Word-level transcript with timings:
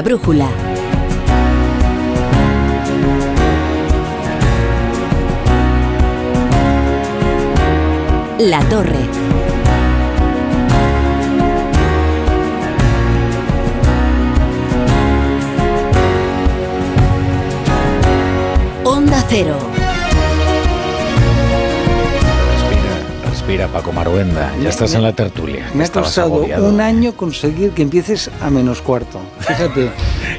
La 0.00 0.04
brújula. 0.04 0.48
La 8.38 8.60
torre. 8.70 8.94
Onda 18.84 19.22
Cero. 19.28 19.58
Respira, 23.28 23.68
Paco 23.68 23.92
Maruenda. 23.92 24.50
Ya 24.62 24.70
estás 24.70 24.94
en 24.94 25.02
la 25.02 25.12
tertulia. 25.12 25.68
Me 25.74 25.84
ha 25.84 25.88
costado 25.88 26.36
agobiado. 26.36 26.66
un 26.70 26.80
año 26.80 27.12
conseguir 27.14 27.72
que 27.72 27.82
empieces 27.82 28.30
a 28.40 28.48
menos 28.48 28.80
cuarto. 28.80 29.20
Fíjate. 29.54 29.90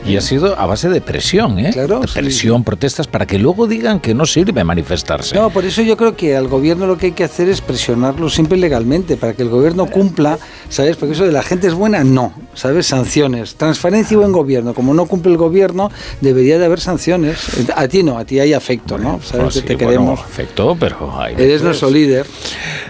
Y 0.05 0.17
ha 0.17 0.21
sido 0.21 0.57
a 0.57 0.65
base 0.65 0.89
de 0.89 1.01
presión, 1.01 1.59
¿eh? 1.59 1.69
Claro, 1.71 2.01
sí. 2.07 2.19
presión, 2.19 2.63
protestas, 2.63 3.07
para 3.07 3.25
que 3.25 3.37
luego 3.37 3.67
digan 3.67 3.99
que 3.99 4.13
no 4.13 4.25
sirve 4.25 4.63
manifestarse. 4.63 5.35
No, 5.35 5.49
por 5.49 5.65
eso 5.65 5.81
yo 5.81 5.95
creo 5.97 6.15
que 6.15 6.35
al 6.35 6.47
gobierno 6.47 6.87
lo 6.87 6.97
que 6.97 7.07
hay 7.07 7.11
que 7.11 7.23
hacer 7.23 7.49
es 7.49 7.61
presionarlo 7.61 8.29
siempre 8.29 8.57
legalmente, 8.57 9.17
para 9.17 9.33
que 9.33 9.43
el 9.43 9.49
gobierno 9.49 9.85
cumpla, 9.85 10.39
¿sabes? 10.69 10.97
Porque 10.97 11.13
eso 11.13 11.25
de 11.25 11.31
la 11.31 11.43
gente 11.43 11.67
es 11.67 11.73
buena, 11.73 12.03
no, 12.03 12.33
¿sabes? 12.53 12.87
Sanciones. 12.87 13.55
Transparencia 13.55 14.15
y 14.15 14.17
buen 14.17 14.31
gobierno. 14.31 14.73
Como 14.73 14.93
no 14.93 15.05
cumple 15.05 15.31
el 15.31 15.37
gobierno, 15.37 15.91
debería 16.21 16.57
de 16.57 16.65
haber 16.65 16.79
sanciones. 16.79 17.37
A 17.75 17.87
ti 17.87 18.03
no, 18.03 18.17
a 18.17 18.25
ti 18.25 18.39
hay 18.39 18.53
afecto, 18.53 18.97
¿no? 18.97 19.19
Sabes 19.21 19.55
que 19.55 19.61
te 19.61 19.75
bueno, 19.75 19.89
queremos. 19.89 20.19
afectó, 20.19 20.75
pero 20.79 21.19
hay 21.19 21.35
Eres 21.35 21.61
nuestro 21.61 21.89
líder. 21.89 22.25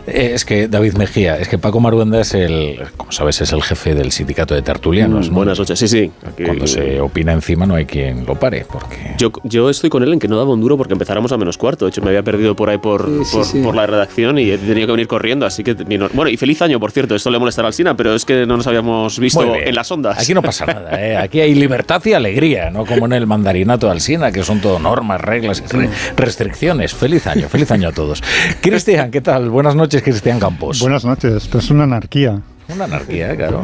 Eh, 0.07 0.31
Es 0.33 0.45
que 0.45 0.67
David 0.67 0.93
Mejía, 0.93 1.37
es 1.37 1.47
que 1.47 1.57
Paco 1.57 1.79
Maruenda 1.79 2.21
es 2.21 2.33
el, 2.33 2.79
como 2.97 3.11
sabes, 3.11 3.41
es 3.41 3.51
el 3.51 3.61
jefe 3.63 3.93
del 3.95 4.11
sindicato 4.11 4.53
de 4.55 4.61
tertulianos. 4.61 5.27
Mm, 5.27 5.31
¿no? 5.31 5.35
Buenas 5.37 5.59
noches, 5.59 5.77
sí, 5.79 5.87
sí. 5.87 6.11
Aquí- 6.25 6.43
Cuando 6.43 6.67
se 6.67 6.99
opina 7.01 7.31
encima 7.33 7.65
no 7.65 7.75
hay 7.75 7.85
quien 7.85 8.25
lo 8.25 8.35
pare, 8.35 8.65
porque 8.71 9.15
Yo, 9.17 9.31
yo 9.43 9.69
estoy 9.69 9.89
con 9.89 10.03
él 10.03 10.13
en 10.13 10.19
que 10.19 10.27
no 10.27 10.37
daba 10.37 10.51
un 10.53 10.61
duro 10.61 10.77
porque 10.77 10.93
empezáramos 10.93 11.31
a 11.31 11.37
menos 11.37 11.57
cuarto. 11.57 11.85
De 11.85 11.89
hecho, 11.89 12.01
me 12.01 12.09
había 12.09 12.23
perdido 12.23 12.55
por 12.55 12.69
ahí 12.69 12.77
por, 12.77 13.05
Sí, 13.07 13.25
sí, 13.25 13.35
por, 13.37 13.45
sí. 13.45 13.61
por 13.61 13.75
la 13.75 13.85
redacción 13.87 14.37
y 14.39 14.49
he 14.51 14.57
tenido 14.57 14.87
que 14.87 14.93
venir 14.93 15.07
corriendo. 15.07 15.45
Así 15.45 15.63
que. 15.63 15.73
Bueno, 16.13 16.27
y 16.29 16.37
feliz 16.37 16.61
año, 16.61 16.79
por 16.79 16.91
cierto. 16.91 17.15
Esto 17.15 17.29
le 17.29 17.39
molestará 17.39 17.67
al 17.67 17.73
Sina, 17.73 17.95
pero 17.95 18.15
es 18.15 18.25
que 18.25 18.45
no 18.45 18.57
nos 18.57 18.67
habíamos 18.67 19.19
visto 19.19 19.55
en 19.55 19.75
las 19.75 19.91
ondas. 19.91 20.17
Aquí 20.19 20.33
no 20.33 20.41
pasa 20.41 20.65
nada, 20.65 21.01
¿eh? 21.05 21.17
aquí 21.17 21.39
hay 21.41 21.53
libertad 21.55 22.01
y 22.05 22.13
alegría, 22.13 22.69
no 22.71 22.85
como 22.85 23.05
en 23.05 23.13
el 23.13 23.27
mandarinato 23.27 23.85
de 23.87 23.93
Alsina, 23.93 24.31
que 24.31 24.43
son 24.43 24.61
todo 24.61 24.79
normas, 24.79 25.21
reglas, 25.21 25.63
re- 25.71 25.89
restricciones. 26.17 26.93
Feliz 26.93 27.27
año, 27.27 27.47
feliz 27.49 27.69
año 27.71 27.89
a 27.89 27.91
todos. 27.91 28.23
Cristian, 28.61 29.11
¿qué 29.11 29.21
tal? 29.21 29.49
Buenas 29.49 29.75
noches, 29.75 29.90
Cristian 29.99 30.39
Campos. 30.39 30.79
Buenas 30.79 31.03
noches, 31.03 31.33
esto 31.33 31.57
es 31.57 31.69
una 31.69 31.83
anarquía. 31.83 32.39
Una 32.69 32.85
anarquía, 32.85 33.35
claro. 33.35 33.63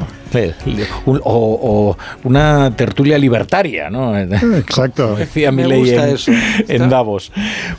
O, 1.06 1.20
o 1.24 1.98
una 2.24 2.76
tertulia 2.76 3.18
libertaria, 3.18 3.90
¿no? 3.90 4.18
Exacto. 4.58 5.06
Como 5.08 5.18
decía 5.18 5.52
Me 5.52 5.66
gusta 5.78 6.08
en, 6.08 6.16
eso. 6.16 6.32
en 6.68 6.90
Davos. 6.90 7.32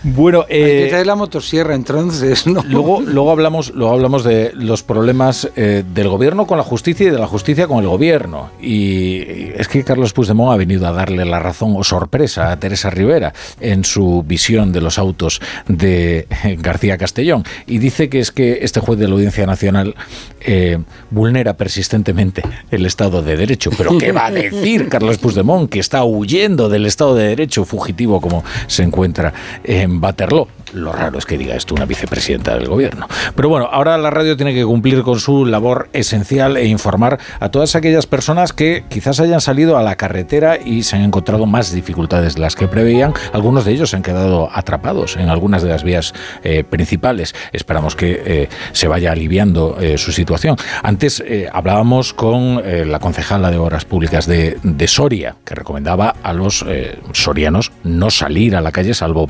Bueno, 0.03 0.43
Hay 0.43 0.57
que 0.57 0.87
eh, 0.87 0.89
traer 0.89 1.07
la 1.07 1.17
motosierra 1.17 1.75
entonces, 1.75 2.47
¿no? 2.47 2.63
Luego, 2.69 3.01
luego 3.01 3.31
hablamos, 3.31 3.73
luego 3.75 3.93
hablamos 3.93 4.25
de 4.25 4.53
los 4.55 4.83
problemas 4.83 5.49
eh, 5.57 5.85
del 5.95 6.09
gobierno 6.09 6.47
con 6.47 6.59
la 6.59 6.65
justicia 6.65 7.07
y 7.07 7.11
de 7.11 7.19
la 7.19 7.27
justicia 7.27 7.67
con 7.67 7.79
el 7.79 7.89
gobierno. 7.89 8.51
Y 8.61 9.51
es 9.57 9.69
que 9.69 9.85
Carlos 9.85 10.13
Puigdemont 10.13 10.53
ha 10.53 10.57
venido 10.57 10.87
a 10.87 10.93
darle 10.93 11.25
la 11.25 11.39
razón 11.39 11.75
o 11.77 11.85
sorpresa 11.85 12.51
a 12.51 12.59
Teresa 12.59 12.91
Rivera 12.91 13.33
en 13.61 13.85
su 13.85 14.23
visión 14.27 14.73
de 14.73 14.81
los 14.81 14.99
autos 14.99 15.41
de 15.67 16.27
eh, 16.45 16.57
García 16.61 16.99
Castellón. 16.99 17.45
Y 17.67 17.79
dice 17.79 18.09
que 18.09 18.21
es 18.21 18.31
que 18.31 18.59
este 18.63 18.81
juez 18.81 18.99
de 18.99 19.09
la 19.09 19.15
Audiencia 19.15 19.47
Nacional 19.47 19.95
eh, 20.41 20.79
vulnera 21.11 21.55
persistentemente 21.55 22.38
el 22.71 22.87
Estado 22.87 23.23
de 23.23 23.37
Derecho. 23.37 23.71
Pero 23.77 23.97
¿qué 23.99 24.13
va 24.13 24.27
a 24.27 24.31
decir 24.31 24.89
Carlos 24.91 25.19
Puigdemont 25.19 25.71
que 25.71 25.81
está 25.81 26.05
huyendo 26.05 26.69
del 26.69 26.87
Estado 26.87 27.15
de 27.15 27.29
Derecho 27.29 27.65
fugitivo 27.65 28.21
como 28.21 28.45
se 28.67 28.83
encuentra 28.83 29.33
en 29.65 30.03
Waterloo? 30.03 30.49
Lo 30.73 30.93
raro 30.93 31.19
es 31.19 31.27
que 31.27 31.39
diga 31.39 31.55
esto 31.55 31.75
una 31.75 31.85
vicepresidenta 31.85 32.55
del 32.55 32.69
gobierno. 32.69 33.07
Pero 33.35 33.49
bueno, 33.49 33.69
ahora 33.71 33.97
la 33.99 34.11
radio 34.11 34.37
tiene 34.37 34.55
que 34.55 34.65
cumplir 34.65 35.03
con 35.03 35.19
su 35.21 35.47
labor 35.47 35.89
esencial 35.93 36.57
e 36.57 36.67
informar 36.67 37.19
a 37.41 37.49
todas 37.51 37.75
aquellas 37.77 38.07
personas 38.07 38.53
que 38.53 38.85
quizás 38.89 39.21
hayan 39.21 39.41
salido 39.41 39.77
a 39.77 39.83
la 39.83 39.97
carretera 39.97 40.59
y 40.63 40.83
se 40.83 40.97
han 40.97 41.03
encontrado 41.03 41.47
más 41.47 41.73
dificultades 41.73 42.35
de 42.35 42.41
las 42.41 42.57
que 42.57 42.69
preveían. 42.69 43.13
Algunos 43.33 43.65
de 43.65 43.73
ellos 43.73 43.91
se 43.91 43.97
han 43.97 44.03
quedado 44.03 44.49
atrapados 44.53 45.17
en 45.17 45.29
algunas 45.29 45.63
de 45.63 45.69
las 45.69 45.83
vías 45.83 46.15
eh, 46.43 46.65
principales. 46.65 47.35
Esperamos 47.53 47.97
que 47.97 48.23
eh, 48.25 48.49
se 48.73 48.89
vaya 48.89 49.13
aliviando 49.13 49.77
eh, 49.81 49.99
su 49.99 50.13
situación. 50.13 50.57
Antes 50.83 51.23
hablábamos 51.53 52.13
con 52.13 52.63
la 52.91 52.99
concejala 52.99 53.51
de 53.51 53.59
Obras 53.59 53.85
Públicas 53.85 54.27
de, 54.27 54.59
de 54.63 54.89
Soria, 54.89 55.37
que 55.45 55.55
recomendaba 55.55 56.15
a 56.23 56.33
los 56.33 56.65
sorianos 57.13 57.73
no 57.85 58.11
salir 58.11 58.57
a 58.57 58.61
la 58.61 58.73
calle 58.73 58.95
salvo 58.95 59.29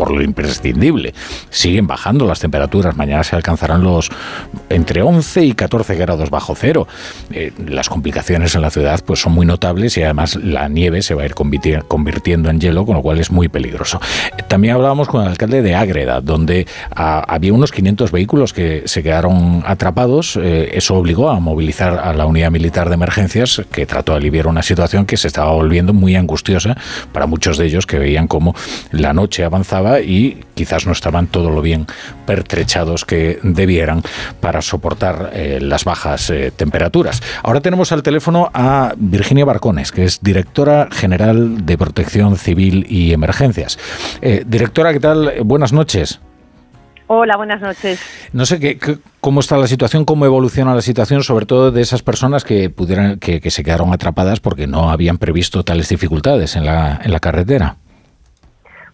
por 0.00 0.10
lo 0.12 0.22
imprescindible. 0.22 1.12
Siguen 1.50 1.86
bajando 1.86 2.24
las 2.26 2.40
temperaturas. 2.40 2.96
Mañana 2.96 3.22
se 3.22 3.36
alcanzarán 3.36 3.82
los 3.82 4.08
entre 4.70 5.02
11 5.02 5.44
y 5.44 5.52
14 5.52 5.94
grados 5.96 6.30
bajo 6.30 6.54
cero. 6.54 6.88
Eh, 7.32 7.52
las 7.68 7.90
complicaciones 7.90 8.54
en 8.54 8.62
la 8.62 8.70
ciudad 8.70 8.98
pues 9.04 9.20
son 9.20 9.32
muy 9.34 9.44
notables 9.44 9.98
y 9.98 10.02
además 10.02 10.36
la 10.36 10.68
nieve 10.68 11.02
se 11.02 11.12
va 11.12 11.24
a 11.24 11.26
ir 11.26 11.34
convirti- 11.34 11.84
convirtiendo 11.86 12.48
en 12.48 12.58
hielo, 12.60 12.86
con 12.86 12.96
lo 12.96 13.02
cual 13.02 13.20
es 13.20 13.30
muy 13.30 13.48
peligroso. 13.48 14.00
Eh, 14.38 14.42
También 14.48 14.72
hablábamos 14.74 15.06
con 15.06 15.20
el 15.20 15.28
alcalde 15.28 15.60
de 15.60 15.74
Ágreda, 15.74 16.22
donde 16.22 16.66
ah, 16.96 17.22
había 17.28 17.52
unos 17.52 17.70
500 17.70 18.10
vehículos 18.10 18.54
que 18.54 18.84
se 18.86 19.02
quedaron 19.02 19.62
atrapados. 19.66 20.38
Eh, 20.40 20.70
eso 20.72 20.94
obligó 20.94 21.28
a 21.28 21.38
movilizar 21.40 21.98
a 21.98 22.14
la 22.14 22.24
unidad 22.24 22.50
militar 22.50 22.88
de 22.88 22.94
emergencias 22.94 23.60
que 23.70 23.84
trató 23.84 24.12
de 24.12 24.18
aliviar 24.18 24.46
una 24.46 24.62
situación 24.62 25.04
que 25.04 25.18
se 25.18 25.28
estaba 25.28 25.52
volviendo 25.52 25.92
muy 25.92 26.16
angustiosa 26.16 26.74
para 27.12 27.26
muchos 27.26 27.58
de 27.58 27.66
ellos 27.66 27.84
que 27.86 27.98
veían 27.98 28.26
como 28.28 28.54
la 28.92 29.12
noche 29.12 29.44
avanzaba 29.44 29.89
y 29.98 30.44
quizás 30.54 30.86
no 30.86 30.92
estaban 30.92 31.26
todo 31.26 31.50
lo 31.50 31.62
bien 31.62 31.86
pertrechados 32.26 33.04
que 33.04 33.40
debieran 33.42 34.02
para 34.40 34.62
soportar 34.62 35.30
eh, 35.34 35.58
las 35.60 35.84
bajas 35.84 36.30
eh, 36.30 36.52
temperaturas. 36.54 37.22
Ahora 37.42 37.60
tenemos 37.60 37.90
al 37.90 38.02
teléfono 38.02 38.50
a 38.54 38.92
Virginia 38.96 39.44
Barcones, 39.44 39.90
que 39.90 40.04
es 40.04 40.20
directora 40.22 40.88
general 40.92 41.66
de 41.66 41.76
Protección 41.78 42.36
Civil 42.36 42.86
y 42.88 43.12
Emergencias. 43.12 43.78
Eh, 44.22 44.44
directora, 44.46 44.92
¿qué 44.92 45.00
tal? 45.00 45.32
Buenas 45.44 45.72
noches. 45.72 46.20
Hola, 47.12 47.36
buenas 47.36 47.60
noches. 47.60 47.98
No 48.32 48.46
sé 48.46 48.60
qué, 48.60 48.78
qué- 48.78 48.98
cómo 49.20 49.40
está 49.40 49.56
la 49.56 49.66
situación, 49.66 50.04
cómo 50.04 50.26
evoluciona 50.26 50.76
la 50.76 50.80
situación, 50.82 51.24
sobre 51.24 51.44
todo 51.44 51.72
de 51.72 51.80
esas 51.82 52.02
personas 52.02 52.44
que 52.44 52.70
pudieran, 52.70 53.18
que, 53.18 53.40
que 53.40 53.50
se 53.50 53.64
quedaron 53.64 53.92
atrapadas 53.92 54.38
porque 54.38 54.68
no 54.68 54.90
habían 54.90 55.18
previsto 55.18 55.64
tales 55.64 55.88
dificultades 55.88 56.54
en 56.54 56.64
la, 56.66 57.00
en 57.02 57.10
la 57.10 57.18
carretera. 57.18 57.78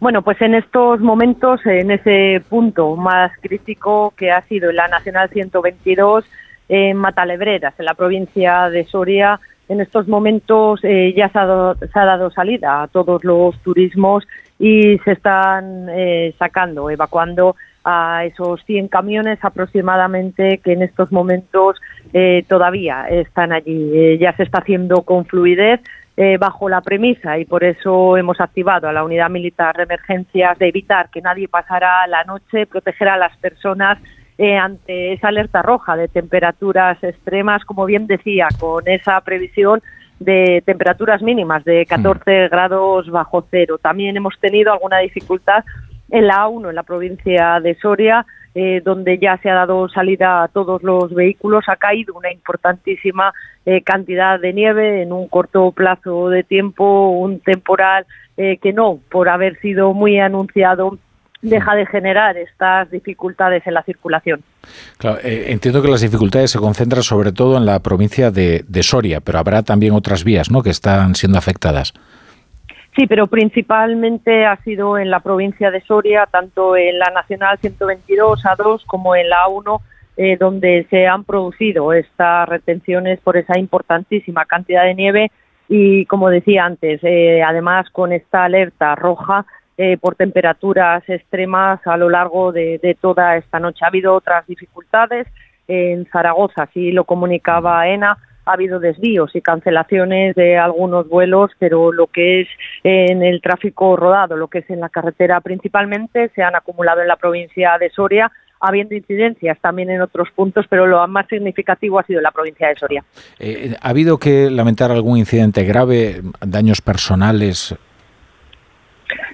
Bueno, 0.00 0.22
pues 0.22 0.40
en 0.42 0.54
estos 0.54 1.00
momentos, 1.00 1.64
en 1.64 1.90
ese 1.90 2.42
punto 2.48 2.96
más 2.96 3.32
crítico 3.40 4.12
que 4.16 4.30
ha 4.30 4.42
sido 4.42 4.70
la 4.72 4.88
Nacional 4.88 5.30
122 5.30 6.24
en 6.68 6.96
Matalebreras, 6.96 7.74
en 7.78 7.86
la 7.86 7.94
provincia 7.94 8.68
de 8.68 8.84
Soria, 8.84 9.40
en 9.68 9.80
estos 9.80 10.06
momentos 10.06 10.80
eh, 10.82 11.12
ya 11.16 11.28
se 11.30 11.38
ha, 11.38 11.46
dado, 11.46 11.74
se 11.74 11.98
ha 11.98 12.04
dado 12.04 12.30
salida 12.30 12.82
a 12.82 12.88
todos 12.88 13.24
los 13.24 13.58
turismos 13.62 14.24
y 14.58 14.98
se 14.98 15.12
están 15.12 15.88
eh, 15.90 16.34
sacando, 16.38 16.88
evacuando 16.90 17.56
a 17.84 18.24
esos 18.24 18.62
100 18.64 18.88
camiones 18.88 19.38
aproximadamente 19.42 20.58
que 20.58 20.72
en 20.72 20.82
estos 20.82 21.12
momentos 21.12 21.80
eh, 22.12 22.44
todavía 22.48 23.06
están 23.08 23.52
allí. 23.52 23.90
Eh, 23.94 24.18
ya 24.18 24.34
se 24.36 24.42
está 24.42 24.58
haciendo 24.58 25.02
con 25.02 25.24
fluidez 25.24 25.80
eh, 26.16 26.38
bajo 26.38 26.68
la 26.68 26.80
premisa 26.80 27.38
y 27.38 27.44
por 27.44 27.62
eso 27.62 28.16
hemos 28.16 28.40
activado 28.40 28.88
a 28.88 28.92
la 28.92 29.04
unidad 29.04 29.28
militar 29.28 29.76
de 29.76 29.82
emergencias 29.82 30.58
de 30.58 30.68
evitar 30.68 31.10
que 31.10 31.20
nadie 31.20 31.46
pasara 31.46 32.06
la 32.06 32.24
noche, 32.24 32.66
proteger 32.66 33.08
a 33.08 33.18
las 33.18 33.36
personas 33.36 33.98
eh, 34.38 34.56
ante 34.56 35.12
esa 35.12 35.28
alerta 35.28 35.62
roja 35.62 35.96
de 35.96 36.08
temperaturas 36.08 37.02
extremas, 37.02 37.64
como 37.64 37.84
bien 37.84 38.06
decía, 38.06 38.48
con 38.58 38.86
esa 38.88 39.20
previsión 39.20 39.82
de 40.18 40.62
temperaturas 40.64 41.20
mínimas 41.20 41.64
de 41.64 41.84
14 41.84 42.48
grados 42.48 43.10
bajo 43.10 43.46
cero. 43.50 43.78
También 43.78 44.16
hemos 44.16 44.38
tenido 44.40 44.72
alguna 44.72 44.98
dificultad 44.98 45.64
en 46.10 46.26
la 46.26 46.46
A1, 46.46 46.70
en 46.70 46.74
la 46.74 46.82
provincia 46.82 47.60
de 47.60 47.74
Soria, 47.76 48.24
eh, 48.58 48.80
donde 48.82 49.18
ya 49.18 49.36
se 49.42 49.50
ha 49.50 49.54
dado 49.54 49.86
salida 49.90 50.42
a 50.42 50.48
todos 50.48 50.82
los 50.82 51.12
vehículos. 51.12 51.66
Ha 51.68 51.76
caído 51.76 52.14
una 52.14 52.32
importantísima 52.32 53.34
eh, 53.66 53.82
cantidad 53.82 54.40
de 54.40 54.54
nieve 54.54 55.02
en 55.02 55.12
un 55.12 55.28
corto 55.28 55.72
plazo 55.72 56.30
de 56.30 56.42
tiempo, 56.42 57.10
un 57.10 57.40
temporal 57.40 58.06
eh, 58.38 58.56
que 58.56 58.72
no, 58.72 58.98
por 59.10 59.28
haber 59.28 59.60
sido 59.60 59.92
muy 59.92 60.18
anunciado, 60.18 60.96
deja 61.42 61.74
de 61.74 61.84
generar 61.84 62.38
estas 62.38 62.90
dificultades 62.90 63.66
en 63.66 63.74
la 63.74 63.82
circulación. 63.82 64.40
Claro, 64.96 65.18
eh, 65.22 65.48
entiendo 65.48 65.82
que 65.82 65.88
las 65.88 66.00
dificultades 66.00 66.50
se 66.50 66.58
concentran 66.58 67.02
sobre 67.02 67.32
todo 67.32 67.58
en 67.58 67.66
la 67.66 67.80
provincia 67.80 68.30
de, 68.30 68.64
de 68.66 68.82
Soria, 68.82 69.20
pero 69.20 69.38
habrá 69.38 69.64
también 69.64 69.92
otras 69.92 70.24
vías 70.24 70.50
¿no? 70.50 70.62
que 70.62 70.70
están 70.70 71.14
siendo 71.14 71.36
afectadas. 71.36 71.92
Sí, 72.96 73.06
pero 73.06 73.26
principalmente 73.26 74.46
ha 74.46 74.56
sido 74.62 74.96
en 74.96 75.10
la 75.10 75.20
provincia 75.20 75.70
de 75.70 75.82
Soria, 75.82 76.24
tanto 76.24 76.78
en 76.78 76.98
la 76.98 77.10
Nacional 77.10 77.58
122 77.58 78.42
A2 78.42 78.86
como 78.86 79.14
en 79.14 79.28
la 79.28 79.44
A1, 79.44 79.80
eh, 80.16 80.38
donde 80.38 80.86
se 80.88 81.06
han 81.06 81.24
producido 81.24 81.92
estas 81.92 82.48
retenciones 82.48 83.20
por 83.20 83.36
esa 83.36 83.58
importantísima 83.58 84.46
cantidad 84.46 84.84
de 84.84 84.94
nieve 84.94 85.30
y 85.68 86.06
como 86.06 86.30
decía 86.30 86.64
antes, 86.64 87.00
eh, 87.02 87.42
además 87.42 87.90
con 87.90 88.12
esta 88.12 88.44
alerta 88.44 88.94
roja 88.94 89.44
eh, 89.76 89.98
por 89.98 90.14
temperaturas 90.14 91.06
extremas 91.06 91.86
a 91.86 91.98
lo 91.98 92.08
largo 92.08 92.50
de, 92.50 92.78
de, 92.82 92.94
toda 92.94 93.36
esta 93.36 93.60
noche. 93.60 93.84
Ha 93.84 93.88
habido 93.88 94.14
otras 94.14 94.46
dificultades 94.46 95.26
en 95.68 96.06
Zaragoza, 96.06 96.62
así 96.62 96.92
lo 96.92 97.04
comunicaba 97.04 97.86
ENA. 97.88 98.16
Ha 98.46 98.52
habido 98.52 98.80
desvíos 98.80 99.34
y 99.36 99.42
cancelaciones 99.42 100.34
de 100.34 100.56
algunos 100.56 101.08
vuelos, 101.08 101.50
pero 101.58 101.92
lo 101.92 102.06
que 102.06 102.42
es 102.42 102.48
en 102.84 103.22
el 103.22 103.42
tráfico 103.42 103.96
rodado, 103.96 104.36
lo 104.36 104.48
que 104.48 104.58
es 104.58 104.70
en 104.70 104.80
la 104.80 104.88
carretera 104.88 105.40
principalmente, 105.40 106.30
se 106.34 106.42
han 106.42 106.56
acumulado 106.56 107.02
en 107.02 107.08
la 107.08 107.16
provincia 107.16 107.76
de 107.78 107.90
Soria 107.90 108.32
habiendo 108.60 108.94
incidencias 108.94 109.58
también 109.60 109.90
en 109.90 110.00
otros 110.00 110.28
puntos, 110.34 110.66
pero 110.68 110.86
lo 110.86 111.06
más 111.08 111.26
significativo 111.28 111.98
ha 111.98 112.04
sido 112.04 112.20
la 112.20 112.30
provincia 112.30 112.68
de 112.68 112.76
Soria. 112.76 113.04
Eh, 113.38 113.74
¿Ha 113.80 113.88
habido 113.90 114.18
que 114.18 114.50
lamentar 114.50 114.90
algún 114.90 115.18
incidente 115.18 115.64
grave, 115.64 116.22
daños 116.40 116.80
personales? 116.80 117.76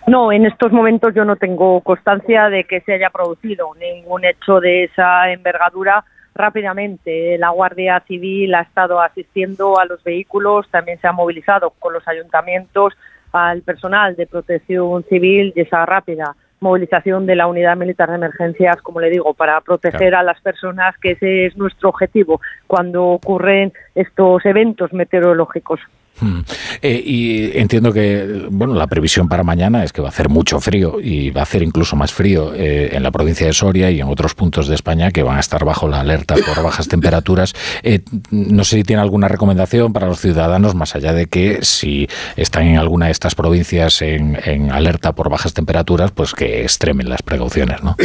No, 0.06 0.32
en 0.32 0.46
estos 0.46 0.72
momentos 0.72 1.14
yo 1.14 1.24
no 1.24 1.36
tengo 1.36 1.80
constancia 1.80 2.48
de 2.48 2.64
que 2.64 2.80
se 2.80 2.94
haya 2.94 3.10
producido 3.10 3.68
ningún 3.78 4.24
hecho 4.24 4.60
de 4.60 4.84
esa 4.84 5.30
envergadura. 5.30 6.04
Rápidamente, 6.34 7.36
la 7.38 7.50
Guardia 7.50 8.02
Civil 8.06 8.54
ha 8.54 8.62
estado 8.62 9.00
asistiendo 9.00 9.78
a 9.78 9.84
los 9.84 10.02
vehículos, 10.02 10.68
también 10.70 10.98
se 10.98 11.06
ha 11.06 11.12
movilizado 11.12 11.70
con 11.78 11.92
los 11.92 12.06
ayuntamientos 12.08 12.94
al 13.32 13.62
personal 13.62 14.16
de 14.16 14.26
protección 14.26 15.04
civil 15.04 15.52
y 15.54 15.60
esa 15.60 15.84
rápida 15.84 16.34
movilización 16.60 17.26
de 17.26 17.34
la 17.34 17.48
unidad 17.48 17.76
militar 17.76 18.08
de 18.08 18.14
emergencias, 18.14 18.80
como 18.82 19.00
le 19.00 19.10
digo, 19.10 19.34
para 19.34 19.60
proteger 19.60 20.10
claro. 20.10 20.18
a 20.18 20.22
las 20.22 20.40
personas, 20.40 20.96
que 20.98 21.12
ese 21.12 21.46
es 21.46 21.56
nuestro 21.56 21.88
objetivo 21.88 22.40
cuando 22.66 23.04
ocurren 23.04 23.72
estos 23.94 24.46
eventos 24.46 24.92
meteorológicos. 24.92 25.80
Hmm. 26.20 26.40
Eh, 26.82 27.02
y 27.04 27.58
entiendo 27.58 27.92
que 27.92 28.46
bueno 28.50 28.74
la 28.74 28.86
previsión 28.86 29.28
para 29.28 29.42
mañana 29.42 29.82
es 29.82 29.92
que 29.92 30.02
va 30.02 30.08
a 30.08 30.10
hacer 30.10 30.28
mucho 30.28 30.60
frío 30.60 31.00
y 31.00 31.30
va 31.30 31.40
a 31.40 31.44
hacer 31.44 31.62
incluso 31.62 31.96
más 31.96 32.12
frío 32.12 32.52
eh, 32.54 32.90
en 32.92 33.02
la 33.02 33.10
provincia 33.10 33.46
de 33.46 33.52
Soria 33.52 33.90
y 33.90 34.00
en 34.00 34.08
otros 34.08 34.34
puntos 34.34 34.68
de 34.68 34.74
España 34.74 35.10
que 35.10 35.22
van 35.22 35.38
a 35.38 35.40
estar 35.40 35.64
bajo 35.64 35.88
la 35.88 36.00
alerta 36.00 36.34
por 36.34 36.62
bajas 36.62 36.86
temperaturas. 36.88 37.54
Eh, 37.82 38.00
no 38.30 38.64
sé 38.64 38.76
si 38.76 38.84
tiene 38.84 39.02
alguna 39.02 39.28
recomendación 39.28 39.92
para 39.92 40.06
los 40.06 40.20
ciudadanos 40.20 40.74
más 40.74 40.94
allá 40.94 41.12
de 41.12 41.26
que 41.26 41.58
si 41.62 42.08
están 42.36 42.66
en 42.66 42.78
alguna 42.78 43.06
de 43.06 43.12
estas 43.12 43.34
provincias 43.34 44.02
en, 44.02 44.38
en 44.44 44.70
alerta 44.70 45.12
por 45.12 45.30
bajas 45.30 45.54
temperaturas, 45.54 46.10
pues 46.12 46.34
que 46.34 46.62
extremen 46.62 47.08
las 47.08 47.22
precauciones, 47.22 47.82
¿no? 47.82 47.96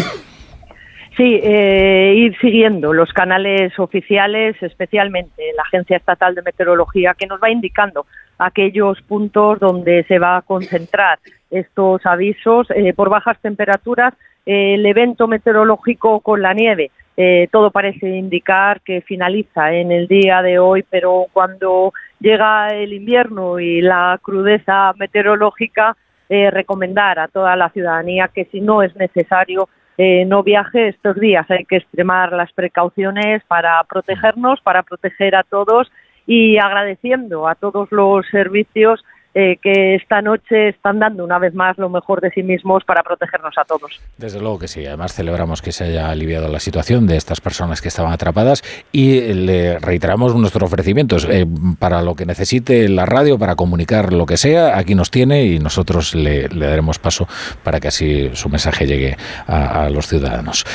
Sí, 1.18 1.42
eh, 1.44 2.14
ir 2.16 2.38
siguiendo 2.38 2.94
los 2.94 3.12
canales 3.12 3.78
oficiales, 3.80 4.56
especialmente 4.62 5.52
la 5.56 5.64
Agencia 5.64 5.98
Estatal 5.98 6.36
de 6.36 6.44
Meteorología, 6.44 7.16
que 7.18 7.26
nos 7.26 7.42
va 7.42 7.50
indicando 7.50 8.06
aquellos 8.38 9.02
puntos 9.02 9.60
donde 9.60 10.04
se 10.04 10.20
va 10.20 10.38
a 10.38 10.42
concentrar 10.44 11.18
estos 11.50 12.06
avisos 12.06 12.68
eh, 12.70 12.94
por 12.94 13.10
bajas 13.10 13.40
temperaturas. 13.42 14.14
Eh, 14.46 14.76
el 14.76 14.86
evento 14.86 15.28
meteorológico 15.28 16.20
con 16.20 16.44
la 16.44 16.54
nieve, 16.54 16.92
eh, 17.18 17.48
todo 17.52 17.72
parece 17.72 18.08
indicar 18.10 18.82
que 18.82 19.02
finaliza 19.02 19.74
en 19.74 19.92
el 19.92 20.08
día 20.08 20.44
de 20.44 20.60
hoy, 20.60 20.86
pero 20.88 21.26
cuando 21.34 21.94
llega 22.20 22.68
el 22.76 22.94
invierno 22.94 23.60
y 23.60 23.82
la 23.82 24.20
crudeza 24.22 24.94
meteorológica, 24.98 25.98
recomendar 26.30 27.20
a 27.20 27.30
toda 27.30 27.56
la 27.56 27.70
ciudadanía 27.70 28.28
que 28.28 28.44
si 28.52 28.60
no 28.60 28.84
es 28.84 28.94
necesario 28.98 29.70
eh, 29.98 30.26
no 30.26 30.44
viaje 30.44 30.90
estos 30.90 31.20
días. 31.20 31.50
Hay 31.50 31.66
que 31.66 31.78
extremar 31.78 32.32
las 32.34 32.52
precauciones 32.54 33.44
para 33.46 33.84
protegernos, 33.84 34.62
para 34.62 34.84
proteger 34.84 35.36
a 35.36 35.44
todos 35.44 35.92
y 36.26 36.58
agradeciendo 36.58 37.48
a 37.48 37.56
todos 37.56 37.92
los 37.92 38.26
servicios 38.28 39.04
eh, 39.40 39.60
que 39.62 39.94
esta 39.94 40.20
noche 40.24 40.70
están 40.70 40.98
dando 40.98 41.24
una 41.24 41.38
vez 41.38 41.54
más 41.54 41.78
lo 41.78 41.90
mejor 41.90 42.22
de 42.22 42.32
sí 42.32 42.42
mismos 42.42 42.84
para 42.84 43.04
protegernos 43.04 43.56
a 43.56 43.66
todos. 43.66 44.02
Desde 44.18 44.40
luego 44.40 44.58
que 44.58 44.68
sí. 44.68 44.84
Además 44.84 45.14
celebramos 45.14 45.62
que 45.62 45.72
se 45.72 45.84
haya 45.84 46.10
aliviado 46.10 46.48
la 46.48 46.60
situación 46.60 47.06
de 47.06 47.18
estas 47.18 47.40
personas 47.40 47.80
que 47.80 47.88
estaban 47.88 48.12
atrapadas 48.12 48.64
y 48.92 49.22
le 49.36 49.78
reiteramos 49.78 50.36
nuestros 50.36 50.64
ofrecimientos 50.64 51.28
eh, 51.30 51.46
para 51.78 52.02
lo 52.02 52.16
que 52.16 52.26
necesite 52.26 52.90
la 52.90 53.06
radio, 53.06 53.38
para 53.38 53.56
comunicar 53.56 54.12
lo 54.12 54.26
que 54.26 54.38
sea. 54.38 54.76
Aquí 54.76 54.96
nos 54.96 55.12
tiene 55.12 55.44
y 55.46 55.60
nosotros 55.60 56.16
le, 56.16 56.48
le 56.48 56.66
daremos 56.66 56.98
paso 56.98 57.28
para 57.64 57.80
que 57.80 57.90
así 57.90 58.32
su 58.34 58.50
mensaje 58.50 58.88
llegue 58.88 59.18
a, 59.46 59.84
a 59.84 59.90
los 59.92 60.08
ciudadanos. 60.08 60.66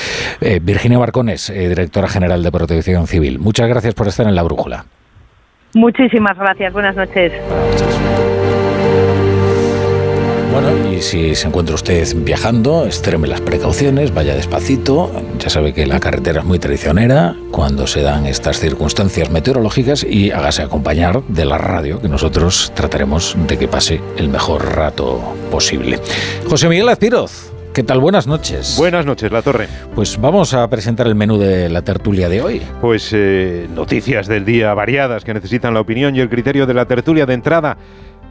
Eh, 0.41 0.61
Virginia 0.63 0.99
Barcones, 0.99 1.51
eh, 1.51 1.69
directora 1.69 2.07
general 2.07 2.45
de 2.45 2.53
Protección 2.53 3.09
Civil. 3.09 3.41
Muchas 3.41 3.69
gracias 3.69 3.93
por 3.95 4.07
estar 4.07 4.29
en 4.29 4.37
la 4.37 4.45
brújula. 4.45 4.85
Muchísimas 5.75 6.39
gracias. 6.39 6.73
Buenas 6.73 6.95
noches. 6.95 7.33
Buenas 7.49 7.81
noches. 7.81 8.32
Bueno, 10.53 10.69
y 10.87 11.01
si 11.01 11.35
se 11.35 11.49
encuentra 11.49 11.75
usted 11.75 12.07
viajando, 12.15 12.85
extreme 12.85 13.27
las 13.27 13.41
precauciones, 13.41 14.13
vaya 14.13 14.35
despacito. 14.35 15.11
Ya 15.39 15.49
sabe 15.49 15.73
que 15.73 15.87
la 15.87 15.99
carretera 15.99 16.41
es 16.41 16.47
muy 16.47 16.59
traicionera 16.59 17.35
cuando 17.51 17.87
se 17.87 18.03
dan 18.03 18.27
estas 18.27 18.61
circunstancias 18.61 19.31
meteorológicas 19.31 20.05
y 20.05 20.31
hágase 20.31 20.61
acompañar 20.61 21.23
de 21.23 21.47
la 21.47 21.57
radio, 21.57 22.03
que 22.03 22.09
nosotros 22.11 22.71
trataremos 22.77 23.35
de 23.49 23.57
que 23.57 23.67
pase 23.67 24.03
el 24.19 24.29
mejor 24.29 24.77
rato 24.77 25.23
posible. 25.51 25.99
José 26.47 26.69
Miguel 26.69 26.91
Azpiroz. 26.91 27.51
¿Qué 27.73 27.83
tal? 27.83 28.01
Buenas 28.01 28.27
noches. 28.27 28.75
Buenas 28.77 29.07
noches, 29.07 29.33
La 29.33 29.41
Torre. 29.41 29.67
Pues 29.95 30.21
vamos 30.21 30.53
a 30.53 30.69
presentar 30.69 31.07
el 31.07 31.15
menú 31.15 31.39
de 31.39 31.71
la 31.71 31.81
tertulia 31.81 32.29
de 32.29 32.43
hoy. 32.43 32.61
Pues 32.83 33.09
eh, 33.15 33.67
noticias 33.75 34.27
del 34.27 34.45
día 34.45 34.75
variadas 34.75 35.25
que 35.25 35.33
necesitan 35.33 35.73
la 35.73 35.81
opinión 35.81 36.15
y 36.15 36.21
el 36.21 36.29
criterio 36.29 36.67
de 36.67 36.75
la 36.75 36.85
tertulia 36.85 37.25
de 37.25 37.33
entrada. 37.33 37.79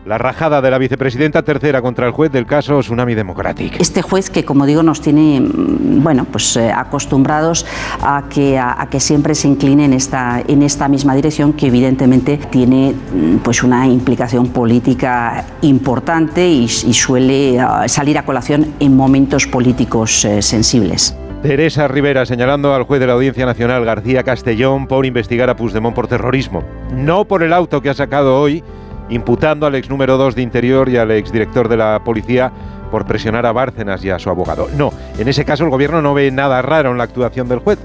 La 0.03 0.17
rajada 0.17 0.61
de 0.61 0.71
la 0.71 0.79
vicepresidenta 0.79 1.43
tercera 1.43 1.79
contra 1.79 2.07
el 2.07 2.11
juez 2.11 2.31
del 2.31 2.47
caso 2.47 2.79
Tsunami 2.79 3.13
Democratic. 3.13 3.79
Este 3.79 4.01
juez 4.01 4.31
que, 4.31 4.43
como 4.43 4.65
digo, 4.65 4.81
nos 4.81 4.99
tiene 4.99 5.43
bueno, 5.43 6.25
pues, 6.25 6.57
eh, 6.57 6.71
acostumbrados 6.71 7.67
a 8.01 8.23
que, 8.27 8.57
a, 8.57 8.81
a, 8.81 8.89
que 8.89 8.99
siempre 8.99 9.35
se 9.35 9.47
incline 9.47 9.85
en 9.85 9.93
esta, 9.93 10.41
en 10.47 10.63
esta 10.63 10.87
misma 10.87 11.13
dirección, 11.13 11.53
que 11.53 11.67
evidentemente 11.67 12.37
tiene 12.49 12.95
pues, 13.43 13.61
una 13.61 13.85
implicación 13.85 14.47
política 14.47 15.45
importante 15.61 16.49
y, 16.49 16.63
y 16.63 16.93
suele 16.93 17.63
uh, 17.63 17.87
salir 17.87 18.17
a 18.17 18.25
colación 18.25 18.73
en 18.79 18.95
momentos 18.95 19.45
políticos 19.45 20.25
eh, 20.25 20.41
sensibles. 20.41 21.15
Teresa 21.43 21.87
Rivera 21.87 22.25
señalando 22.25 22.73
al 22.73 22.83
juez 22.83 22.99
de 22.99 23.07
la 23.07 23.13
Audiencia 23.13 23.45
Nacional 23.45 23.85
García 23.85 24.23
Castellón 24.23 24.87
por 24.87 25.05
investigar 25.05 25.49
a 25.51 25.55
Puigdemont 25.55 25.95
por 25.95 26.07
terrorismo. 26.07 26.63
No 26.91 27.25
por 27.25 27.43
el 27.43 27.53
auto 27.53 27.81
que 27.81 27.89
ha 27.89 27.93
sacado 27.93 28.39
hoy 28.39 28.63
imputando 29.11 29.67
al 29.67 29.75
ex 29.75 29.89
número 29.89 30.17
2 30.17 30.33
de 30.35 30.41
Interior 30.41 30.89
y 30.89 30.97
al 30.97 31.11
exdirector 31.11 31.69
de 31.69 31.77
la 31.77 32.01
policía 32.03 32.51
por 32.89 33.05
presionar 33.05 33.45
a 33.45 33.51
Bárcenas 33.51 34.03
y 34.03 34.09
a 34.09 34.19
su 34.19 34.29
abogado. 34.29 34.67
No, 34.75 34.91
en 35.17 35.27
ese 35.27 35.45
caso 35.45 35.63
el 35.63 35.69
gobierno 35.69 36.01
no 36.01 36.13
ve 36.13 36.31
nada 36.31 36.61
raro 36.61 36.91
en 36.91 36.97
la 36.97 37.03
actuación 37.03 37.47
del 37.47 37.59
juez. 37.59 37.79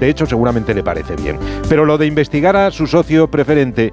De 0.00 0.08
hecho, 0.08 0.26
seguramente 0.26 0.74
le 0.74 0.82
parece 0.82 1.16
bien. 1.16 1.38
Pero 1.68 1.84
lo 1.84 1.98
de 1.98 2.06
investigar 2.06 2.56
a 2.56 2.70
su 2.70 2.86
socio 2.86 3.30
preferente 3.30 3.92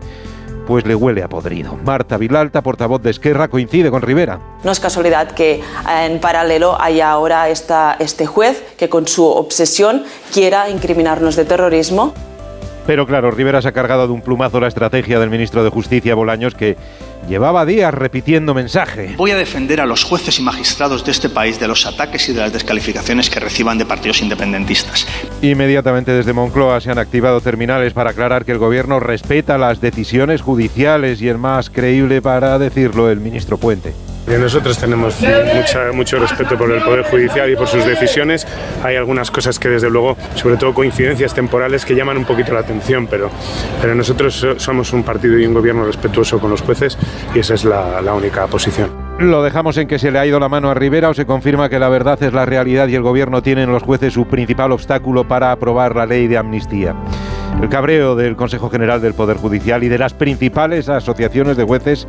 pues 0.66 0.86
le 0.86 0.96
huele 0.96 1.22
a 1.24 1.28
podrido. 1.28 1.76
Marta 1.84 2.18
Vilalta, 2.18 2.62
portavoz 2.62 3.02
de 3.02 3.10
Esquerra, 3.10 3.50
coincide 3.50 3.92
con 3.92 4.02
Rivera. 4.02 4.40
No 4.64 4.72
es 4.72 4.80
casualidad 4.80 5.32
que 5.32 5.62
en 5.90 6.20
paralelo 6.20 6.80
haya 6.82 7.12
ahora 7.12 7.50
este 7.50 8.26
juez 8.26 8.64
que 8.78 8.88
con 8.88 9.06
su 9.08 9.26
obsesión 9.26 10.04
quiera 10.34 10.70
incriminarnos 10.70 11.36
de 11.36 11.44
terrorismo. 11.46 12.14
Pero 12.86 13.08
claro, 13.08 13.32
Rivera 13.32 13.62
se 13.62 13.70
ha 13.70 13.72
cargado 13.72 14.08
de 14.08 14.14
un 14.14 14.22
plumazo 14.22 14.60
la 14.60 14.68
estrategia 14.68 15.20
del 15.20 15.30
ministro 15.30 15.64
de 15.64 15.70
Justicia 15.70 16.16
Bolaños 16.16 16.54
que 16.54 16.76
llevaba 17.30 17.66
días 17.66 17.94
repitiendo 17.94 18.54
mensaje. 18.54 19.14
Voy 19.16 19.32
a 19.32 19.38
defender 19.38 19.80
a 19.80 19.86
los 19.86 20.04
jueces 20.04 20.40
y 20.40 20.42
magistrados 20.42 21.06
de 21.06 21.12
este 21.12 21.30
país 21.30 21.60
de 21.60 21.68
los 21.68 21.86
ataques 21.86 22.28
y 22.28 22.34
de 22.34 22.42
las 22.42 22.52
descalificaciones 22.52 23.30
que 23.30 23.40
reciban 23.40 23.78
de 23.78 23.86
partidos 23.86 24.22
independentistas. 24.22 25.08
Inmediatamente 25.42 26.12
desde 26.12 26.34
Moncloa 26.34 26.82
se 26.82 26.92
han 26.92 27.00
activado 27.00 27.40
terminales 27.40 27.94
para 27.94 28.12
aclarar 28.12 28.44
que 28.44 28.52
el 28.52 28.58
gobierno 28.58 29.00
respeta 29.00 29.58
las 29.58 29.80
decisiones 29.80 30.42
judiciales 30.42 31.22
y 31.22 31.30
el 31.30 31.38
más 31.38 31.70
creíble 31.70 32.22
para 32.22 32.60
decirlo 32.60 33.10
el 33.10 33.20
ministro 33.20 33.58
Puente. 33.58 33.94
Nosotros 34.28 34.78
tenemos 34.78 35.20
mucha, 35.22 35.92
mucho 35.94 36.18
respeto 36.18 36.58
por 36.58 36.72
el 36.72 36.82
Poder 36.82 37.04
Judicial 37.04 37.50
y 37.52 37.56
por 37.56 37.68
sus 37.68 37.86
decisiones. 37.86 38.48
Hay 38.84 38.96
algunas 38.96 39.30
cosas 39.30 39.60
que, 39.60 39.70
desde 39.70 39.90
luego, 39.90 40.18
sobre 40.36 40.58
todo 40.58 40.74
coincidencias 40.74 41.34
temporales, 41.34 41.86
que 41.86 41.96
llaman 41.96 42.18
un 42.18 42.26
poquito 42.26 42.54
la 42.54 42.62
atención, 42.62 43.08
pero, 43.08 43.30
pero 43.82 43.96
nosotros 43.96 44.46
somos 44.58 44.94
un 44.94 45.04
partido 45.04 45.38
y 45.38 45.46
un 45.46 45.54
gobierno 45.54 45.86
respetuoso 45.86 46.40
con 46.40 46.50
los 46.50 46.62
jueces 46.62 46.98
y 47.36 47.40
esa 47.40 47.54
es 47.54 47.66
la, 47.66 48.02
la 48.02 48.14
única 48.14 48.48
posición. 48.48 48.92
Lo 49.20 49.44
dejamos 49.44 49.78
en 49.78 49.88
que 49.88 50.00
se 50.00 50.10
le 50.10 50.20
ha 50.20 50.26
ido 50.26 50.40
la 50.40 50.50
mano 50.50 50.70
a 50.70 50.74
Rivera 50.74 51.10
o 51.10 51.14
se 51.14 51.26
confirma 51.26 51.70
que 51.70 51.78
la 51.78 51.90
verdad 51.90 52.22
es 52.24 52.34
la 52.34 52.46
realidad 52.46 52.88
y 52.88 52.96
el 52.96 53.04
gobierno 53.04 53.44
tiene 53.44 53.64
en 53.64 53.72
los 53.72 53.84
jueces 53.84 54.14
su 54.14 54.26
principal 54.26 54.72
obstáculo 54.72 55.28
para 55.28 55.52
aprobar 55.52 55.96
la 55.96 56.06
ley 56.06 56.28
de 56.28 56.38
amnistía. 56.38 56.96
El 57.62 57.70
cabreo 57.70 58.16
del 58.16 58.36
Consejo 58.36 58.70
General 58.70 59.02
del 59.02 59.14
Poder 59.14 59.38
Judicial 59.38 59.84
y 59.84 59.90
de 59.90 59.98
las 59.98 60.14
principales 60.14 60.90
asociaciones 60.90 61.56
de 61.58 61.64
jueces 61.64 62.08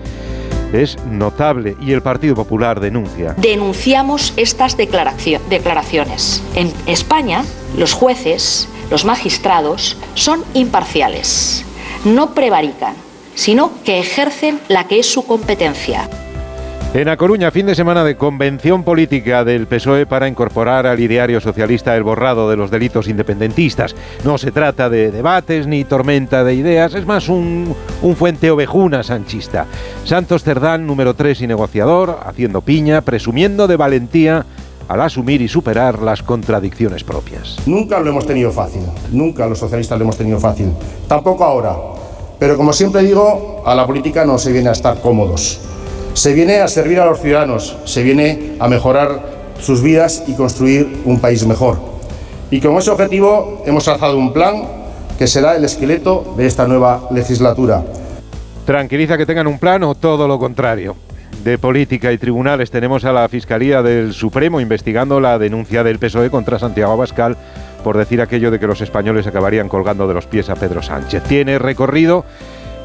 es 0.73 0.97
notable 1.07 1.77
y 1.81 1.93
el 1.93 2.03
Partido 2.03 2.35
Popular 2.35 2.81
denuncia. 2.81 3.35
Denunciamos 3.39 4.33
estas 4.37 4.77
declaraciones. 4.77 6.43
En 6.55 6.73
España, 6.87 7.45
los 7.79 7.93
jueces, 7.93 8.69
los 8.91 9.05
magistrados, 9.05 9.97
son 10.15 10.43
imparciales, 10.55 11.65
no 12.05 12.35
prevarican, 12.35 12.95
sino 13.35 13.71
que 13.85 14.01
ejercen 14.01 14.61
la 14.69 14.89
que 14.89 14.99
es 14.99 15.07
su 15.07 15.25
competencia. 15.25 16.09
En 16.95 17.09
A 17.09 17.17
Coruña, 17.17 17.51
fin 17.51 17.67
de 17.67 17.75
semana 17.75 18.05
de 18.05 18.17
convención 18.17 18.85
política 18.85 19.43
del 19.43 19.67
PSOE 19.67 20.07
para 20.07 20.29
incorporar 20.29 20.87
al 20.87 21.01
ideario 21.01 21.41
socialista 21.41 21.97
el 21.97 22.05
borrado 22.05 22.49
de 22.49 22.57
los 22.57 22.71
delitos 22.71 23.09
independentistas. 23.09 23.97
No 24.23 24.39
se 24.39 24.53
trata 24.53 24.89
de 24.89 25.11
debates 25.11 25.67
ni 25.67 25.83
tormenta 25.83 26.45
de 26.45 26.55
ideas, 26.55 26.95
es 26.95 27.05
más 27.05 27.29
un, 27.29 27.75
fuente 28.17 28.49
ovejuna 28.53 29.03
sanchista. 29.03 29.67
Santos 30.05 30.45
Cerdán, 30.45 30.87
número 30.87 31.15
3 31.15 31.41
y 31.41 31.47
negociador, 31.49 32.21
haciendo 32.25 32.61
piña, 32.61 33.01
presumiendo 33.01 33.67
de 33.67 33.75
valentía 33.75 34.47
al 34.87 35.01
asumir 35.01 35.43
y 35.43 35.49
superar 35.49 36.01
las 36.01 36.23
contradicciones 36.23 37.03
propias. 37.03 37.57
Nunca 37.67 37.99
lo 37.99 38.11
hemos 38.11 38.25
tenido 38.25 38.53
fácil, 38.53 38.83
nunca 39.11 39.49
los 39.49 39.59
socialistas 39.59 39.99
lo 39.99 40.05
hemos 40.05 40.17
tenido 40.17 40.39
fácil, 40.39 40.71
tampoco 41.09 41.43
ahora. 41.43 41.75
Pero 42.39 42.57
como 42.57 42.73
siempre 42.73 43.03
digo, 43.03 43.65
a 43.67 43.75
la 43.75 43.85
política 43.85 44.25
no 44.25 44.39
se 44.39 44.53
viene 44.53 44.69
a 44.69 44.73
estar 44.73 45.01
cómodos. 45.01 45.74
Se 46.15 46.33
viene 46.33 46.61
a 46.61 46.69
servir 46.69 47.01
a 47.01 47.07
los 47.07 47.21
ciudadanos, 47.21 47.77
se 47.85 48.05
viene 48.05 48.53
a 48.61 48.69
mejorar 48.69 49.21
sus 49.61 49.83
vidas 49.83 50.23
y 50.29 50.35
construir 50.35 51.03
un 51.05 51.19
país 51.19 51.45
mejor. 51.45 51.79
Y 52.53 52.61
con 52.61 52.77
ese 52.77 52.93
objetivo 52.93 53.65
hemos 53.67 53.83
trazado 53.83 54.17
un 54.17 54.33
plan 54.33 54.63
que 55.19 55.27
será 55.27 55.57
el 55.57 55.65
esqueleto 55.65 56.35
de 56.37 56.47
esta 56.47 56.69
nueva 56.69 57.09
legislatura. 57.11 57.83
Tranquiliza 58.65 59.19
que 59.19 59.27
tengan 59.27 59.49
un 59.49 59.59
plan 59.59 59.83
o 59.83 59.97
todo 59.97 60.29
lo 60.29 60.39
contrario. 60.39 60.95
De 61.43 61.59
política 61.59 62.13
y 62.13 62.19
tribunales 62.19 62.71
tenemos 62.71 63.05
a 63.05 63.13
la 63.13 63.29
Fiscalía 63.29 63.83
del 63.83 64.15
Supremo 64.15 64.61
investigando 64.61 65.19
la 65.19 65.37
denuncia 65.39 65.83
del 65.83 65.99
PSOE 65.99 66.31
contra 66.31 66.61
Santiago 66.61 66.93
Abascal 66.93 67.37
por 67.83 67.99
decir 67.99 68.23
aquello 68.23 68.53
de 68.53 68.61
que 68.61 68.69
los 68.69 68.81
españoles 68.81 69.27
acabarían 69.27 69.69
colgando 69.69 70.07
de 70.07 70.15
los 70.15 70.27
pies 70.27 70.49
a 70.49 70.55
Pedro 70.55 70.81
Sánchez. 70.81 71.25
Tiene 71.25 71.59
recorrido 71.59 72.25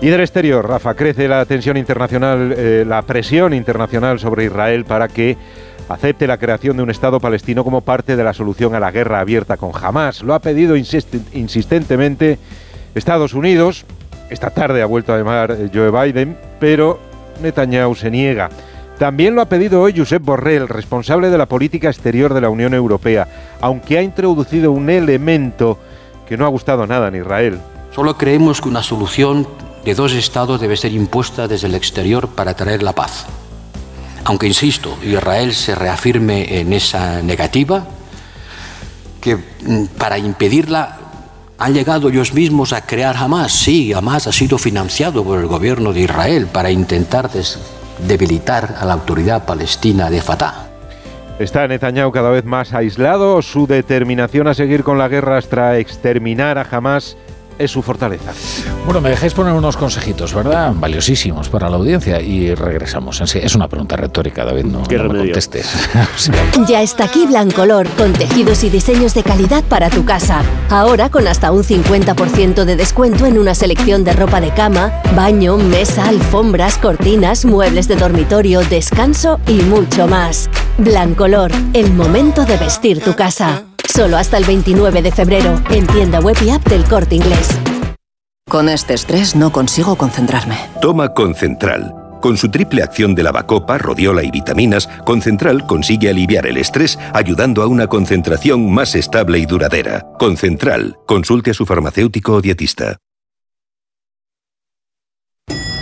y 0.02 0.08
del 0.08 0.22
exterior, 0.22 0.66
Rafa, 0.66 0.94
crece 0.94 1.28
la 1.28 1.46
tensión 1.46 1.76
internacional, 1.76 2.54
eh, 2.56 2.86
la 2.88 3.02
presión 3.02 3.54
internacional 3.54 4.18
sobre 4.20 4.46
Israel 4.46 4.86
para 4.86 5.10
que 5.10 5.36
acepte 5.90 6.26
la 6.26 6.38
creación 6.38 6.78
de 6.78 6.84
un 6.84 6.90
Estado 6.90 7.20
palestino 7.20 7.66
como 7.66 7.82
parte 7.82 8.16
de 8.16 8.24
la 8.24 8.34
solución 8.34 8.76
a 8.76 8.80
la 8.80 8.92
guerra 8.92 9.20
abierta 9.20 9.58
con 9.58 9.72
Hamas. 9.74 10.24
Lo 10.24 10.34
ha 10.34 10.40
pedido 10.40 10.78
insistentemente 10.78 12.40
Estados 12.96 13.34
Unidos. 13.34 13.86
Esta 14.30 14.52
tarde 14.52 14.82
ha 14.82 14.86
vuelto 14.86 15.14
a 15.14 15.18
llamar 15.18 15.52
eh, 15.52 15.70
Joe 15.74 15.92
Biden, 15.92 16.38
pero 16.60 17.00
Netanyahu 17.42 17.94
se 17.96 18.10
niega. 18.10 18.50
También 19.00 19.36
lo 19.36 19.42
ha 19.42 19.50
pedido 19.50 19.82
hoy 19.82 19.94
Josep 19.98 20.24
Borrell, 20.24 20.68
responsable 20.68 21.30
de 21.30 21.38
la 21.38 21.48
política 21.48 21.90
exterior 21.90 22.34
de 22.34 22.42
la 22.42 22.50
Unión 22.50 22.74
Europea, 22.74 23.28
aunque 23.60 23.98
ha 23.98 24.02
introducido 24.02 24.72
un 24.72 24.90
elemento 24.90 25.78
que 26.28 26.38
no 26.38 26.46
ha 26.46 26.50
gustado 26.50 26.88
nada 26.88 27.08
en 27.10 27.16
Israel. 27.16 27.60
Solo 27.94 28.18
creemos 28.18 28.62
que 28.62 28.70
una 28.70 28.84
solución 28.84 29.48
de 29.84 29.96
dos 29.96 30.14
estados 30.14 30.60
debe 30.60 30.78
ser 30.78 30.92
impuesta 30.94 31.48
desde 31.48 31.68
el 31.68 31.76
exterior 31.76 32.30
para 32.30 32.56
traer 32.56 32.84
la 32.84 32.94
paz. 32.94 33.26
Aunque, 34.26 34.48
insisto, 34.48 34.98
Israel 35.04 35.54
se 35.54 35.76
reafirme 35.76 36.60
en 36.60 36.74
esa 36.74 37.22
negativa, 37.22 37.88
que 39.22 39.36
mm, 39.36 39.86
para 39.98 40.18
impedirla 40.18 40.98
han 41.58 41.74
llegado 41.74 42.10
ellos 42.10 42.34
mismos 42.34 42.72
a 42.72 42.86
crear 42.86 43.18
Hamas. 43.18 43.52
Sí, 43.52 43.92
Hamas 43.94 44.28
ha 44.28 44.32
sido 44.32 44.58
financiado 44.58 45.24
por 45.24 45.40
el 45.40 45.48
gobierno 45.48 45.92
de 45.92 46.02
Israel 46.02 46.48
para 46.48 46.72
intentar 46.72 47.30
debilitar 48.08 48.78
a 48.80 48.86
la 48.86 48.94
autoridad 48.94 49.46
palestina 49.46 50.10
de 50.10 50.22
Fatah. 50.22 50.68
¿Está 51.38 51.68
Netanyahu 51.68 52.12
cada 52.12 52.30
vez 52.30 52.46
más 52.46 52.74
aislado? 52.74 53.42
¿Su 53.42 53.68
determinación 53.68 54.48
a 54.48 54.54
seguir 54.54 54.84
con 54.84 54.98
la 54.98 55.08
guerra 55.08 55.38
hasta 55.38 55.78
exterminar 55.78 56.58
a 56.58 56.68
Hamas 56.70 57.18
es 57.60 57.70
su 57.70 57.84
fortaleza. 57.84 58.32
Bueno, 58.86 59.02
me 59.02 59.10
dejáis 59.10 59.34
poner 59.34 59.54
unos 59.54 59.78
consejitos, 59.78 60.34
¿verdad? 60.34 60.74
Valiosísimos 60.76 61.50
para 61.50 61.70
la 61.70 61.76
audiencia 61.76 62.22
y 62.22 62.56
regresamos. 62.56 63.22
Es 63.22 63.54
una 63.54 63.68
pregunta 63.68 63.98
retórica, 63.98 64.46
David, 64.46 64.64
no, 64.64 64.84
¿Qué 64.84 64.98
no 64.98 65.10
me 65.10 65.20
contestes. 65.20 65.70
Ya 66.68 66.82
está 66.82 67.06
aquí 67.06 67.26
Blancolor, 67.28 67.88
con 67.90 68.14
tejidos 68.14 68.64
y 68.64 68.70
diseños 68.70 69.14
de 69.14 69.24
calidad 69.24 69.64
para 69.64 69.90
tu 69.90 70.06
casa. 70.06 70.42
Ahora 70.70 71.10
con 71.10 71.28
hasta 71.28 71.52
un 71.52 71.64
50% 71.64 72.64
de 72.64 72.76
descuento 72.76 73.26
en 73.26 73.38
una 73.38 73.54
selección 73.54 74.04
de 74.04 74.14
ropa 74.14 74.40
de 74.40 74.54
cama, 74.54 75.02
baño, 75.16 75.58
mesa, 75.58 76.08
alfombras, 76.08 76.78
cortinas, 76.78 77.46
muebles 77.46 77.88
de 77.88 77.98
dormitorio, 77.98 78.62
descanso 78.62 79.40
y 79.48 79.62
mucho 79.62 80.08
más. 80.08 80.50
Blancolor, 80.78 81.52
el 81.74 81.92
momento 81.94 82.46
de 82.46 82.58
vestir 82.58 83.02
tu 83.04 83.16
casa. 83.16 83.69
Solo 83.90 84.18
hasta 84.18 84.38
el 84.38 84.46
29 84.46 85.02
de 85.02 85.12
febrero, 85.12 85.60
en 85.72 85.88
tienda 85.88 86.20
web 86.20 86.38
y 86.46 86.52
app 86.52 86.66
del 86.68 86.84
Corte 86.84 87.16
Inglés. 87.16 87.60
Con 88.48 88.70
este 88.70 88.94
estrés 88.94 89.36
no 89.36 89.52
consigo 89.52 89.98
concentrarme. 89.98 90.56
Toma 90.80 91.14
Concentral. 91.14 91.94
Con 92.22 92.38
su 92.38 92.50
triple 92.50 92.84
acción 92.84 93.16
de 93.16 93.24
lavacopa, 93.24 93.78
rodiola 93.78 94.24
y 94.24 94.30
vitaminas, 94.30 94.88
Concentral 95.06 95.66
consigue 95.66 96.10
aliviar 96.10 96.46
el 96.46 96.58
estrés 96.58 97.00
ayudando 97.14 97.64
a 97.64 97.68
una 97.68 97.88
concentración 97.88 98.72
más 98.72 98.94
estable 98.96 99.40
y 99.40 99.46
duradera. 99.46 100.06
Concentral. 100.20 100.98
Consulte 101.08 101.52
a 101.52 101.54
su 101.54 101.66
farmacéutico 101.66 102.34
o 102.34 102.42
dietista. 102.42 102.98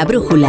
La 0.00 0.06
brújula. 0.06 0.48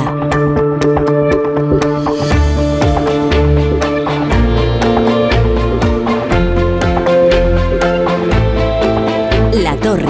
La 9.52 9.76
torre. 9.76 10.06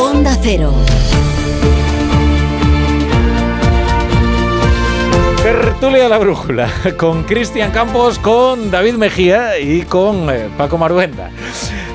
Onda 0.00 0.34
cero. 0.40 0.72
Tertulia 5.42 6.08
La 6.08 6.16
Brújula, 6.16 6.70
con 6.96 7.24
Cristian 7.24 7.72
Campos, 7.72 8.18
con 8.18 8.70
David 8.70 8.94
Mejía 8.94 9.58
y 9.58 9.82
con 9.82 10.30
eh, 10.30 10.48
Paco 10.56 10.78
Maruenda. 10.78 11.30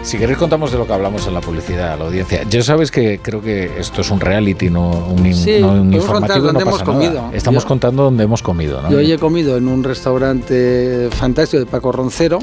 Si 0.08 0.18
queréis 0.18 0.38
contamos 0.38 0.72
de 0.72 0.78
lo 0.78 0.88
que 0.88 0.94
hablamos 0.94 1.28
en 1.28 1.34
la 1.34 1.42
publicidad 1.42 1.92
a 1.92 1.98
la 1.98 2.06
audiencia. 2.06 2.42
Ya 2.50 2.64
sabes 2.64 2.92
que 2.92 3.20
creo 3.22 3.42
que 3.42 3.70
esto 3.78 4.00
es 4.00 4.10
un 4.10 4.22
reality, 4.22 4.70
no 4.70 4.90
un, 4.90 5.34
Sí, 5.34 5.58
no 5.60 5.74
un 5.74 5.94
informativo, 5.94 6.50
no 6.54 6.60
pasa 6.62 6.86
nada. 6.86 7.30
Estamos 7.34 7.64
Yo- 7.64 7.68
contando 7.68 8.04
dónde 8.04 8.24
hemos 8.24 8.42
comido, 8.42 8.82
¿no? 8.82 8.90
Yo 8.90 9.00
hoy 9.00 9.12
he 9.12 9.18
comido 9.18 9.58
en 9.58 9.68
un 9.68 9.84
restaurante 9.84 11.10
fantástico 11.12 11.60
de 11.60 11.66
Paco 11.66 11.92
Roncero. 11.92 12.40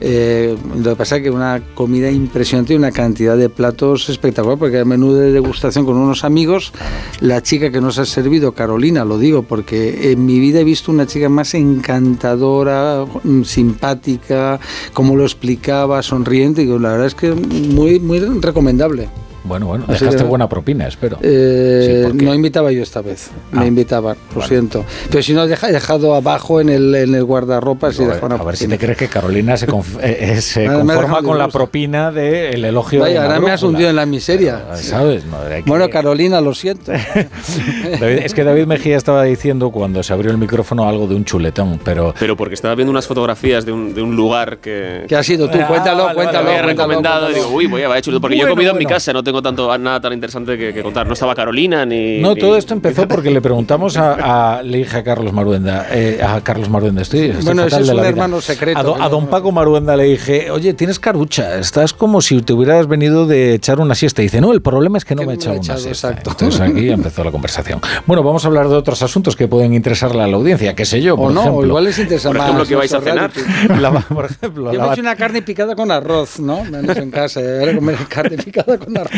Eh, 0.00 0.56
lo 0.76 0.90
que 0.90 0.96
pasa 0.96 1.16
es 1.16 1.22
que 1.22 1.30
una 1.30 1.62
comida 1.74 2.10
impresionante 2.10 2.74
y 2.74 2.76
una 2.76 2.92
cantidad 2.92 3.36
de 3.36 3.48
platos 3.48 4.08
espectacular, 4.08 4.58
porque 4.58 4.78
el 4.78 4.86
menú 4.86 5.14
de 5.14 5.32
degustación 5.32 5.84
con 5.86 5.96
unos 5.96 6.24
amigos, 6.24 6.72
la 7.20 7.42
chica 7.42 7.70
que 7.70 7.80
nos 7.80 7.98
ha 7.98 8.04
servido, 8.04 8.52
Carolina, 8.52 9.04
lo 9.04 9.18
digo, 9.18 9.42
porque 9.42 10.12
en 10.12 10.26
mi 10.26 10.38
vida 10.38 10.60
he 10.60 10.64
visto 10.64 10.92
una 10.92 11.06
chica 11.06 11.28
más 11.28 11.54
encantadora, 11.54 13.04
mm, 13.24 13.42
simpática, 13.42 14.60
como 14.92 15.16
lo 15.16 15.24
explicaba, 15.24 16.02
sonriente, 16.02 16.62
y 16.62 16.66
la 16.66 16.92
verdad 16.92 17.06
es 17.06 17.14
que 17.14 17.32
muy, 17.32 17.98
muy 17.98 18.18
recomendable. 18.18 19.08
Bueno, 19.46 19.66
bueno, 19.66 19.84
Así 19.88 20.04
dejaste 20.04 20.22
que- 20.22 20.28
buena 20.28 20.48
propina, 20.48 20.86
espero. 20.86 21.18
Eh, 21.22 22.08
Sí, 22.10 22.24
no 22.24 22.34
invitaba 22.34 22.72
yo 22.72 22.82
esta 22.82 23.00
vez, 23.02 23.30
Ah, 23.52 23.60
me 23.60 23.66
invitaban, 23.66 24.16
lo 24.34 24.40
vale. 24.40 24.48
siento. 24.48 24.84
Pero 25.10 25.22
si 25.22 25.32
no, 25.32 25.46
deja- 25.46 25.68
he 25.68 25.72
dejado 25.72 26.14
abajo 26.14 26.60
en 26.60 26.68
el, 26.68 26.94
en 26.94 27.14
el 27.14 27.24
guardarropas 27.24 27.98
y 27.98 28.02
a 28.02 28.06
ver, 28.06 28.14
dejo 28.16 28.26
una 28.26 28.34
a 28.36 28.42
ver 28.44 28.56
si 28.56 28.64
propina. 28.64 28.78
te 28.78 28.84
crees 28.84 28.98
que 28.98 29.08
Carolina 29.08 29.56
se, 29.56 29.66
conf- 29.68 29.98
eh, 30.02 30.32
eh, 30.36 30.40
se 30.40 30.66
ha 30.66 30.74
conforma 30.74 31.22
con 31.22 31.38
la 31.38 31.48
propina 31.48 32.10
del 32.10 32.64
elogio 32.64 32.98
de 33.00 33.04
Vaya, 33.10 33.20
la 33.20 33.26
ahora 33.26 33.40
me 33.40 33.50
has 33.52 33.62
hundido 33.62 33.88
en 33.90 33.96
la 33.96 34.06
miseria. 34.06 34.64
¿Sabes? 34.74 35.24
No, 35.26 35.36
hay 35.38 35.62
que- 35.62 35.68
Bueno, 35.70 35.88
Carolina, 35.88 36.40
lo 36.40 36.54
siento. 36.54 36.92
David- 38.00 38.20
es 38.24 38.34
que 38.34 38.44
David 38.44 38.66
Mejía 38.66 38.96
estaba 38.96 39.22
diciendo 39.24 39.70
cuando 39.70 40.02
se 40.02 40.12
abrió 40.12 40.30
el 40.30 40.38
micrófono 40.38 40.88
algo 40.88 41.06
de 41.06 41.14
un 41.14 41.24
chuletón, 41.24 41.80
pero 41.84 42.14
Pero 42.18 42.36
porque 42.36 42.54
estaba 42.54 42.74
viendo 42.74 42.90
unas 42.90 43.06
fotografías 43.06 43.64
de 43.64 43.72
un, 43.72 43.94
de 43.94 44.02
un 44.02 44.16
lugar 44.16 44.58
que. 44.58 45.04
¿Qué 45.08 45.16
has 45.16 45.26
sido 45.26 45.48
tú? 45.48 45.58
Ah, 45.60 45.66
Cuéntalo, 45.66 46.04
vale, 46.04 46.14
cuéntalo, 46.14 46.44
me 46.44 46.50
había 46.50 46.62
cuéntalo, 46.62 46.88
recomendado 46.88 47.20
cuéntalo. 47.26 47.36
y 47.36 47.44
digo, 47.46 47.56
uy, 47.56 47.66
voy 47.66 47.82
a 47.82 47.88
vaya 47.88 48.02
chulo, 48.02 48.20
porque 48.20 48.36
yo 48.36 48.42
he 48.42 48.44
Bueno, 48.44 48.54
comido 48.54 48.70
en 48.72 48.78
mi 48.78 48.84
bueno. 48.84 48.94
casa, 48.96 49.12
no 49.12 49.22
tengo 49.22 49.35
tengo 49.42 49.66
tanto 49.66 49.78
nada 49.78 50.00
tan 50.00 50.12
interesante 50.12 50.56
que, 50.56 50.72
que 50.72 50.82
contar. 50.82 51.06
No 51.06 51.12
estaba 51.14 51.34
Carolina 51.34 51.84
ni. 51.84 52.20
No, 52.20 52.34
ni- 52.34 52.40
todo 52.40 52.56
esto 52.56 52.74
empezó 52.74 53.06
porque 53.08 53.30
le 53.30 53.40
preguntamos 53.40 53.96
a, 53.96 54.56
a- 54.58 54.62
le 54.62 54.78
dije 54.78 54.96
a 54.98 55.04
Carlos 55.04 55.32
Maruenda, 55.32 55.86
eh, 55.90 56.20
a 56.22 56.40
Carlos 56.42 56.68
Maruenda, 56.68 57.02
estoy, 57.02 57.20
estoy 57.30 57.44
Bueno, 57.44 57.62
fatal 57.64 57.80
ese 57.80 57.80
es 57.82 57.86
de 57.86 57.92
un 57.92 57.96
la 57.96 58.02
vida. 58.02 58.08
hermano 58.10 58.40
secreto, 58.40 58.78
A, 58.78 58.82
do- 58.82 58.94
que 58.94 59.00
a 59.00 59.04
no- 59.04 59.10
don 59.10 59.26
Paco 59.28 59.52
Maruenda 59.52 59.96
le 59.96 60.04
dije, 60.04 60.50
oye, 60.50 60.74
tienes 60.74 60.98
carucha, 60.98 61.58
estás 61.58 61.92
como 61.92 62.20
si 62.20 62.40
te 62.42 62.52
hubieras 62.52 62.86
venido 62.86 63.26
de 63.26 63.54
echar 63.54 63.80
una 63.80 63.94
siesta. 63.94 64.22
Y 64.22 64.26
dice, 64.26 64.40
no, 64.40 64.52
el 64.52 64.62
problema 64.62 64.98
es 64.98 65.04
que 65.04 65.14
no 65.14 65.22
me 65.24 65.32
he 65.32 65.36
echado 65.36 65.60
una 65.60 65.76
siesta. 65.76 66.10
Entonces 66.26 66.60
aquí 66.60 66.88
empezó 66.88 67.22
la 67.24 67.30
conversación. 67.32 67.80
Bueno, 68.06 68.22
vamos 68.22 68.44
a 68.44 68.48
hablar 68.48 68.68
de 68.68 68.74
otros 68.76 69.02
asuntos 69.02 69.36
que 69.36 69.48
pueden 69.48 69.74
interesarle 69.74 70.22
a 70.22 70.26
la 70.26 70.36
audiencia, 70.36 70.74
qué 70.74 70.84
sé 70.84 71.02
yo, 71.02 71.14
O 71.14 71.16
por 71.18 71.32
no, 71.32 71.40
ejemplo. 71.40 71.60
o 71.62 71.66
igual 71.66 71.84
les 71.84 71.98
interesa 71.98 72.28
Por 72.28 72.38
más. 72.38 72.46
ejemplo, 72.46 72.66
¿qué 72.66 72.74
vais 72.76 72.92
a 72.94 73.00
cenar? 73.00 73.30
La- 73.80 73.90
por 74.00 74.24
ejemplo, 74.26 74.72
Yo 74.72 74.78
la 74.78 74.84
me 74.84 74.88
he 74.90 74.92
hecho 74.92 75.00
una 75.02 75.16
carne 75.16 75.42
picada 75.42 75.74
con 75.74 75.90
arroz, 75.90 76.40
¿no? 76.40 76.64
Me 76.64 76.78
han 76.78 76.90
hecho 76.90 77.00
en 77.02 77.10
casa. 77.10 77.40
Ahora 77.40 77.74
comer 77.74 77.96
carne 78.08 78.36
picada 78.38 78.78
con 78.78 78.96
arroz. 78.96 79.10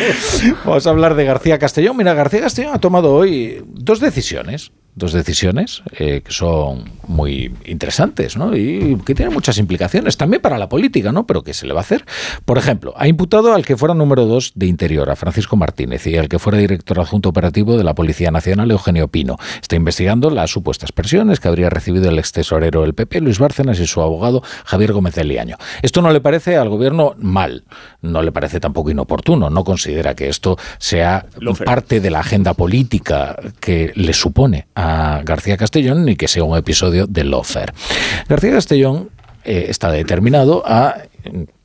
Vamos 0.64 0.86
a 0.86 0.90
hablar 0.90 1.14
de 1.14 1.24
García 1.24 1.58
Castellón. 1.58 1.96
Mira, 1.96 2.14
García 2.14 2.40
Castellón 2.40 2.74
ha 2.74 2.80
tomado 2.80 3.14
hoy 3.14 3.62
dos 3.66 4.00
decisiones. 4.00 4.72
Dos 4.98 5.12
decisiones 5.12 5.82
eh, 5.92 6.22
que 6.24 6.32
son 6.32 6.84
muy 7.06 7.54
interesantes 7.64 8.36
¿no? 8.36 8.56
y 8.56 8.98
que 9.06 9.14
tienen 9.14 9.32
muchas 9.32 9.58
implicaciones 9.58 10.16
también 10.16 10.42
para 10.42 10.58
la 10.58 10.68
política, 10.68 11.12
¿no? 11.12 11.24
Pero 11.24 11.42
¿qué 11.42 11.54
se 11.54 11.66
le 11.66 11.72
va 11.72 11.80
a 11.80 11.82
hacer? 11.82 12.04
Por 12.44 12.58
ejemplo, 12.58 12.92
ha 12.96 13.06
imputado 13.06 13.54
al 13.54 13.64
que 13.64 13.76
fuera 13.76 13.94
número 13.94 14.26
dos 14.26 14.52
de 14.56 14.66
Interior, 14.66 15.08
a 15.10 15.16
Francisco 15.16 15.56
Martínez, 15.56 16.06
y 16.06 16.16
al 16.16 16.28
que 16.28 16.38
fuera 16.38 16.58
director 16.58 16.98
adjunto 17.00 17.28
operativo 17.28 17.76
de 17.76 17.84
la 17.84 17.94
Policía 17.94 18.30
Nacional, 18.30 18.70
Eugenio 18.70 19.08
Pino. 19.08 19.36
Está 19.62 19.76
investigando 19.76 20.30
las 20.30 20.50
supuestas 20.50 20.92
presiones 20.92 21.40
que 21.40 21.48
habría 21.48 21.70
recibido 21.70 22.08
el 22.08 22.18
ex 22.18 22.32
tesorero 22.32 22.82
del 22.82 22.94
PP, 22.94 23.20
Luis 23.20 23.38
Bárcenas, 23.38 23.78
y 23.80 23.86
su 23.86 24.02
abogado 24.02 24.42
Javier 24.64 24.92
Gómez 24.92 25.14
de 25.14 25.24
Liaño. 25.24 25.56
Esto 25.82 26.02
no 26.02 26.10
le 26.10 26.20
parece 26.20 26.56
al 26.56 26.68
gobierno 26.68 27.14
mal, 27.18 27.64
no 28.02 28.22
le 28.22 28.32
parece 28.32 28.60
tampoco 28.60 28.90
inoportuno, 28.90 29.50
no 29.50 29.64
considera 29.64 30.14
que 30.14 30.28
esto 30.28 30.56
sea 30.78 31.26
parte 31.64 32.00
de 32.00 32.10
la 32.10 32.20
agenda 32.20 32.54
política 32.54 33.36
que 33.60 33.92
le 33.94 34.12
supone 34.12 34.66
a 34.74 34.87
García 35.24 35.56
Castellón 35.56 36.04
ni 36.04 36.16
que 36.16 36.28
sea 36.28 36.44
un 36.44 36.56
episodio 36.56 37.06
de 37.06 37.24
Lofer. 37.24 37.72
García 38.28 38.52
Castellón 38.52 39.10
eh, 39.44 39.66
está 39.68 39.90
determinado 39.90 40.62
a 40.66 41.02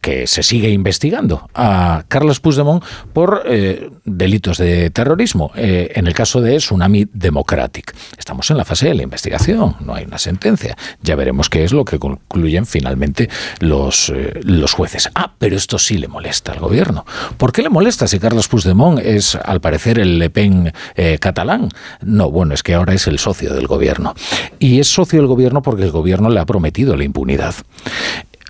que 0.03 0.27
se 0.27 0.43
sigue 0.43 0.69
investigando 0.69 1.50
a 1.53 2.03
Carlos 2.10 2.41
Puigdemont 2.41 2.83
por 3.13 3.43
eh, 3.45 3.89
delitos 4.03 4.57
de 4.57 4.89
terrorismo, 4.89 5.51
eh, 5.55 5.93
en 5.95 6.07
el 6.07 6.13
caso 6.13 6.41
de 6.41 6.57
Tsunami 6.57 7.07
Democratic. 7.13 7.95
Estamos 8.17 8.51
en 8.51 8.57
la 8.57 8.65
fase 8.65 8.89
de 8.89 8.95
la 8.95 9.03
investigación, 9.03 9.77
no 9.79 9.95
hay 9.95 10.03
una 10.03 10.17
sentencia. 10.17 10.75
Ya 11.01 11.15
veremos 11.15 11.50
qué 11.50 11.63
es 11.63 11.72
lo 11.72 11.86
que 11.86 12.00
concluyen 12.00 12.65
finalmente 12.65 13.29
los, 13.60 14.10
eh, 14.10 14.41
los 14.43 14.74
jueces. 14.74 15.10
Ah, 15.15 15.31
pero 15.39 15.55
esto 15.55 15.79
sí 15.79 15.98
le 15.98 16.10
molesta 16.10 16.51
al 16.51 16.60
gobierno. 16.60 17.05
¿Por 17.38 17.53
qué 17.53 17.62
le 17.62 17.69
molesta 17.69 18.05
si 18.05 18.19
Carlos 18.19 18.50
Puigdemont 18.50 19.00
es, 19.00 19.36
al 19.36 19.62
parecer, 19.62 20.00
el 20.00 20.19
Le 20.19 20.29
Pen 20.29 20.74
catalán? 21.22 21.69
No, 22.01 22.29
bueno, 22.29 22.53
es 22.53 22.62
que 22.62 22.74
ahora 22.74 22.93
es 22.93 23.07
el 23.07 23.19
socio 23.19 23.53
del 23.53 23.67
gobierno. 23.67 24.15
Y 24.60 24.81
es 24.81 24.88
socio 24.89 25.19
del 25.19 25.27
gobierno 25.27 25.62
porque 25.62 25.83
el 25.83 25.91
gobierno 25.91 26.29
le 26.29 26.41
ha 26.41 26.45
prometido 26.45 26.98
la 26.98 27.05
impunidad 27.05 27.55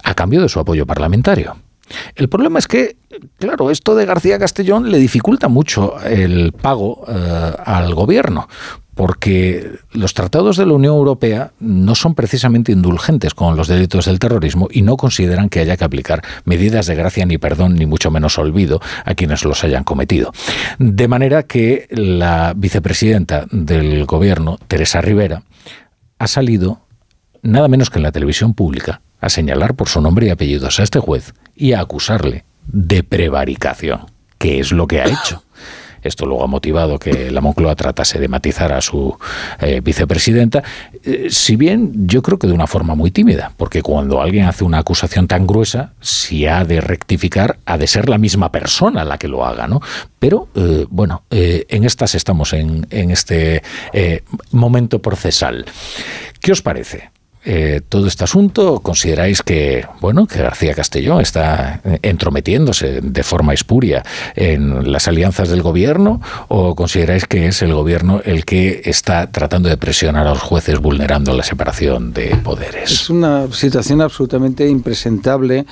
a 0.04 0.14
cambio 0.14 0.42
de 0.42 0.50
su 0.50 0.60
apoyo 0.60 0.86
parlamentario. 0.86 1.56
El 2.16 2.30
problema 2.30 2.60
es 2.60 2.68
que, 2.68 2.98
claro, 3.38 3.70
esto 3.70 3.96
de 3.96 4.06
García 4.06 4.40
Castellón 4.40 4.92
le 4.92 4.98
dificulta 4.98 5.48
mucho 5.48 6.00
el 6.04 6.54
pago 6.54 7.06
eh, 7.08 7.52
al 7.66 7.94
gobierno, 7.94 8.48
porque 8.96 9.72
los 9.92 10.14
tratados 10.14 10.58
de 10.58 10.66
la 10.66 10.74
Unión 10.74 10.96
Europea 10.96 11.52
no 11.60 11.96
son 11.96 12.14
precisamente 12.16 12.72
indulgentes 12.72 13.34
con 13.34 13.56
los 13.56 13.68
delitos 13.68 14.06
del 14.06 14.20
terrorismo 14.20 14.68
y 14.72 14.82
no 14.82 14.98
consideran 14.98 15.50
que 15.50 15.60
haya 15.60 15.78
que 15.78 15.84
aplicar 15.84 16.22
medidas 16.46 16.86
de 16.86 16.96
gracia 16.96 17.26
ni 17.26 17.38
perdón, 17.38 17.76
ni 17.76 17.86
mucho 17.86 18.12
menos 18.12 18.38
olvido 18.38 18.82
a 19.04 19.16
quienes 19.16 19.44
los 19.46 19.64
hayan 19.64 19.84
cometido. 19.84 20.32
De 20.80 21.08
manera 21.08 21.44
que 21.44 21.88
la 21.90 22.54
vicepresidenta 22.56 23.46
del 23.52 24.06
gobierno, 24.06 24.60
Teresa 24.68 25.02
Rivera, 25.02 25.44
ha 26.20 26.28
salido 26.28 26.82
nada 27.42 27.68
menos 27.68 27.90
que 27.90 28.00
en 28.00 28.04
la 28.04 28.12
televisión 28.12 28.54
pública 28.54 29.02
a 29.24 29.30
señalar 29.30 29.74
por 29.76 29.88
su 29.88 30.02
nombre 30.02 30.28
y 30.28 30.30
apellidos 30.30 30.80
a 30.80 30.84
este 30.84 31.00
juez 31.00 31.34
y 31.56 31.72
a 31.72 31.80
acusarle 31.80 32.44
de 32.68 33.04
prevaricación, 33.04 34.02
que 34.38 34.60
es 34.60 34.74
lo 34.74 34.86
que 34.86 35.00
ha 35.00 35.06
hecho. 35.06 35.44
Esto 36.02 36.26
luego 36.26 36.44
ha 36.44 36.48
motivado 36.48 37.00
que 37.00 37.32
la 37.32 37.40
Moncloa 37.40 37.78
tratase 37.78 38.20
de 38.20 38.28
matizar 38.28 38.74
a 38.74 38.82
su 38.82 39.18
eh, 39.62 39.80
vicepresidenta, 39.82 40.62
eh, 41.06 41.28
si 41.30 41.56
bien 41.56 42.06
yo 42.06 42.22
creo 42.22 42.38
que 42.38 42.48
de 42.48 42.52
una 42.52 42.68
forma 42.68 42.96
muy 42.96 43.12
tímida, 43.12 43.54
porque 43.56 43.82
cuando 43.82 44.22
alguien 44.22 44.46
hace 44.46 44.66
una 44.66 44.80
acusación 44.80 45.30
tan 45.30 45.48
gruesa, 45.48 45.94
si 46.02 46.46
ha 46.46 46.66
de 46.66 46.82
rectificar, 46.82 47.58
ha 47.66 47.78
de 47.78 47.88
ser 47.88 48.10
la 48.10 48.18
misma 48.18 48.52
persona 48.52 49.06
la 49.06 49.18
que 49.18 49.30
lo 49.30 49.46
haga, 49.46 49.68
¿no? 49.68 49.80
Pero 50.20 50.50
eh, 50.56 50.86
bueno, 50.90 51.24
en 51.30 51.86
estas 51.86 52.16
estamos 52.16 52.52
en, 52.52 52.86
en 52.90 53.12
este 53.12 53.64
momento 54.52 55.02
procesal. 55.02 55.66
¿Qué 56.42 56.52
os 56.52 56.62
parece? 56.62 57.14
Eh, 57.46 57.82
todo 57.90 58.08
este 58.08 58.24
asunto? 58.24 58.80
¿Consideráis 58.80 59.42
que, 59.42 59.86
bueno, 60.02 60.26
que 60.28 60.40
García 60.42 60.74
Castellón 60.74 61.22
está 61.22 61.82
eh, 61.84 62.00
entrometiéndose 62.02 63.02
de 63.02 63.24
forma 63.24 63.54
espuria 63.54 64.04
en 64.36 64.92
las 64.92 65.08
alianzas 65.08 65.50
del 65.50 65.62
gobierno? 65.62 66.22
¿O 66.48 66.76
consideráis 66.76 67.26
que 67.26 67.48
es 67.48 67.62
el 67.62 67.74
gobierno 67.74 68.22
el 68.24 68.46
que 68.46 68.82
está 68.86 69.32
tratando 69.32 69.70
de 69.70 69.78
presionar 69.78 70.28
a 70.28 70.32
los 70.32 70.42
jueces 70.42 70.80
vulnerando 70.80 71.34
la 71.34 71.44
separación 71.44 72.14
de 72.14 72.36
poderes? 72.38 72.92
Es 72.92 73.10
una 73.10 73.52
situación 73.52 74.02
absolutamente 74.02 74.68
impresentable 74.68 75.66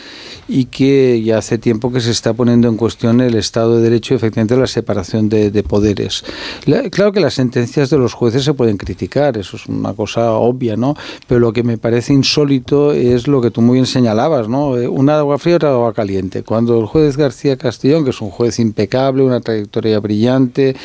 y 0.48 0.66
que 0.66 1.22
ya 1.24 1.38
hace 1.38 1.58
tiempo 1.58 1.92
que 1.92 2.02
se 2.02 2.12
está 2.12 2.34
poniendo 2.34 2.68
en 2.68 2.78
cuestión 2.78 3.22
el 3.22 3.36
Estado 3.36 3.78
de 3.78 3.84
Derecho 3.84 4.14
y 4.14 4.18
efectivamente 4.18 4.58
la 4.58 4.68
separación 4.68 5.30
de, 5.30 5.52
de 5.52 5.64
poderes. 5.64 6.24
La- 6.66 6.90
claro 6.90 7.12
que 7.12 7.20
las 7.20 7.34
sentencias 7.36 7.90
de 7.90 7.98
los 7.98 8.14
jueces 8.14 8.44
se 8.44 8.54
pueden 8.54 8.78
criticar, 8.78 9.38
eso 9.38 9.56
es 9.58 9.66
una 9.68 9.94
cosa 9.94 10.32
obvia, 10.32 10.76
¿no? 10.76 10.96
Pero 11.28 11.40
lo 11.40 11.54
que 11.54 11.61
me 11.64 11.78
parece 11.78 12.14
insólito 12.14 12.92
es 12.94 13.28
lo 13.28 13.42
que 13.42 13.52
tú 13.52 13.62
muy 13.62 13.76
bien 13.76 13.86
señalabas, 13.86 14.48
¿no? 14.48 14.78
Eh, 14.78 14.88
Una 14.88 15.20
agua 15.20 15.38
fría 15.38 15.56
otra 15.58 15.72
agua 15.72 15.94
caliente. 15.94 16.44
Cuando 16.44 16.80
el 16.80 16.86
juez 16.86 17.18
García 17.18 17.58
Castellón, 17.58 18.04
que 18.04 18.10
es 18.12 18.22
un 18.22 18.30
juez 18.30 18.60
impecable, 18.60 19.24
una 19.24 19.42
trayectoria 19.42 20.00
brillante, 20.00 20.76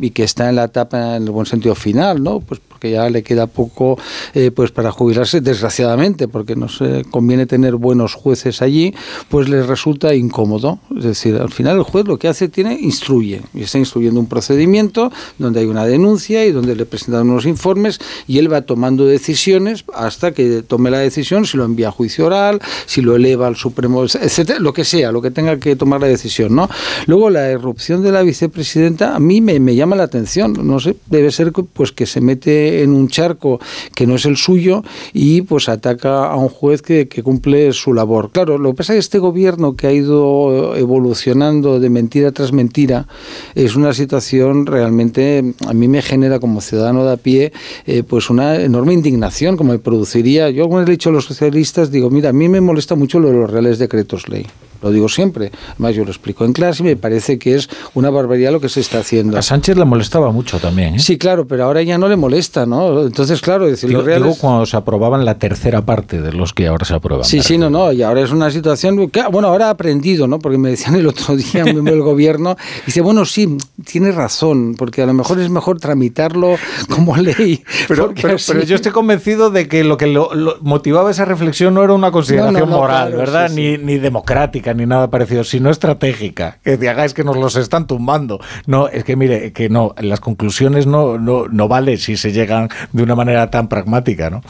y 0.00 0.10
que 0.10 0.24
está 0.24 0.48
en 0.48 0.56
la 0.56 0.64
etapa 0.64 1.16
en 1.16 1.24
el 1.24 1.30
buen 1.30 1.46
sentido 1.46 1.74
final, 1.74 2.22
¿no? 2.22 2.40
Pues 2.40 2.60
porque 2.68 2.90
ya 2.90 3.08
le 3.08 3.22
queda 3.22 3.46
poco 3.46 3.98
eh, 4.34 4.50
pues 4.50 4.70
para 4.70 4.90
jubilarse, 4.90 5.40
desgraciadamente, 5.40 6.28
porque 6.28 6.56
no 6.56 6.68
se 6.68 7.04
conviene 7.10 7.46
tener 7.46 7.76
buenos 7.76 8.14
jueces 8.14 8.62
allí, 8.62 8.94
pues 9.28 9.48
les 9.48 9.66
resulta 9.66 10.14
incómodo. 10.14 10.78
Es 10.96 11.04
decir, 11.04 11.36
al 11.36 11.50
final 11.50 11.76
el 11.76 11.82
juez 11.82 12.06
lo 12.06 12.18
que 12.18 12.28
hace 12.28 12.48
tiene 12.48 12.74
instruye 12.80 13.42
y 13.54 13.62
está 13.62 13.78
instruyendo 13.78 14.18
un 14.20 14.26
procedimiento 14.26 15.12
donde 15.38 15.60
hay 15.60 15.66
una 15.66 15.86
denuncia 15.86 16.44
y 16.44 16.52
donde 16.52 16.74
le 16.74 16.84
presentan 16.84 17.30
unos 17.30 17.46
informes 17.46 18.00
y 18.26 18.38
él 18.38 18.52
va 18.52 18.62
tomando 18.62 19.06
decisiones 19.06 19.84
hasta 19.94 20.32
que 20.32 20.62
tome 20.62 20.90
la 20.90 20.98
decisión 20.98 21.46
si 21.46 21.56
lo 21.56 21.64
envía 21.64 21.88
a 21.88 21.92
juicio 21.92 22.26
oral, 22.26 22.60
si 22.86 23.00
lo 23.00 23.16
eleva 23.16 23.46
al 23.46 23.56
Supremo, 23.56 24.04
etcétera, 24.04 24.58
lo 24.58 24.72
que 24.72 24.84
sea, 24.84 25.12
lo 25.12 25.22
que 25.22 25.30
tenga 25.30 25.58
que 25.58 25.76
tomar 25.76 26.00
la 26.00 26.06
decisión, 26.06 26.54
¿no? 26.54 26.68
Luego 27.06 27.30
la 27.30 27.50
irrupción 27.50 28.02
de 28.02 28.12
la 28.12 28.22
vicepresidenta 28.22 29.14
a 29.14 29.20
mí 29.20 29.40
me, 29.40 29.60
me 29.60 29.74
llama 29.74 29.83
la 29.86 30.04
atención, 30.04 30.54
no 30.62 30.80
sé, 30.80 30.96
debe 31.06 31.30
ser 31.30 31.52
pues 31.52 31.92
que 31.92 32.06
se 32.06 32.20
mete 32.20 32.82
en 32.82 32.92
un 32.92 33.08
charco 33.08 33.60
que 33.94 34.06
no 34.06 34.16
es 34.16 34.24
el 34.24 34.36
suyo 34.36 34.82
y 35.12 35.42
pues 35.42 35.68
ataca 35.68 36.26
a 36.26 36.36
un 36.36 36.48
juez 36.48 36.82
que, 36.82 37.08
cumple 37.22 37.72
su 37.72 37.94
labor. 37.94 38.30
Claro, 38.30 38.58
lo 38.58 38.70
que 38.70 38.78
pasa 38.78 38.92
es 38.92 38.96
que 38.96 39.00
este 39.00 39.18
gobierno 39.18 39.76
que 39.76 39.86
ha 39.86 39.92
ido 39.92 40.74
evolucionando 40.76 41.80
de 41.80 41.90
mentira 41.90 42.32
tras 42.32 42.52
mentira 42.52 43.06
es 43.54 43.76
una 43.76 43.92
situación 43.92 44.66
realmente 44.66 45.54
a 45.66 45.72
mí 45.72 45.88
me 45.88 46.02
genera 46.02 46.40
como 46.40 46.60
ciudadano 46.60 47.04
de 47.04 47.12
a 47.12 47.16
pie 47.16 47.52
eh, 47.86 48.02
pues 48.02 48.30
una 48.30 48.56
enorme 48.56 48.92
indignación 48.92 49.56
como 49.56 49.72
me 49.72 49.78
produciría. 49.78 50.50
Yo 50.50 50.68
le 50.68 50.82
he 50.82 50.90
dicho 50.90 51.10
a 51.10 51.12
los 51.12 51.24
socialistas, 51.24 51.90
digo, 51.90 52.10
mira, 52.10 52.30
a 52.30 52.32
mí 52.32 52.48
me 52.48 52.60
molesta 52.60 52.94
mucho 52.94 53.18
lo 53.20 53.28
de 53.28 53.34
los 53.34 53.50
reales 53.50 53.78
decretos 53.78 54.28
ley. 54.28 54.46
Lo 54.84 54.90
digo 54.92 55.08
siempre. 55.08 55.50
Además, 55.72 55.94
yo 55.94 56.04
lo 56.04 56.10
explico 56.10 56.44
en 56.44 56.52
clase 56.52 56.82
y 56.82 56.86
me 56.86 56.96
parece 56.96 57.38
que 57.38 57.54
es 57.54 57.68
una 57.94 58.10
barbaridad 58.10 58.52
lo 58.52 58.60
que 58.60 58.68
se 58.68 58.80
está 58.80 58.98
haciendo. 58.98 59.38
A 59.38 59.42
Sánchez 59.42 59.76
le 59.78 59.84
molestaba 59.86 60.30
mucho 60.30 60.58
también. 60.58 60.96
¿eh? 60.96 60.98
Sí, 60.98 61.16
claro, 61.16 61.46
pero 61.46 61.64
ahora 61.64 61.82
ya 61.82 61.96
no 61.96 62.06
le 62.06 62.16
molesta, 62.16 62.66
¿no? 62.66 63.02
Entonces, 63.06 63.40
claro, 63.40 63.66
decir, 63.66 63.88
Digo, 63.88 64.02
reales... 64.02 64.24
digo 64.28 64.36
cuando 64.38 64.66
se 64.66 64.76
aprobaban 64.76 65.24
la 65.24 65.38
tercera 65.38 65.80
parte 65.86 66.20
de 66.20 66.32
los 66.32 66.52
que 66.52 66.66
ahora 66.68 66.84
se 66.84 66.92
aprueban. 66.94 67.24
Sí, 67.24 67.40
sí, 67.42 67.56
no, 67.56 67.70
no, 67.70 67.90
y 67.92 68.02
ahora 68.02 68.20
es 68.20 68.30
una 68.30 68.50
situación, 68.50 69.08
que, 69.08 69.22
bueno, 69.32 69.48
ahora 69.48 69.68
ha 69.68 69.70
aprendido, 69.70 70.26
¿no? 70.26 70.38
Porque 70.38 70.58
me 70.58 70.68
decían 70.68 70.96
el 70.96 71.06
otro 71.06 71.34
día 71.34 71.64
del 71.64 72.00
gobierno, 72.02 72.56
dice, 72.84 73.00
bueno, 73.00 73.24
sí, 73.24 73.56
tiene 73.90 74.12
razón, 74.12 74.74
porque 74.76 75.00
a 75.00 75.06
lo 75.06 75.14
mejor 75.14 75.40
es 75.40 75.48
mejor 75.48 75.80
tramitarlo 75.80 76.56
como 76.90 77.16
ley. 77.16 77.62
Pero, 77.88 78.12
pero, 78.20 78.34
así- 78.34 78.52
pero 78.52 78.64
yo 78.64 78.74
estoy 78.76 78.92
convencido 78.92 79.48
de 79.50 79.66
que 79.66 79.82
lo 79.82 79.96
que 79.96 80.08
lo- 80.08 80.34
lo 80.34 80.56
motivaba 80.60 81.10
esa 81.10 81.24
reflexión 81.24 81.72
no 81.72 81.82
era 81.82 81.94
una 81.94 82.10
consideración 82.10 82.52
No, 82.54 82.60
no, 82.60 82.66
no, 82.66 82.76
moral, 82.78 83.08
claro, 83.08 83.16
¿verdad? 83.18 83.48
sí, 83.48 83.54
Ni, 83.54 83.78
ni 83.78 83.98
democrática, 83.98 84.73
ni 84.74 84.86
nada 84.86 85.10
parecido, 85.10 85.44
sino 85.44 85.70
estratégica. 85.70 86.58
Que 86.62 86.76
te 86.76 86.88
hagáis 86.88 87.14
que 87.14 87.24
nos 87.24 87.36
los 87.36 87.56
están 87.56 87.86
tumbando. 87.86 88.40
No, 88.66 88.88
es 88.88 89.04
que 89.04 89.16
mire, 89.16 89.52
que 89.52 89.68
no, 89.68 89.94
las 89.98 90.20
conclusiones 90.20 90.86
no, 90.86 91.18
no, 91.18 91.48
no 91.48 91.68
vale 91.68 91.96
si 91.96 92.16
se 92.16 92.32
llegan 92.32 92.68
de 92.92 93.02
una 93.02 93.14
manera 93.14 93.50
tan 93.50 93.68
pragmática, 93.68 94.30
¿no? 94.30 94.42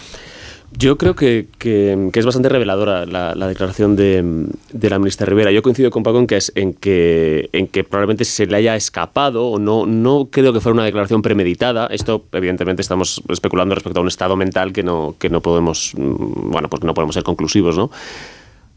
Yo 0.76 0.98
creo 0.98 1.14
que, 1.14 1.46
que, 1.58 2.10
es 2.12 2.24
bastante 2.24 2.48
reveladora 2.48 3.06
la, 3.06 3.46
declaración 3.46 3.94
de, 3.94 4.48
de, 4.72 4.90
la 4.90 4.98
ministra 4.98 5.24
Rivera. 5.24 5.52
Yo 5.52 5.62
coincido 5.62 5.90
con 5.90 6.02
Paco 6.02 6.18
en 6.18 6.26
que, 6.26 6.37
es, 6.37 6.52
en, 6.56 6.74
que, 6.74 7.48
en 7.52 7.68
que 7.68 7.84
probablemente 7.84 8.24
se 8.24 8.46
le 8.46 8.56
haya 8.56 8.74
escapado 8.74 9.46
o 9.46 9.58
no, 9.60 9.87
no 9.87 10.28
creo 10.32 10.52
que 10.52 10.60
fuera 10.60 10.74
una 10.74 10.84
declaración 10.84 11.22
premeditada. 11.22 11.87
Esto, 11.87 12.24
evidentemente, 12.32 12.82
estamos 12.82 13.22
especulando 13.28 13.76
respecto 13.76 14.00
a 14.00 14.02
un 14.02 14.08
estado 14.08 14.37
mental 14.37 14.72
que 14.72 14.82
no, 14.82 15.14
que 15.18 15.30
no 15.30 15.40
podemos, 15.40 15.92
mm, 15.96 16.50
bueno, 16.50 16.68
pues 16.68 16.82
no 16.82 16.92
podemos 16.92 17.14
ser 17.14 17.22
conclusivos, 17.22 17.76
¿no? 17.76 17.90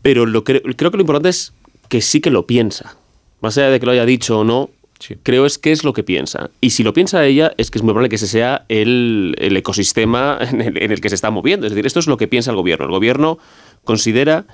Pero 0.01 0.25
lo, 0.25 0.43
creo 0.43 0.61
que 0.63 0.97
lo 0.97 1.01
importante 1.01 1.29
es 1.29 1.53
que 1.89 2.01
sí 2.01 2.21
que 2.21 2.29
lo 2.29 2.47
piensa. 2.47 2.97
Más 3.41 3.57
allá 3.57 3.69
de 3.69 3.79
que 3.79 3.85
lo 3.85 3.91
haya 3.91 4.05
dicho 4.05 4.39
o 4.39 4.43
no, 4.43 4.69
Creo 5.23 5.45
es 5.45 5.57
que 5.57 5.71
es 5.71 5.83
lo 5.83 5.93
que 5.93 6.03
piensa. 6.03 6.49
Y 6.59 6.71
si 6.71 6.83
lo 6.83 6.93
piensa 6.93 7.25
ella, 7.25 7.53
es 7.57 7.69
que 7.69 7.77
es 7.77 7.83
muy 7.83 7.91
probable 7.91 8.09
que 8.09 8.15
ese 8.15 8.27
sea 8.27 8.65
el, 8.67 9.35
ecosistema 9.39 10.39
en 10.51 10.61
el, 10.91 11.01
que 11.01 11.09
se 11.09 11.15
está 11.15 11.29
moviendo. 11.29 11.67
Es 11.67 11.73
decir, 11.73 11.85
esto 11.85 11.99
es 11.99 12.07
lo 12.07 12.17
que 12.17 12.27
piensa 12.27 12.51
el 12.51 12.57
gobierno. 12.57 12.85
El 12.85 12.91
gobierno 12.91 13.37
considera, 13.83 14.45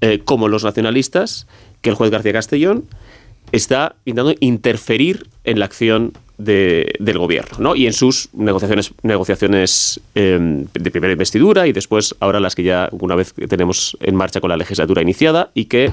eh, 0.00 0.20
como 0.24 0.48
los 0.48 0.64
nacionalistas, 0.64 1.46
que 1.82 1.90
el 1.90 1.96
juez 1.96 2.10
García 2.10 2.32
Castellón 2.32 2.84
está 3.52 3.94
intentando 4.04 4.36
interferir 4.40 5.28
en 5.44 5.60
la 5.60 5.66
acción 5.66 6.12
del 6.38 7.18
gobierno 7.18 7.56
¿no? 7.58 7.76
y 7.76 7.86
en 7.86 7.94
sus 7.94 8.28
negociaciones, 8.34 8.92
negociaciones 9.02 10.00
em, 10.14 10.66
de 10.74 10.90
primera 10.90 11.12
investidura 11.12 11.66
y 11.66 11.72
después 11.72 12.14
ahora 12.20 12.40
las 12.40 12.54
que 12.54 12.62
ya 12.62 12.90
una 12.92 13.14
vez 13.14 13.32
tenemos 13.48 13.96
en 14.00 14.14
marcha 14.14 14.40
con 14.40 14.50
la 14.50 14.56
legislatura 14.58 15.00
iniciada 15.00 15.50
y 15.54 15.64
que 15.64 15.92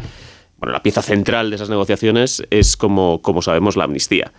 bueno, 0.64 0.72
la 0.72 0.82
pieza 0.82 1.02
central 1.02 1.50
de 1.50 1.58
esas 1.58 1.70
negociaciones 1.70 2.42
es, 2.50 2.78
como, 2.78 3.22
como 3.22 3.42
sabemos, 3.42 3.76
la 3.76 3.84
amnistía. 3.84 4.32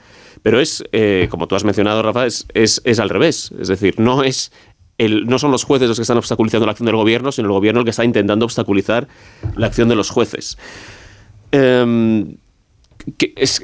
Pero 0.43 0.59
es, 0.59 0.83
eh, 0.93 1.29
como 1.31 1.49
tú 1.49 1.55
has 1.55 1.65
mencionado, 1.65 2.01
Rafa, 2.01 2.25
es, 2.25 2.47
es, 2.55 2.99
al 2.99 3.11
revés. 3.11 3.53
Es 3.61 3.69
decir, 3.69 4.01
no 4.01 4.23
es 4.23 4.51
el, 4.97 5.27
no 5.27 5.39
son 5.39 5.51
los 5.51 5.65
jueces 5.65 5.87
los 5.87 5.99
que 5.99 6.03
están 6.03 6.17
obstaculizando 6.17 6.65
la 6.65 6.73
acción 6.73 6.87
del 6.87 6.97
gobierno, 6.97 7.31
sino 7.31 7.49
el 7.49 7.53
gobierno 7.53 7.81
el 7.81 7.85
que 7.85 7.91
está 7.91 8.07
intentando 8.07 8.47
obstaculizar 8.47 9.07
la 9.55 9.67
acción 9.67 9.91
de 9.91 9.97
los 9.97 10.09
jueces. 10.09 10.57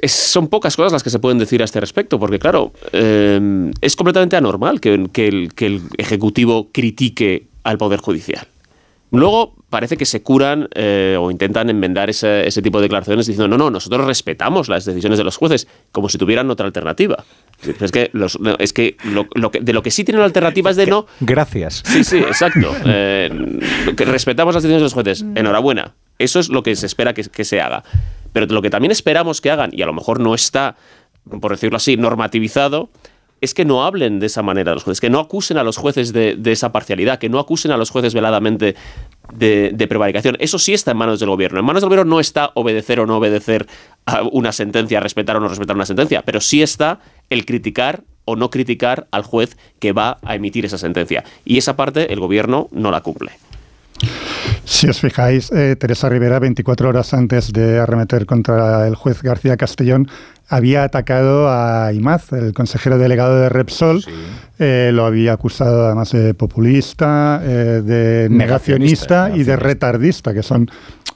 Son 0.07 0.49
pocas 0.49 0.77
cosas 0.77 0.93
las 0.93 1.03
que 1.03 1.11
se 1.11 1.19
pueden 1.19 1.39
decir 1.39 1.63
a 1.63 1.65
este 1.65 1.81
respecto, 1.81 2.19
porque 2.19 2.39
claro, 2.39 2.73
em, 2.93 3.73
es 3.81 3.97
completamente 3.97 4.37
anormal 4.37 4.81
que, 4.81 4.95
el, 4.95 5.11
que 5.11 5.67
el 5.67 5.83
Ejecutivo 5.97 6.69
critique 6.73 7.47
al 7.65 7.79
Poder 7.79 8.01
Judicial. 8.01 8.47
Luego 9.13 9.55
parece 9.71 9.97
que 9.97 10.07
se 10.07 10.23
curan 10.23 10.69
eh, 10.75 11.17
o 11.19 11.31
intentan 11.31 11.69
enmendar 11.69 12.11
ese, 12.11 12.51
tipo 12.63 12.79
de 12.79 12.83
declaraciones 12.83 13.27
diciendo, 13.27 13.49
no, 13.49 13.59
no, 13.59 13.71
nosotros 13.71 14.07
respetamos 14.07 14.69
las 14.69 14.85
decisiones 14.85 15.19
de 15.19 15.25
los 15.25 15.37
jueces, 15.37 15.67
como 15.91 16.09
si 16.09 16.19
tuvieran 16.19 16.51
otra 16.51 16.67
alternativa. 16.67 17.25
Es 17.81 17.91
que, 17.91 18.11
es 18.59 18.73
que, 18.73 18.97
de 19.61 19.73
lo 19.73 19.83
que 19.83 19.91
sí 19.91 20.05
tienen 20.05 20.23
alternativas 20.23 20.77
de 20.77 20.87
no... 20.87 21.07
Gracias. 21.21 21.83
Sí, 21.85 22.05
sí, 22.05 22.19
exacto. 22.19 22.73
Eh, 22.85 23.31
que 23.97 24.05
respetamos 24.05 24.55
las 24.55 24.63
decisiones 24.63 24.81
de 24.81 24.85
los 24.85 24.95
jueces. 24.95 25.25
Enhorabuena. 25.35 25.95
Eso 26.21 26.39
es 26.39 26.51
lo 26.51 26.63
que 26.63 26.77
se 26.77 26.87
espera 26.87 27.15
que, 27.15 27.45
se 27.45 27.61
haga. 27.61 27.83
Pero 28.33 28.47
lo 28.47 28.63
que 28.63 28.71
también 28.71 28.93
esperamos 28.93 29.41
que 29.41 29.51
hagan, 29.51 29.71
y 29.73 29.83
a 29.83 29.87
lo 29.87 29.95
mejor 29.95 30.21
no 30.21 30.35
está, 30.35 30.77
por 31.41 31.51
decirlo 31.51 31.79
así, 31.79 31.97
normativizado, 31.97 32.91
es 33.41 33.55
que 33.55 33.65
no 33.65 33.85
hablen 33.85 34.21
de 34.21 34.27
esa 34.27 34.43
manera 34.43 34.75
los 34.75 34.85
jueces, 34.85 35.01
que 35.01 35.09
no 35.09 35.19
acusen 35.19 35.57
a 35.57 35.65
los 35.65 35.79
jueces 35.79 36.13
de, 36.13 36.39
esa 36.45 36.73
parcialidad, 36.73 37.19
que 37.19 37.31
no 37.31 37.39
acusen 37.39 37.71
a 37.71 37.79
los 37.79 37.89
jueces 37.89 38.13
veladamente 38.13 38.77
de, 39.33 39.87
prevaricación. 39.89 40.37
Eso 40.41 40.59
sí 40.59 40.75
está 40.75 40.91
en 40.91 40.99
manos 40.99 41.21
del 41.21 41.31
gobierno. 41.31 41.59
En 41.59 41.65
manos 41.65 41.81
del 41.81 41.89
gobierno 41.89 42.17
no 42.17 42.21
está 42.21 42.53
obedecer 42.55 43.01
o 43.01 43.07
no 43.07 43.17
obedecer 43.17 43.67
a 44.05 44.23
una 44.23 44.53
sentencia, 44.53 45.01
respetar 45.01 45.37
o 45.37 45.41
no 45.41 45.49
respetar 45.49 45.75
una 45.75 45.87
sentencia, 45.87 46.21
pero 46.23 46.43
sí 46.43 46.63
está 46.63 47.01
el 47.31 47.47
criticar 47.47 48.03
o 48.27 48.37
no 48.37 48.51
criticar 48.51 49.09
al 49.11 49.23
juez 49.23 49.57
que 49.79 49.93
va 49.93 50.19
a 50.23 50.35
emitir 50.35 50.67
esa 50.67 50.77
sentencia. 50.77 51.25
Y 51.47 51.57
esa 51.57 51.77
parte 51.77 52.13
el 52.13 52.21
gobierno 52.21 52.69
no 52.73 52.91
la 52.91 53.01
cumple. 53.01 53.33
Si 54.71 54.87
os 54.87 55.01
fijáis, 55.01 55.51
eh, 55.51 55.75
Teresa 55.75 56.09
Rivera, 56.09 56.39
24 56.39 56.89
horas 56.89 57.13
antes 57.13 57.53
de 57.53 57.81
arremeter 57.81 58.25
contra 58.25 58.87
el 58.87 58.95
juez 58.95 59.21
García 59.21 59.57
Castellón, 59.57 60.07
había 60.49 60.85
atacado 60.85 61.51
a 61.51 61.93
Imaz, 61.93 62.33
el 62.33 62.53
consejero 62.53 62.97
delegado 62.97 63.41
de 63.41 63.49
Repsol. 63.49 64.05
Eh, 64.61 64.91
lo 64.95 65.07
había 65.07 65.33
acusado 65.33 65.87
además 65.87 66.13
de 66.13 66.35
populista, 66.35 67.43
eh, 67.43 67.83
de 67.85 68.29
negacionista, 68.31 69.33
y 69.35 69.43
de 69.43 69.57
retardista, 69.57 70.33
que 70.33 70.45
son 70.45 70.71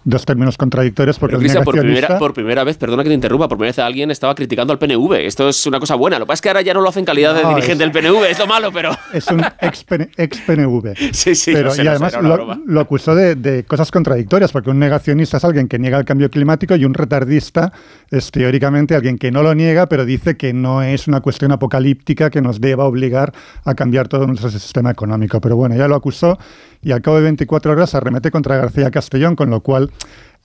dos 0.04 0.24
términos 0.24 0.56
contradictorios 0.56 1.18
porque 1.18 1.36
por, 1.36 1.74
primera, 1.74 2.18
por 2.18 2.34
primera 2.34 2.64
vez, 2.64 2.76
perdona 2.76 3.02
que 3.02 3.08
te 3.08 3.14
interrumpa, 3.14 3.48
por 3.48 3.58
primera 3.58 3.70
vez 3.70 3.78
alguien 3.78 4.10
estaba 4.10 4.34
criticando 4.34 4.72
al 4.72 4.78
PNV. 4.78 5.14
Esto 5.26 5.48
es 5.48 5.66
una 5.66 5.80
cosa 5.80 5.94
buena. 5.94 6.18
Lo 6.18 6.26
que 6.26 6.28
pasa 6.28 6.34
es 6.34 6.42
que 6.42 6.48
ahora 6.48 6.62
ya 6.62 6.74
no 6.74 6.80
lo 6.80 6.88
hace 6.88 7.00
en 7.00 7.04
calidad 7.04 7.34
de 7.34 7.48
dirigente 7.48 7.84
del 7.84 7.92
PNV, 7.92 8.24
es 8.24 8.38
lo 8.38 8.46
malo, 8.46 8.70
pero... 8.72 8.90
Es 9.12 9.28
un 9.28 9.44
ex-PNV. 9.60 10.94
sí, 11.12 11.34
sí, 11.34 11.52
pero, 11.52 11.70
y 11.76 11.86
además 11.86 12.16
lo, 12.20 12.80
acusó 12.80 13.14
de, 13.14 13.64
cosas 13.66 13.90
contradictorias, 13.90 14.50
porque 14.50 14.70
un 14.70 14.78
negacionista 14.78 15.36
es 15.36 15.44
alguien 15.44 15.68
que 15.68 15.78
niega 15.78 15.98
el 15.98 16.04
cambio 16.04 16.30
climático 16.30 16.74
y 16.74 16.84
un 16.84 16.94
retardista 16.94 17.72
es 18.10 18.30
teóricamente 18.30 18.94
alguien 18.94 19.18
que 19.18 19.30
no 19.30 19.42
lo 19.42 19.54
niega, 19.54 19.86
pero 19.86 20.04
dice 20.04 20.36
que 20.36 20.52
no 20.52 20.82
es 20.82 21.06
una 21.06 21.20
cuestión 21.20 21.52
apocalíptica 21.52 22.30
que 22.30 22.40
nos 22.40 22.60
deba 22.60 22.84
obligar 22.84 23.32
a 23.64 23.74
cambiar 23.74 24.08
todo 24.08 24.26
nuestro 24.26 24.50
sistema 24.50 24.90
económico. 24.90 25.40
Pero 25.40 25.56
bueno, 25.56 25.76
ya 25.76 25.88
lo 25.88 25.94
acusó 25.94 26.38
y 26.84 26.92
al 26.92 27.02
cabo 27.02 27.16
de 27.16 27.22
24 27.22 27.72
horas 27.72 27.94
arremete 27.94 28.30
contra 28.30 28.56
García 28.56 28.90
Castellón, 28.90 29.34
con 29.34 29.50
lo 29.50 29.62
cual 29.62 29.90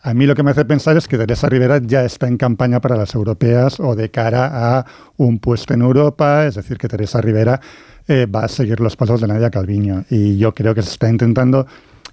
a 0.02 0.13
mí 0.13 0.25
lo 0.25 0.34
que 0.34 0.43
me 0.43 0.52
hace 0.52 0.63
pensar 0.63 0.95
es 0.95 1.10
que 1.10 1.17
Teresa 1.17 1.49
Rivera 1.49 1.80
ya 1.84 2.06
está 2.06 2.28
en 2.28 2.38
campaña 2.38 2.80
para 2.80 2.95
las 2.95 3.13
europeas 3.13 3.82
o 3.82 3.95
de 3.95 4.10
cara 4.10 4.78
a 4.78 4.86
un 5.17 5.39
puesto 5.39 5.73
en 5.73 5.82
Europa, 5.82 6.45
es 6.45 6.56
decir, 6.56 6.78
que 6.78 6.88
Teresa 6.88 7.19
Rivera 7.19 7.60
eh, 8.08 8.25
va 8.25 8.45
a 8.45 8.47
seguir 8.47 8.80
los 8.80 8.95
pasos 8.95 9.19
de 9.19 9.28
Nadia 9.28 9.49
Calviño. 9.49 10.06
Y 10.10 10.38
yo 10.38 10.56
creo 10.56 10.73
que 10.73 10.82
se 10.82 10.91
está 10.91 11.10
intentando 11.10 11.67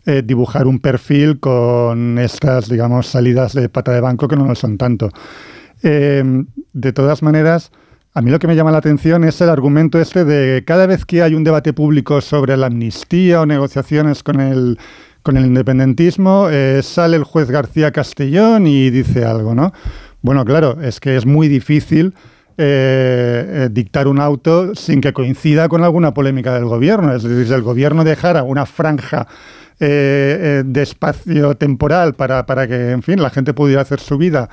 eh, 0.04 0.22
dibujar 0.24 0.66
un 0.66 0.80
perfil 0.80 1.38
con 1.38 2.18
estas, 2.18 2.68
digamos, 2.68 3.06
salidas 3.06 3.52
de 3.52 3.68
pata 3.68 3.92
de 3.92 4.00
banco 4.00 4.26
que 4.26 4.36
no 4.36 4.46
lo 4.46 4.56
son 4.56 4.78
tanto. 4.78 5.10
Eh, 5.84 6.24
de 6.72 6.92
todas 6.92 7.22
maneras, 7.22 7.70
a 8.16 8.22
mí 8.22 8.30
lo 8.30 8.38
que 8.38 8.46
me 8.46 8.56
llama 8.56 8.72
la 8.72 8.78
atención 8.78 9.24
es 9.24 9.38
el 9.42 9.50
argumento 9.50 10.00
este 10.00 10.24
de 10.24 10.64
cada 10.64 10.86
vez 10.86 11.04
que 11.04 11.20
hay 11.22 11.34
un 11.34 11.44
debate 11.44 11.74
público 11.74 12.22
sobre 12.22 12.56
la 12.56 12.68
amnistía 12.68 13.42
o 13.42 13.46
negociaciones 13.46 14.22
con 14.22 14.40
el, 14.40 14.78
con 15.22 15.36
el 15.36 15.44
independentismo, 15.44 16.48
eh, 16.50 16.80
sale 16.82 17.18
el 17.18 17.24
juez 17.24 17.50
García 17.50 17.92
Castellón 17.92 18.66
y 18.66 18.88
dice 18.88 19.26
algo, 19.26 19.54
¿no? 19.54 19.74
Bueno, 20.22 20.46
claro, 20.46 20.80
es 20.80 20.98
que 20.98 21.14
es 21.14 21.26
muy 21.26 21.48
difícil 21.48 22.14
eh, 22.58 23.64
eh, 23.64 23.68
dictar 23.70 24.08
un 24.08 24.20
auto 24.20 24.74
sin 24.74 25.00
que 25.00 25.12
coincida 25.12 25.68
con 25.68 25.84
alguna 25.84 26.14
polémica 26.14 26.54
del 26.54 26.64
gobierno. 26.64 27.14
Es 27.14 27.22
decir, 27.22 27.46
si 27.46 27.52
el 27.52 27.62
gobierno 27.62 28.04
dejara 28.04 28.42
una 28.42 28.66
franja 28.66 29.26
de 29.78 30.64
espacio 30.76 31.54
temporal 31.54 32.14
para, 32.14 32.46
para, 32.46 32.66
que, 32.66 32.92
en 32.92 33.02
fin, 33.02 33.20
la 33.20 33.28
gente 33.28 33.52
pudiera 33.52 33.82
hacer 33.82 34.00
su 34.00 34.16
vida 34.16 34.48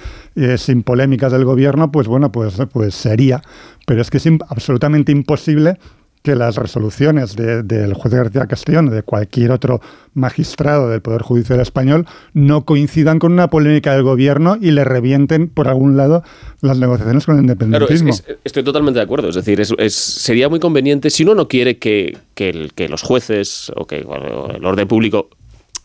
sin 0.57 0.83
polémicas 0.83 1.31
del 1.31 1.45
gobierno, 1.45 1.93
pues 1.93 2.07
bueno, 2.07 2.29
pues, 2.29 2.57
pues 2.73 2.93
sería. 2.93 3.41
Pero 3.87 4.01
es 4.01 4.09
que 4.09 4.17
es 4.17 4.27
absolutamente 4.49 5.13
imposible 5.13 5.77
que 6.23 6.35
las 6.35 6.55
resoluciones 6.55 7.35
del 7.35 7.93
juez 7.93 8.13
García 8.13 8.47
Castellón 8.47 8.87
o 8.87 8.91
de 8.91 9.03
cualquier 9.03 9.51
otro 9.51 9.81
magistrado 10.13 10.89
del 10.89 11.01
Poder 11.01 11.21
Judicial 11.21 11.59
Español 11.59 12.07
no 12.33 12.63
coincidan 12.63 13.19
con 13.19 13.33
una 13.33 13.49
polémica 13.49 13.93
del 13.93 14.03
gobierno 14.03 14.57
y 14.59 14.71
le 14.71 14.85
revienten 14.85 15.49
por 15.49 15.67
algún 15.67 15.97
lado 15.97 16.23
las 16.61 16.79
negociaciones 16.79 17.25
con 17.25 17.35
el 17.35 17.41
independentismo. 17.41 18.13
estoy 18.43 18.63
totalmente 18.63 18.99
de 18.99 19.03
acuerdo. 19.03 19.29
Es 19.29 19.35
decir, 19.35 19.59
es, 19.59 19.93
sería 19.93 20.47
muy 20.47 20.61
conveniente, 20.61 21.09
si 21.09 21.23
uno 21.23 21.35
no 21.35 21.49
quiere 21.49 21.77
que, 21.77 22.17
que, 22.35 22.87
los 22.87 23.01
jueces 23.01 23.71
o 23.75 23.85
que 23.85 23.97
el 23.97 24.65
orden 24.65 24.87
público 24.87 25.29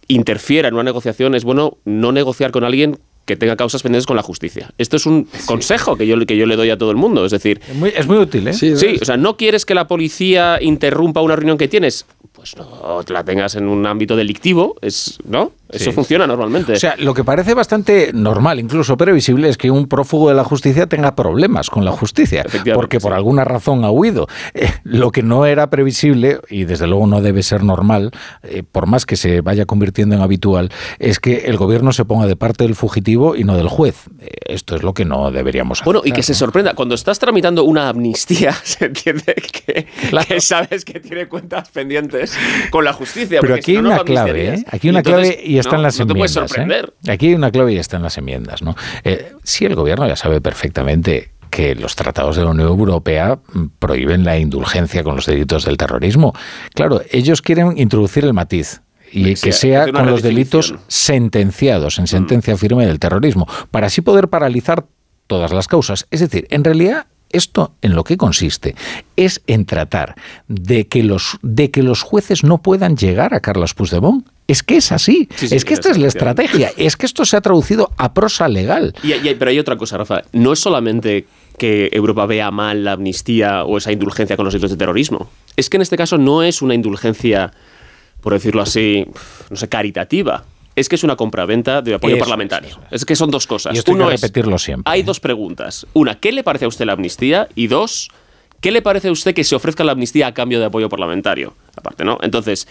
interfiera 0.06 0.68
en 0.68 0.74
una 0.74 0.84
negociación, 0.84 1.34
es 1.34 1.42
bueno 1.42 1.78
no 1.84 2.12
negociar 2.12 2.52
con 2.52 2.62
alguien 2.62 2.98
que 3.28 3.36
tenga 3.36 3.54
causas 3.56 3.82
pendientes 3.82 4.06
con 4.06 4.16
la 4.16 4.22
justicia. 4.22 4.72
Esto 4.78 4.96
es 4.96 5.06
un 5.06 5.28
consejo 5.44 5.96
que 5.96 6.06
yo, 6.06 6.18
que 6.26 6.36
yo 6.36 6.46
le 6.46 6.56
doy 6.56 6.70
a 6.70 6.78
todo 6.78 6.90
el 6.90 6.96
mundo. 6.96 7.24
Es 7.26 7.30
decir, 7.30 7.60
es 7.94 8.06
muy, 8.06 8.16
útil, 8.16 8.48
¿eh? 8.48 8.54
Sí, 8.54 8.72
o 8.72 9.04
sea, 9.04 9.16
no 9.16 9.36
quieres 9.36 9.66
que 9.66 9.74
la 9.74 9.86
policía 9.86 10.58
interrumpa 10.60 11.20
una 11.20 11.36
reunión 11.36 11.58
que 11.58 11.68
tienes, 11.68 12.06
pues 12.38 12.56
no 12.56 13.02
la 13.08 13.24
tengas 13.24 13.56
en 13.56 13.66
un 13.66 13.84
ámbito 13.84 14.14
delictivo, 14.14 14.76
es, 14.80 15.18
¿no? 15.24 15.50
Eso 15.70 15.92
funciona 15.92 16.26
normalmente. 16.26 16.72
O 16.72 16.78
sea, 16.78 16.94
lo 16.96 17.12
que 17.12 17.24
parece 17.24 17.52
bastante 17.52 18.10
normal, 18.14 18.58
incluso 18.58 18.96
previsible, 18.96 19.48
es 19.48 19.58
que 19.58 19.70
un 19.70 19.86
prófugo 19.86 20.28
de 20.28 20.34
la 20.34 20.44
justicia 20.44 20.86
tenga 20.86 21.14
problemas 21.14 21.68
con 21.68 21.84
la 21.84 21.90
justicia, 21.90 22.44
porque 22.74 23.00
por 23.00 23.12
alguna 23.12 23.44
razón 23.44 23.84
ha 23.84 23.90
huido. 23.90 24.28
Eh, 24.54 24.70
lo 24.84 25.10
que 25.10 25.22
no 25.22 25.46
era 25.46 25.68
previsible, 25.68 26.40
y 26.48 26.64
desde 26.64 26.86
luego 26.86 27.06
no 27.06 27.20
debe 27.20 27.42
ser 27.42 27.64
normal, 27.64 28.12
eh, 28.44 28.62
por 28.62 28.86
más 28.86 29.04
que 29.04 29.16
se 29.16 29.40
vaya 29.40 29.66
convirtiendo 29.66 30.14
en 30.14 30.22
habitual, 30.22 30.70
es 31.00 31.18
que 31.18 31.38
el 31.46 31.56
gobierno 31.56 31.92
se 31.92 32.04
ponga 32.04 32.26
de 32.26 32.36
parte 32.36 32.64
del 32.64 32.74
fugitivo 32.74 33.36
y 33.36 33.44
no 33.44 33.56
del 33.56 33.68
juez. 33.68 34.06
Eh, 34.20 34.28
esto 34.46 34.76
es 34.76 34.82
lo 34.82 34.94
que 34.94 35.04
no 35.04 35.30
deberíamos 35.30 35.80
hacer. 35.80 35.84
Bueno, 35.84 36.00
y 36.04 36.12
que 36.12 36.22
se 36.22 36.34
sorprenda, 36.34 36.74
cuando 36.74 36.94
estás 36.94 37.18
tramitando 37.18 37.64
una 37.64 37.88
amnistía, 37.90 38.52
se 38.62 38.86
entiende 38.86 39.34
que, 39.34 39.86
sabes 40.40 40.84
que 40.84 41.00
tiene 41.00 41.26
cuentas 41.26 41.68
pendientes 41.68 42.27
con 42.70 42.84
la 42.84 42.92
justicia. 42.92 43.40
Pero 43.40 43.54
aquí 43.54 43.72
hay 43.72 43.76
una 43.78 44.00
clave, 44.00 44.54
¿eh? 44.54 44.64
Aquí 44.70 44.88
hay 44.88 44.90
una 44.90 45.02
clave 45.02 45.40
y 45.42 45.58
está 45.58 45.76
en 45.76 45.82
las 45.82 46.00
enmiendas. 46.00 46.52
¿eh? 46.56 46.82
Aquí 47.08 47.28
hay 47.28 47.34
una 47.34 47.50
clave 47.50 47.72
y 47.72 47.78
está 47.78 47.96
en 47.96 48.02
las 48.02 48.18
enmiendas. 48.18 48.62
¿no? 48.62 48.76
Eh, 49.04 49.32
sí, 49.42 49.64
el 49.64 49.74
gobierno 49.74 50.06
ya 50.06 50.16
sabe 50.16 50.40
perfectamente 50.40 51.32
que 51.50 51.74
los 51.74 51.96
tratados 51.96 52.36
de 52.36 52.44
la 52.44 52.50
Unión 52.50 52.68
Europea 52.68 53.38
prohíben 53.78 54.24
la 54.24 54.38
indulgencia 54.38 55.02
con 55.02 55.16
los 55.16 55.26
delitos 55.26 55.64
del 55.64 55.76
terrorismo. 55.76 56.34
Claro, 56.74 57.00
ellos 57.10 57.42
quieren 57.42 57.78
introducir 57.78 58.24
el 58.24 58.34
matiz 58.34 58.82
y 59.10 59.34
que 59.34 59.52
sea 59.52 59.90
con 59.90 60.06
los 60.06 60.22
delitos 60.22 60.74
sentenciados 60.86 61.98
en 61.98 62.04
mm. 62.04 62.08
sentencia 62.08 62.56
firme 62.56 62.86
del 62.86 62.98
terrorismo, 62.98 63.46
para 63.70 63.86
así 63.86 64.02
poder 64.02 64.28
paralizar 64.28 64.86
todas 65.26 65.52
las 65.52 65.68
causas. 65.68 66.06
Es 66.10 66.20
decir, 66.20 66.46
en 66.50 66.64
realidad 66.64 67.06
esto 67.30 67.72
en 67.82 67.94
lo 67.94 68.04
que 68.04 68.16
consiste 68.16 68.74
es 69.16 69.42
en 69.46 69.64
tratar 69.66 70.16
de 70.48 70.86
que 70.86 71.02
los, 71.02 71.38
de 71.42 71.70
que 71.70 71.82
los 71.82 72.02
jueces 72.02 72.44
no 72.44 72.58
puedan 72.58 72.96
llegar 72.96 73.34
a 73.34 73.40
Carlos 73.40 73.74
Puigdemont. 73.74 74.26
Es 74.46 74.62
que 74.62 74.78
es 74.78 74.92
así. 74.92 75.28
es 75.42 75.64
que 75.64 75.74
esta 75.74 75.90
es 75.90 75.98
la 75.98 76.08
estrategia. 76.08 76.70
Es 76.78 76.96
que 76.96 77.04
esto 77.04 77.24
se 77.26 77.36
ha 77.36 77.40
traducido 77.42 77.90
a 77.98 78.14
prosa 78.14 78.48
legal. 78.48 78.94
pero 79.38 79.50
hay 79.50 79.58
otra 79.58 79.76
cosa, 79.76 79.98
Rafa. 79.98 80.22
No 80.32 80.52
es 80.52 80.60
solamente 80.60 81.26
que 81.58 81.90
Europa 81.92 82.24
vea 82.24 82.50
mal 82.50 82.84
la 82.84 82.92
amnistía 82.92 83.64
o 83.64 83.76
esa 83.76 83.92
indulgencia 83.92 84.36
con 84.36 84.44
los 84.44 84.54
delitos 84.54 84.70
de 84.70 84.76
terrorismo. 84.76 85.28
Es 85.56 85.68
que 85.68 85.76
en 85.76 85.82
este 85.82 85.96
caso 85.96 86.16
no 86.16 86.42
es 86.42 86.62
una 86.62 86.74
indulgencia, 86.74 87.52
por 88.22 88.32
decirlo 88.32 88.62
así, 88.62 89.06
no 89.50 89.56
sé, 89.56 89.68
caritativa 89.68 90.44
es 90.78 90.88
que 90.88 90.96
es 90.96 91.04
una 91.04 91.16
compraventa 91.16 91.82
de 91.82 91.94
apoyo 91.94 92.18
parlamentario. 92.18 92.78
Es 92.90 93.04
que 93.04 93.16
son 93.16 93.30
dos 93.30 93.46
cosas. 93.46 93.82
Uno 93.88 94.08
repetirlo 94.08 94.58
siempre. 94.58 94.90
Hay 94.90 95.02
dos 95.02 95.20
preguntas. 95.20 95.86
Una, 95.92 96.18
¿qué 96.18 96.32
le 96.32 96.42
parece 96.42 96.64
a 96.64 96.68
usted 96.68 96.84
la 96.84 96.92
amnistía? 96.92 97.48
Y 97.54 97.66
dos, 97.66 98.10
¿qué 98.60 98.70
le 98.70 98.82
parece 98.82 99.08
a 99.08 99.12
usted 99.12 99.34
que 99.34 99.44
se 99.44 99.56
ofrezca 99.56 99.84
la 99.84 99.92
amnistía 99.92 100.28
a 100.28 100.34
cambio 100.34 100.60
de 100.60 100.66
apoyo 100.66 100.88
parlamentario? 100.88 101.54
Aparte, 101.76 102.04
¿no? 102.04 102.18
Entonces, 102.22 102.68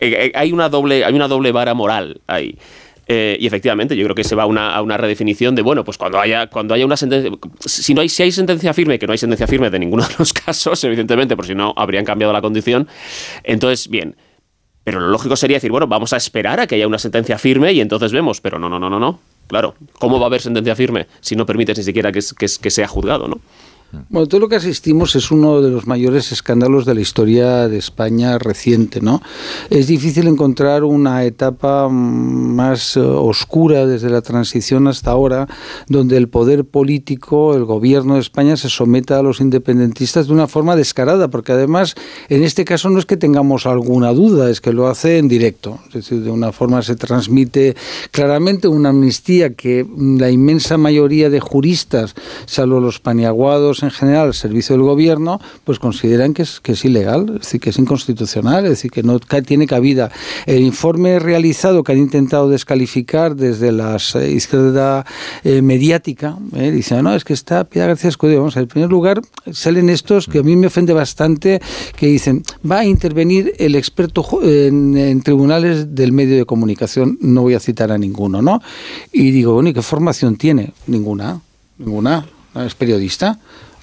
eh, 0.00 0.26
eh, 0.26 0.32
hay, 0.34 0.52
una 0.52 0.68
doble, 0.68 1.04
hay 1.04 1.14
una 1.14 1.28
doble 1.28 1.52
vara 1.52 1.74
moral 1.74 2.20
ahí. 2.26 2.58
Eh, 3.08 3.36
y 3.38 3.46
efectivamente, 3.46 3.96
yo 3.96 4.02
creo 4.04 4.16
que 4.16 4.24
se 4.24 4.34
va 4.34 4.42
a 4.42 4.46
una, 4.46 4.74
a 4.74 4.82
una, 4.82 4.96
redefinición 4.96 5.54
de, 5.54 5.62
bueno, 5.62 5.84
pues 5.84 5.96
cuando 5.96 6.18
haya, 6.18 6.48
cuando 6.48 6.74
haya 6.74 6.84
una 6.84 6.96
sentencia, 6.96 7.30
si, 7.64 7.94
no 7.94 8.00
hay, 8.00 8.08
si 8.08 8.24
hay 8.24 8.32
sentencia 8.32 8.74
firme, 8.74 8.98
que 8.98 9.06
no 9.06 9.12
hay 9.12 9.18
sentencia 9.18 9.46
firme 9.46 9.70
de 9.70 9.78
ninguno 9.78 10.02
de 10.02 10.14
los 10.18 10.32
casos, 10.32 10.82
evidentemente, 10.82 11.36
por 11.36 11.46
si 11.46 11.54
no 11.54 11.72
habrían 11.76 12.04
cambiado 12.04 12.32
la 12.32 12.42
condición, 12.42 12.88
entonces, 13.44 13.88
bien, 13.88 14.16
pero 14.86 15.00
lo 15.00 15.08
lógico 15.08 15.34
sería 15.34 15.56
decir, 15.56 15.72
bueno, 15.72 15.88
vamos 15.88 16.12
a 16.12 16.16
esperar 16.16 16.60
a 16.60 16.68
que 16.68 16.76
haya 16.76 16.86
una 16.86 17.00
sentencia 17.00 17.38
firme 17.38 17.72
y 17.72 17.80
entonces 17.80 18.12
vemos. 18.12 18.40
Pero 18.40 18.60
no, 18.60 18.68
no, 18.68 18.78
no, 18.78 18.88
no, 18.88 19.00
no. 19.00 19.18
Claro, 19.48 19.74
¿cómo 19.98 20.20
va 20.20 20.26
a 20.26 20.28
haber 20.28 20.40
sentencia 20.40 20.76
firme 20.76 21.08
si 21.20 21.34
no 21.34 21.44
permites 21.44 21.76
ni 21.76 21.82
siquiera 21.82 22.12
que, 22.12 22.20
que, 22.38 22.46
que 22.46 22.70
sea 22.70 22.86
juzgado, 22.86 23.26
no? 23.26 23.40
Bueno, 24.08 24.26
todo 24.28 24.40
lo 24.40 24.48
que 24.48 24.56
asistimos 24.56 25.16
es 25.16 25.30
uno 25.30 25.60
de 25.60 25.70
los 25.70 25.86
mayores 25.86 26.32
escándalos 26.32 26.84
de 26.84 26.94
la 26.94 27.00
historia 27.00 27.68
de 27.68 27.78
España 27.78 28.38
reciente, 28.38 29.00
¿no? 29.00 29.22
Es 29.70 29.86
difícil 29.86 30.26
encontrar 30.26 30.84
una 30.84 31.24
etapa 31.24 31.88
más 31.88 32.96
eh, 32.96 33.00
oscura 33.00 33.86
desde 33.86 34.10
la 34.10 34.22
transición 34.22 34.88
hasta 34.88 35.10
ahora, 35.10 35.48
donde 35.88 36.16
el 36.16 36.28
poder 36.28 36.64
político, 36.64 37.54
el 37.54 37.64
gobierno 37.64 38.14
de 38.14 38.20
España 38.20 38.56
se 38.56 38.68
someta 38.68 39.18
a 39.18 39.22
los 39.22 39.40
independentistas 39.40 40.26
de 40.26 40.32
una 40.32 40.46
forma 40.46 40.76
descarada, 40.76 41.28
porque 41.28 41.52
además 41.52 41.94
en 42.28 42.42
este 42.42 42.64
caso 42.64 42.90
no 42.90 42.98
es 42.98 43.06
que 43.06 43.16
tengamos 43.16 43.66
alguna 43.66 44.12
duda, 44.12 44.50
es 44.50 44.60
que 44.60 44.72
lo 44.72 44.88
hace 44.88 45.18
en 45.18 45.28
directo, 45.28 45.78
es 45.88 45.94
decir, 45.94 46.22
de 46.22 46.30
una 46.30 46.52
forma 46.52 46.82
se 46.82 46.96
transmite 46.96 47.76
claramente 48.10 48.68
una 48.68 48.90
amnistía 48.90 49.54
que 49.54 49.86
la 49.96 50.30
inmensa 50.30 50.76
mayoría 50.76 51.30
de 51.30 51.40
juristas, 51.40 52.14
salvo 52.46 52.80
los 52.80 53.00
paniaguados 53.00 53.82
en 53.86 53.92
general 53.92 54.26
al 54.26 54.34
servicio 54.34 54.74
del 54.74 54.84
gobierno, 54.84 55.40
pues 55.64 55.78
consideran 55.78 56.34
que 56.34 56.42
es, 56.42 56.60
que 56.60 56.72
es 56.72 56.84
ilegal, 56.84 57.26
es 57.34 57.40
decir, 57.40 57.60
que 57.60 57.70
es 57.70 57.78
inconstitucional, 57.78 58.64
es 58.64 58.70
decir, 58.70 58.90
que 58.90 59.02
no 59.02 59.18
tiene 59.18 59.66
cabida. 59.66 60.10
El 60.46 60.62
informe 60.62 61.18
realizado 61.18 61.82
que 61.82 61.92
han 61.92 61.98
intentado 61.98 62.48
descalificar 62.48 63.36
desde 63.36 63.72
la 63.72 63.96
eh, 64.14 64.30
izquierda 64.30 65.04
eh, 65.44 65.62
mediática, 65.62 66.36
eh, 66.54 66.70
dicen, 66.70 67.02
no, 67.02 67.14
es 67.14 67.24
que 67.24 67.32
está 67.32 67.64
Piedad 67.64 67.88
García 67.88 68.10
Escudero. 68.10 68.40
Vamos, 68.40 68.56
en 68.56 68.66
primer 68.66 68.90
lugar, 68.90 69.22
salen 69.52 69.88
estos 69.88 70.26
que 70.26 70.38
a 70.38 70.42
mí 70.42 70.56
me 70.56 70.66
ofende 70.66 70.92
bastante, 70.92 71.60
que 71.96 72.06
dicen, 72.06 72.42
va 72.68 72.80
a 72.80 72.84
intervenir 72.84 73.52
el 73.58 73.74
experto 73.74 74.24
en, 74.42 74.96
en 74.96 75.22
tribunales 75.22 75.94
del 75.94 76.12
medio 76.12 76.36
de 76.36 76.44
comunicación, 76.44 77.18
no 77.20 77.42
voy 77.42 77.54
a 77.54 77.60
citar 77.60 77.92
a 77.92 77.98
ninguno, 77.98 78.42
¿no? 78.42 78.62
Y 79.12 79.30
digo, 79.30 79.54
bueno, 79.54 79.68
¿y 79.68 79.72
qué 79.72 79.82
formación 79.82 80.36
tiene? 80.36 80.72
Ninguna, 80.86 81.40
ninguna. 81.78 82.26
¿Es 82.54 82.74
periodista? 82.74 83.38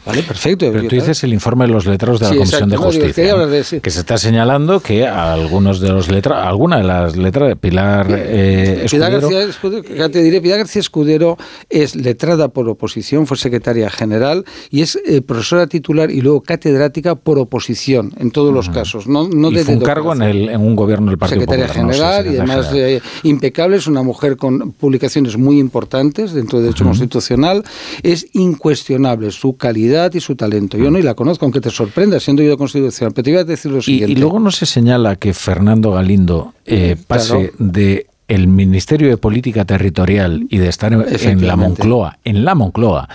Vale, 0.05 0.23
perfecto. 0.23 0.69
Pero 0.71 0.87
tú 0.87 0.95
dices 0.95 1.23
el 1.23 1.33
informe 1.33 1.65
de 1.65 1.71
los 1.71 1.85
letrados 1.85 2.19
de 2.19 2.29
la 2.29 2.35
Comisión 2.35 2.69
de 2.69 2.77
Justicia, 2.77 3.35
que 3.81 3.89
se 3.89 3.99
está 4.01 4.17
señalando 4.17 4.81
que 4.81 5.07
algunos 5.07 5.79
de 5.79 5.89
los 5.89 6.09
letrados, 6.09 6.45
alguna 6.45 6.77
de 6.77 6.83
las 6.83 7.15
letras 7.15 7.49
de 7.49 7.55
Pilar 7.55 8.07
eh, 8.09 8.85
Pilar 8.89 9.11
García 9.13 9.43
Escudero, 9.43 10.09
te 10.09 10.21
diré, 10.21 10.41
Pilar 10.41 10.59
García 10.59 10.81
Escudero 10.81 11.37
es 11.69 11.95
letrada 11.95 12.49
por 12.49 12.67
oposición, 12.67 13.27
fue 13.27 13.37
secretaria 13.37 13.89
general 13.89 14.43
y 14.69 14.81
es 14.81 14.99
eh, 15.05 15.21
profesora 15.21 15.67
titular 15.67 16.11
y 16.11 16.19
luego 16.19 16.41
catedrática 16.41 17.15
por 17.15 17.39
oposición 17.39 18.11
en 18.17 18.31
todos 18.31 18.53
los 18.53 18.69
casos. 18.69 19.07
No, 19.07 19.29
no 19.29 19.51
y 19.51 19.57
fue 19.59 19.75
un 19.75 19.81
cargo 19.81 20.13
en, 20.13 20.21
el, 20.21 20.49
en, 20.49 20.59
un 20.59 20.75
gobierno 20.75 21.11
del 21.11 21.17
Partido 21.17 21.41
Secretaria 21.41 21.73
general 21.73 22.25
y 22.25 22.37
además 22.37 22.69
eh, 22.73 23.01
impecable, 23.23 23.77
es 23.77 23.87
una 23.87 24.03
mujer 24.03 24.35
con 24.35 24.73
publicaciones 24.73 25.37
muy 25.37 25.59
importantes 25.59 26.33
dentro 26.33 26.59
del 26.59 26.67
derecho 26.67 26.83
constitucional, 26.83 27.63
es 28.01 28.27
incuestionable 28.33 29.31
su 29.31 29.55
calidad 29.55 29.92
y 30.13 30.19
su 30.19 30.35
talento. 30.35 30.77
Yo 30.77 30.91
no 30.91 30.99
y 30.99 31.01
la 31.01 31.13
conozco, 31.13 31.45
aunque 31.45 31.61
te 31.61 31.69
sorprenda 31.69 32.19
siendo 32.19 32.43
yo 32.43 32.51
de 32.51 32.57
Constitución. 32.57 33.11
Pero 33.13 33.23
te 33.23 33.31
iba 33.31 33.41
a 33.41 33.43
decir 33.43 33.71
lo 33.71 33.81
siguiente. 33.81 34.11
Y, 34.11 34.15
luego 34.15 34.39
no 34.39 34.51
se 34.51 34.65
señala 34.65 35.15
que 35.15 35.33
Fernando 35.33 35.91
Galindo 35.91 36.53
eh, 36.65 36.95
pase 37.07 37.53
de 37.59 38.07
el 38.27 38.47
Ministerio 38.47 39.09
de 39.09 39.17
Política 39.17 39.65
Territorial 39.65 40.45
y 40.49 40.57
de 40.57 40.69
estar 40.69 40.93
en 40.93 41.47
la 41.47 41.55
Moncloa, 41.55 42.17
en 42.23 42.45
la 42.45 42.55
Moncloa, 42.55 43.09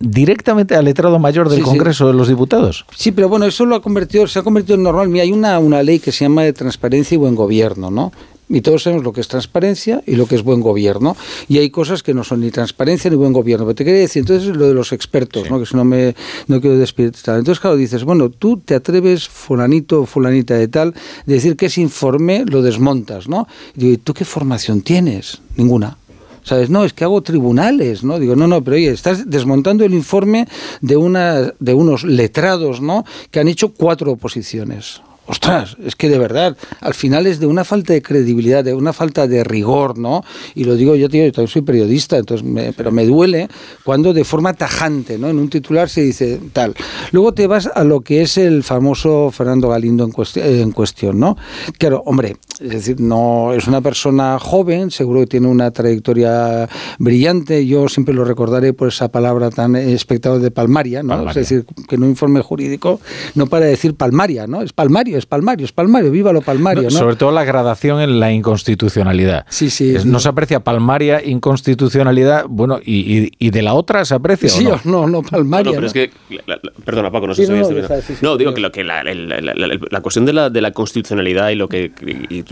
directamente 0.00 0.74
al 0.74 0.84
letrado 0.84 1.18
mayor 1.18 1.48
del 1.48 1.62
Congreso 1.62 2.08
de 2.08 2.14
los 2.14 2.28
Diputados. 2.28 2.84
Sí, 2.94 3.12
pero 3.12 3.28
bueno, 3.28 3.46
eso 3.46 3.66
lo 3.66 3.76
ha 3.76 3.82
convertido, 3.82 4.26
se 4.26 4.38
ha 4.38 4.42
convertido 4.42 4.76
en 4.76 4.82
normal. 4.82 5.08
Mira, 5.08 5.24
hay 5.24 5.32
una, 5.32 5.58
una 5.58 5.82
ley 5.82 5.98
que 5.98 6.12
se 6.12 6.24
llama 6.24 6.42
de 6.42 6.52
transparencia 6.52 7.14
y 7.14 7.18
buen 7.18 7.34
gobierno, 7.34 7.90
¿no? 7.90 8.12
Y 8.48 8.62
todos 8.62 8.82
sabemos 8.82 9.04
lo 9.04 9.12
que 9.12 9.20
es 9.20 9.28
transparencia 9.28 10.02
y 10.06 10.16
lo 10.16 10.26
que 10.26 10.34
es 10.34 10.42
buen 10.42 10.60
gobierno. 10.60 11.16
Y 11.48 11.58
hay 11.58 11.70
cosas 11.70 12.02
que 12.02 12.14
no 12.14 12.24
son 12.24 12.40
ni 12.40 12.50
transparencia 12.50 13.10
ni 13.10 13.16
buen 13.16 13.32
gobierno. 13.32 13.66
Pero 13.66 13.74
te 13.74 13.84
quería 13.84 14.00
decir, 14.00 14.20
entonces 14.20 14.56
lo 14.56 14.66
de 14.66 14.74
los 14.74 14.92
expertos, 14.92 15.50
¿no? 15.50 15.58
que 15.58 15.66
si 15.66 15.76
no 15.76 15.84
me 15.84 16.14
no 16.46 16.60
quiero 16.60 16.78
despistar. 16.78 17.38
Entonces, 17.38 17.60
claro, 17.60 17.76
dices, 17.76 18.04
bueno, 18.04 18.30
tú 18.30 18.58
te 18.58 18.74
atreves, 18.74 19.28
fulanito 19.28 20.02
o 20.02 20.06
fulanita 20.06 20.54
de 20.54 20.68
tal, 20.68 20.94
de 21.26 21.34
decir 21.34 21.56
que 21.56 21.66
ese 21.66 21.80
informe 21.80 22.44
lo 22.46 22.62
desmontas, 22.62 23.28
¿no? 23.28 23.46
Y 23.76 23.80
digo, 23.80 23.92
¿y 23.92 23.96
tú 23.98 24.14
qué 24.14 24.24
formación 24.24 24.80
tienes? 24.80 25.40
Ninguna. 25.56 25.98
¿sabes? 26.42 26.70
No, 26.70 26.84
es 26.84 26.94
que 26.94 27.04
hago 27.04 27.20
tribunales, 27.20 28.02
¿no? 28.02 28.18
Digo, 28.18 28.34
no, 28.34 28.46
no, 28.46 28.64
pero 28.64 28.76
oye, 28.76 28.90
estás 28.90 29.28
desmontando 29.28 29.84
el 29.84 29.92
informe 29.92 30.48
de, 30.80 30.96
una, 30.96 31.52
de 31.58 31.74
unos 31.74 32.04
letrados, 32.04 32.80
¿no? 32.80 33.04
Que 33.30 33.40
han 33.40 33.48
hecho 33.48 33.68
cuatro 33.74 34.12
oposiciones 34.12 35.02
ostras, 35.28 35.76
es 35.84 35.94
que 35.94 36.08
de 36.08 36.18
verdad, 36.18 36.56
al 36.80 36.94
final 36.94 37.26
es 37.26 37.38
de 37.38 37.46
una 37.46 37.62
falta 37.62 37.92
de 37.92 38.00
credibilidad, 38.00 38.64
de 38.64 38.72
una 38.72 38.94
falta 38.94 39.26
de 39.26 39.44
rigor, 39.44 39.98
¿no? 39.98 40.24
Y 40.54 40.64
lo 40.64 40.74
digo 40.74 40.94
yo, 40.94 41.08
tío, 41.10 41.24
yo 41.24 41.32
también 41.32 41.52
soy 41.52 41.62
periodista, 41.62 42.16
entonces 42.16 42.46
pero 42.74 42.90
me 42.90 43.04
duele 43.04 43.48
cuando 43.84 44.14
de 44.14 44.24
forma 44.24 44.54
tajante, 44.54 45.18
¿no? 45.18 45.28
En 45.28 45.38
un 45.38 45.50
titular 45.50 45.90
se 45.90 46.00
dice 46.00 46.40
tal. 46.54 46.74
Luego 47.12 47.34
te 47.34 47.46
vas 47.46 47.70
a 47.72 47.84
lo 47.84 48.00
que 48.00 48.22
es 48.22 48.38
el 48.38 48.62
famoso 48.62 49.30
Fernando 49.30 49.68
Galindo 49.68 50.04
en, 50.04 50.12
en 50.44 50.72
cuestión, 50.72 51.20
¿no? 51.20 51.36
Claro, 51.76 52.02
hombre, 52.06 52.36
es 52.60 52.70
decir, 52.70 52.98
no 52.98 53.52
es 53.52 53.66
una 53.66 53.82
persona 53.82 54.38
joven, 54.38 54.90
seguro 54.90 55.20
que 55.20 55.26
tiene 55.26 55.48
una 55.48 55.70
trayectoria 55.70 56.68
brillante, 56.98 57.66
yo 57.66 57.88
siempre 57.88 58.14
lo 58.14 58.24
recordaré 58.24 58.72
por 58.72 58.88
esa 58.88 59.08
palabra 59.08 59.50
tan 59.50 59.76
espectacular 59.76 60.42
de 60.42 60.50
palmaria, 60.50 61.02
¿no? 61.02 61.28
Es 61.28 61.34
decir, 61.34 61.66
que 61.86 61.96
en 61.96 62.04
un 62.04 62.10
informe 62.10 62.40
jurídico 62.40 63.00
no 63.34 63.46
para 63.46 63.66
decir 63.66 63.94
palmaria, 63.94 64.46
¿no? 64.46 64.62
Es 64.62 64.72
palmario 64.72 65.17
es 65.18 65.26
palmario, 65.26 65.64
es 65.64 65.72
palmario, 65.72 66.10
viva 66.10 66.32
lo 66.32 66.40
palmario. 66.40 66.84
¿no? 66.84 66.90
Sobre 66.90 67.16
todo 67.16 67.30
la 67.30 67.44
gradación 67.44 68.00
en 68.00 68.20
la 68.20 68.32
inconstitucionalidad. 68.32 69.46
Sí, 69.48 69.70
sí. 69.70 69.96
no 70.04 70.20
se 70.20 70.28
aprecia 70.28 70.60
palmaria, 70.60 71.24
inconstitucionalidad, 71.24 72.46
bueno, 72.48 72.78
y, 72.84 73.50
de 73.50 73.62
la 73.62 73.74
otra 73.74 74.04
se 74.04 74.14
aprecia. 74.14 74.48
Sí, 74.48 74.66
o 74.66 74.80
no, 74.84 75.06
no, 75.06 75.22
palmaria. 75.22 75.72
No, 75.72 75.76
pero 75.76 75.86
es 75.86 75.92
que, 75.92 76.10
perdona 76.84 77.10
Paco, 77.10 77.26
no 77.26 77.34
sé 77.34 77.46
si 77.46 77.52
no, 77.52 77.58
no, 78.22 78.36
digo 78.36 78.54
que, 78.54 78.60
lo 78.60 78.72
que 78.72 78.84
la, 78.84 79.02
la, 79.04 80.00
cuestión 80.00 80.26
de 80.26 80.32
la, 80.32 80.50
de 80.50 80.60
la 80.60 80.72
constitucionalidad 80.72 81.50
y 81.50 81.54
lo 81.54 81.68
que, 81.68 81.92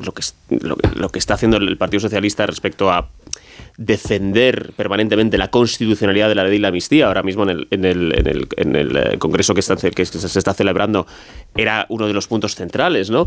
lo, 0.02 0.12
que, 0.12 0.22
lo 0.96 1.08
que 1.08 1.18
está 1.18 1.34
haciendo 1.34 1.56
el 1.56 1.76
Partido 1.76 2.00
Socialista 2.00 2.46
respecto 2.46 2.90
a 2.90 3.08
defender 3.76 4.72
permanentemente 4.76 5.36
la 5.38 5.50
constitucionalidad 5.50 6.28
de 6.28 6.34
la 6.34 6.44
ley 6.44 6.52
de 6.54 6.58
la 6.60 6.68
amnistía. 6.68 7.06
Ahora 7.06 7.22
mismo 7.22 7.42
en 7.44 7.50
el, 7.50 7.68
en 7.70 7.84
el, 7.84 8.18
en 8.18 8.26
el, 8.26 8.48
en 8.56 8.76
el 8.76 8.96
eh, 8.96 9.18
congreso 9.18 9.54
que, 9.54 9.62
que 9.90 10.06
se 10.06 10.38
está 10.38 10.54
celebrando 10.54 11.06
era 11.54 11.86
uno 11.88 12.06
de 12.06 12.12
los 12.12 12.26
puntos 12.26 12.54
centrales, 12.54 13.10
¿no? 13.10 13.26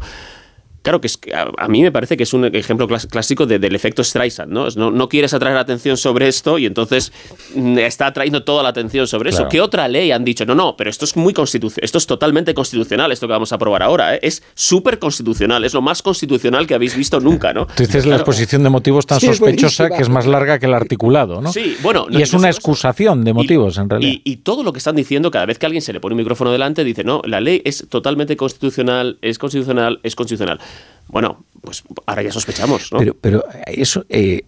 Claro, 0.81 1.01
que, 1.01 1.07
es, 1.07 1.17
que 1.17 1.33
a, 1.35 1.67
mí 1.67 1.81
me 1.81 1.91
parece 1.91 2.15
que 2.15 2.23
es 2.23 2.33
un 2.33 2.45
ejemplo 2.45 2.87
clásico 2.87 3.45
del 3.45 3.75
efecto 3.75 4.03
Streisand, 4.03 4.51
¿no? 4.51 4.67
¿no? 4.75 4.91
¿no? 4.91 5.09
quieres 5.09 5.33
atraer 5.33 5.57
atención 5.57 5.97
sobre 5.97 6.27
esto 6.27 6.57
y 6.57 6.65
entonces 6.65 7.11
mm, 7.53 7.79
está 7.79 8.07
atrayendo 8.07 8.43
toda 8.43 8.63
la 8.63 8.69
atención 8.69 9.07
sobre 9.07 9.31
eso. 9.31 9.47
¿Qué 9.49 9.59
otra 9.59 9.87
ley 9.87 10.11
han 10.11 10.23
dicho? 10.23 10.45
No, 10.45 10.55
no, 10.55 10.75
pero 10.77 10.89
esto 10.89 11.05
es 11.05 11.17
muy 11.17 11.33
constitucional, 11.33 11.83
esto 11.83 11.97
es 11.97 12.07
totalmente 12.07 12.53
constitucional, 12.53 13.11
esto 13.11 13.27
que 13.27 13.33
vamos 13.33 13.51
a 13.51 13.55
aprobar 13.55 13.83
ahora, 13.83 14.15
¿eh? 14.15 14.19
es 14.23 14.41
súper 14.53 14.99
constitucional, 14.99 15.65
es 15.65 15.73
lo 15.73 15.81
más 15.81 16.01
constitucional 16.01 16.65
que 16.65 16.75
habéis 16.75 16.95
visto 16.95 17.19
nunca, 17.19 17.53
¿no? 17.53 17.67
Tú 17.67 17.83
dices 17.83 18.05
la 18.05 18.15
exposición 18.15 18.63
de 18.63 18.69
motivos 18.69 19.05
tan 19.05 19.19
sospechosa 19.19 19.89
que 19.89 20.01
es 20.01 20.09
más 20.09 20.25
larga 20.25 20.59
que 20.59 20.65
el 20.65 20.73
articulado, 20.73 21.41
¿no? 21.41 21.51
Sí, 21.51 21.75
bueno. 21.81 22.07
y 22.09 22.21
es 22.21 22.33
una 22.33 22.49
excusación 22.49 23.23
de 23.23 23.33
motivos, 23.33 23.77
en 23.77 23.89
realidad. 23.89 24.11
Y, 24.11 24.21
y 24.23 24.37
todo 24.37 24.63
lo 24.63 24.71
que 24.71 24.77
están 24.77 24.95
diciendo, 24.95 25.29
cada 25.31 25.45
vez 25.45 25.59
que 25.59 25.65
alguien 25.65 25.81
se 25.81 25.91
le 25.91 25.99
pone 25.99 26.13
un 26.13 26.19
micrófono 26.19 26.51
delante, 26.51 26.83
dice, 26.83 27.03
no, 27.03 27.21
la 27.25 27.41
ley 27.41 27.61
es 27.65 27.87
totalmente 27.89 28.37
constitucional, 28.37 29.17
es 29.21 29.37
constitucional, 29.37 29.99
es 30.03 30.15
constitucional. 30.15 30.59
Bueno, 31.07 31.43
pues 31.61 31.83
ahora 32.05 32.21
ya 32.21 32.31
sospechamos, 32.31 32.91
¿no? 32.91 32.99
Pero, 32.99 33.15
pero 33.19 33.43
eso 33.65 34.05
eh, 34.09 34.43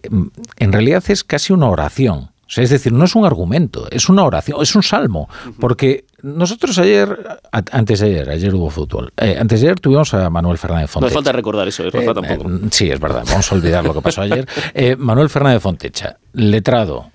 en 0.58 0.72
realidad 0.72 1.02
es 1.08 1.24
casi 1.24 1.52
una 1.52 1.68
oración. 1.68 2.30
O 2.52 2.54
sea, 2.54 2.64
es 2.64 2.70
decir, 2.70 2.92
no 2.92 3.04
es 3.04 3.14
un 3.14 3.24
argumento, 3.24 3.88
es 3.90 4.08
una 4.08 4.24
oración, 4.24 4.60
es 4.60 4.74
un 4.74 4.82
salmo. 4.82 5.28
Porque 5.58 6.04
nosotros 6.22 6.78
ayer, 6.78 7.40
antes 7.50 8.00
de 8.00 8.06
ayer, 8.06 8.30
ayer 8.30 8.54
hubo 8.54 8.70
fútbol, 8.70 9.12
eh, 9.16 9.36
antes 9.38 9.60
de 9.60 9.66
ayer 9.66 9.80
tuvimos 9.80 10.14
a 10.14 10.30
Manuel 10.30 10.56
Fernández 10.56 10.88
Fontecha. 10.88 11.10
No 11.10 11.14
falta 11.14 11.32
recordar 11.32 11.66
eso, 11.66 11.82
Rafa 11.84 11.98
eh, 11.98 12.14
tampoco. 12.14 12.48
Eh, 12.48 12.68
sí, 12.70 12.90
es 12.90 13.00
verdad, 13.00 13.24
vamos 13.28 13.50
a 13.50 13.54
olvidar 13.54 13.84
lo 13.84 13.92
que 13.94 14.00
pasó 14.00 14.22
ayer. 14.22 14.46
Eh, 14.74 14.96
Manuel 14.96 15.28
Fernández 15.28 15.62
Fontecha, 15.62 16.16
letrado, 16.32 17.10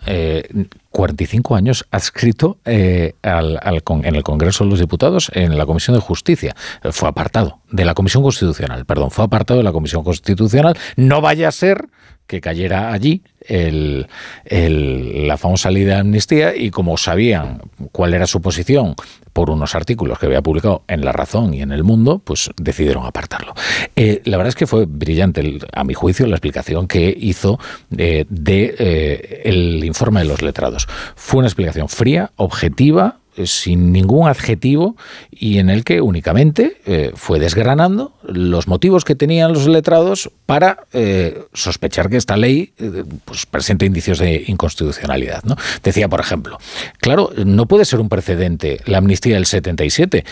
45 0.92 1.56
años, 1.56 1.86
adscrito 1.92 2.58
al, 2.66 3.60
al, 3.62 3.84
en 4.04 4.16
el 4.16 4.24
Congreso 4.24 4.64
de 4.64 4.70
los 4.70 4.80
Diputados 4.80 5.32
en 5.34 5.58
la 5.58 5.66
Comisión 5.66 5.96
de 5.96 6.02
Justicia. 6.02 6.56
Fue 6.92 7.10
apartado 7.10 7.60
de 7.72 7.86
la 7.86 7.94
Comisión 7.94 8.24
Constitucional, 8.24 8.86
perdón, 8.86 9.12
fue 9.12 9.26
apartado 9.26 9.60
de 9.60 9.64
la 9.64 9.72
Comisión 9.72 10.04
Constitucional. 10.04 10.78
No 10.98 11.22
vaya 11.22 11.48
a 11.48 11.52
ser 11.52 11.88
que 12.28 12.42
cayera 12.42 12.92
allí 12.92 13.24
la 13.50 15.38
famosa 15.38 15.72
ley 15.72 15.86
de 15.86 15.96
amnistía 15.96 16.56
y 16.56 16.70
como 16.70 16.98
sabían 16.98 17.62
cuál 17.92 18.14
era 18.14 18.28
su 18.28 18.42
posición 18.42 18.96
por 19.32 19.50
unos 19.50 19.76
artículos 19.76 20.20
que 20.20 20.26
había 20.26 20.42
publicado 20.42 20.84
en 20.88 21.06
La 21.06 21.12
Razón 21.12 21.54
y 21.54 21.62
en 21.62 21.72
El 21.72 21.84
Mundo, 21.84 22.20
pues 22.24 22.50
decidieron 22.58 23.06
apartarlo. 23.06 23.54
Eh, 23.96 24.22
la 24.26 24.38
verdad 24.38 24.50
es 24.50 24.56
que 24.56 24.68
fue 24.68 24.86
brillante, 24.88 25.60
a 25.72 25.84
mi 25.84 25.94
juicio, 25.94 26.26
la 26.28 26.36
explicación 26.36 26.88
que 26.88 27.16
hizo 27.18 27.60
eh, 27.96 28.26
de 28.30 28.76
eh, 28.78 29.42
el 29.46 29.84
informe 29.86 30.22
de 30.22 30.26
los 30.26 30.42
letrados. 30.42 30.88
Fue 31.16 31.40
una 31.40 31.48
explicación 31.48 31.88
fría, 31.88 32.32
objetiva, 32.36 33.20
sin 33.46 33.92
ningún 33.92 34.28
adjetivo 34.28 34.96
y 35.32 35.60
en 35.60 35.70
el 35.70 35.84
que 35.84 36.02
únicamente 36.02 36.78
eh, 36.86 37.12
fue 37.16 37.40
desgranando 37.40 38.14
los 38.24 38.68
motivos 38.68 39.06
que 39.06 39.16
tenían 39.16 39.54
los 39.54 39.68
letrados 39.68 40.32
para 40.46 40.86
eh, 40.94 41.44
sospechar 41.54 42.10
que 42.10 42.18
esta 42.18 42.38
ley 42.38 42.74
eh, 42.78 43.04
pues, 43.26 43.46
presenta 43.46 43.86
indicios 43.86 44.20
de 44.20 44.44
inconstitucionalidad. 44.48 45.44
¿no? 45.44 45.56
Decía, 45.84 46.08
por 46.08 46.20
ejemplo, 46.20 46.58
claro, 47.00 47.32
no 47.46 47.68
puede 47.68 47.86
ser 47.86 48.00
un 48.00 48.10
precedente 48.10 48.82
la 48.86 48.98
amnistía 48.98 49.36
del 49.36 49.46
77 49.46 50.24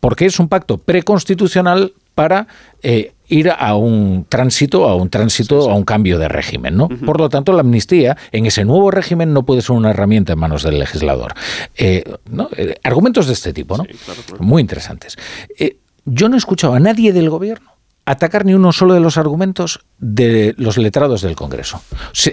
porque 0.00 0.26
es 0.26 0.38
un 0.38 0.48
pacto 0.48 0.78
preconstitucional 0.78 1.92
para 2.14 2.46
eh, 2.82 3.12
ir 3.28 3.50
a 3.50 3.74
un 3.76 4.26
tránsito, 4.28 4.88
a 4.88 4.94
un 4.94 5.10
tránsito, 5.10 5.70
a 5.70 5.74
un 5.74 5.84
cambio 5.84 6.18
de 6.18 6.28
régimen, 6.28 6.76
¿no? 6.76 6.88
Por 6.88 7.20
lo 7.20 7.28
tanto, 7.28 7.52
la 7.52 7.60
amnistía 7.60 8.16
en 8.32 8.46
ese 8.46 8.64
nuevo 8.64 8.90
régimen 8.90 9.32
no 9.32 9.44
puede 9.44 9.62
ser 9.62 9.76
una 9.76 9.90
herramienta 9.90 10.32
en 10.32 10.38
manos 10.38 10.62
del 10.62 10.78
legislador. 10.78 11.34
Eh, 11.76 12.04
¿no? 12.30 12.48
Eh, 12.56 12.74
argumentos 12.82 13.26
de 13.26 13.32
este 13.32 13.52
tipo, 13.52 13.76
¿no? 13.76 13.84
Muy 14.40 14.60
interesantes. 14.60 15.16
yo 16.04 16.28
no 16.28 16.36
he 16.36 16.38
escuchado 16.38 16.74
a 16.74 16.80
nadie 16.80 17.12
del 17.12 17.30
gobierno 17.30 17.75
atacar 18.06 18.44
ni 18.44 18.54
uno 18.54 18.72
solo 18.72 18.94
de 18.94 19.00
los 19.00 19.18
argumentos 19.18 19.80
de 19.98 20.54
los 20.56 20.78
letrados 20.78 21.22
del 21.22 21.34
Congreso. 21.34 21.82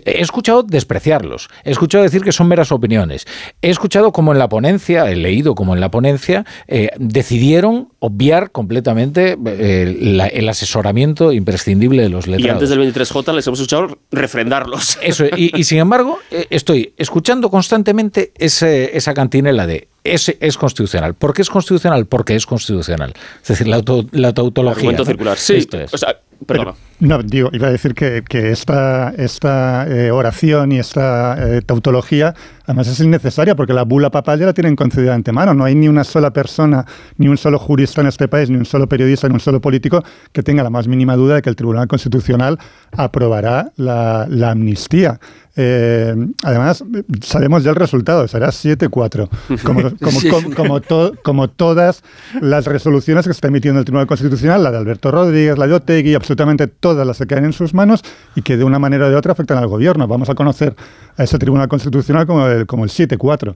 He 0.05 0.21
escuchado 0.21 0.63
despreciarlos, 0.63 1.49
he 1.63 1.71
escuchado 1.71 2.03
decir 2.03 2.21
que 2.21 2.31
son 2.31 2.47
meras 2.47 2.71
opiniones, 2.71 3.25
he 3.61 3.69
escuchado 3.69 4.11
como 4.11 4.31
en 4.31 4.39
la 4.39 4.47
ponencia, 4.49 5.09
he 5.11 5.15
leído 5.15 5.55
como 5.55 5.73
en 5.73 5.81
la 5.81 5.89
ponencia, 5.89 6.45
eh, 6.67 6.91
decidieron 6.97 7.89
obviar 7.99 8.51
completamente 8.51 9.37
eh, 9.45 10.29
el 10.33 10.49
asesoramiento 10.49 11.31
imprescindible 11.31 12.03
de 12.03 12.09
los 12.09 12.27
letrados. 12.27 12.45
Y 12.45 12.49
antes 12.49 12.69
del 12.69 12.93
23J 12.93 13.33
les 13.33 13.47
hemos 13.47 13.59
escuchado 13.59 13.97
refrendarlos. 14.11 14.99
Eso, 15.01 15.25
y, 15.25 15.51
y 15.59 15.63
sin 15.63 15.79
embargo, 15.79 16.19
eh, 16.29 16.45
estoy 16.51 16.93
escuchando 16.97 17.49
constantemente 17.49 18.31
ese, 18.37 18.95
esa 18.95 19.13
cantinela 19.15 19.65
de 19.65 19.87
es, 20.03 20.35
es, 20.39 20.57
constitucional. 20.57 21.13
¿Por 21.13 21.33
qué 21.33 21.41
es 21.41 21.49
constitucional? 21.49 22.05
Porque 22.05 22.35
es 22.35 22.45
constitucional. 22.45 23.13
Es 23.41 23.47
decir, 23.47 23.67
la, 23.67 23.77
auto, 23.77 24.05
la 24.11 24.33
tautología. 24.33 24.91
¿no? 24.91 25.05
circular. 25.05 25.37
Sí. 25.37 25.55
Esto 25.55 25.79
es. 25.79 25.93
O 25.93 25.97
sea, 25.97 26.17
perdona. 26.45 26.73
No, 26.99 27.21
digo, 27.21 27.49
iba 27.51 27.67
a 27.67 27.71
decir 27.71 27.93
que, 27.93 28.23
que 28.27 28.51
esta, 28.51 29.13
esta 29.17 29.87
eh, 29.87 30.11
oración 30.11 30.71
y 30.71 30.79
esta 30.79 31.57
eh, 31.57 31.61
tautología 31.61 32.33
además 32.65 32.87
es 32.87 32.99
innecesaria 32.99 33.55
porque 33.55 33.73
la 33.73 33.83
bula 33.83 34.09
papal 34.09 34.39
ya 34.39 34.45
la 34.45 34.53
tienen 34.53 34.75
concedida 34.75 35.09
de 35.09 35.15
antemano. 35.15 35.53
No 35.53 35.65
hay 35.65 35.75
ni 35.75 35.87
una 35.87 36.03
sola 36.03 36.31
persona, 36.31 36.85
ni 37.17 37.27
un 37.27 37.37
solo 37.37 37.59
jurista 37.59 38.01
en 38.01 38.07
este 38.07 38.27
país, 38.27 38.49
ni 38.49 38.57
un 38.57 38.65
solo 38.65 38.87
periodista, 38.87 39.27
ni 39.27 39.33
un 39.33 39.39
solo 39.39 39.61
político 39.61 40.03
que 40.31 40.43
tenga 40.43 40.63
la 40.63 40.69
más 40.69 40.87
mínima 40.87 41.15
duda 41.15 41.35
de 41.35 41.41
que 41.41 41.49
el 41.49 41.55
Tribunal 41.55 41.87
Constitucional 41.87 42.57
aprobará 42.91 43.71
la, 43.75 44.27
la 44.29 44.51
amnistía. 44.51 45.19
Eh, 45.55 46.15
además, 46.43 46.83
sabemos 47.21 47.63
ya 47.63 47.69
el 47.69 47.75
resultado, 47.75 48.27
será 48.27 48.47
7-4, 48.47 49.29
como, 49.63 49.81
como, 49.99 50.19
sí. 50.19 50.29
como, 50.29 50.55
como, 50.55 50.81
to, 50.81 51.13
como, 51.23 51.47
todas 51.47 52.03
las 52.41 52.65
resoluciones 52.65 53.27
que 53.27 53.33
se 53.33 53.37
está 53.37 53.49
emitiendo 53.49 53.79
el 53.79 53.85
Tribunal 53.85 54.07
Constitucional, 54.07 54.63
la 54.63 54.71
de 54.71 54.77
Alberto 54.77 55.11
Rodríguez, 55.11 55.57
la 55.59 55.67
de 55.67 55.73
Otegui, 55.75 56.15
absolutamente 56.15 56.65
todas 56.65 57.05
las 57.05 57.19
que 57.19 57.27
caen 57.27 57.45
en 57.45 57.53
sus 57.53 57.75
manos 57.75 58.01
y 58.35 58.41
que 58.41 58.57
de 58.57 58.63
una 58.63 58.79
manera 58.79 59.05
o 59.05 59.09
de 59.09 59.15
otra 59.15 59.33
afectan 59.33 59.59
al 59.59 59.67
gobierno. 59.67 60.07
Vamos 60.07 60.29
a 60.29 60.33
conocer 60.33 60.75
a 61.17 61.23
ese 61.23 61.37
Tribunal 61.37 61.67
Constitucional 61.67 62.25
como 62.25 62.47
el, 62.47 62.65
como 62.65 62.83
el 62.83 62.89
7-4. 62.89 63.55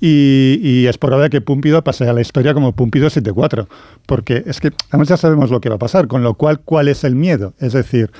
Y, 0.00 0.60
y, 0.62 0.86
es 0.86 0.96
probable 0.96 1.28
que 1.28 1.40
Púmpido 1.40 1.82
pase 1.82 2.08
a 2.08 2.12
la 2.12 2.20
historia 2.20 2.54
como 2.54 2.72
Púmpido 2.72 3.08
7-4, 3.08 3.66
porque 4.06 4.44
es 4.46 4.60
que 4.60 4.70
además 4.90 5.08
ya 5.08 5.16
sabemos 5.16 5.50
lo 5.50 5.60
que 5.60 5.68
va 5.68 5.74
a 5.74 5.78
pasar, 5.78 6.06
con 6.06 6.22
lo 6.22 6.34
cual, 6.34 6.60
¿cuál 6.60 6.86
es 6.88 7.02
el 7.02 7.16
miedo? 7.16 7.52
Es 7.58 7.72
decir, 7.72 8.10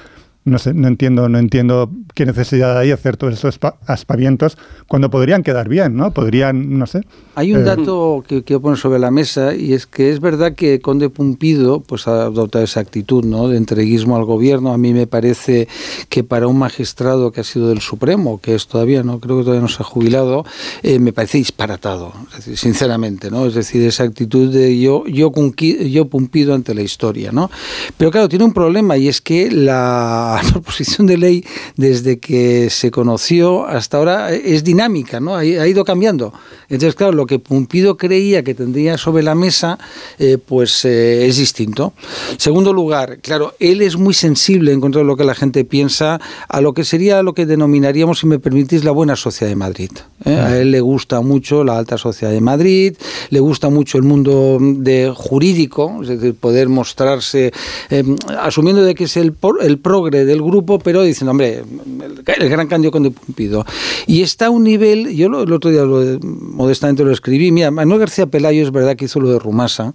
no 0.49 0.59
sé, 0.59 0.75
no 0.75 0.89
entiendo, 0.89 1.29
no 1.29 1.39
entiendo 1.39 1.91
qué 2.15 2.27
necesidad 2.27 2.79
hay 2.79 2.89
de 2.89 2.95
hacer 2.95 3.17
todos 3.17 3.35
esos 3.35 3.59
aspavientos 3.87 4.59
cuando 4.87 5.11
podrían 5.11 5.43
quedar 5.43 5.69
bien, 5.69 5.97
¿no? 5.97 6.13
Podrían, 6.13 6.79
no 6.79 6.87
sé. 6.87 7.03
Hay 7.35 7.53
un 7.53 7.61
eh, 7.61 7.65
dato 7.65 8.25
que 8.27 8.43
quiero 8.43 8.61
poner 8.61 8.79
sobre 8.79 8.99
la 8.99 9.11
mesa 9.11 9.55
y 9.55 9.73
es 9.73 9.87
que 9.87 10.11
es 10.11 10.21
verdad 10.21 10.55
que 10.55 10.81
Conde 10.81 11.11
Pumpido 11.11 11.81
pues 11.81 12.09
ha 12.09 12.23
adoptado 12.23 12.65
esa 12.65 12.81
actitud, 12.81 13.25
¿no? 13.25 13.49
De 13.49 13.57
entreguismo 13.57 14.17
al 14.17 14.25
gobierno. 14.25 14.73
A 14.73 14.79
mí 14.79 14.93
me 14.93 15.07
parece 15.07 15.69
que 16.09 16.25
para 16.25 16.47
un 16.47 16.59
magistrado 16.59 17.31
que 17.31 17.43
ha 17.43 17.45
sido 17.45 17.69
del 17.69 17.81
Supremo, 17.81 18.41
que 18.41 18.55
es 18.55 18.67
todavía, 18.67 19.03
no 19.03 19.21
creo 19.21 19.39
que 19.39 19.45
todavía 19.45 19.63
no 19.63 19.69
se 19.69 19.83
ha 19.83 19.87
jubilado, 19.87 20.45
eh, 20.83 20.99
me 20.99 21.13
parece 21.13 21.39
disparatado, 21.39 22.13
es 22.31 22.39
decir, 22.39 22.57
sinceramente, 22.57 23.31
¿no? 23.31 23.47
Es 23.47 23.55
decir, 23.55 23.83
esa 23.83 24.05
actitud 24.05 24.53
de 24.53 24.79
yo, 24.79 25.05
yo, 25.07 25.33
yo 25.61 26.09
Pumpido 26.09 26.55
ante 26.55 26.75
la 26.75 26.83
historia, 26.83 27.33
¿no? 27.33 27.51
Pero 27.97 28.11
claro, 28.11 28.29
tiene 28.29 28.45
un 28.45 28.53
problema 28.53 28.97
y 28.97 29.09
es 29.09 29.21
que 29.21 29.51
la 29.51 30.38
la 30.43 30.49
proposición 30.53 31.07
de 31.07 31.17
ley 31.17 31.45
desde 31.77 32.19
que 32.19 32.71
se 32.71 32.91
conoció 32.91 33.67
hasta 33.67 33.97
ahora 33.97 34.33
es 34.33 34.65
dinámica, 34.65 35.21
¿no? 35.21 35.35
Ha, 35.35 35.41
ha 35.41 35.69
ido 35.69 35.85
cambiando. 35.85 36.33
Entonces, 36.69 36.95
claro, 36.95 37.13
lo 37.13 37.27
que 37.27 37.39
Pumpido 37.39 37.97
creía 37.97 38.43
que 38.43 38.55
tendría 38.55 38.99
sobre 38.99 39.23
la 39.23 39.35
mesa, 39.35 39.79
eh, 40.19 40.39
pues 40.39 40.85
eh, 40.85 41.27
es 41.27 41.39
distinto. 41.39 41.93
Segundo 42.37 42.73
lugar, 42.73 43.19
claro, 43.21 43.55
él 43.59 43.81
es 43.81 43.97
muy 43.97 44.15
sensible 44.15 44.73
en 44.73 44.81
contra 44.81 45.01
de 45.01 45.07
lo 45.07 45.17
que 45.17 45.25
la 45.25 45.35
gente 45.35 45.65
piensa 45.65 46.21
a 46.49 46.61
lo 46.61 46.75
que 46.75 46.85
sería 46.85 47.23
lo 47.23 47.35
que 47.35 47.47
denominaríamos, 47.47 48.19
si 48.19 48.27
me 48.27 48.39
permitís, 48.39 48.85
la 48.85 48.91
buena 48.91 49.17
sociedad 49.17 49.51
de 49.51 49.57
Madrid. 49.57 49.91
¿eh? 50.25 50.35
A 50.35 50.59
él 50.59 50.71
le 50.71 50.81
gusta 50.81 51.21
mucho 51.21 51.65
la 51.65 51.79
alta 51.79 51.97
sociedad 51.97 52.33
de 52.33 52.41
Madrid, 52.41 52.97
le 53.31 53.41
gusta 53.41 53.71
mucho 53.71 53.99
el 53.99 54.05
mundo 54.05 54.59
de 54.61 55.13
jurídico, 55.15 55.99
es 56.03 56.09
decir, 56.09 56.35
poder 56.35 56.69
mostrarse, 56.69 57.53
asumiendo 58.41 58.83
de 58.83 58.95
que 58.95 59.05
es 59.05 59.17
el, 59.17 59.35
el 59.63 59.79
progre 59.79 60.25
del 60.29 60.43
grupo, 60.43 60.79
pero 60.79 61.03
diciendo, 61.03 61.33
hombre, 61.33 61.65
el, 62.27 62.49
gran 62.49 62.69
cambio 62.69 62.91
con 62.91 63.03
de 63.03 63.11
Pumpido. 63.11 63.65
Y 64.07 64.23
está 64.23 64.47
a 64.47 64.51
un 64.51 64.65
nivel, 64.65 65.15
yo 65.15 65.27
el 65.27 65.53
otro 65.53 65.71
día 65.71 65.85
modestamente 65.85 67.05
lo 67.05 67.11
escribí, 67.11 67.51
mira, 67.51 67.71
Manuel 67.71 68.01
García 68.01 68.27
Pelayo 68.27 68.63
es 68.63 68.71
verdad 68.71 68.97
que 68.97 69.07
hizo 69.07 69.21
lo 69.21 69.31
de 69.31 69.39
Rumasa, 69.39 69.93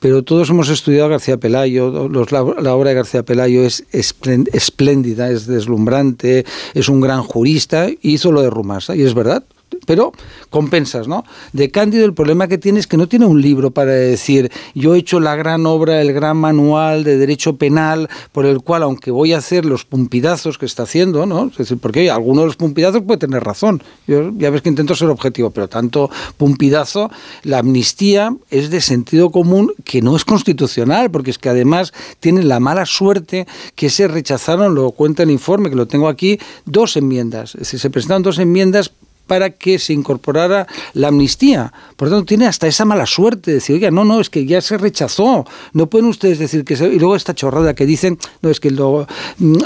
pero 0.00 0.22
todos 0.22 0.50
hemos 0.50 0.68
estudiado 0.68 1.08
García 1.08 1.38
Pelayo, 1.38 2.08
la, 2.08 2.54
la, 2.60 2.74
obra 2.74 2.90
de 2.90 2.96
García 2.96 3.22
Pelayo 3.22 3.62
es 3.62 3.84
espléndida, 3.92 5.30
es 5.30 5.46
deslumbrante, 5.46 6.44
es 6.74 6.88
un 6.88 7.00
gran 7.00 7.22
jurista, 7.22 7.88
hizo 8.02 8.32
lo 8.32 8.42
de 8.42 8.50
Rumasa, 8.50 8.96
y 8.96 9.02
es 9.02 9.14
verdad, 9.14 9.44
pero 9.86 10.12
compensas, 10.50 11.08
¿no? 11.08 11.24
De 11.52 11.70
Cándido 11.70 12.04
el 12.04 12.12
problema 12.12 12.48
que 12.48 12.58
tiene 12.58 12.80
es 12.80 12.86
que 12.86 12.96
no 12.96 13.08
tiene 13.08 13.24
un 13.24 13.40
libro 13.40 13.70
para 13.70 13.92
decir, 13.92 14.50
yo 14.74 14.94
he 14.94 14.98
hecho 14.98 15.20
la 15.20 15.36
gran 15.36 15.64
obra, 15.64 16.02
el 16.02 16.12
gran 16.12 16.36
manual 16.36 17.04
de 17.04 17.16
derecho 17.16 17.56
penal, 17.56 18.08
por 18.32 18.44
el 18.44 18.60
cual, 18.60 18.82
aunque 18.82 19.10
voy 19.10 19.32
a 19.32 19.38
hacer 19.38 19.64
los 19.64 19.84
pumpidazos 19.84 20.58
que 20.58 20.66
está 20.66 20.82
haciendo, 20.82 21.24
¿no? 21.24 21.46
Es 21.46 21.56
decir, 21.56 21.78
porque 21.78 22.10
alguno 22.10 22.42
de 22.42 22.48
los 22.48 22.56
pumpidazos 22.56 23.02
puede 23.02 23.18
tener 23.18 23.42
razón. 23.42 23.82
Yo 24.06 24.30
ya 24.36 24.50
ves 24.50 24.62
que 24.62 24.68
intento 24.68 24.94
ser 24.94 25.08
objetivo, 25.08 25.50
pero 25.50 25.68
tanto 25.68 26.10
pumpidazo, 26.36 27.10
la 27.44 27.58
amnistía 27.58 28.34
es 28.50 28.70
de 28.70 28.80
sentido 28.80 29.30
común 29.30 29.72
que 29.84 30.02
no 30.02 30.16
es 30.16 30.24
constitucional, 30.24 31.10
porque 31.10 31.30
es 31.30 31.38
que 31.38 31.48
además 31.48 31.92
tiene 32.20 32.42
la 32.42 32.60
mala 32.60 32.86
suerte 32.86 33.46
que 33.74 33.90
se 33.90 34.08
rechazaron, 34.08 34.74
lo 34.74 34.90
cuenta 34.90 35.22
el 35.22 35.30
informe, 35.30 35.70
que 35.70 35.76
lo 35.76 35.86
tengo 35.86 36.08
aquí, 36.08 36.38
dos 36.64 36.96
enmiendas. 36.96 37.54
Es 37.54 37.60
decir, 37.60 37.80
se 37.80 37.90
presentaron 37.90 38.22
dos 38.22 38.38
enmiendas 38.38 38.92
para 39.26 39.50
que 39.50 39.78
se 39.78 39.92
incorporara 39.92 40.66
la 40.94 41.08
amnistía. 41.08 41.72
Por 41.96 42.08
lo 42.08 42.16
tanto, 42.16 42.26
tiene 42.26 42.46
hasta 42.46 42.66
esa 42.66 42.84
mala 42.84 43.06
suerte 43.06 43.50
de 43.50 43.54
decir, 43.56 43.74
oiga, 43.74 43.90
no, 43.90 44.04
no, 44.04 44.20
es 44.20 44.30
que 44.30 44.44
ya 44.46 44.60
se 44.60 44.78
rechazó. 44.78 45.46
No 45.72 45.86
pueden 45.86 46.08
ustedes 46.08 46.38
decir 46.38 46.64
que 46.64 46.76
se... 46.76 46.86
Y 46.86 46.98
luego 46.98 47.16
esta 47.16 47.34
chorrada 47.34 47.74
que 47.74 47.86
dicen, 47.86 48.18
no, 48.42 48.50
es 48.50 48.60
que 48.60 48.70
lo, 48.70 49.06
mm, 49.38 49.56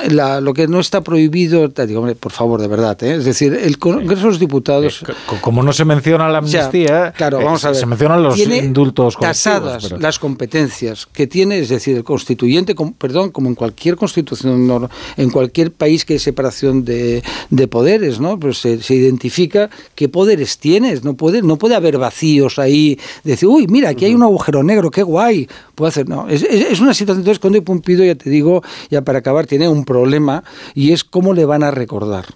lo 0.43 0.55
que 0.55 0.69
no 0.69 0.81
está 0.81 1.03
prohibido... 1.03 1.69
Digo, 1.69 2.01
hombre, 2.01 2.15
por 2.15 2.33
favor, 2.33 2.61
de 2.61 2.69
verdad, 2.69 3.03
¿eh? 3.03 3.17
Es 3.17 3.25
decir, 3.25 3.55
el 3.55 3.79
Congreso 3.79 4.23
de 4.23 4.29
los 4.29 4.39
Diputados... 4.39 5.03
Eh, 5.09 5.13
como 5.41 5.63
no 5.63 5.73
se 5.73 5.85
menciona 5.85 6.29
la 6.29 6.39
amnistía, 6.39 7.13
claro, 7.17 7.39
vamos 7.39 7.65
a 7.65 7.71
ver, 7.71 7.81
se 7.81 7.87
mencionan 7.87 8.23
los 8.23 8.39
indultos 8.39 9.17
tasadas 9.19 9.91
las 9.99 10.19
competencias 10.19 11.07
que 11.13 11.27
tiene, 11.27 11.59
es 11.59 11.69
decir, 11.69 11.97
el 11.97 12.05
constituyente, 12.05 12.75
perdón, 12.99 13.31
como 13.31 13.49
en 13.49 13.55
cualquier 13.55 13.97
constitución, 13.97 14.89
en 15.17 15.31
cualquier 15.31 15.73
país 15.73 16.05
que 16.05 16.15
hay 16.15 16.19
separación 16.19 16.85
de, 16.85 17.23
de 17.51 17.69
poderes, 17.69 18.21
¿no? 18.21 18.39
Pues 18.39 18.59
se, 18.59 18.83
se 18.83 18.95
identifica 18.95 19.50
qué 19.95 20.09
poderes 20.09 20.59
tienes. 20.59 21.05
No 21.05 21.15
puede, 21.15 21.43
no 21.43 21.57
puede 21.57 21.75
haber 21.75 21.99
vacíos 21.99 22.59
ahí. 22.59 22.99
Decir, 23.25 23.49
uy, 23.49 23.67
mira, 23.67 23.91
aquí 23.91 24.05
hay 24.05 24.15
un 24.15 24.23
agujero 24.23 24.63
negro, 24.63 24.91
qué 24.91 25.03
guay. 25.03 25.49
Puede 25.75 25.89
hacer, 25.91 26.09
no. 26.09 26.29
Es, 26.29 26.43
una 26.81 26.95
situación. 26.95 27.21
Entonces, 27.21 27.39
cuando 27.39 27.63
Pumpido, 27.63 28.05
ya 28.05 28.15
te 28.15 28.31
digo, 28.31 28.63
ya 28.91 29.03
para 29.03 29.19
acabar, 29.19 29.47
tiene 29.47 29.69
un 29.69 29.85
problema 29.85 30.45
y 30.75 30.93
es 30.93 31.05
cómo 31.05 31.35
le 31.35 31.45
van 31.45 31.63
a 31.63 31.71
recordar. 31.71 32.27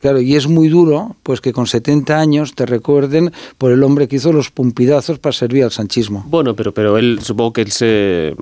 Claro, 0.00 0.20
y 0.20 0.34
es 0.34 0.46
muy 0.46 0.68
duro, 0.68 1.16
pues 1.22 1.42
que 1.42 1.52
con 1.52 1.66
70 1.66 2.18
años 2.18 2.54
te 2.54 2.64
recuerden 2.64 3.32
por 3.58 3.70
el 3.70 3.82
hombre 3.82 4.08
que 4.08 4.16
hizo 4.16 4.32
los 4.32 4.50
pumpidazos 4.50 5.18
para 5.18 5.34
servir 5.34 5.64
al 5.64 5.72
sanchismo. 5.72 6.24
Bueno, 6.26 6.56
pero, 6.56 6.72
pero 6.72 6.96
él, 6.96 7.18
supongo 7.22 7.52
que 7.52 7.60
él 7.60 7.70
se, 7.70 8.34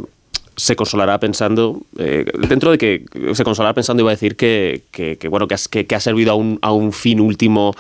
se 0.58 0.74
consolará 0.76 1.18
pensando, 1.20 1.80
eh, 1.98 2.26
dentro 2.48 2.72
de 2.72 2.78
que 2.78 3.04
se 3.32 3.44
consolará 3.44 3.74
pensando, 3.74 4.02
iba 4.02 4.10
a 4.10 4.14
decir 4.14 4.36
que, 4.36 4.82
que, 4.90 5.16
bueno, 5.28 5.46
que, 5.46 5.86
que, 5.86 5.94
ha 5.94 6.00
servido 6.00 6.32
a 6.32 6.34
un, 6.34 6.58
a 6.62 6.72
un 6.72 6.92
fin 6.92 7.20
último 7.20 7.74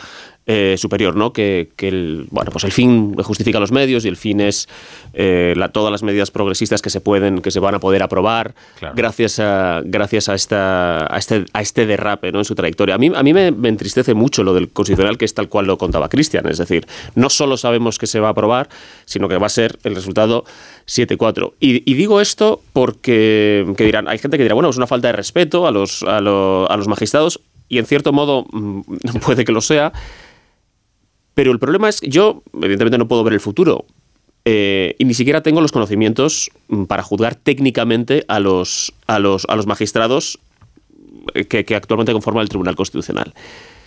eh, 0.50 0.76
superior, 0.78 1.14
¿no? 1.14 1.34
Que, 1.34 1.68
el, 1.76 2.26
bueno, 2.30 2.50
pues 2.50 2.64
el 2.64 2.72
fin 2.72 3.14
justifica 3.16 3.60
los 3.60 3.70
medios 3.70 4.06
y 4.06 4.08
el 4.08 4.16
fin 4.16 4.40
es 4.40 4.66
eh, 5.12 5.54
todas 5.74 5.92
las 5.92 6.02
medidas 6.02 6.30
progresistas 6.30 6.80
que 6.80 6.88
se 6.88 7.02
pueden, 7.02 7.42
que 7.42 7.50
se 7.50 7.60
van 7.60 7.74
a 7.74 7.80
poder 7.80 8.02
aprobar 8.02 8.54
gracias 8.94 9.40
a 9.40 9.82
gracias 9.84 10.30
a 10.30 10.34
esta 10.34 11.14
a 11.14 11.18
este, 11.18 11.44
a 11.52 11.60
este 11.60 11.84
derrape 11.84 12.32
¿no? 12.32 12.38
en 12.38 12.46
su 12.46 12.54
trayectoria. 12.54 12.94
A 12.94 12.98
mí, 12.98 13.12
a 13.14 13.22
mí 13.22 13.34
me, 13.34 13.48
entristece 13.48 14.14
mucho 14.14 14.42
lo 14.42 14.54
del 14.54 14.70
constitucional 14.70 15.18
que 15.18 15.26
es 15.26 15.34
tal 15.34 15.50
cual 15.50 15.66
lo 15.66 15.76
contaba 15.76 16.08
Cristian, 16.08 16.48
es 16.48 16.56
decir, 16.56 16.86
no 17.14 17.28
solo 17.28 17.58
sabemos 17.58 17.98
que 17.98 18.06
se 18.06 18.18
va 18.18 18.28
a 18.28 18.30
aprobar, 18.30 18.70
sino 19.04 19.28
que 19.28 19.36
va 19.36 19.48
a 19.48 19.50
ser 19.50 19.78
el 19.84 19.94
resultado 19.94 20.46
7-4. 20.86 21.52
Y, 21.60 21.92
digo 21.92 22.22
esto 22.22 22.62
porque 22.72 23.70
que 23.76 23.84
dirán, 23.84 24.08
hay 24.08 24.16
gente 24.16 24.38
que 24.38 24.44
dirá, 24.44 24.54
bueno, 24.54 24.70
es 24.70 24.78
una 24.78 24.86
falta 24.86 25.08
de 25.08 25.12
respeto 25.12 25.66
a 25.66 25.72
los, 25.72 26.02
a, 26.04 26.16
a 26.16 26.20
los 26.22 26.88
magistrados, 26.88 27.38
y 27.68 27.78
en 27.78 27.86
cierto 27.86 28.12
modo 28.12 28.46
mm, 28.50 28.80
puede 29.24 29.44
que 29.44 29.52
lo 29.52 29.60
sea, 29.60 29.92
pero 31.38 31.52
el 31.52 31.60
problema 31.60 31.88
es 31.88 32.00
que 32.00 32.08
yo, 32.08 32.42
evidentemente, 32.52 32.98
no 32.98 33.06
puedo 33.06 33.22
ver 33.22 33.32
el 33.32 33.38
futuro. 33.38 33.84
Eh, 34.44 34.96
y 34.98 35.04
ni 35.04 35.14
siquiera 35.14 35.40
tengo 35.40 35.60
los 35.60 35.70
conocimientos 35.70 36.50
mm, 36.66 36.86
para 36.86 37.04
juzgar 37.04 37.36
técnicamente 37.36 38.24
a 38.26 38.40
los, 38.40 38.92
a 39.06 39.20
los, 39.20 39.46
a 39.48 39.54
los 39.54 39.68
magistrados 39.68 40.40
eh, 41.34 41.44
que, 41.44 41.76
actualmente 41.76 42.12
conforman 42.12 42.42
el 42.42 42.48
Tribunal 42.48 42.74
Constitucional. 42.74 43.34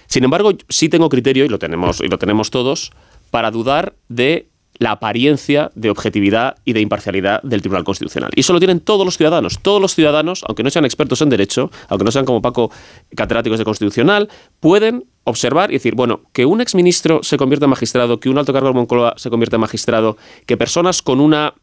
Sin 0.08 0.24
embargo, 0.24 0.54
sí 0.70 0.88
tengo 0.88 1.10
criterio, 1.10 1.44
y 1.44 1.50
lo 1.50 1.60
tenemos, 1.60 2.00
y 2.00 2.08
lo 2.08 2.18
tenemos 2.18 2.52
todos, 2.52 2.94
para 3.32 3.52
dudar 3.52 3.96
de 4.08 4.48
la 4.78 4.92
apariencia 4.92 5.72
de 5.76 5.90
objetividad 5.90 6.56
y 6.66 6.74
de 6.74 6.82
imparcialidad 6.82 7.42
del 7.44 7.62
Tribunal 7.62 7.84
Constitucional. 7.84 8.32
Y 8.36 8.40
eso 8.40 8.54
lo 8.54 8.60
tienen 8.60 8.80
todos 8.80 9.06
los 9.06 9.18
ciudadanos. 9.18 9.60
Todos 9.62 9.82
los 9.82 9.94
ciudadanos, 9.94 10.44
aunque 10.48 10.64
no 10.64 10.70
sean 10.70 10.86
expertos 10.86 11.22
en 11.22 11.30
derecho, 11.30 11.70
aunque 11.88 12.04
no 12.04 12.12
sean 12.12 12.26
como 12.26 12.42
Paco 12.42 12.72
catedráticos 13.16 13.60
de 13.60 13.66
constitucional, 13.66 14.30
pueden 14.60 15.06
observar 15.24 15.72
y 15.72 15.74
decir, 15.76 15.96
bueno, 15.96 16.22
que 16.34 16.46
un 16.46 16.62
exministro 16.62 17.22
se 17.22 17.38
convierta 17.38 17.66
en 17.66 17.70
magistrado, 17.70 18.20
que 18.20 18.30
un 18.30 18.38
alto 18.38 18.54
cargo 18.54 18.70
de 18.70 18.74
Moncloa 18.74 19.14
se 19.18 19.30
convierta 19.30 19.58
en 19.58 19.62
magistrado, 19.62 20.18
que 20.46 20.58
personas 20.58 21.02
con 21.02 21.20
una, 21.20 21.54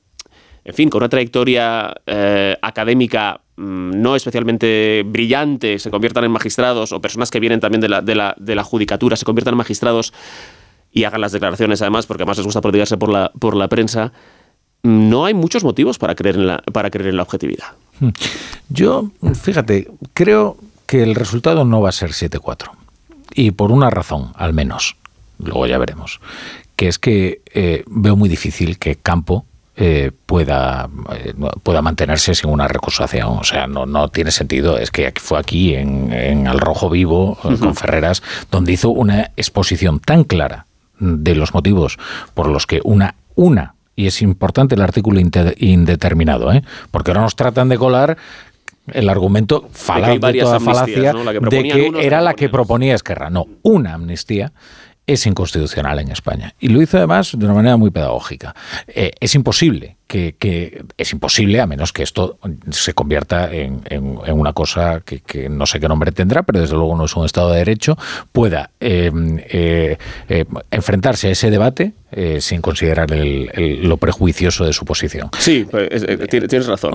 en 0.65 0.75
fin, 0.75 0.89
con 0.89 1.03
una 1.03 1.09
trayectoria 1.09 1.95
eh, 2.07 2.57
académica 2.63 3.41
mm, 3.57 4.01
no 4.01 4.15
especialmente 4.15 5.03
brillante 5.05 5.79
se 5.81 5.91
conviertan 5.91 6.25
en 6.25 6.31
magistrados, 6.31 6.93
o 6.93 7.01
personas 7.01 7.31
que 7.31 7.41
vienen 7.41 7.59
también 7.59 7.81
de 7.81 7.89
la, 7.89 8.01
de 8.01 8.15
la, 8.15 8.37
de 8.39 8.55
la 8.55 8.63
judicatura 8.63 9.17
se 9.17 9.25
conviertan 9.25 9.55
en 9.55 9.59
magistrados, 9.59 10.13
y 10.99 11.05
hagan 11.05 11.21
las 11.21 11.31
declaraciones 11.31 11.81
además, 11.81 12.07
porque 12.07 12.25
además 12.25 12.39
les 12.39 12.47
gusta 12.47 12.61
prodigarse 12.61 12.97
por 12.97 13.09
la, 13.09 13.31
por 13.39 13.55
la 13.55 13.69
prensa, 13.69 14.13
no 14.83 15.27
hay 15.27 15.33
muchos 15.33 15.63
motivos 15.63 15.97
para 15.97 16.17
creer 16.17 16.35
en 16.35 16.47
la, 16.49 16.59
para 16.73 16.91
creer 16.91 17.11
en 17.11 17.17
la 17.17 17.23
objetividad. 17.23 17.69
Hmm. 18.01 18.09
Yo, 18.69 19.13
fíjate, 19.41 19.89
creo 20.13 20.57
que 20.87 21.05
el 21.05 21.15
resultado 21.15 21.65
no 21.65 21.81
va 21.81 21.91
a 21.91 21.93
ser 21.93 22.11
7-4. 22.11 22.71
Y 23.33 23.53
por 23.53 23.71
una 23.71 23.91
razón, 23.91 24.33
al 24.35 24.53
menos. 24.53 24.97
Luego 25.39 25.69
ya 25.69 25.79
veremos. 25.79 26.21
Que 26.75 26.89
es 26.89 26.99
que 26.99 27.43
eh, 27.55 27.85
veo 27.87 28.17
muy 28.17 28.29
difícil 28.29 28.77
que 28.79 28.97
Campo 28.97 29.45
eh, 29.77 30.11
pueda, 30.27 30.91
eh, 31.13 31.33
pueda 31.63 31.81
mantenerse 31.81 32.35
sin 32.35 32.51
una 32.51 32.67
recusación. 32.67 33.39
O 33.39 33.45
sea, 33.45 33.69
no, 33.69 33.87
no 33.87 34.09
tiene 34.09 34.33
sentido. 34.33 34.79
Es 34.79 34.91
que 34.91 35.13
fue 35.15 35.39
aquí, 35.39 35.77
en, 35.77 36.13
en 36.13 36.49
Al 36.49 36.59
Rojo 36.59 36.91
Vivo, 36.91 37.39
con 37.41 37.77
Ferreras, 37.77 38.21
donde 38.51 38.73
hizo 38.73 38.89
una 38.91 39.31
exposición 39.37 40.01
tan 40.01 40.25
clara 40.25 40.67
de 40.99 41.35
los 41.35 41.55
motivos 41.55 41.99
por 42.35 42.49
los 42.49 42.67
que 42.67 42.81
una, 42.85 43.15
una, 43.35 43.75
y 43.97 44.07
es 44.07 44.23
importante 44.23 44.75
el 44.75 44.83
artículo 44.83 45.21
indeterminado, 45.21 46.53
¿eh? 46.53 46.63
porque 46.91 47.11
ahora 47.11 47.23
nos 47.23 47.37
tratan 47.37 47.69
de 47.69 47.79
colar 47.79 48.17
el 48.93 49.09
argumento 49.09 49.69
falaz 49.73 50.21
de, 50.21 50.41
toda 50.41 50.61
falacia 50.61 51.13
de 51.13 51.63
que 51.63 51.93
era 52.01 52.21
la 52.21 52.35
que 52.35 52.49
proponía 52.49 52.95
Esquerra. 52.95 53.29
No, 53.31 53.47
una 53.63 53.95
amnistía 53.95 54.53
es 55.09 55.27
inconstitucional 55.27 55.99
en 55.99 56.11
España. 56.11 56.55
Y 56.61 56.69
lo 56.69 56.83
hizo 56.83 56.99
además 56.99 57.33
de 57.37 57.45
una 57.47 57.55
manera 57.55 57.79
muy 57.79 57.91
pedagógica. 57.91 58.55
Eh, 58.87 59.11
es 59.19 59.35
imposible 59.35 59.97
que, 60.07 60.85
es 60.97 61.13
imposible, 61.13 61.61
a 61.61 61.67
menos 61.67 61.93
que 61.93 62.03
esto 62.03 62.39
se 62.71 62.93
convierta 62.93 63.51
en, 63.51 63.83
una 64.31 64.53
cosa 64.53 65.01
que, 65.01 65.49
no 65.49 65.67
sé 65.67 65.81
qué 65.81 65.89
nombre 65.89 66.13
tendrá, 66.13 66.43
pero 66.43 66.61
desde 66.61 66.77
luego 66.77 66.95
no 66.97 67.07
es 67.07 67.17
un 67.17 67.25
Estado 67.25 67.51
de 67.53 67.59
Derecho, 67.59 67.97
pueda 68.33 68.71
eh, 68.81 69.11
eh, 70.29 70.45
enfrentarse 70.71 71.29
a 71.29 71.31
ese 71.31 71.51
debate 71.51 71.93
sin 72.41 72.63
considerar 72.63 73.09
lo 73.11 73.97
prejuicioso 73.99 74.65
de 74.65 74.73
su 74.73 74.87
posición. 74.87 75.31
Sí, 75.39 75.67
pues, 75.71 75.89
tienes 76.29 76.67
razón. 76.67 76.95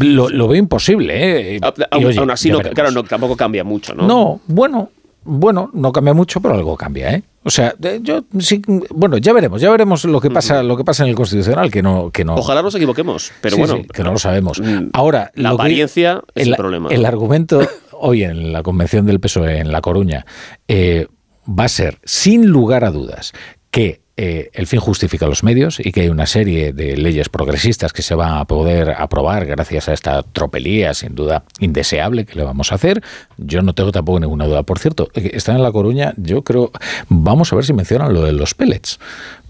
lo, 0.00 0.48
veo 0.48 0.58
imposible. 0.58 1.60
Aún, 1.90 2.30
así, 2.30 2.50
claro, 2.74 3.04
tampoco 3.04 3.36
cambia 3.36 3.64
mucho. 3.64 3.94
¿no? 3.94 4.06
No, 4.06 4.40
bueno, 4.46 4.90
bueno, 5.24 5.70
no 5.72 5.92
cambia 5.92 6.12
mucho, 6.12 6.40
pero 6.40 6.54
algo 6.54 6.76
cambia, 6.76 7.14
¿eh? 7.14 7.22
O 7.44 7.50
sea, 7.50 7.74
yo 8.00 8.24
sí, 8.38 8.62
bueno, 8.90 9.18
ya 9.18 9.34
veremos, 9.34 9.60
ya 9.60 9.70
veremos 9.70 10.04
lo 10.06 10.18
que 10.18 10.30
pasa, 10.30 10.62
lo 10.62 10.78
que 10.78 10.84
pasa 10.84 11.04
en 11.04 11.10
el 11.10 11.14
constitucional, 11.14 11.70
que 11.70 11.82
no, 11.82 12.10
que 12.10 12.24
no. 12.24 12.36
Ojalá 12.36 12.62
nos 12.62 12.74
equivoquemos, 12.74 13.32
pero 13.42 13.58
bueno, 13.58 13.82
que 13.92 14.02
no 14.02 14.12
lo 14.12 14.18
sabemos. 14.18 14.60
Mm, 14.60 14.88
Ahora, 14.94 15.30
la 15.34 15.50
apariencia 15.50 16.22
es 16.34 16.46
el, 16.46 16.56
problema. 16.56 16.88
El 16.88 17.04
argumento 17.04 17.60
hoy 17.92 18.24
en 18.24 18.52
la 18.52 18.62
convención 18.62 19.04
del 19.04 19.20
PSOE 19.20 19.58
en 19.58 19.72
La 19.72 19.82
Coruña 19.82 20.24
eh, 20.68 21.06
va 21.46 21.64
a 21.64 21.68
ser, 21.68 21.98
sin 22.04 22.46
lugar 22.46 22.84
a 22.84 22.90
dudas, 22.90 23.32
que 23.70 24.00
eh, 24.16 24.50
el 24.52 24.68
fin 24.68 24.78
justifica 24.78 25.26
los 25.26 25.42
medios 25.42 25.80
y 25.80 25.90
que 25.90 26.02
hay 26.02 26.08
una 26.08 26.26
serie 26.26 26.72
de 26.72 26.96
leyes 26.96 27.28
progresistas 27.28 27.92
que 27.92 28.02
se 28.02 28.14
van 28.14 28.38
a 28.38 28.44
poder 28.44 28.90
aprobar 28.96 29.44
gracias 29.44 29.88
a 29.88 29.92
esta 29.92 30.22
tropelía, 30.22 30.94
sin 30.94 31.16
duda 31.16 31.42
indeseable 31.58 32.24
que 32.24 32.36
le 32.36 32.44
vamos 32.44 32.70
a 32.70 32.76
hacer. 32.76 33.02
Yo 33.38 33.62
no 33.62 33.74
tengo 33.74 33.90
tampoco 33.90 34.20
ninguna 34.20 34.46
duda. 34.46 34.62
Por 34.62 34.78
cierto, 34.78 35.08
eh, 35.14 35.32
están 35.34 35.56
en 35.56 35.64
La 35.64 35.72
Coruña, 35.72 36.14
yo 36.16 36.42
creo, 36.42 36.70
vamos 37.08 37.52
a 37.52 37.56
ver 37.56 37.64
si 37.64 37.72
mencionan 37.72 38.14
lo 38.14 38.22
de 38.22 38.32
los 38.32 38.54
pellets, 38.54 39.00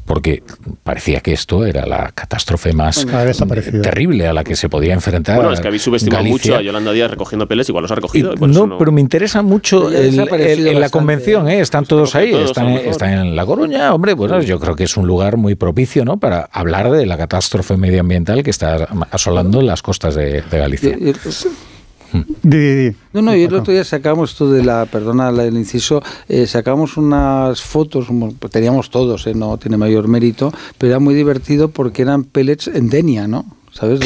porque 0.04 0.42
parecía 0.82 1.20
que 1.20 1.32
esto 1.32 1.64
era 1.64 1.86
la 1.86 2.12
catástrofe 2.14 2.72
más 2.72 3.06
terrible 3.82 4.26
a 4.26 4.32
la 4.32 4.44
que 4.44 4.56
se 4.56 4.68
podía 4.68 4.92
enfrentar. 4.94 5.36
Bueno, 5.36 5.52
es 5.52 5.60
que 5.60 5.68
habéis 5.68 5.82
subestimado 5.82 6.24
mucho 6.24 6.56
a 6.56 6.62
Yolanda 6.62 6.92
Díaz 6.92 7.10
recogiendo 7.10 7.48
peles, 7.48 7.68
igual 7.68 7.82
los 7.82 7.90
ha 7.90 7.94
recogido. 7.96 8.34
no, 8.36 8.78
pero 8.78 8.92
me 8.92 9.00
interesa 9.00 9.42
mucho 9.42 9.90
en 9.92 10.80
la 10.80 10.88
convención, 10.90 11.48
¿eh? 11.48 11.60
están 11.60 11.84
todos 11.84 12.14
ahí, 12.14 12.34
están, 12.34 13.12
en 13.12 13.36
La 13.36 13.46
Coruña, 13.46 13.94
hombre, 13.94 14.14
bueno, 14.14 14.40
yo 14.42 14.58
creo 14.60 14.76
que 14.76 14.84
es 14.84 14.96
un 14.96 15.06
lugar 15.06 15.36
muy 15.36 15.54
propicio 15.54 16.04
¿no? 16.04 16.18
para 16.18 16.48
hablar 16.52 16.90
de 16.90 17.06
la 17.06 17.16
catástrofe 17.16 17.76
medioambiental 17.76 18.42
que 18.42 18.50
está 18.50 18.88
asolando 19.10 19.62
las 19.62 19.82
costas 19.82 20.14
de, 20.14 20.42
Galicia. 20.50 20.96
No, 23.12 23.22
no, 23.22 23.34
y 23.34 23.42
el 23.42 23.54
otro 23.54 23.72
día 23.72 23.84
sacamos 23.84 24.32
esto 24.32 24.50
de 24.50 24.62
la, 24.62 24.86
perdona 24.86 25.30
el 25.30 25.56
inciso, 25.56 26.02
eh, 26.28 26.46
sacamos 26.46 26.96
unas 26.96 27.60
fotos, 27.60 28.06
teníamos 28.50 28.90
todos, 28.90 29.26
eh, 29.26 29.34
no 29.34 29.56
tiene 29.58 29.76
mayor 29.76 30.08
mérito, 30.08 30.52
pero 30.78 30.92
era 30.92 31.00
muy 31.00 31.14
divertido 31.14 31.68
porque 31.68 32.02
eran 32.02 32.24
pellets 32.24 32.68
en 32.68 32.88
Denia, 32.88 33.26
¿no? 33.26 33.46
¿Sabes? 33.74 34.00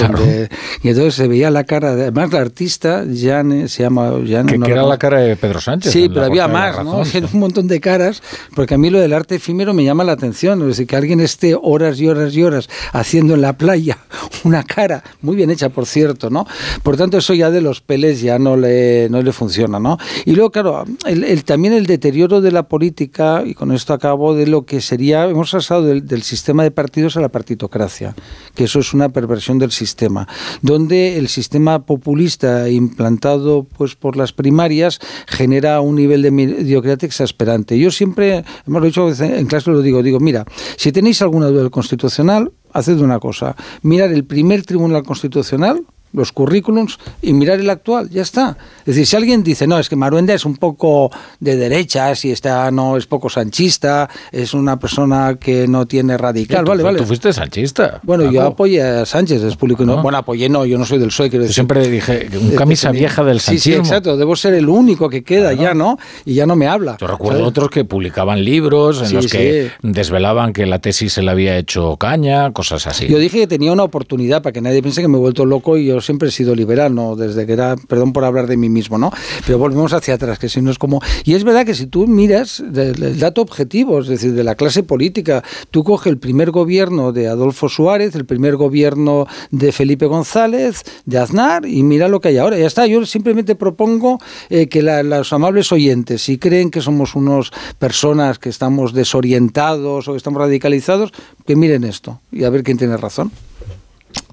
y 0.82 0.88
entonces 0.88 1.14
se 1.14 1.28
veía 1.28 1.50
la 1.50 1.64
cara, 1.64 1.94
de, 1.94 2.02
además 2.02 2.32
la 2.32 2.40
artista, 2.40 3.04
Jane, 3.12 3.68
se 3.68 3.82
llama 3.82 4.12
Jane. 4.26 4.58
Que, 4.58 4.72
era 4.72 4.82
la 4.82 4.98
cara 4.98 5.20
de 5.20 5.36
Pedro 5.36 5.60
Sánchez. 5.60 5.92
Sí, 5.92 6.08
pero 6.08 6.26
había 6.26 6.48
más, 6.48 6.82
¿no? 6.84 7.02
un 7.32 7.40
montón 7.40 7.68
de 7.68 7.80
caras, 7.80 8.22
porque 8.54 8.74
a 8.74 8.78
mí 8.78 8.90
lo 8.90 8.98
del 8.98 9.12
arte 9.12 9.36
efímero 9.36 9.74
me 9.74 9.84
llama 9.84 10.04
la 10.04 10.12
atención, 10.12 10.60
es 10.62 10.68
decir, 10.68 10.86
que 10.86 10.96
alguien 10.96 11.20
esté 11.20 11.56
horas 11.60 12.00
y 12.00 12.08
horas 12.08 12.34
y 12.34 12.42
horas 12.42 12.68
haciendo 12.92 13.34
en 13.34 13.42
la 13.42 13.56
playa 13.56 13.98
una 14.44 14.62
cara, 14.62 15.02
muy 15.20 15.36
bien 15.36 15.50
hecha, 15.50 15.68
por 15.68 15.86
cierto, 15.86 16.30
¿no? 16.30 16.46
Por 16.82 16.96
tanto, 16.96 17.18
eso 17.18 17.34
ya 17.34 17.50
de 17.50 17.60
los 17.60 17.80
peles 17.80 18.20
ya 18.20 18.38
no 18.38 18.56
le, 18.56 19.08
no 19.10 19.22
le 19.22 19.32
funciona, 19.32 19.78
¿no? 19.78 19.98
Y 20.24 20.32
luego, 20.32 20.50
claro, 20.50 20.84
el, 21.06 21.44
también 21.44 21.74
el 21.74 21.86
deterioro 21.86 22.40
de 22.40 22.52
la 22.52 22.64
política, 22.64 23.42
y 23.44 23.54
con 23.54 23.72
esto 23.72 23.92
acabo, 23.92 24.34
de 24.34 24.46
lo 24.46 24.64
que 24.64 24.80
sería, 24.80 25.24
hemos 25.24 25.50
pasado 25.50 25.82
del, 25.82 26.06
del 26.06 26.22
sistema 26.22 26.62
de 26.62 26.70
partidos 26.70 27.16
a 27.16 27.20
la 27.20 27.28
partitocracia, 27.28 28.14
que 28.54 28.64
eso 28.64 28.78
es 28.78 28.94
una 28.94 29.08
perversión 29.08 29.57
del 29.58 29.70
sistema, 29.70 30.28
donde 30.62 31.18
el 31.18 31.28
sistema 31.28 31.84
populista 31.84 32.68
implantado 32.68 33.66
pues 33.76 33.94
por 33.94 34.16
las 34.16 34.32
primarias 34.32 35.00
genera 35.26 35.80
un 35.80 35.96
nivel 35.96 36.22
de 36.22 36.30
mediocridad 36.30 37.02
exasperante. 37.04 37.78
Yo 37.78 37.90
siempre, 37.90 38.44
hemos 38.66 38.82
dicho 38.82 39.08
en 39.22 39.46
clase, 39.46 39.70
lo 39.70 39.82
digo, 39.82 40.02
digo, 40.02 40.20
mira, 40.20 40.44
si 40.76 40.92
tenéis 40.92 41.22
alguna 41.22 41.46
duda 41.46 41.62
del 41.62 41.70
constitucional, 41.70 42.52
haced 42.72 43.00
una 43.00 43.18
cosa, 43.18 43.56
mirar 43.82 44.12
el 44.12 44.24
primer 44.24 44.64
tribunal 44.64 45.02
constitucional, 45.02 45.84
los 46.12 46.32
currículums 46.32 46.98
y 47.22 47.32
mirar 47.32 47.60
el 47.60 47.70
actual, 47.70 48.08
ya 48.10 48.22
está. 48.22 48.56
Es 48.80 48.86
decir, 48.86 49.06
si 49.06 49.16
alguien 49.16 49.42
dice, 49.42 49.66
no, 49.66 49.78
es 49.78 49.88
que 49.88 49.96
Maruenda 49.96 50.34
es 50.34 50.44
un 50.44 50.56
poco 50.56 51.10
de 51.40 51.56
derecha, 51.56 52.14
si 52.14 52.30
está, 52.30 52.70
no 52.70 52.96
es 52.96 53.06
poco 53.06 53.28
sanchista, 53.28 54.08
es 54.32 54.54
una 54.54 54.78
persona 54.78 55.36
que 55.40 55.68
no 55.68 55.86
tiene 55.86 56.16
radical, 56.16 56.64
vale, 56.64 56.82
vale. 56.82 56.98
Tú 56.98 57.04
fuiste 57.04 57.32
sanchista. 57.32 58.00
Bueno, 58.02 58.30
yo 58.30 58.42
apoyé 58.42 58.82
a 58.82 59.06
Sánchez, 59.06 59.42
es 59.42 59.56
público. 59.56 59.84
No. 59.84 60.02
Bueno, 60.02 60.18
apoyé, 60.18 60.48
no, 60.48 60.64
yo 60.64 60.78
no 60.78 60.84
soy 60.84 60.98
del 60.98 61.08
PSOE, 61.08 61.30
quiero 61.30 61.42
decir. 61.42 61.54
siempre 61.54 61.86
dije, 61.88 62.28
un 62.40 62.50
camisa 62.56 62.90
vieja 62.90 63.22
del 63.24 63.40
sanchismo. 63.40 63.72
Sí, 63.72 63.72
sí, 63.72 63.78
exacto, 63.78 64.16
debo 64.16 64.36
ser 64.36 64.54
el 64.54 64.68
único 64.68 65.08
que 65.08 65.22
queda 65.22 65.52
ya, 65.52 65.74
¿no? 65.74 65.98
Y 66.24 66.34
ya 66.34 66.46
no 66.46 66.56
me 66.56 66.66
habla. 66.66 66.96
Yo 67.00 67.06
recuerdo 67.06 67.44
otros 67.44 67.70
que 67.70 67.84
publicaban 67.84 68.44
libros 68.44 69.02
en 69.02 69.14
los 69.14 69.26
que 69.26 69.70
desvelaban 69.82 70.52
que 70.52 70.66
la 70.66 70.78
tesis 70.78 71.12
se 71.12 71.22
le 71.22 71.30
había 71.30 71.56
hecho 71.56 71.96
caña, 71.96 72.52
cosas 72.52 72.86
así. 72.86 73.06
Yo 73.08 73.18
dije 73.18 73.40
que 73.40 73.46
tenía 73.46 73.72
una 73.72 73.84
oportunidad 73.84 74.42
para 74.42 74.52
que 74.52 74.60
nadie 74.60 74.82
piense 74.82 75.02
que 75.02 75.08
me 75.08 75.16
he 75.16 75.20
vuelto 75.20 75.44
loco 75.44 75.76
y 75.76 75.86
yo 75.86 75.97
siempre 76.00 76.28
he 76.28 76.32
sido 76.32 76.54
liberal, 76.54 76.94
no 76.94 77.16
desde 77.16 77.46
que 77.46 77.52
era, 77.52 77.76
perdón 77.76 78.12
por 78.12 78.24
hablar 78.24 78.46
de 78.46 78.56
mí 78.56 78.68
mismo, 78.68 78.98
¿no? 78.98 79.10
Pero 79.46 79.58
volvemos 79.58 79.92
hacia 79.92 80.14
atrás, 80.14 80.38
que 80.38 80.48
si 80.48 80.62
no 80.62 80.70
es 80.70 80.78
como... 80.78 81.00
Y 81.24 81.34
es 81.34 81.44
verdad 81.44 81.64
que 81.66 81.74
si 81.74 81.86
tú 81.86 82.06
miras 82.06 82.60
el 82.60 83.18
dato 83.18 83.42
objetivo, 83.42 84.00
es 84.00 84.08
decir, 84.08 84.32
de 84.32 84.44
la 84.44 84.54
clase 84.54 84.82
política, 84.82 85.42
tú 85.70 85.84
coges 85.84 86.10
el 86.10 86.18
primer 86.18 86.50
gobierno 86.50 87.12
de 87.12 87.28
Adolfo 87.28 87.68
Suárez, 87.68 88.14
el 88.14 88.24
primer 88.24 88.56
gobierno 88.56 89.26
de 89.50 89.72
Felipe 89.72 90.06
González, 90.06 90.82
de 91.04 91.18
Aznar, 91.18 91.66
y 91.66 91.82
mira 91.82 92.08
lo 92.08 92.20
que 92.20 92.28
hay 92.28 92.38
ahora. 92.38 92.58
Ya 92.58 92.66
está, 92.66 92.86
yo 92.86 93.04
simplemente 93.06 93.54
propongo 93.54 94.18
eh, 94.50 94.68
que 94.68 94.82
los 94.82 95.32
amables 95.32 95.72
oyentes, 95.72 96.22
si 96.22 96.38
creen 96.38 96.70
que 96.70 96.80
somos 96.80 97.14
unos 97.14 97.52
personas 97.78 98.38
que 98.38 98.48
estamos 98.48 98.92
desorientados 98.92 100.08
o 100.08 100.12
que 100.12 100.16
estamos 100.16 100.40
radicalizados, 100.40 101.12
que 101.46 101.56
miren 101.56 101.84
esto 101.84 102.20
y 102.30 102.44
a 102.44 102.50
ver 102.50 102.62
quién 102.62 102.78
tiene 102.78 102.96
razón. 102.96 103.30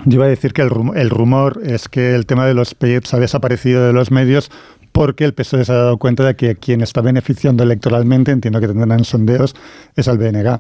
Yo 0.06 0.16
iba 0.18 0.26
a 0.26 0.30
decir 0.30 0.54
que 0.54 0.62
el, 0.62 0.70
rumor, 0.70 1.62
es 1.66 1.90
que 1.90 2.16
el 2.16 2.26
tema 2.26 2.46
de 2.46 2.54
los 2.54 2.76
pellets 2.76 3.14
ha 3.14 3.20
desaparecido 3.20 3.86
de 3.86 3.94
los 3.94 4.12
medios 4.12 4.52
porque 4.92 5.26
el 5.26 5.34
PSOE 5.34 5.66
se 5.66 5.74
ha 5.74 5.76
dado 5.76 5.98
cuenta 5.98 6.24
de 6.24 6.38
que 6.38 6.56
quien 6.56 6.80
está 6.80 7.02
beneficiando 7.02 7.64
electoralmente, 7.64 8.32
entiendo 8.32 8.62
que 8.62 8.68
tendrán 8.68 9.04
sondeos, 9.04 9.54
es 9.96 10.08
al 10.08 10.18
BNG. 10.18 10.58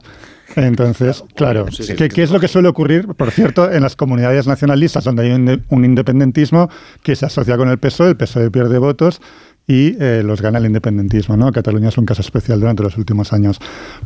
Entonces, 0.57 1.23
claro, 1.35 1.67
¿qué, 1.67 2.21
es 2.21 2.31
lo 2.31 2.41
que 2.41 2.49
suele 2.49 2.67
ocurrir, 2.67 3.07
por 3.07 3.31
cierto, 3.31 3.71
en 3.71 3.81
las 3.81 3.95
comunidades 3.95 4.45
nacionalistas, 4.45 5.05
donde 5.05 5.23
hay 5.23 5.31
un, 5.31 5.85
independentismo 5.85 6.69
que 7.01 7.15
se 7.15 7.27
asocia 7.27 7.55
con 7.55 7.69
el 7.69 7.77
PSOE, 7.77 8.09
el 8.09 8.17
PSOE 8.17 8.51
pierde 8.51 8.77
votos 8.77 9.21
y 9.67 9.95
eh, 9.99 10.21
los 10.23 10.41
gana 10.41 10.59
el 10.59 10.65
independentismo. 10.65 11.37
¿no? 11.37 11.51
Cataluña 11.51 11.89
es 11.89 11.97
un 11.97 12.05
caso 12.05 12.21
especial 12.21 12.59
durante 12.59 12.83
los 12.83 12.97
últimos 12.97 13.33
años. 13.33 13.59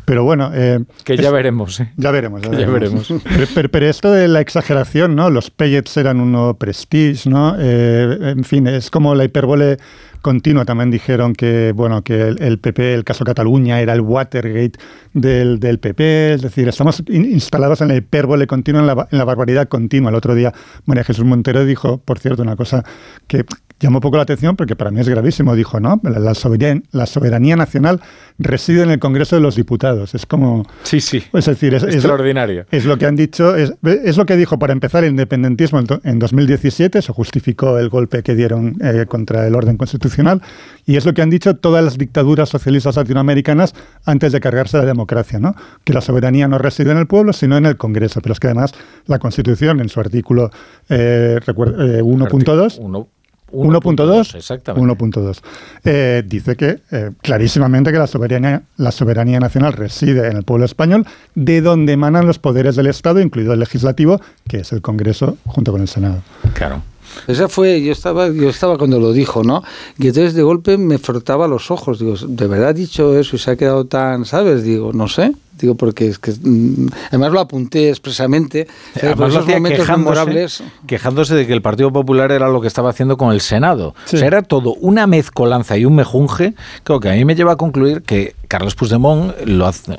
Pero 0.06 0.24
bueno... 0.24 0.52
Eh, 0.54 0.80
que 1.04 1.18
ya 1.18 1.32
veremos. 1.32 1.80
¿eh? 1.80 1.92
Ya 1.98 2.12
veremos. 2.12 2.42
Ya, 2.42 2.50
veremos. 2.68 3.14
Pero, 3.72 3.90
esto 3.90 4.12
de 4.12 4.28
la 4.28 4.42
exageración, 4.42 5.16
¿no? 5.16 5.30
Los 5.30 5.50
pellets 5.52 5.98
eran 5.98 6.20
uno 6.20 6.56
prestige, 6.56 7.30
¿no? 7.30 7.56
en 7.60 8.44
fin, 8.44 8.68
es 8.68 8.90
como 8.90 9.16
la 9.16 9.26
hipérbole 9.26 9.78
continua. 10.22 10.66
También 10.66 10.92
dijeron 10.92 11.34
que, 11.34 11.74
bueno, 11.76 12.04
que 12.04 12.28
el, 12.28 12.60
PP, 12.60 12.94
el 12.94 13.04
caso 13.04 13.24
Cataluña, 13.26 13.82
era 13.82 13.94
el 13.94 14.02
Watergate 14.02 14.80
del, 15.14 15.60
del 15.60 15.80
PP. 15.80 16.34
Es 16.34 16.42
decir, 16.42 16.68
estamos 16.68 17.04
instalados 17.08 17.82
en 17.82 17.90
la 17.90 17.96
hipérbole 17.96 18.48
continua, 18.48 18.82
en 18.82 18.88
la, 18.88 19.08
en 19.12 19.18
la 19.18 19.26
barbaridad 19.26 19.68
continua. 19.68 20.10
El 20.10 20.16
otro 20.16 20.36
día 20.36 20.54
María 20.86 21.04
Jesús 21.04 21.26
Montero 21.26 21.66
dijo, 21.66 21.98
por 22.00 22.20
cierto, 22.20 22.44
una 22.44 22.56
cosa 22.56 22.84
que 23.28 23.46
llamó 23.80 24.02
poco 24.02 24.18
la 24.18 24.24
atención 24.24 24.56
porque 24.56 24.76
para 24.76 24.92
mí 24.92 25.00
es 25.00 25.10
gravísimo. 25.10 25.56
Dijo, 25.56 25.80
no, 25.80 26.00
la 26.04 26.34
soberanía, 26.34 26.84
la 26.92 27.06
soberanía 27.06 27.56
nacional 27.56 28.02
reside 28.38 28.84
en 28.84 28.92
el 28.92 29.00
Congreso 29.00 29.36
de 29.36 29.42
los 29.42 29.56
Diputados. 29.56 30.16
Es 30.16 30.26
como... 30.26 30.66
Sí, 30.84 31.02
sí. 31.02 31.24
Es 31.34 31.46
decir, 31.46 31.74
es, 31.74 31.84
extraordinario. 31.84 32.66
Es, 32.72 32.86
lo 32.86 32.98
que 32.98 33.06
han 33.06 33.16
dicho, 33.16 33.56
es, 33.56 33.74
es, 33.84 34.18
lo 34.18 34.26
que 34.26 34.36
dijo 34.38 34.60
para 34.60 34.74
empezar 34.74 35.04
el 35.04 35.12
independentismo 35.12 35.82
en, 36.04 36.20
2017, 36.20 37.02
se 37.02 37.14
justificó 37.14 37.78
el 37.78 37.90
golpe 37.90 38.24
que 38.24 38.36
dieron 38.36 38.78
eh, 38.82 39.06
contra 39.08 39.48
el 39.48 39.56
orden 39.56 39.78
constitucional, 39.78 40.42
y 40.86 40.96
es 40.96 41.06
lo 41.06 41.14
que 41.14 41.22
han 41.22 41.30
dicho 41.30 41.56
todas 41.56 41.84
las 41.84 41.98
dictaduras 41.98 42.50
socialistas 42.50 42.96
latinoamericanas 42.96 43.74
antes 44.06 44.32
de 44.32 44.40
cargarse 44.40 44.78
la 44.78 44.86
democracia, 44.86 45.40
¿no? 45.40 45.56
que 45.84 45.94
la 45.94 46.02
soberanía 46.02 46.48
no 46.48 46.58
reside 46.58 46.92
en 46.92 46.98
el 46.98 47.08
pueblo, 47.08 47.34
sino 47.34 47.58
en 47.58 47.66
el 47.66 47.78
Congreso. 47.78 48.22
Pero 48.22 48.34
es 48.34 48.40
que 48.40 48.48
además 48.48 48.74
la 49.06 49.20
Constitución, 49.20 49.80
en 49.80 49.90
su 49.90 50.00
artículo 50.00 50.50
eh, 50.90 51.40
1.2, 51.46 53.08
1.2, 53.52 54.36
exactamente. 54.36 54.96
1.2. 54.96 55.40
Eh, 55.84 56.24
dice 56.26 56.56
que 56.56 56.80
eh, 56.92 57.12
clarísimamente 57.22 57.92
que 57.92 57.98
la 57.98 58.08
soberanía, 58.08 58.64
la 58.78 58.92
soberanía 58.92 59.40
nacional 59.40 59.74
reside 59.74 60.30
en 60.30 60.38
el 60.38 60.44
pueblo 60.44 60.66
español, 60.66 61.06
de 61.36 61.62
donde 61.62 61.94
emanan 61.94 62.26
los 62.26 62.40
poderes 62.40 62.76
del 62.76 62.88
Estado, 62.88 63.20
incluido 63.20 63.54
el 63.54 63.60
legislativo, 63.60 64.22
que 64.48 64.58
es 64.58 64.72
el 64.72 64.82
Congreso 64.82 65.38
junto 65.46 65.72
con 65.72 65.82
el 65.82 65.88
Senado. 65.88 66.22
Claro. 66.54 66.82
Esa 67.28 67.48
fue, 67.48 67.82
yo 67.82 67.92
estaba, 67.92 68.30
yo 68.30 68.50
estaba 68.50 68.78
cuando 68.78 69.00
lo 69.00 69.12
dijo, 69.12 69.44
¿no? 69.44 69.64
Y 69.98 70.08
entonces 70.08 70.34
de 70.34 70.44
golpe 70.44 70.78
me 70.78 70.98
frotaba 70.98 71.48
los 71.48 71.72
ojos. 71.72 72.00
Digo, 72.00 72.16
¿de 72.16 72.48
verdad 72.48 72.70
ha 72.70 72.74
dicho 72.74 73.18
eso 73.18 73.36
y 73.36 73.40
se 73.40 73.52
ha 73.52 73.56
quedado 73.56 73.86
tan, 73.86 74.26
¿sabes? 74.26 74.64
Digo, 74.64 74.94
no 74.94 75.08
sé 75.08 75.34
digo 75.60 75.76
porque 75.76 76.08
es 76.08 76.20
que 76.20 76.32
mm, 76.32 76.88
además 77.10 77.32
lo 77.32 77.40
apunté 77.40 77.90
expresamente 77.90 78.68
además 78.96 79.32
esos 79.32 79.48
momentos 79.48 79.80
quejándose, 79.80 80.64
quejándose 80.88 81.36
de 81.36 81.48
que 81.48 81.54
el 81.54 81.62
Partido 81.62 81.92
Popular 81.92 82.32
era 82.32 82.50
lo 82.50 82.62
que 82.62 82.68
estaba 82.68 82.90
haciendo 82.90 83.18
con 83.18 83.32
el 83.34 83.42
Senado 83.42 83.94
o 84.06 84.08
sea, 84.08 84.26
era 84.26 84.42
todo 84.42 84.74
una 84.76 85.08
mezcolanza 85.08 85.78
y 85.78 85.86
un 85.86 85.96
mejunje 85.96 86.54
creo 86.84 87.00
que 87.00 87.10
a 87.10 87.14
mí 87.14 87.26
me 87.26 87.36
lleva 87.36 87.54
a 87.54 87.56
concluir 87.58 88.04
que 88.04 88.36
Carlos 88.50 88.74
Puigdemont 88.74 89.34
lo 89.46 89.68
hace, 89.68 89.98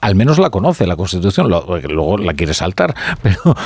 al 0.00 0.14
menos 0.16 0.38
la 0.38 0.50
conoce 0.50 0.86
la 0.86 0.96
Constitución 0.96 1.48
luego 1.48 2.18
la 2.18 2.34
quiere 2.34 2.52
saltar 2.52 2.94
pero, 3.22 3.56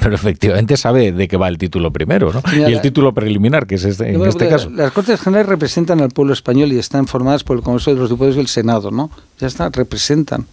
pero 0.00 0.14
efectivamente 0.14 0.76
sabe 0.76 1.10
de 1.10 1.26
qué 1.26 1.38
va 1.38 1.48
el 1.48 1.56
título 1.56 1.90
primero 1.90 2.32
¿no? 2.32 2.42
y 2.54 2.62
el 2.62 2.82
título 2.82 3.12
preliminar 3.14 3.66
que 3.66 3.76
es 3.76 3.84
este, 3.84 4.12
en 4.12 4.24
este 4.26 4.48
caso 4.48 4.68
las 4.70 4.92
Cortes 4.92 5.18
Generales 5.20 5.48
representan 5.48 6.00
al 6.02 6.10
pueblo 6.10 6.34
español 6.34 6.70
y 6.72 6.78
están 6.78 7.06
formadas 7.06 7.44
por 7.44 7.56
el 7.56 7.62
Congreso 7.62 7.94
de 7.94 8.00
los 8.00 8.10
Diputados 8.10 8.36
y 8.36 8.40
el 8.40 8.48
Senado 8.48 8.90
¿no? 8.90 9.10
ya 9.40 9.46
está, 9.46 9.70
representan 9.70 10.46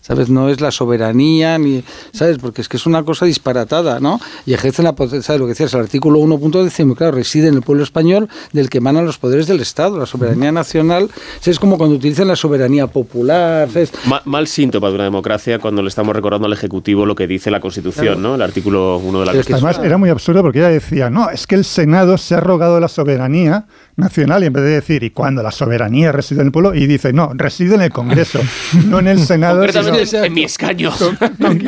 ¿sabes? 0.00 0.30
No 0.30 0.48
es 0.48 0.60
la 0.60 0.70
soberanía, 0.70 1.58
ni, 1.58 1.84
¿sabes? 2.12 2.38
Porque 2.38 2.62
es 2.62 2.68
que 2.68 2.76
es 2.76 2.86
una 2.86 3.04
cosa 3.04 3.26
disparatada, 3.26 4.00
¿no? 4.00 4.20
Y 4.46 4.54
ejercen 4.54 4.84
la 4.84 4.94
potencia, 4.94 5.36
Lo 5.36 5.44
que 5.44 5.50
decías, 5.50 5.74
el 5.74 5.80
artículo 5.80 6.18
1.10, 6.20 6.96
claro, 6.96 7.16
reside 7.16 7.48
en 7.48 7.54
el 7.54 7.62
pueblo 7.62 7.84
español 7.84 8.28
del 8.52 8.68
que 8.70 8.78
emanan 8.78 9.04
los 9.04 9.18
poderes 9.18 9.46
del 9.46 9.60
Estado, 9.60 9.98
la 9.98 10.06
soberanía 10.06 10.52
nacional. 10.52 11.10
Es 11.44 11.58
como 11.58 11.78
cuando 11.78 11.96
utilizan 11.96 12.28
la 12.28 12.36
soberanía 12.36 12.86
popular, 12.86 13.68
¿sabes? 13.70 13.92
Mal, 14.24 14.46
síntoma 14.46 14.88
de 14.88 14.94
una 14.94 15.04
democracia 15.04 15.58
cuando 15.58 15.82
le 15.82 15.88
estamos 15.88 16.14
recordando 16.14 16.46
al 16.46 16.52
Ejecutivo 16.52 17.06
lo 17.06 17.14
que 17.14 17.26
dice 17.26 17.50
la 17.50 17.60
Constitución, 17.60 18.22
¿no? 18.22 18.34
El 18.34 18.42
artículo 18.42 18.98
1 18.98 19.20
de 19.20 19.26
la 19.26 19.32
Constitución. 19.32 19.68
Además, 19.68 19.84
era 19.84 19.98
muy 19.98 20.10
absurdo 20.10 20.42
porque 20.42 20.60
ella 20.60 20.68
decía, 20.68 21.10
no, 21.10 21.30
es 21.30 21.46
que 21.46 21.56
el 21.56 21.64
Senado 21.64 22.18
se 22.18 22.34
ha 22.34 22.40
rogado 22.40 22.80
la 22.80 22.88
soberanía 22.88 23.66
nacional 24.00 24.42
y 24.42 24.46
en 24.46 24.52
vez 24.52 24.64
de 24.64 24.70
decir, 24.70 25.02
¿y 25.04 25.10
cuando 25.10 25.42
la 25.42 25.50
soberanía 25.50 26.10
reside 26.12 26.40
en 26.40 26.46
el 26.46 26.52
pueblo? 26.52 26.74
Y 26.74 26.86
dice, 26.86 27.12
no, 27.12 27.30
reside 27.34 27.74
en 27.76 27.82
el 27.82 27.90
Congreso, 27.90 28.40
no 28.86 28.98
en 28.98 29.08
el 29.08 29.18
Senado. 29.26 29.62
en 29.64 30.34
mi 30.34 30.44
escaño. 30.44 30.90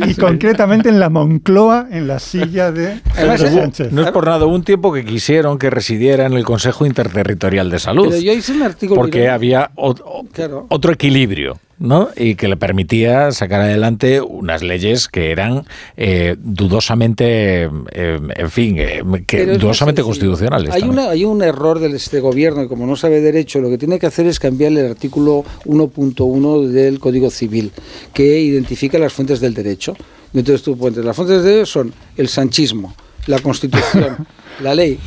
y 0.09 0.14
concretamente 0.14 0.89
en 0.89 0.99
la 0.99 1.09
Moncloa, 1.11 1.89
en 1.91 2.09
la 2.09 2.18
silla 2.18 2.72
de 2.72 3.01
Sánchez. 3.39 3.93
No 3.93 4.03
es 4.03 4.11
por 4.11 4.26
nada, 4.26 4.45
hubo 4.47 4.55
un 4.55 4.64
tiempo 4.64 4.93
que 4.93 5.05
quisieron 5.05 5.59
que 5.59 5.70
residiera 5.70 6.26
en 6.26 6.33
el 6.33 6.45
Consejo 6.45 6.87
Interterritorial 6.87 7.70
de 7.70 7.78
Salud. 7.78 8.09
Pero 8.09 8.20
yo 8.20 8.33
hice 8.33 8.53
un 8.53 8.62
artículo. 8.62 9.01
Porque 9.01 9.28
había 9.28 9.70
otro 9.76 10.93
equilibrio. 10.93 11.59
¿No? 11.79 12.09
Y 12.16 12.35
que 12.37 12.49
le 12.49 12.57
permitía 12.57 13.33
sacar 13.33 13.61
adelante 13.61 14.20
unas 14.20 14.62
leyes 14.62 15.09
que 15.09 15.31
eran 15.31 15.66
eh, 15.97 16.37
dudosamente, 16.39 17.64
eh, 17.93 18.20
en 18.37 18.51
fin, 18.51 18.77
eh, 18.79 19.03
que 19.27 19.47
dudosamente 19.47 20.03
constitucionales. 20.03 20.73
Hay, 20.73 20.83
una, 20.83 21.11
hay 21.11 21.25
un 21.25 21.43
error 21.43 21.79
de 21.81 21.95
este 21.97 22.20
gobierno, 22.20 22.62
y 22.62 22.68
como 22.68 22.87
no 22.87 22.97
sabe 22.97 23.20
derecho, 23.20 23.61
lo 23.61 23.68
que 23.68 23.79
tiene 23.79 23.99
que 23.99 24.07
hacer 24.07 24.27
es 24.27 24.39
cambiar 24.39 24.73
el 24.73 24.87
artículo 24.87 25.45
1.1 25.64 26.66
del 26.68 27.01
Código 27.01 27.31
Civil, 27.31 27.73
que 28.12 28.41
identifica 28.41 28.99
las 28.99 29.12
fuentes 29.12 29.41
del 29.41 29.55
derecho. 29.55 29.97
Entonces 30.35 30.62
tú 30.62 30.77
puentes, 30.79 31.05
las 31.05 31.14
fuentes 31.14 31.39
del 31.39 31.45
derecho 31.45 31.66
son 31.66 31.93
el 32.16 32.29
sanchismo, 32.29 32.95
la 33.27 33.39
Constitución. 33.39 34.27
la 34.61 34.75
ley, 34.75 34.99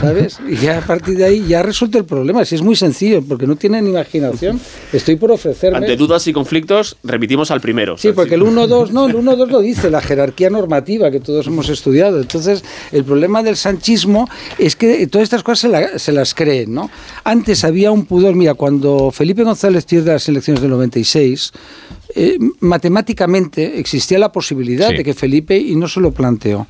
¿sabes? 0.00 0.38
Y 0.48 0.56
ya 0.56 0.78
a 0.78 0.80
partir 0.80 1.16
de 1.16 1.24
ahí 1.24 1.46
ya 1.46 1.62
resuelto 1.62 1.98
el 1.98 2.04
problema. 2.04 2.44
Si 2.44 2.54
es 2.54 2.62
muy 2.62 2.76
sencillo, 2.76 3.22
porque 3.22 3.46
no 3.46 3.56
tienen 3.56 3.86
imaginación, 3.86 4.60
estoy 4.92 5.16
por 5.16 5.30
ofrecerme. 5.30 5.78
Ante 5.78 5.96
dudas 5.96 6.26
y 6.26 6.32
conflictos, 6.32 6.96
remitimos 7.02 7.50
al 7.50 7.60
primero. 7.60 7.96
Sí, 7.96 8.12
porque 8.12 8.34
el 8.34 8.42
1-2, 8.42 8.90
no, 8.90 9.06
el 9.06 9.14
1-2 9.14 9.48
lo 9.48 9.60
dice, 9.60 9.90
la 9.90 10.00
jerarquía 10.00 10.50
normativa 10.50 11.10
que 11.10 11.20
todos 11.20 11.46
hemos 11.46 11.68
estudiado. 11.68 12.20
Entonces, 12.20 12.64
el 12.92 13.04
problema 13.04 13.42
del 13.42 13.56
sanchismo 13.56 14.28
es 14.58 14.76
que 14.76 15.06
todas 15.06 15.24
estas 15.24 15.42
cosas 15.42 15.92
se, 16.00 16.12
las 16.12 16.34
creen, 16.34 16.74
¿no? 16.74 16.90
Antes 17.24 17.64
había 17.64 17.90
un 17.90 18.06
pudor, 18.06 18.34
mira, 18.34 18.54
cuando 18.54 19.10
Felipe 19.10 19.42
González 19.44 19.84
pierde 19.84 20.12
las 20.12 20.28
elecciones 20.28 20.62
del 20.62 20.70
96, 20.70 21.52
eh, 22.16 22.38
matemáticamente 22.60 23.78
existía 23.78 24.18
la 24.18 24.32
posibilidad 24.32 24.90
de 24.90 25.02
que 25.02 25.14
Felipe, 25.14 25.56
y 25.56 25.76
no 25.76 25.88
se 25.88 26.00
lo 26.00 26.12
planteó, 26.12 26.66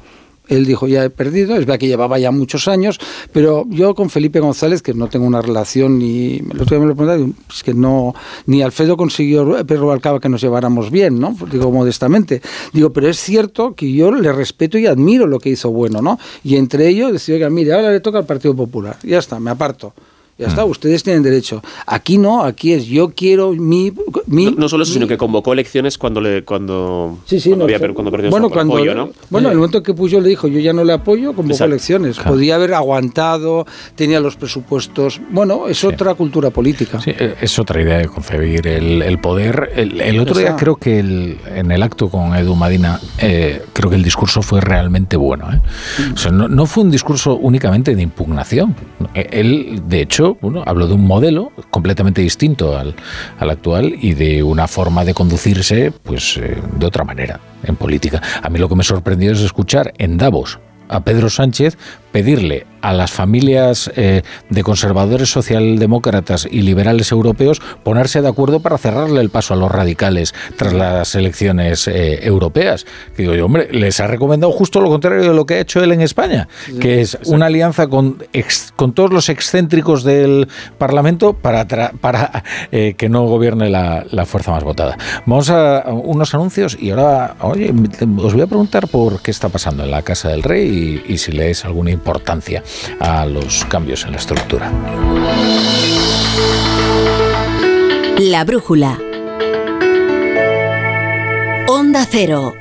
él 0.49 0.67
dijo, 0.67 0.87
ya 0.87 1.05
he 1.05 1.11
perdido, 1.11 1.55
es 1.55 1.61
verdad 1.61 1.79
que 1.79 1.87
llevaba 1.87 2.19
ya 2.19 2.31
muchos 2.31 2.69
años, 2.69 2.99
pero 3.33 3.65
yo 3.71 3.95
con 3.95 4.11
Felipe 4.11 4.41
González, 4.41 4.83
que 4.83 4.95
no 4.95 5.09
tengo 5.09 5.27
una 5.27 5.41
relación 5.41 5.99
ni, 5.99 6.41
me 6.43 6.55
lo 6.55 6.65
es 7.51 7.63
que 7.63 7.75
no, 7.75 8.15
ni 8.47 8.63
Alfredo 8.63 8.97
consiguió, 8.97 9.65
Pedro 9.67 9.87
Balcaba, 9.87 10.21
que 10.21 10.29
nos 10.29 10.41
lleváramos 10.41 10.91
bien, 10.91 11.19
¿no? 11.19 11.37
Digo, 11.51 11.71
modestamente. 11.71 12.43
Digo, 12.73 12.93
pero 12.93 13.09
es 13.09 13.19
cierto 13.19 13.75
que 13.75 13.91
yo 13.93 14.13
le 14.13 14.33
respeto 14.33 14.79
y 14.79 14.87
admiro 14.87 15.27
lo 15.27 15.39
que 15.39 15.51
hizo 15.51 15.71
bueno, 15.71 16.03
¿no? 16.03 16.19
Y 16.43 16.57
entre 16.57 16.89
ellos 16.89 17.13
decía, 17.13 17.37
oiga, 17.37 17.51
mire, 17.51 17.73
ahora 17.73 17.91
le 17.91 18.01
toca 18.01 18.19
al 18.19 18.27
Partido 18.27 18.55
Popular, 18.55 18.97
ya 19.03 19.19
está, 19.19 19.41
me 19.41 19.51
aparto. 19.51 19.95
Ya 20.37 20.49
está, 20.49 20.67
mm. 20.67 20.71
ustedes 20.71 21.05
tienen 21.05 21.23
derecho. 21.23 21.63
Aquí 21.87 22.19
no, 22.19 22.43
aquí 22.43 22.73
es 22.73 22.87
yo 22.87 23.11
quiero 23.11 23.53
mi... 23.53 23.93
no, 24.27 24.69
solo 24.69 24.83
eso, 24.83 24.93
sino 24.93 25.07
que 25.07 25.17
convocó 25.17 25.53
elecciones 25.53 25.97
cuando 25.97 26.21
le 26.21 26.43
cuando, 26.43 27.19
sí, 27.25 27.39
sí, 27.39 27.51
cuando, 27.51 28.11
perdió 28.11 28.31
bueno, 28.31 28.49
su 28.49 28.59
apoyo, 28.59 28.95
¿no? 28.97 29.11
Bueno, 29.31 29.49
en 29.49 29.53
el 29.53 29.59
momento 29.59 29.83
que 29.85 29.95
Puyol 29.95 30.25
le 30.25 30.31
dijo 30.31 30.49
yo 30.49 30.59
ya 30.59 30.73
no 30.73 30.83
le 30.83 30.93
apoyo, 30.93 31.35
convocó 31.35 31.63
elecciones. 31.65 32.19
Podía 32.19 32.57
haber 32.57 32.75
aguantado, 32.75 33.65
tenía 33.95 34.19
los 34.19 34.35
presupuestos... 34.35 35.21
Bueno, 35.31 35.69
es 35.69 35.85
otra 35.85 36.15
cultura 36.15 36.51
política. 36.51 37.01
Sí, 37.01 37.11
e, 37.11 37.37
es 37.41 37.59
otra 37.61 37.81
idea 37.81 37.99
de 37.99 38.09
concebir 38.09 38.67
el, 38.67 39.19
poder. 39.19 39.71
El, 39.77 40.19
otro 40.19 40.37
día 40.37 40.57
creo 40.57 40.75
que 40.75 40.99
en 40.99 41.71
el 41.71 41.83
acto 41.83 42.09
con 42.09 42.35
Edu 42.35 42.57
Madina, 42.57 43.01
eh, 43.19 43.63
creo 43.73 43.89
que 43.89 43.97
el 43.97 44.03
discurso 44.03 44.43
fue 44.43 44.61
realmente 44.61 45.17
bueno. 45.17 45.53
¿eh? 45.53 45.61
O 46.13 46.17
sea, 46.17 46.33
no, 46.33 46.49
no 46.49 46.67
fue 46.67 46.83
un 46.83 46.91
discurso 46.91 47.37
únicamente 47.37 47.95
de 47.95 48.03
impugnación. 48.03 48.75
E, 49.15 49.29
él, 49.31 49.83
de 49.87 50.01
hecho, 50.01 50.24
hablo 50.67 50.87
de 50.87 50.95
un 50.95 51.07
modelo 51.07 51.53
completamente 51.71 52.23
distinto 52.23 52.77
al, 52.77 52.95
actual 53.39 53.95
y 54.01 54.15
de 54.15 54.43
una 54.43 54.67
forma 54.67 55.05
de 55.05 55.15
conducirse 55.15 55.93
pues 56.03 56.37
eh, 56.39 56.57
de 56.79 56.87
otra 56.87 57.05
manera 57.05 57.41
en 57.63 57.77
política. 57.77 58.23
A 58.43 58.49
mí 58.49 58.59
lo 58.59 58.69
que 58.69 58.77
me 58.77 58.85
sorprendió 58.85 59.33
es 59.33 59.41
escuchar 59.41 59.93
en 59.99 60.17
Davos 60.17 60.59
a 60.89 61.01
Pedro 61.01 61.31
Sánchez 61.31 61.77
pedirle 62.15 62.65
a 62.81 62.93
las 62.93 63.11
familias 63.11 63.91
eh, 63.97 64.23
de 64.49 64.63
conservadores 64.63 65.31
socialdemócratas 65.31 66.47
y 66.49 66.61
liberales 66.61 67.11
europeos 67.11 67.61
ponerse 67.83 68.23
de 68.23 68.29
acuerdo 68.29 68.61
para 68.61 68.79
cerrarle 68.79 69.21
el 69.21 69.31
paso 69.31 69.55
a 69.55 69.57
los 69.57 69.73
radicales 69.73 70.33
tras 70.57 70.75
las 70.75 71.17
elecciones 71.17 71.89
eh, 71.89 72.25
europeas. 72.25 72.87
Que 73.17 73.23
digo 73.23 73.35
yo, 73.35 73.47
hombre, 73.47 73.69
les 73.73 73.99
ha 73.99 74.07
recomendado 74.07 74.53
justo 74.53 74.81
lo 74.81 74.91
contrario 74.91 75.23
de 75.23 75.35
lo 75.35 75.45
que 75.45 75.55
ha 75.55 75.61
hecho 75.61 75.83
él 75.83 75.91
en 75.91 76.03
España, 76.03 76.47
que 76.79 77.01
es 77.01 77.19
una 77.25 77.47
alianza 77.47 77.89
con, 77.89 78.23
con 78.77 78.93
todos 78.93 79.13
los 79.13 79.29
excéntricos 79.29 80.05
del 80.05 80.47
Parlamento 80.79 81.33
para, 81.33 81.67
para 81.67 82.45
eh, 82.71 82.95
que 82.97 83.09
no 83.09 83.25
gobierne 83.25 83.71
la, 83.71 84.05
fuerza 84.25 84.53
más 84.53 84.63
votada. 84.63 84.97
Vamos 85.27 85.51
a 85.51 85.85
unos 85.89 86.33
anuncios 86.35 86.77
y 86.81 86.91
ahora, 86.91 87.35
oye, 87.41 87.75
os 88.19 88.35
voy 88.35 88.43
a 88.43 88.47
preguntar 88.47 88.87
por 88.87 89.21
qué 89.21 89.33
está 89.33 89.49
pasando 89.49 89.83
en 89.83 89.91
la 89.91 90.03
Casa 90.03 90.29
del 90.29 90.45
Rey 90.45 91.03
y, 91.09 91.13
y 91.15 91.19
si 91.19 91.33
lees 91.33 91.65
alguna 91.65 91.91
importancia 92.05 92.63
a 93.01 93.25
los 93.25 93.65
cambios 93.65 94.05
en 94.05 94.13
la 94.13 94.19
estructura. 94.19 94.71
La 98.19 98.45
brújula. 98.45 98.99
Onda 101.67 102.07
Cero. 102.11 102.53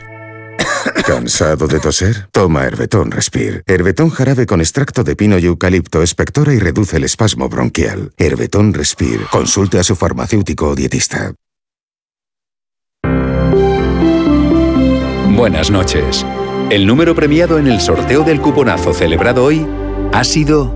¿Cansado 1.06 1.68
de 1.68 1.82
toser? 1.82 2.30
Toma 2.32 2.64
Herbetón 2.64 3.12
Respire. 3.12 3.64
Herbetón 3.68 4.10
jarabe 4.10 4.46
con 4.46 4.62
extracto 4.62 5.04
de 5.04 5.18
pino 5.18 5.38
y 5.38 5.46
eucalipto 5.46 6.02
espectora 6.02 6.54
y 6.54 6.60
reduce 6.60 6.96
el 6.96 7.04
espasmo 7.04 7.50
bronquial. 7.50 8.14
Herbetón 8.18 8.74
Respire. 8.74 9.26
Consulte 9.30 9.78
a 9.78 9.84
su 9.84 9.98
farmacéutico 9.98 10.70
o 10.70 10.76
dietista. 10.76 11.34
Buenas 15.36 15.70
noches. 15.70 16.26
El 16.70 16.88
número 16.88 17.16
premiado 17.16 17.59
en 17.59 17.68
el 17.68 17.82
sorteo 17.82 18.24
del 18.24 18.39
cuponazo 18.41 18.93
celebrado 18.93 19.45
hoy 19.45 19.68
ha 20.11 20.24
sido 20.24 20.74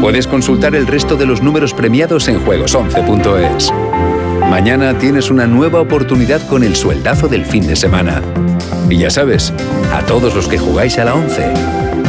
Puedes 0.00 0.26
consultar 0.26 0.74
el 0.74 0.86
resto 0.86 1.16
de 1.16 1.26
los 1.26 1.42
números 1.42 1.72
premiados 1.72 2.28
en 2.28 2.44
juegos11.es. 2.44 3.72
Mañana 4.50 4.98
tienes 4.98 5.30
una 5.30 5.46
nueva 5.46 5.80
oportunidad 5.80 6.46
con 6.48 6.62
el 6.62 6.76
sueldazo 6.76 7.28
del 7.28 7.46
fin 7.46 7.66
de 7.66 7.76
semana. 7.76 8.20
Y 8.90 8.98
ya 8.98 9.08
sabes, 9.08 9.54
a 9.92 10.04
todos 10.04 10.34
los 10.34 10.46
que 10.46 10.58
jugáis 10.58 10.98
a 10.98 11.04
la 11.04 11.14
11, 11.14 11.54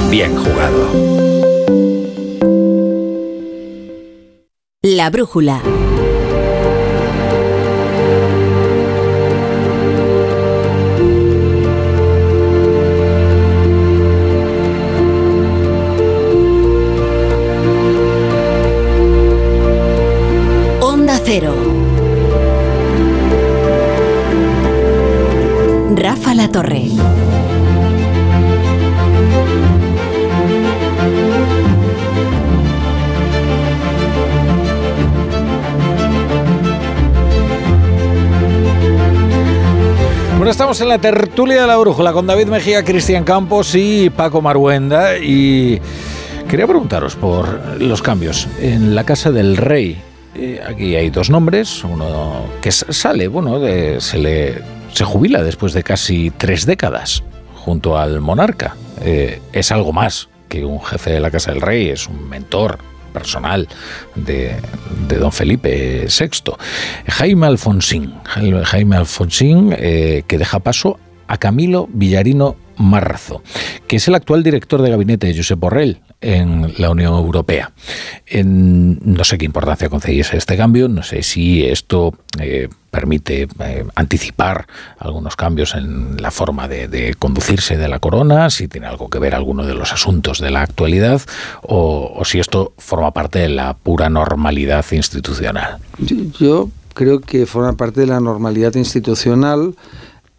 bien 0.09 0.35
jugado. 0.35 1.14
La 4.85 5.09
brújula. 5.09 5.63
Onda 20.81 21.19
Cero. 21.25 21.55
Rafa 25.95 26.35
La 26.35 26.51
Torre. 26.51 27.04
Estamos 40.49 40.79
en 40.79 40.89
la 40.89 40.99
tertulia 40.99 41.61
de 41.61 41.67
la 41.67 41.75
brújula 41.75 42.13
con 42.13 42.27
David 42.27 42.47
Mejía, 42.47 42.83
Cristian 42.83 43.23
Campos 43.23 43.73
y 43.73 44.09
Paco 44.11 44.41
Maruenda. 44.41 45.17
Y 45.17 45.81
quería 46.47 46.67
preguntaros 46.67 47.15
por 47.15 47.81
los 47.81 48.01
cambios 48.01 48.47
en 48.61 48.93
la 48.93 49.03
Casa 49.03 49.31
del 49.31 49.57
Rey. 49.57 50.01
Eh, 50.35 50.61
aquí 50.65 50.95
hay 50.95 51.09
dos 51.09 51.29
nombres, 51.29 51.83
uno 51.83 52.45
que 52.61 52.71
sale, 52.71 53.27
bueno, 53.27 53.59
se 53.99 54.17
le 54.19 54.61
se 54.93 55.03
jubila 55.03 55.43
después 55.43 55.73
de 55.73 55.83
casi 55.83 56.31
tres 56.31 56.65
décadas 56.65 57.23
junto 57.55 57.97
al 57.97 58.21
monarca. 58.21 58.75
Eh, 59.01 59.41
es 59.51 59.71
algo 59.71 59.91
más 59.93 60.29
que 60.47 60.63
un 60.63 60.79
jefe 60.81 61.11
de 61.11 61.19
la 61.19 61.31
Casa 61.31 61.51
del 61.51 61.61
Rey, 61.61 61.89
es 61.89 62.07
un 62.07 62.29
mentor, 62.29 62.77
personal 63.15 63.67
de, 64.15 64.57
don 65.07 65.31
Felipe 65.31 66.07
VI. 66.07 66.53
Jaime 67.07 67.47
Alfonsín, 67.47 68.13
Jaime 68.25 68.95
Alfonsín 68.97 69.73
eh, 69.77 70.23
que 70.27 70.37
deja 70.37 70.59
paso 70.59 70.99
a 71.27 71.37
Camilo 71.37 71.87
Villarino 71.91 72.57
Marrazo, 72.77 73.41
que 73.87 73.95
es 73.95 74.07
el 74.09 74.15
actual 74.15 74.43
director 74.43 74.81
de 74.81 74.89
gabinete 74.89 75.27
de 75.27 75.35
Josep 75.35 75.57
Borrell 75.57 76.01
en 76.21 76.73
la 76.77 76.89
Unión 76.89 77.13
Europea. 77.13 77.71
no 78.43 79.23
sé 79.23 79.37
qué 79.37 79.45
importancia 79.45 79.89
concedéis 79.89 80.33
a 80.33 80.37
este 80.37 80.57
cambio, 80.57 80.87
no 80.87 81.03
sé 81.03 81.23
si 81.23 81.63
esto 81.65 82.13
eh, 82.39 82.69
permite 82.89 83.47
eh, 83.59 83.85
anticipar 83.95 84.67
algunos 84.97 85.35
cambios 85.35 85.75
en 85.75 86.21
la 86.21 86.31
forma 86.31 86.67
de, 86.67 87.15
conducirse 87.19 87.75
de 87.77 87.89
la 87.89 87.99
corona, 87.99 88.49
si 88.49 88.67
tiene 88.67 88.87
algo 88.87 89.09
que 89.09 89.19
ver 89.19 89.35
alguno 89.35 89.65
de 89.65 89.73
los 89.73 89.91
asuntos 89.91 90.39
de 90.39 90.49
la 90.49 90.61
actualidad 90.61 91.21
o, 91.61 92.21
si 92.23 92.39
esto 92.39 92.73
forma 92.77 93.11
parte 93.11 93.39
de 93.39 93.49
la 93.49 93.73
pura 93.73 94.09
normalidad 94.09 94.85
institucional. 94.91 95.77
Yo 96.39 96.69
creo 96.93 97.19
que 97.19 97.45
forma 97.45 97.73
parte 97.73 98.01
de 98.01 98.07
la 98.07 98.21
normalidad 98.21 98.75
institucional 98.75 99.75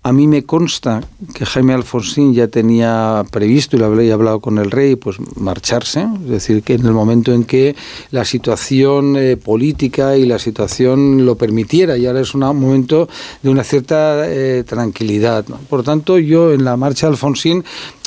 A 0.06 0.12
mí 0.12 0.28
me 0.28 0.44
consta 0.44 1.02
que 1.34 1.44
Jaime 1.44 1.74
Alfonsín 1.74 2.32
ya 2.32 2.46
tenía 2.46 3.24
previsto 3.32 3.74
y 3.74 3.80
lo 3.80 3.86
había 3.86 4.14
hablado 4.14 4.38
con 4.38 4.58
el 4.58 4.70
rey, 4.70 4.94
pues 4.94 5.16
marcharse, 5.34 6.06
es 6.22 6.30
decir, 6.30 6.62
que 6.62 6.74
en 6.74 6.86
el 6.86 6.92
momento 6.92 7.32
en 7.32 7.42
que 7.42 7.74
la 8.12 8.24
situación 8.24 9.16
eh, 9.16 9.36
política 9.36 10.16
y 10.16 10.24
la 10.24 10.38
situación 10.38 11.26
lo 11.26 11.34
permitiera, 11.34 11.98
y 11.98 12.06
ahora 12.06 12.20
es 12.20 12.36
un 12.36 12.42
momento 12.42 13.08
de 13.42 13.50
una 13.50 13.64
cierta 13.64 14.30
eh, 14.30 14.62
tranquilidad. 14.62 15.44
Por 15.68 15.82
tanto, 15.82 16.20
yo 16.20 16.52
en 16.52 16.62
la 16.62 16.76
marcha 16.76 17.08
de 17.08 17.14
Alfonsín 17.14 17.64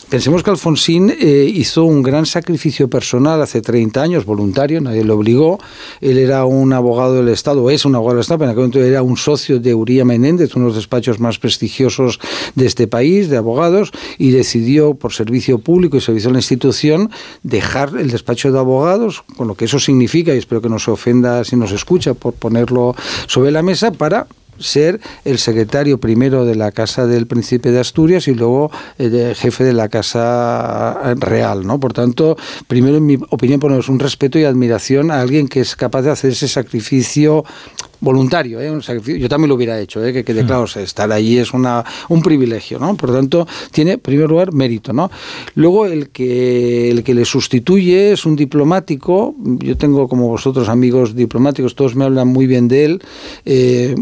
Pensemos 0.09 0.41
que 0.41 0.49
Alfonsín 0.49 1.11
eh, 1.11 1.51
hizo 1.53 1.83
un 1.83 2.01
gran 2.01 2.25
sacrificio 2.25 2.89
personal 2.89 3.43
hace 3.43 3.61
30 3.61 4.01
años, 4.01 4.25
voluntario, 4.25 4.81
nadie 4.81 5.03
lo 5.03 5.15
obligó. 5.15 5.59
Él 6.01 6.17
era 6.17 6.45
un 6.45 6.73
abogado 6.73 7.13
del 7.13 7.27
Estado, 7.27 7.69
es 7.69 7.85
un 7.85 7.93
abogado 7.93 8.15
del 8.15 8.21
Estado, 8.21 8.43
en 8.43 8.49
aquel 8.49 8.61
momento 8.61 8.81
era 8.81 9.03
un 9.03 9.17
socio 9.17 9.59
de 9.59 9.75
Uría 9.75 10.05
Menéndez, 10.05 10.55
uno 10.55 10.65
de 10.65 10.69
los 10.69 10.77
despachos 10.77 11.19
más 11.19 11.37
prestigiosos 11.37 12.19
de 12.55 12.65
este 12.65 12.87
país, 12.87 13.29
de 13.29 13.37
abogados, 13.37 13.91
y 14.17 14.31
decidió, 14.31 14.95
por 14.95 15.13
servicio 15.13 15.59
público 15.59 15.97
y 15.97 16.01
servicio 16.01 16.31
a 16.31 16.33
la 16.33 16.39
institución, 16.39 17.11
dejar 17.43 17.95
el 17.95 18.09
despacho 18.09 18.51
de 18.51 18.57
abogados, 18.57 19.23
con 19.37 19.47
lo 19.47 19.53
que 19.53 19.65
eso 19.65 19.77
significa, 19.77 20.33
y 20.33 20.39
espero 20.39 20.59
que 20.59 20.69
no 20.69 20.79
se 20.79 20.89
ofenda 20.89 21.43
si 21.43 21.55
nos 21.55 21.71
escucha 21.71 22.15
por 22.15 22.33
ponerlo 22.33 22.95
sobre 23.27 23.51
la 23.51 23.61
mesa, 23.61 23.91
para 23.91 24.25
ser 24.59 24.99
el 25.25 25.37
secretario 25.37 25.99
primero 25.99 26.45
de 26.45 26.55
la 26.55 26.71
Casa 26.71 27.07
del 27.07 27.27
Príncipe 27.27 27.71
de 27.71 27.79
Asturias 27.79 28.27
y 28.27 28.33
luego 28.33 28.71
el 28.97 29.35
jefe 29.35 29.63
de 29.63 29.73
la 29.73 29.89
Casa 29.89 31.15
Real, 31.15 31.65
¿no? 31.65 31.79
Por 31.79 31.93
tanto, 31.93 32.37
primero 32.67 32.97
en 32.97 33.05
mi 33.05 33.17
opinión 33.29 33.59
ponemos 33.59 33.89
un 33.89 33.99
respeto 33.99 34.39
y 34.39 34.43
admiración 34.43 35.11
a 35.11 35.21
alguien 35.21 35.47
que 35.47 35.61
es 35.61 35.75
capaz 35.75 36.03
de 36.03 36.11
hacer 36.11 36.31
ese 36.31 36.47
sacrificio 36.47 37.43
voluntario, 38.01 38.61
¿eh? 38.61 38.71
yo 39.19 39.29
también 39.29 39.49
lo 39.49 39.55
hubiera 39.55 39.79
hecho, 39.79 40.03
¿eh? 40.03 40.13
que 40.13 40.23
quede 40.23 40.45
claro, 40.45 40.65
estar 40.65 41.11
allí 41.11 41.37
es 41.37 41.53
una, 41.53 41.83
un 42.09 42.21
privilegio, 42.21 42.79
¿no? 42.79 42.95
Por 42.95 43.09
lo 43.09 43.15
tanto, 43.15 43.47
tiene, 43.71 43.93
en 43.93 43.99
primer 43.99 44.29
lugar, 44.29 44.53
mérito, 44.53 44.93
¿no? 44.93 45.11
Luego, 45.55 45.85
el 45.85 46.09
que, 46.09 46.91
el 46.91 47.03
que 47.03 47.13
le 47.13 47.25
sustituye 47.25 48.11
es 48.13 48.25
un 48.25 48.35
diplomático, 48.35 49.35
yo 49.37 49.77
tengo 49.77 50.07
como 50.07 50.27
vosotros 50.27 50.69
amigos 50.69 51.15
diplomáticos, 51.15 51.75
todos 51.75 51.95
me 51.95 52.05
hablan 52.05 52.27
muy 52.27 52.47
bien 52.47 52.67
de 52.67 52.85
él, 52.85 53.01
eh, 53.45 53.95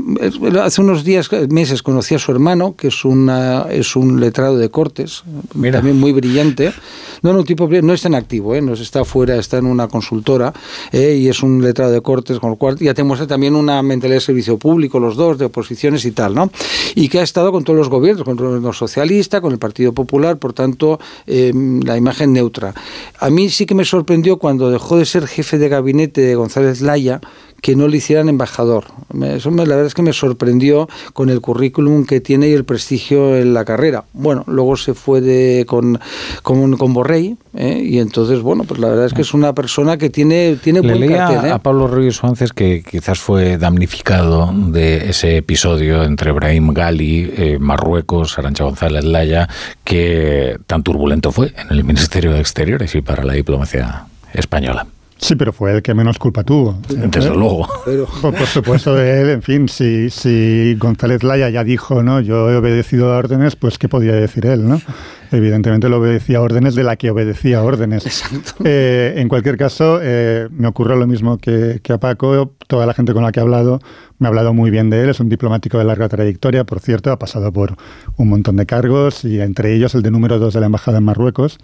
hace 0.61 0.81
unos 0.81 1.03
días, 1.03 1.29
meses, 1.49 1.81
conocí 1.81 2.15
a 2.15 2.19
su 2.19 2.31
hermano, 2.31 2.75
que 2.75 2.89
es, 2.89 3.05
una, 3.05 3.67
es 3.71 3.95
un 3.95 4.19
letrado 4.19 4.57
de 4.57 4.69
Cortes, 4.69 5.23
también 5.71 5.99
muy 5.99 6.11
brillante, 6.11 6.73
no, 7.21 7.33
no, 7.33 7.43
tipo, 7.43 7.67
no 7.67 7.93
está 7.93 8.07
en 8.07 8.15
activo, 8.15 8.55
¿eh? 8.55 8.61
no 8.61 8.73
está 8.73 9.03
fuera, 9.05 9.37
está 9.37 9.57
en 9.57 9.65
una 9.65 9.87
consultora, 9.87 10.53
¿eh? 10.91 11.17
y 11.19 11.27
es 11.27 11.41
un 11.41 11.61
letrado 11.61 11.91
de 11.91 12.01
Cortes, 12.01 12.39
con 12.39 12.51
lo 12.51 12.55
cual 12.57 12.77
ya 12.77 12.93
tenemos 12.93 13.25
también 13.27 13.55
una 13.55 13.81
de 13.88 14.21
servicio 14.21 14.57
público, 14.57 14.99
los 14.99 15.15
dos, 15.15 15.38
de 15.38 15.45
oposiciones 15.45 16.05
y 16.05 16.11
tal, 16.11 16.35
¿no? 16.35 16.51
Y 16.95 17.09
que 17.09 17.19
ha 17.19 17.23
estado 17.23 17.51
con 17.51 17.63
todos 17.63 17.77
los 17.77 17.89
gobiernos, 17.89 18.23
con 18.23 18.38
el 18.38 18.43
gobierno 18.43 18.73
socialista, 18.73 19.41
con 19.41 19.51
el 19.51 19.59
Partido 19.59 19.93
Popular, 19.93 20.38
por 20.38 20.53
tanto, 20.53 20.99
em, 21.25 21.81
la 21.81 21.97
imagen 21.97 22.33
neutra. 22.33 22.73
A 23.19 23.29
mí 23.29 23.49
sí 23.49 23.65
que 23.65 23.75
me 23.75 23.85
sorprendió 23.85 24.38
cuando 24.38 24.69
dejó 24.69 24.97
de 24.97 25.05
ser 25.05 25.27
jefe 25.27 25.57
de 25.57 25.69
gabinete 25.69 26.21
de 26.21 26.35
González 26.35 26.81
Laya, 26.81 27.21
que 27.62 27.76
no 27.76 27.88
le 27.88 27.97
hicieran 27.97 28.30
embajador. 28.30 28.86
Eso 29.24 29.51
la 29.51 29.64
verdad 29.64 29.86
es 29.86 29.93
que 29.93 30.01
me 30.01 30.14
sorprendió 30.14 30.88
con 31.14 31.30
el 31.30 31.41
currículum 31.41 32.05
que 32.05 32.22
tiene 32.22 32.49
y 32.49 32.53
el 32.53 32.66
prestigio 32.66 33.36
en 33.36 33.53
la 33.53 33.66
carrera. 33.66 34.05
Bueno, 34.14 34.43
luego 34.47 34.78
se 34.78 34.93
fue 34.93 35.22
de, 35.22 35.66
con, 35.68 35.99
con, 36.43 36.78
con 36.78 36.93
Borrell 36.93 37.38
¿eh? 37.55 37.82
y 37.84 37.99
entonces, 37.99 38.41
bueno, 38.41 38.64
pues 38.64 38.80
la 38.80 38.89
verdad 38.89 39.05
es 39.05 39.14
que 39.14 39.22
es 39.22 39.34
una 39.34 39.53
persona 39.53 39.97
que 39.97 40.10
tiene, 40.10 40.58
tiene 40.62 40.82
le 40.82 40.89
buen 40.89 41.01
leía 41.01 41.18
cartel, 41.18 41.45
¿eh? 41.45 41.51
a 41.53 41.60
Pablo 41.60 41.88
Ruiz 41.88 42.16
Suárez 42.16 42.53
que 42.53 42.84
quizás 42.84 43.20
fue 43.20 43.58
damnificado 43.58 44.53
de 44.53 45.10
ese 45.10 45.38
episodio 45.38 46.03
entre 46.03 46.32
Brahim 46.32 46.74
Gali, 46.74 47.32
eh, 47.36 47.58
Marruecos, 47.60 48.38
Arancha 48.38 48.64
González 48.64 49.03
Laya, 49.03 49.49
que 49.84 50.58
tan 50.68 50.84
turbulento 50.84 51.32
fue 51.32 51.53
en 51.58 51.68
el 51.72 51.84
Ministerio 51.84 52.34
de 52.34 52.39
Exteriores 52.39 52.93
y 52.95 53.01
para 53.01 53.24
la 53.24 53.34
diplomacia 53.34 54.05
española. 54.34 54.88
Sí, 55.18 55.36
pero 55.36 55.51
fue 55.51 55.76
el 55.76 55.82
que 55.82 55.93
menos 55.93 56.20
culpa 56.20 56.43
tuvo. 56.43 56.80
Desde 56.88 57.30
luego. 57.36 57.68
Por, 58.22 58.36
por 58.36 58.47
supuesto 58.47 58.93
de 58.95 59.22
él, 59.22 59.30
en 59.30 59.41
fin, 59.41 59.68
si, 59.68 60.09
si 60.09 60.76
González 60.76 61.24
Laya 61.24 61.49
ya 61.49 61.63
dijo, 61.63 62.03
¿no? 62.03 62.22
Yo 62.22 62.49
he 62.51 62.55
obedecido 62.55 63.13
a 63.13 63.18
órdenes, 63.18 63.55
pues 63.55 63.78
¿qué 63.78 63.89
podía 63.89 64.13
decir 64.13 64.45
él, 64.45 64.68
no? 64.68 64.80
Evidentemente 65.32 65.89
lo 65.89 65.97
obedecía 65.97 66.38
a 66.38 66.41
órdenes 66.41 66.76
de 66.76 66.84
la 66.84 66.95
que 66.95 67.11
obedecía 67.11 67.63
órdenes. 67.63 68.24
Eh, 68.63 69.13
en 69.18 69.30
cualquier 69.30 69.57
caso, 69.57 69.99
eh, 70.01 70.47
me 70.51 70.68
ocurre 70.68 70.97
lo 70.97 71.07
mismo 71.07 71.38
que, 71.38 71.80
que 71.84 71.93
a 71.93 71.97
Paco. 71.99 72.53
Toda 72.68 72.86
la 72.86 72.93
gente 72.93 73.13
con 73.13 73.24
la 73.24 73.32
que 73.32 73.39
he 73.39 73.43
hablado 73.43 73.80
me 74.20 74.28
ha 74.28 74.30
hablado 74.30 74.53
muy 74.53 74.72
bien 74.72 74.89
de 74.89 75.03
él. 75.03 75.09
Es 75.09 75.20
un 75.20 75.30
diplomático 75.30 75.78
de 75.78 75.84
larga 75.84 76.09
trayectoria, 76.09 76.63
por 76.63 76.80
cierto, 76.80 77.11
ha 77.11 77.20
pasado 77.20 77.51
por 77.51 77.76
un 78.18 78.30
montón 78.30 78.55
de 78.55 78.65
cargos 78.65 79.26
y 79.26 79.39
entre 79.39 79.74
ellos 79.74 79.95
el 79.95 80.01
de 80.01 80.11
número 80.11 80.39
dos 80.39 80.53
de 80.53 80.59
la 80.59 80.65
Embajada 80.68 80.97
en 80.97 81.03
Marruecos. 81.03 81.57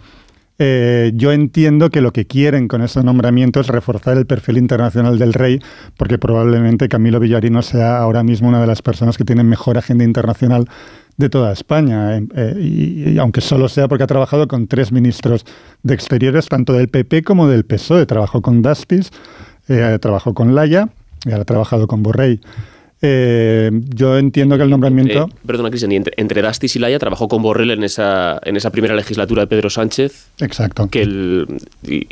Eh, 0.60 1.12
yo 1.16 1.32
entiendo 1.32 1.90
que 1.90 2.02
lo 2.02 2.14
que 2.14 2.26
quieren 2.26 2.68
con 2.68 2.82
ese 2.84 3.04
nombramiento 3.04 3.60
es 3.60 3.68
reforzar 3.68 4.18
el 4.18 4.26
perfil 4.26 4.58
internacional 4.58 5.18
del 5.18 5.34
rey, 5.34 5.60
porque 5.98 6.18
probablemente 6.18 6.88
Camilo 6.90 7.20
Villarino 7.20 7.62
sea 7.62 7.98
ahora 7.98 8.24
mismo 8.24 8.50
una 8.50 8.62
de 8.62 8.68
las 8.68 8.82
personas 8.82 9.18
que 9.18 9.26
tienen 9.26 9.48
mejor 9.48 9.78
agenda 9.78 10.04
internacional 10.04 10.68
de 11.18 11.30
toda 11.30 11.52
España, 11.52 12.18
eh, 12.18 12.28
eh, 12.36 12.56
y, 12.60 13.18
aunque 13.20 13.42
solo 13.42 13.70
sea 13.70 13.88
porque 13.88 14.04
ha 14.04 14.08
trabajado 14.08 14.48
con 14.48 14.68
tres 14.68 14.92
ministros 14.92 15.46
de 15.84 15.94
Exteriores, 15.94 16.48
tanto 16.48 16.74
del 16.74 16.90
PP 16.90 17.24
como 17.24 17.48
del 17.48 17.66
PSOE. 17.66 18.06
Trabajó 18.06 18.42
con 18.42 18.62
Daspis, 18.62 19.12
eh, 19.68 19.98
trabajó 20.02 20.34
con 20.34 20.56
Laya 20.56 20.90
y 21.26 21.32
ahora 21.32 21.44
ha 21.44 21.46
trabajado 21.46 21.88
con 21.88 22.04
Borrell. 22.04 22.42
Eh, 23.06 23.70
yo 23.94 24.18
entiendo 24.18 24.56
que 24.56 24.64
el 24.64 24.70
nombramiento... 24.70 25.26
Eh, 25.30 25.36
perdona, 25.46 25.70
Cristian, 25.70 25.92
y 25.92 25.98
entre, 25.98 26.14
entre 26.16 26.42
Dastis 26.42 26.74
y 26.78 26.80
Laya 26.80 26.98
trabajó 27.00 27.28
con 27.28 27.42
Borrell 27.44 27.72
en 27.72 27.84
esa, 27.84 28.40
en 28.46 28.56
esa 28.56 28.70
primera 28.72 28.96
legislatura 28.96 29.42
de 29.42 29.48
Pedro 29.48 29.70
Sánchez. 29.70 30.30
Exacto. 30.40 30.88
Que 30.90 31.02
el, 31.02 31.46
y- 31.86 32.08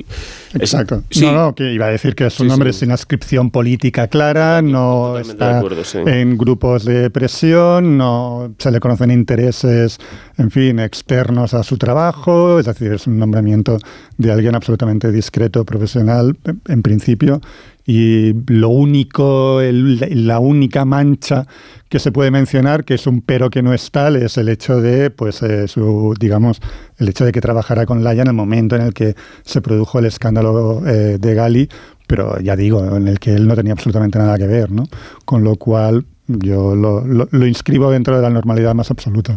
es- 0.54 0.56
Exacto. 0.56 1.02
sí. 1.10 1.22
No, 1.26 1.32
no, 1.32 1.56
que 1.56 1.72
iba 1.74 1.86
a 1.86 1.89
decir 1.92 2.14
que 2.14 2.26
es 2.26 2.38
un 2.42 2.48
Sí, 2.48 2.54
hombre 2.54 2.74
sí. 2.74 2.80
sin 2.82 2.92
adscripción 2.92 3.52
política 3.52 4.10
clara, 4.10 4.62
no 4.62 5.18
está 5.18 5.60
acuerdo, 5.60 5.82
en 6.08 6.38
grupos 6.38 6.84
de 6.84 7.10
presión, 7.10 7.98
no 7.98 8.54
se 8.58 8.70
le 8.70 8.82
conocen 8.82 9.12
intereses, 9.12 9.98
en 10.38 10.52
fin, 10.52 10.78
externos 10.80 11.54
a 11.54 11.64
su 11.64 11.78
trabajo, 11.78 12.60
es 12.60 12.66
decir, 12.66 12.92
es 12.92 13.08
un 13.08 13.18
nombramiento 13.18 13.78
de 14.18 14.30
alguien 14.30 14.56
absolutamente 14.56 15.10
discreto, 15.10 15.64
profesional, 15.64 16.36
en 16.68 16.82
principio, 16.82 17.39
y 17.86 18.34
lo 18.48 18.70
único, 18.70 19.62
el- 19.62 20.26
la 20.28 20.40
única 20.40 20.86
mancha 20.86 21.46
que 21.90 22.00
se 22.00 22.12
puede 22.12 22.32
mencionar, 22.32 22.84
que 22.86 22.94
es 22.94 23.08
un 23.08 23.22
pero 23.22 23.50
que 23.50 23.62
no 23.62 23.74
es 23.74 23.92
tal, 23.92 24.16
es 24.16 24.38
el 24.38 24.50
hecho 24.50 24.80
de, 24.82 25.10
pues, 25.10 25.42
eh, 25.44 25.68
su, 25.68 26.14
digamos, 26.20 26.62
el 26.98 27.10
hecho 27.10 27.26
de 27.26 27.32
que 27.32 27.42
trabajara 27.42 27.86
con 27.86 28.04
Laia 28.04 28.22
en 28.22 28.28
el 28.30 28.34
momento 28.34 28.76
en 28.76 28.84
el 28.84 28.94
que 28.94 29.16
se 29.44 29.62
produjo 29.62 30.00
el 30.00 30.06
escándalo 30.06 30.82
eh, 30.88 31.18
de 31.20 31.34
Gali, 31.34 31.70
pero 32.08 32.40
ya 32.40 32.56
digo, 32.56 32.96
en 32.96 33.08
el 33.08 33.20
que 33.20 33.34
él 33.34 33.48
no 33.48 33.56
tenía 33.56 33.74
absolutamente 33.74 34.20
nada 34.20 34.38
que 34.38 34.48
ver, 34.48 34.72
¿no? 34.72 34.84
Con 35.26 35.44
lo 35.44 35.56
cual 35.56 36.06
yo 36.28 36.76
lo, 36.76 37.06
lo- 37.06 37.28
lo 37.30 37.48
inscribo 37.48 37.92
dentro 37.92 38.16
de 38.16 38.22
la 38.22 38.30
normalidad 38.30 38.74
más 38.76 38.90
absoluta. 38.92 39.36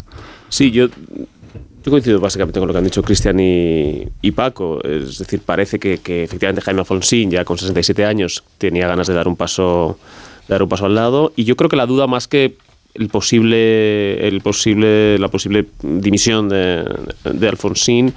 Sí, 0.49 0.71
yo, 0.71 0.87
yo 1.85 1.91
coincido 1.91 2.19
básicamente 2.19 2.59
con 2.59 2.67
lo 2.67 2.73
que 2.73 2.79
han 2.79 2.85
dicho 2.85 3.03
Cristian 3.03 3.39
y, 3.39 4.31
Paco. 4.35 4.83
Es 4.83 5.19
decir, 5.19 5.41
parece 5.45 5.79
que, 5.79 5.95
efectivamente 6.25 6.63
Jaime 6.63 6.81
Alfonsín, 6.81 7.31
ya 7.31 7.45
con 7.45 7.59
67 7.59 8.07
años, 8.07 8.43
tenía 8.57 8.89
ganas 8.89 9.07
de 9.07 9.13
dar 9.13 9.29
un 9.29 9.37
paso, 9.37 9.99
dar 10.49 10.63
un 10.63 10.69
paso 10.71 10.87
al 10.87 10.95
lado. 10.95 11.33
Y 11.37 11.45
yo 11.45 11.57
creo 11.57 11.69
que 11.69 11.77
la 11.77 11.85
duda 11.85 12.07
más 12.07 12.27
que 12.27 12.57
el 12.95 13.09
posible, 13.09 14.27
el 14.27 14.41
posible, 14.41 15.19
la 15.19 15.29
posible 15.29 15.67
dimisión 15.83 16.49
de, 16.49 16.85
de 17.25 17.49
Alfonsín 17.49 18.15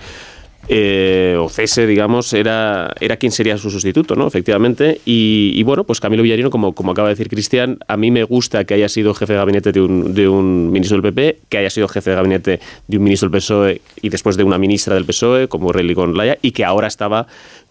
eh, 0.70 1.38
o 1.40 1.48
cese, 1.50 1.88
digamos, 1.88 2.34
era, 2.34 2.94
era 3.00 3.16
quién 3.18 3.32
sería 3.32 3.58
su 3.58 3.72
sustituto, 3.72 4.16
¿no? 4.16 4.28
Efectivamente. 4.28 5.00
Y, 5.06 5.64
bueno, 5.64 5.84
pues 5.86 6.00
Camilo 6.00 6.24
Villarino, 6.24 6.50
como, 6.50 6.74
como 6.74 6.92
acaba 6.92 7.08
de 7.08 7.14
decir 7.14 7.30
Cristian, 7.30 7.80
a 7.88 7.96
mí 7.96 8.12
me 8.12 8.24
gusta 8.24 8.66
que 8.66 8.74
haya 8.74 8.90
sido 8.90 9.14
jefe 9.14 9.34
de 9.34 9.40
gabinete 9.40 9.72
de 9.72 9.82
un, 9.82 10.20
un 10.30 10.72
ministro 10.72 11.00
del 11.00 11.14
PP, 11.14 11.40
que 11.50 11.58
haya 11.58 11.70
sido 11.70 11.88
jefe 11.88 12.10
de 12.10 12.16
gabinete 12.18 12.60
de 12.88 12.98
un 12.98 13.04
ministro 13.04 13.30
del 13.30 13.38
PSOE 13.40 13.82
y 14.02 14.10
después 14.10 14.36
de 14.36 14.44
una 14.44 14.58
ministra 14.58 14.96
del 14.96 15.06
PSOE, 15.06 15.48
como 15.48 15.72
Relly 15.72 15.96
Laya, 16.14 16.38
y 16.42 16.52
que 16.52 16.66
ahora 16.66 16.88
estaba 16.88 17.28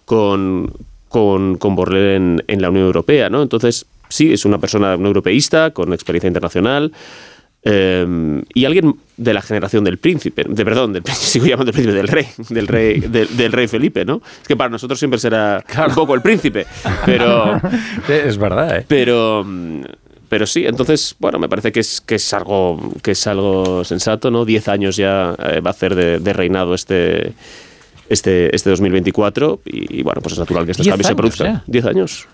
con, 0.07 0.72
con, 1.09 1.57
con 1.59 1.74
Borrell 1.74 2.42
en, 2.47 2.62
la 2.62 2.70
Unión 2.70 2.86
Europea, 2.86 3.28
¿no? 3.28 3.42
Entonces, 3.42 3.86
sí, 4.09 4.32
es 4.32 4.44
una 4.47 4.59
persona 4.59 4.97
no 4.97 5.09
europeísta, 5.09 5.70
con 5.72 5.92
experiencia 5.92 6.28
internacional. 6.28 6.92
Eh, 7.69 8.43
y 8.55 8.64
alguien 8.64 8.95
de 9.17 9.35
la 9.35 9.43
generación 9.43 9.83
del 9.83 9.99
príncipe, 9.99 10.45
de 10.49 10.64
perdón, 10.64 10.93
del, 10.93 11.05
sigo 11.12 11.47
llamando 11.47 11.71
el 11.71 11.75
príncipe 11.75 11.97
del 11.97 12.09
rey, 12.09 12.27
del 12.49 12.69
rey, 12.69 13.01
del, 13.01 13.37
del 13.37 13.51
rey 13.53 13.67
Felipe, 13.67 14.05
¿no? 14.05 14.23
Es 14.41 14.47
que 14.47 14.57
para 14.57 14.71
nosotros 14.71 14.99
siempre 14.99 15.19
será 15.19 15.64
un 15.89 15.95
poco 15.95 16.14
el 16.14 16.23
príncipe, 16.23 16.64
pero 17.05 17.61
es 18.09 18.39
verdad, 18.39 18.79
¿eh? 18.79 18.85
pero 18.87 19.43
mm, 19.45 19.83
pero 20.29 20.47
sí, 20.47 20.64
entonces, 20.67 21.17
bueno, 21.19 21.39
me 21.39 21.49
parece 21.49 21.73
que 21.73 21.81
es, 21.81 22.01
que 22.01 22.17
es 22.17 22.33
algo 22.35 22.93
que 23.03 23.12
es 23.12 23.27
algo 23.27 23.85
sensato, 23.85 24.31
¿no? 24.31 24.45
Diez 24.45 24.69
años 24.69 24.97
ya 24.97 25.35
eh, 25.39 25.61
va 25.61 25.71
a 25.71 25.73
hacer 25.73 25.95
de, 25.95 26.19
de 26.19 26.33
reinado 26.33 26.75
este 26.75 27.33
este 28.09 28.55
este 28.55 28.71
2024 28.71 29.61
y, 29.64 29.99
y, 29.99 30.03
bueno, 30.03 30.21
pues 30.21 30.35
es 30.35 30.39
natural 30.39 30.64
que 30.64 30.73
estos 30.73 30.87
cambios 30.87 31.07
se 31.07 31.14
produzcan. 31.14 31.62
Diez 31.67 31.85
años. 31.85 32.29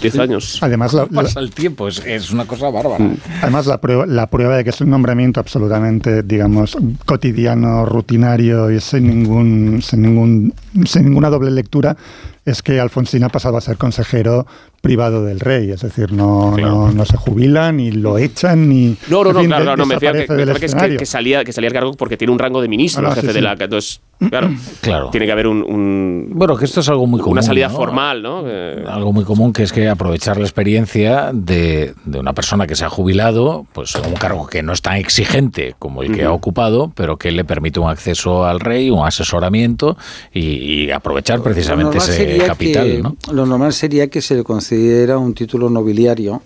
10 0.00 0.18
años. 0.18 0.58
Además, 0.62 0.92
la, 0.92 1.06
la- 1.10 1.22
Pasa 1.22 1.40
el 1.40 1.50
tiempo, 1.50 1.88
es, 1.88 1.98
es 2.04 2.30
una 2.30 2.46
cosa 2.46 2.68
bárbara. 2.70 3.10
Además, 3.42 3.66
la 3.66 3.80
prueba, 3.80 4.06
la 4.06 4.26
prueba 4.26 4.56
de 4.56 4.64
que 4.64 4.70
es 4.70 4.80
un 4.80 4.90
nombramiento 4.90 5.40
absolutamente, 5.40 6.22
digamos, 6.22 6.76
cotidiano, 7.06 7.86
rutinario 7.86 8.70
y 8.70 8.80
sin, 8.80 9.08
ningún, 9.08 9.80
sin, 9.82 10.02
ningún, 10.02 10.54
sin 10.84 11.04
ninguna 11.06 11.30
doble 11.30 11.50
lectura 11.50 11.96
es 12.44 12.62
que 12.62 12.78
Alfonsín 12.80 13.24
ha 13.24 13.30
pasado 13.30 13.56
a 13.56 13.60
ser 13.60 13.76
consejero 13.78 14.46
privado 14.84 15.24
del 15.24 15.40
rey. 15.40 15.70
Es 15.70 15.80
decir, 15.80 16.12
no, 16.12 16.56
no, 16.56 16.92
no 16.92 17.04
se 17.04 17.16
jubila, 17.16 17.72
ni 17.72 17.90
lo 17.90 18.18
echan, 18.18 18.68
ni. 18.68 18.96
No, 19.08 19.24
no, 19.24 19.32
no, 19.32 19.40
fin, 19.40 19.48
claro, 19.48 19.60
de- 19.62 19.64
claro, 19.66 19.76
no, 19.78 19.86
me 19.86 19.94
refiero 19.94 20.14
que, 20.14 20.26
que, 20.60 20.66
es 20.66 20.74
que- 20.98 21.06
salía, 21.06 21.44
que 21.44 21.52
salía 21.52 21.68
al 21.68 21.74
cargo 21.74 21.92
porque 21.94 22.16
tiene 22.16 22.32
un 22.32 22.38
rango 22.38 22.60
de 22.62 22.68
ministro, 22.68 23.06
Ah, 23.08 23.10
jefe 23.14 23.22
sí, 23.22 23.26
de 23.28 23.32
sí. 23.34 23.40
la... 23.40 23.52
Entonces, 23.52 24.00
claro, 24.30 24.50
Claro. 24.80 25.10
tiene 25.10 25.26
que 25.26 25.32
haber 25.32 25.46
un, 25.48 25.62
un- 25.62 26.28
Bueno, 26.34 26.56
que 26.56 26.64
esto 26.66 26.80
es 26.80 26.88
algo 26.88 27.06
muy 27.06 27.20
común. 27.20 27.32
una 27.34 27.42
salida 27.42 27.68
¿no? 27.68 27.74
formal, 27.74 28.22
¿no? 28.22 28.44
Eh, 28.46 28.84
Algo 28.86 29.12
muy 29.12 29.24
común 29.24 29.52
que 29.52 29.62
es 29.64 29.72
que 29.72 29.88
aprovechar 29.88 30.36
la 30.36 30.44
experiencia 30.44 31.30
de, 31.32 31.94
de 32.04 32.18
una 32.20 32.32
persona 32.32 32.66
que 32.66 32.76
se 32.76 32.84
ha 32.84 32.90
jubilado, 32.90 33.66
pues 33.72 33.94
un 33.96 34.14
cargo 34.14 34.46
que 34.46 34.62
no 34.62 34.72
es 34.72 34.82
tan 34.82 34.96
exigente 34.96 35.74
como 35.78 36.02
el 36.02 36.12
que 36.14 36.22
ha 36.24 36.28
Ujú. 36.28 36.36
ocupado, 36.36 36.92
pero 36.94 37.16
que 37.16 37.30
le 37.32 37.44
permite 37.44 37.80
un 37.80 37.88
acceso 37.88 38.44
al 38.44 38.60
rey, 38.60 38.90
un 38.90 39.04
asesoramiento 39.06 39.96
y, 40.32 40.40
y 40.84 40.90
aprovechar 40.90 41.42
precisamente 41.42 41.98
ese 41.98 42.38
capital, 42.46 42.86
que- 42.86 43.02
¿no? 43.02 43.16
Lo 43.32 43.46
normal 43.46 43.72
sería 43.72 44.08
que 44.08 44.20
se 44.20 44.34
le 44.36 44.44
concediera 44.74 45.18
un 45.18 45.34
título 45.34 45.70
nobiliario, 45.70 46.42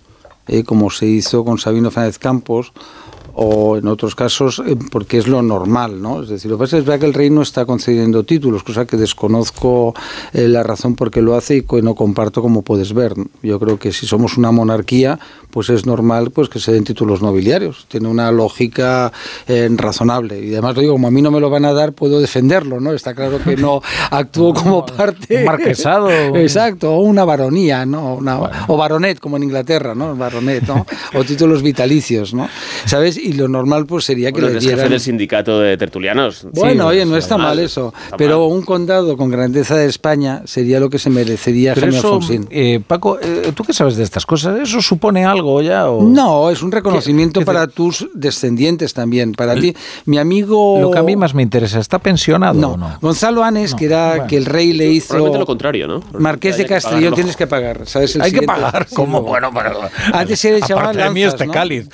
eh, 0.47 0.63
como 0.63 0.91
se 0.91 1.07
hizo 1.07 1.43
con 1.43 1.57
Sabino 1.57 1.89
Fernández 1.89 2.19
Campos, 2.19 2.71
o 3.33 3.77
en 3.77 3.87
otros 3.87 4.13
casos, 4.13 4.61
eh, 4.67 4.75
porque 4.91 5.17
es 5.17 5.27
lo 5.27 5.41
normal, 5.41 5.99
¿no? 5.99 6.21
Es 6.21 6.29
decir, 6.29 6.51
lo 6.51 6.57
que 6.57 6.63
pasa 6.65 6.77
es 6.77 6.83
que 6.83 7.05
el 7.05 7.13
rey 7.13 7.31
no 7.31 7.41
está 7.41 7.65
concediendo 7.65 8.23
títulos, 8.23 8.63
cosa 8.63 8.85
que 8.85 8.97
desconozco 8.97 9.95
eh, 10.33 10.47
la 10.47 10.61
razón 10.61 10.95
por 10.95 11.09
qué 11.09 11.21
lo 11.21 11.35
hace 11.35 11.57
y 11.57 11.61
que 11.63 11.81
no 11.81 11.95
comparto 11.95 12.41
como 12.43 12.61
puedes 12.61 12.93
ver. 12.93 13.13
Yo 13.41 13.59
creo 13.59 13.79
que 13.79 13.91
si 13.91 14.05
somos 14.05 14.37
una 14.37 14.51
monarquía, 14.51 15.19
pues 15.51 15.69
es 15.69 15.85
normal 15.85 16.31
pues 16.31 16.49
que 16.49 16.59
se 16.59 16.71
den 16.71 16.83
títulos 16.83 17.21
nobiliarios. 17.21 17.85
Tiene 17.87 18.07
una 18.07 18.31
lógica 18.31 19.11
eh, 19.47 19.69
razonable. 19.75 20.39
Y 20.45 20.51
además 20.53 20.75
lo 20.75 20.81
digo, 20.81 20.93
como 20.93 21.07
a 21.07 21.11
mí 21.11 21.21
no 21.21 21.31
me 21.31 21.39
lo 21.39 21.49
van 21.49 21.65
a 21.65 21.73
dar, 21.73 21.93
puedo 21.93 22.19
defenderlo, 22.19 22.79
¿no? 22.79 22.93
Está 22.93 23.13
claro 23.13 23.39
que 23.43 23.55
no 23.57 23.81
actúo 24.11 24.53
como 24.53 24.85
parte. 24.85 25.39
Un 25.39 25.45
marquesado. 25.45 26.09
Exacto, 26.35 26.93
o 26.93 26.99
una 27.01 27.25
baronía, 27.25 27.85
¿no? 27.85 28.15
Una- 28.15 28.39
O 28.67 28.77
baronet, 28.77 29.19
como 29.19 29.37
en 29.37 29.43
Inglaterra, 29.43 29.95
¿no? 29.95 30.15
Baronet, 30.15 30.67
¿no? 30.67 30.85
O 31.15 31.23
títulos 31.23 31.61
vitalicios, 31.63 32.33
¿no? 32.33 32.47
¿Sabes? 32.85 33.17
Y 33.17 33.33
lo 33.33 33.47
normal 33.47 33.85
pues 33.85 34.05
sería 34.05 34.27
que 34.31 34.41
bueno, 34.41 34.47
le 34.49 34.53
jefe 34.61 34.73
dieran... 34.75 34.89
del 34.91 34.99
sindicato 34.99 35.59
de 35.59 35.77
tertulianos. 35.77 36.47
Bueno, 36.53 36.87
oye, 36.87 37.05
no 37.05 37.17
está 37.17 37.37
mal 37.37 37.59
eso. 37.59 37.93
Pero 38.17 38.45
un 38.45 38.61
condado 38.61 39.17
con 39.17 39.29
grandeza 39.29 39.75
de 39.77 39.85
España 39.87 40.41
sería 40.45 40.79
lo 40.79 40.89
que 40.89 40.99
se 40.99 41.09
merecería 41.09 41.73
Jaime 41.75 41.95
Alfonsín. 41.97 42.47
eh, 42.49 42.79
Paco, 42.85 43.17
eh, 43.21 43.51
¿tú 43.55 43.63
qué 43.63 43.73
sabes 43.73 43.95
de 43.95 44.03
estas 44.03 44.25
cosas? 44.25 44.59
¿Eso 44.59 44.81
supone 44.81 45.25
algo 45.25 45.38
ya? 45.61 45.89
O... 45.89 46.03
No, 46.03 46.49
es 46.49 46.61
un 46.61 46.71
reconocimiento 46.71 47.41
para 47.45 47.67
tus 47.67 48.07
descendientes 48.13 48.93
también. 48.93 49.33
Para 49.33 49.55
ti, 49.55 49.75
mi 50.05 50.17
amigo... 50.17 50.79
Lo 50.81 50.91
que 50.91 50.99
a 50.99 51.03
mí 51.03 51.15
más 51.15 51.33
me 51.33 51.41
interesa, 51.43 51.79
¿está 51.79 51.99
pensionado 51.99 52.53
No, 52.59 52.71
o 52.73 52.77
no? 52.77 52.97
Gonzalo 53.01 53.43
Anes, 53.43 53.71
No, 53.71 53.77
que 53.77 53.85
era 53.85 54.07
bueno. 54.09 54.27
que 54.27 54.37
el 54.37 54.45
rey 54.45 54.73
le 54.73 54.87
hizo... 54.91 55.09
Probablemente 55.09 55.39
lo 55.39 55.45
contrario, 55.45 55.87
¿no? 55.87 56.03
Marqués 56.19 56.57
de 56.57 56.65
Castellón 56.65 57.13
tienes 57.13 57.35
que 57.35 57.47
pagar, 57.47 57.85
¿sabes? 57.85 58.15
El 58.15 58.21
Hay 58.21 58.31
que 58.31 58.41
pagar, 58.43 58.87
Sí, 58.89 58.95
¿cómo? 58.95 59.21
Bueno, 59.21 59.49
pero... 59.53 59.79
Antes 60.13 60.43
le 60.43 60.59
llamaban 60.61 60.89
Aparte 60.91 61.03
de 61.03 61.09
mí 61.11 61.23
este 61.23 61.45
¿no? 61.47 61.53
cáliz. 61.53 61.89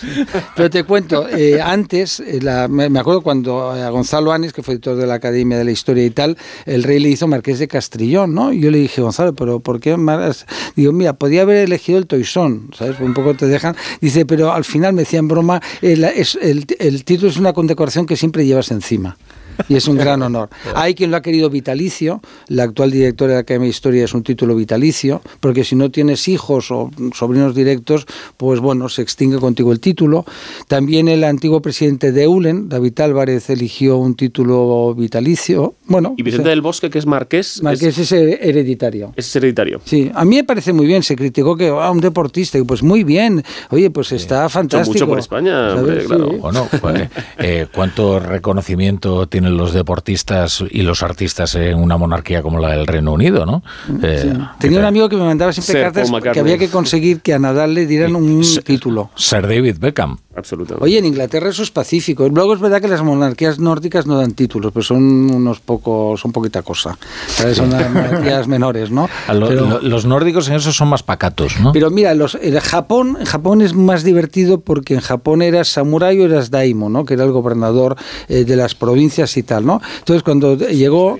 Pero 0.55 0.69
te 0.69 0.83
cuento, 0.83 1.27
eh, 1.29 1.61
antes, 1.61 2.19
eh, 2.19 2.39
la- 2.41 2.67
me, 2.67 2.89
me 2.89 2.99
acuerdo 2.99 3.21
cuando 3.21 3.71
a 3.71 3.89
Gonzalo 3.89 4.31
Anes, 4.31 4.53
que 4.53 4.63
fue 4.63 4.75
editor 4.75 4.95
de 4.95 5.05
la 5.07 5.15
Academia 5.15 5.57
de 5.57 5.63
la 5.65 5.71
Historia 5.71 6.05
y 6.05 6.09
tal, 6.09 6.37
el 6.65 6.83
rey 6.83 6.99
le 6.99 7.09
hizo 7.09 7.27
Marqués 7.27 7.59
de 7.59 7.67
Castrillón, 7.67 8.33
¿no? 8.33 8.51
Y 8.53 8.61
yo 8.61 8.71
le 8.71 8.77
dije, 8.79 9.01
Gonzalo, 9.01 9.33
¿pero 9.33 9.59
por 9.59 9.79
qué? 9.79 9.97
Mar-?" 9.97 10.35
Digo, 10.75 10.91
mira, 10.91 11.13
podía 11.13 11.41
haber 11.43 11.57
elegido 11.57 11.99
el 11.99 12.07
Toisón, 12.07 12.69
¿sabes? 12.77 12.99
Un 12.99 13.13
poco 13.13 13.34
te 13.35 13.47
dejan. 13.47 13.75
Dice, 14.01 14.25
pero 14.25 14.51
al 14.53 14.63
final 14.65 14.93
me 14.93 15.01
decía 15.03 15.19
en 15.19 15.27
broma, 15.27 15.61
eh, 15.81 15.95
la- 15.95 16.09
es- 16.09 16.37
el, 16.41 16.65
el 16.79 17.03
título 17.03 17.29
es 17.29 17.37
una 17.37 17.53
condecoración 17.53 18.05
que 18.05 18.15
siempre 18.17 18.45
llevas 18.45 18.71
encima. 18.71 19.17
Y 19.69 19.75
es 19.75 19.87
un 19.87 19.97
gran 19.97 20.21
honor. 20.21 20.49
Hay 20.75 20.95
quien 20.95 21.11
lo 21.11 21.17
ha 21.17 21.21
querido 21.21 21.49
vitalicio. 21.49 22.21
La 22.47 22.63
actual 22.63 22.91
directora 22.91 23.29
de 23.29 23.35
la 23.35 23.41
Academia 23.41 23.65
de 23.65 23.71
Historia 23.71 24.03
es 24.03 24.13
un 24.13 24.23
título 24.23 24.55
vitalicio, 24.55 25.21
porque 25.39 25.63
si 25.63 25.75
no 25.75 25.89
tienes 25.91 26.27
hijos 26.27 26.71
o 26.71 26.91
sobrinos 27.13 27.55
directos, 27.55 28.05
pues 28.37 28.59
bueno, 28.59 28.89
se 28.89 29.01
extingue 29.01 29.39
contigo 29.39 29.71
el 29.71 29.79
título. 29.79 30.25
También 30.67 31.07
el 31.07 31.23
antiguo 31.23 31.61
presidente 31.61 32.11
de 32.11 32.23
Eulen, 32.23 32.69
David 32.69 32.99
Álvarez, 32.99 33.49
eligió 33.49 33.97
un 33.97 34.15
título 34.15 34.93
vitalicio. 34.95 35.75
Bueno, 35.85 36.15
Y 36.17 36.23
Vicente 36.23 36.43
o 36.43 36.45
sea, 36.45 36.49
del 36.51 36.61
Bosque, 36.61 36.89
que 36.89 36.99
es 36.99 37.05
marqués, 37.05 37.61
Marqués 37.61 37.97
es 37.97 38.11
hereditario. 38.11 39.13
es, 39.15 39.27
es 39.27 39.35
hereditario. 39.35 39.81
Sí, 39.83 40.11
a 40.13 40.25
mí 40.25 40.35
me 40.37 40.43
parece 40.43 40.73
muy 40.73 40.85
bien. 40.85 41.03
Se 41.03 41.15
criticó 41.15 41.55
que 41.55 41.69
ah, 41.69 41.91
un 41.91 42.01
deportista, 42.01 42.57
y 42.57 42.63
pues 42.63 42.83
muy 42.83 43.03
bien. 43.03 43.43
Oye, 43.69 43.89
pues 43.89 44.11
está 44.11 44.45
hecho 44.45 44.49
fantástico. 44.49 44.93
mucho 44.93 45.07
por 45.07 45.19
España, 45.19 45.75
hombre, 45.75 46.05
claro. 46.05 46.29
Sí. 46.29 46.37
Bueno, 46.37 46.67
pues, 46.81 47.09
eh, 47.37 47.67
¿cuánto 47.73 48.19
reconocimiento 48.19 49.27
tienen 49.45 49.57
los 49.57 49.73
deportistas 49.73 50.63
y 50.69 50.81
los 50.81 51.03
artistas 51.03 51.53
en 51.55 51.77
una 51.77 51.97
monarquía 51.97 52.41
como 52.41 52.59
la 52.59 52.69
del 52.71 52.87
Reino 52.87 53.13
Unido, 53.13 53.45
no? 53.45 53.63
Eh, 54.01 54.21
Sí. 54.25 54.29
Tenía 54.59 54.79
un 54.79 54.85
amigo 54.85 55.09
que 55.09 55.17
me 55.17 55.23
mandaba 55.23 55.51
siempre 55.53 55.83
cartas 55.83 56.09
que 56.33 56.39
había 56.39 56.57
que 56.57 56.69
conseguir 56.69 57.21
que 57.21 57.33
a 57.33 57.39
Nadal 57.39 57.73
le 57.73 57.85
dieran 57.85 58.15
un 58.15 58.41
título. 58.63 59.11
Sir 59.15 59.41
David 59.43 59.77
Beckham. 59.79 60.17
Absolutamente. 60.35 60.83
Oye, 60.83 60.97
en 60.97 61.05
Inglaterra 61.05 61.49
eso 61.49 61.63
es 61.63 61.71
pacífico. 61.71 62.27
Luego 62.27 62.53
es 62.53 62.59
verdad 62.59 62.81
que 62.81 62.87
las 62.87 63.01
monarquías 63.01 63.57
nórdicas 63.59 64.05
no 64.05 64.17
dan 64.17 64.33
títulos, 64.33 64.71
pero 64.73 64.83
son 64.83 64.97
unos 65.31 65.59
pocos, 65.61 66.19
son 66.19 66.31
poquita 66.31 66.61
cosa. 66.61 66.97
¿Sabes? 67.27 67.57
Son 67.57 67.69
las 67.71 67.89
monarquías 67.89 68.47
menores, 68.47 68.91
¿no? 68.91 69.07
A 69.27 69.33
lo- 69.33 69.47
Pero- 69.47 69.65
lo- 69.67 69.81
los 69.81 70.05
nórdicos 70.05 70.47
en 70.49 70.55
eso 70.55 70.71
son 70.73 70.89
más 70.89 71.03
pacatos, 71.03 71.59
¿no? 71.61 71.71
Pero 71.71 71.89
mira, 71.89 72.13
los, 72.13 72.35
el 72.35 72.59
Japón, 72.59 73.17
en 73.19 73.25
Japón 73.25 73.61
es 73.61 73.73
más 73.73 74.03
divertido 74.03 74.59
porque 74.59 74.93
en 74.95 74.99
Japón 75.01 75.41
eras 75.41 75.69
samurái 75.69 76.19
o 76.19 76.25
eras 76.25 76.51
daimo, 76.51 76.89
¿no? 76.89 77.05
Que 77.05 77.13
era 77.13 77.23
el 77.23 77.31
gobernador 77.31 77.95
eh, 78.27 78.43
de 78.43 78.55
las 78.55 78.75
provincias 78.75 79.37
y 79.37 79.43
tal, 79.43 79.65
¿no? 79.65 79.81
Entonces 79.99 80.23
cuando 80.23 80.57
llegó 80.57 81.17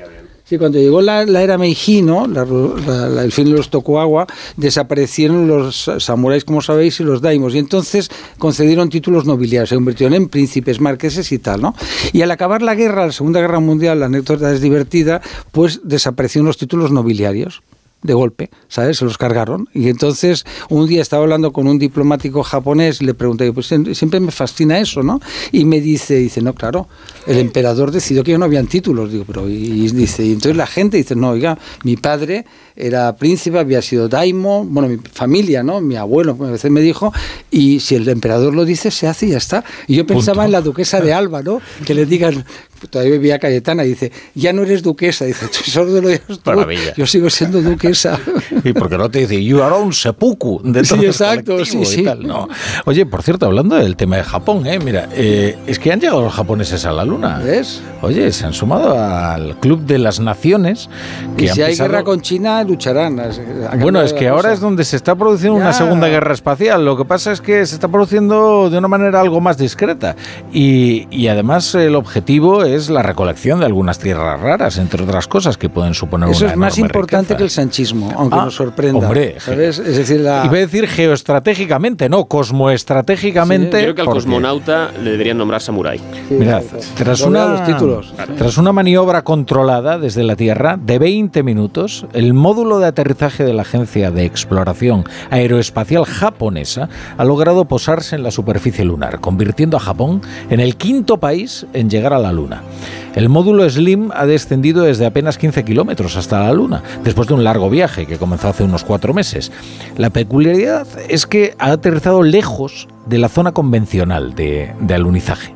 Sí, 0.48 0.60
cuando 0.60 0.78
llegó 0.78 1.02
la, 1.02 1.24
era 1.24 1.58
Meiji, 1.58 2.04
¿no? 2.04 2.28
La- 2.28 3.24
el 3.24 3.32
fin 3.32 3.46
de 3.46 3.58
los 3.58 3.70
Tokugawa, 3.72 4.28
desaparecieron 4.58 5.48
los 5.48 5.90
samuráis, 5.98 6.46
como 6.46 6.62
sabéis, 6.62 7.00
y 7.00 7.04
los 7.04 7.20
daimos. 7.22 7.56
Y 7.56 7.58
entonces 7.58 8.12
concedieron 8.38 8.90
títulos 8.90 9.26
nobiliarios, 9.26 9.70
se 9.70 9.76
convirtieron 9.76 10.14
en 10.14 10.30
príncipes, 10.30 10.80
marqueses 10.80 11.32
y 11.32 11.40
tal, 11.40 11.62
¿no? 11.62 11.74
Y 12.14 12.22
al 12.22 12.30
acabar 12.30 12.62
la 12.62 12.76
guerra, 12.76 13.08
la 13.08 13.12
Segunda 13.12 13.42
Guerra 13.42 13.60
Mundial, 13.60 14.00
la 14.00 14.06
anécdota 14.06 14.54
es 14.54 14.62
divertida, 14.62 15.20
pues 15.52 15.82
desaparecieron 15.84 16.46
los 16.46 16.58
títulos 16.58 16.92
nobiliarios 16.92 17.64
de 18.02 18.14
golpe, 18.14 18.52
¿sabes? 18.68 18.98
Se 18.98 19.06
los 19.06 19.18
cargaron. 19.18 19.68
Y 19.74 19.90
entonces 19.90 20.46
un 20.70 20.88
día 20.88 21.02
estaba 21.02 21.24
hablando 21.24 21.52
con 21.52 21.68
un 21.68 21.80
diplomático 21.80 22.44
japonés 22.44 23.02
y 23.02 23.06
le 23.06 23.16
pregunté, 23.16 23.52
pues 23.52 23.72
sie- 23.72 23.96
siempre 23.96 24.20
me 24.20 24.32
fascina 24.32 24.78
eso, 24.80 25.02
¿no? 25.02 25.20
Y 25.52 25.66
me 25.66 25.82
dice, 25.82 26.16
dice, 26.18 26.42
no, 26.42 26.54
claro, 26.54 26.88
el 27.26 27.40
emperador 27.40 27.90
decidió 27.92 28.24
que 28.24 28.32
ya 28.32 28.38
no 28.38 28.46
habían 28.46 28.68
títulos. 28.68 29.12
Digo, 29.12 29.24
pero, 29.26 29.50
y, 29.50 29.54
y 29.56 29.90
dice, 29.90 30.24
y 30.24 30.34
entonces 30.34 30.56
la 30.56 30.68
gente 30.68 30.98
dice, 30.98 31.16
no, 31.16 31.30
oiga, 31.32 31.58
mi 31.84 31.96
padre 31.98 32.46
era 32.76 33.16
príncipe, 33.16 33.58
había 33.58 33.82
sido 33.82 34.08
daimo, 34.08 34.66
bueno, 34.66 34.88
mi 34.90 34.98
familia, 34.98 35.64
¿no? 35.64 35.82
Mi 35.82 35.96
abuelo, 35.96 36.38
a 36.42 36.52
veces 36.52 36.70
me 36.70 36.82
dijo, 36.82 37.12
y 37.50 37.80
si 37.80 37.96
el 37.96 38.08
emperador 38.08 38.54
lo 38.54 38.66
dice, 38.66 38.92
se 38.92 39.08
hace 39.08 39.26
y 39.26 39.30
ya 39.32 39.38
está. 39.38 39.64
Y 39.88 39.96
yo 39.96 40.06
pensaba 40.06 40.46
en 40.46 40.52
la 40.52 40.62
duquesa 40.62 41.02
de 41.02 41.12
Alba, 41.14 41.42
¿no? 41.42 41.60
Que 41.86 41.96
le 41.96 42.06
digan, 42.06 42.46
todavía 42.90 43.14
vivía 43.14 43.40
Cayetana, 43.40 43.84
y 43.86 43.90
dice, 43.90 44.12
ya 44.34 44.54
no 44.54 44.64
eres 44.64 44.84
duquesa, 44.84 45.26
dice, 45.26 45.48
solo 45.52 46.02
lo 46.02 46.08
digas 46.10 46.22
tú, 46.44 46.52
yo 46.98 47.06
sigo 47.08 47.30
siendo 47.30 47.62
duquesa. 47.62 48.20
Y 48.64 48.74
porque 48.74 48.98
no 48.98 49.10
te 49.12 49.20
dice, 49.20 49.44
you 49.44 49.62
are 49.62 49.76
un 49.76 49.94
seppuku. 49.94 50.60
De 50.64 50.84
Sí, 50.84 50.90
todo 50.90 51.02
el 51.04 51.08
exacto, 51.10 51.52
colectivo 51.54 51.86
sí, 51.86 51.92
y 51.94 51.96
sí. 51.98 52.04
tal, 52.04 52.26
¿no? 52.26 52.48
Oye, 52.86 53.06
por 53.06 53.22
cierto, 53.22 53.46
hablando 53.46 53.76
del 53.76 53.96
tema 53.96 54.18
de 54.18 54.24
Japón, 54.24 54.66
¿eh? 54.66 54.80
mira, 54.80 55.08
eh, 55.14 55.56
es 55.68 55.78
que 55.78 55.92
han 55.92 56.00
llegado 56.00 56.22
los 56.22 56.34
japoneses 56.34 56.86
a 56.86 56.92
la 56.92 57.06
luna. 57.06 57.40
¿Ves? 57.40 57.82
Oye, 58.02 58.32
se 58.32 58.46
han 58.46 58.54
sumado 58.54 58.98
al 59.00 59.60
Club 59.60 59.82
de 59.86 60.00
las 60.00 60.20
Naciones. 60.20 60.90
Que 61.38 61.46
Y 61.46 61.48
si 61.50 61.62
han 61.62 61.68
hay 61.68 61.74
pisado- 61.74 61.90
guerra 61.90 62.04
con 62.04 62.22
China, 62.22 62.64
lucharán. 62.64 63.20
Ha 63.20 63.76
Bueno, 63.78 64.02
es 64.02 64.14
que 64.14 64.28
ahora 64.28 64.44
cosa. 64.44 64.54
es 64.54 64.60
donde 64.62 64.84
se 64.84 64.96
está 64.96 65.16
produciendo 65.16 65.56
una 65.58 65.72
Ya. 65.72 65.74
segunda 65.74 66.08
guerra 66.08 66.34
espacial. 66.34 66.84
Lo 66.86 66.98
que 66.98 67.06
pasa 67.06 67.32
es 67.32 67.42
que 67.42 67.66
se 67.66 67.76
está 67.76 67.88
produciendo 67.88 68.70
de 68.70 68.78
una 68.78 68.88
manera 68.88 69.22
algo 69.22 69.42
más 69.42 69.58
discreta. 69.58 70.16
Y, 70.52 71.08
y 71.12 71.28
además 71.28 71.76
el 71.76 71.96
objetivo 71.96 72.65
es 72.66 72.90
la 72.90 73.02
recolección 73.04 73.60
de 73.60 73.66
algunas 73.66 74.00
tierras 74.00 74.40
raras, 74.40 74.78
entre 74.78 75.04
otras 75.04 75.28
cosas 75.28 75.58
que 75.58 75.70
pueden 75.70 75.94
suponer 75.94 76.30
Eso 76.30 76.46
una 76.46 76.52
es 76.54 76.58
más 76.58 76.78
importante 76.78 77.18
riqueza. 77.34 77.38
que 77.38 77.44
el 77.44 77.50
sanchismo, 77.50 78.12
aunque 78.16 78.38
Ah, 78.40 78.46
nos 78.46 78.56
sorprenda. 78.56 79.06
hombre, 79.08 79.36
¿sabes? 79.40 79.80
Es 79.80 79.98
decir, 79.98 80.20
la... 80.22 80.44
Iba 80.46 80.56
a 80.56 80.60
decir 80.60 80.88
geoestratégicamente, 80.88 82.10
no, 82.10 82.26
cosmoestratégicamente. 82.26 83.78
Yo 83.78 83.84
creo 83.84 83.96
que 83.96 84.02
al 84.02 84.06
porque- 84.06 84.20
cosmonauta 84.22 84.92
le 85.04 85.12
deberían 85.12 85.38
nombrar 85.38 85.62
samurái. 85.62 86.00
Mirad, 86.30 86.64
tras 86.98 87.20
Doble 87.20 87.40
a 87.40 87.46
una, 87.46 87.54
los 87.54 87.66
títulos. 87.66 88.14
tras 88.38 88.58
una 88.58 88.72
maniobra 88.72 89.24
controlada 89.24 89.98
desde 89.98 90.24
la 90.24 90.36
Tierra 90.36 90.78
de 90.82 91.00
20 91.00 91.44
minutos, 91.44 92.06
el 92.14 92.34
módulo 92.34 92.80
de 92.80 92.88
aterrizaje 92.88 93.44
de 93.44 93.54
la 93.54 93.62
Agencia 93.64 94.12
de 94.12 94.26
Exploración 94.26 95.04
Aeroespacial 95.30 96.06
Japonesa 96.06 96.90
ha 97.18 97.24
logrado 97.26 97.66
posarse 97.66 98.16
en 98.16 98.24
la 98.24 98.32
superficie 98.32 98.86
lunar, 98.86 99.20
convirtiendo 99.20 99.78
a 99.78 99.80
Japón 99.80 100.22
en 100.50 100.60
el 100.60 100.76
quinto 100.78 101.18
país 101.18 101.66
en 101.74 101.90
llegar 101.90 102.14
a 102.14 102.20
la 102.20 102.32
Luna. 102.32 102.55
Luna. 102.62 103.16
El 103.16 103.30
módulo 103.30 103.70
Slim 103.70 104.10
ha 104.14 104.26
descendido 104.26 104.84
desde 104.84 105.06
apenas 105.06 105.38
15 105.38 105.64
kilómetros 105.64 106.18
hasta 106.18 106.42
la 106.44 106.52
Luna, 106.52 106.84
después 107.04 107.28
de 107.30 107.34
un 107.34 107.44
largo 107.46 107.70
viaje 107.70 108.06
que 108.06 108.18
comenzó 108.18 108.50
hace 108.50 108.64
unos 108.64 108.84
cuatro 108.84 109.14
meses. 109.14 109.52
La 109.98 110.10
peculiaridad 110.10 110.86
es 111.08 111.26
que 111.26 111.56
ha 111.58 111.72
aterrizado 111.72 112.24
lejos 112.24 112.88
de 113.06 113.18
la 113.18 113.30
zona 113.30 113.54
convencional 113.54 114.36
de, 114.36 114.74
de 114.82 114.94
alunizaje, 114.94 115.54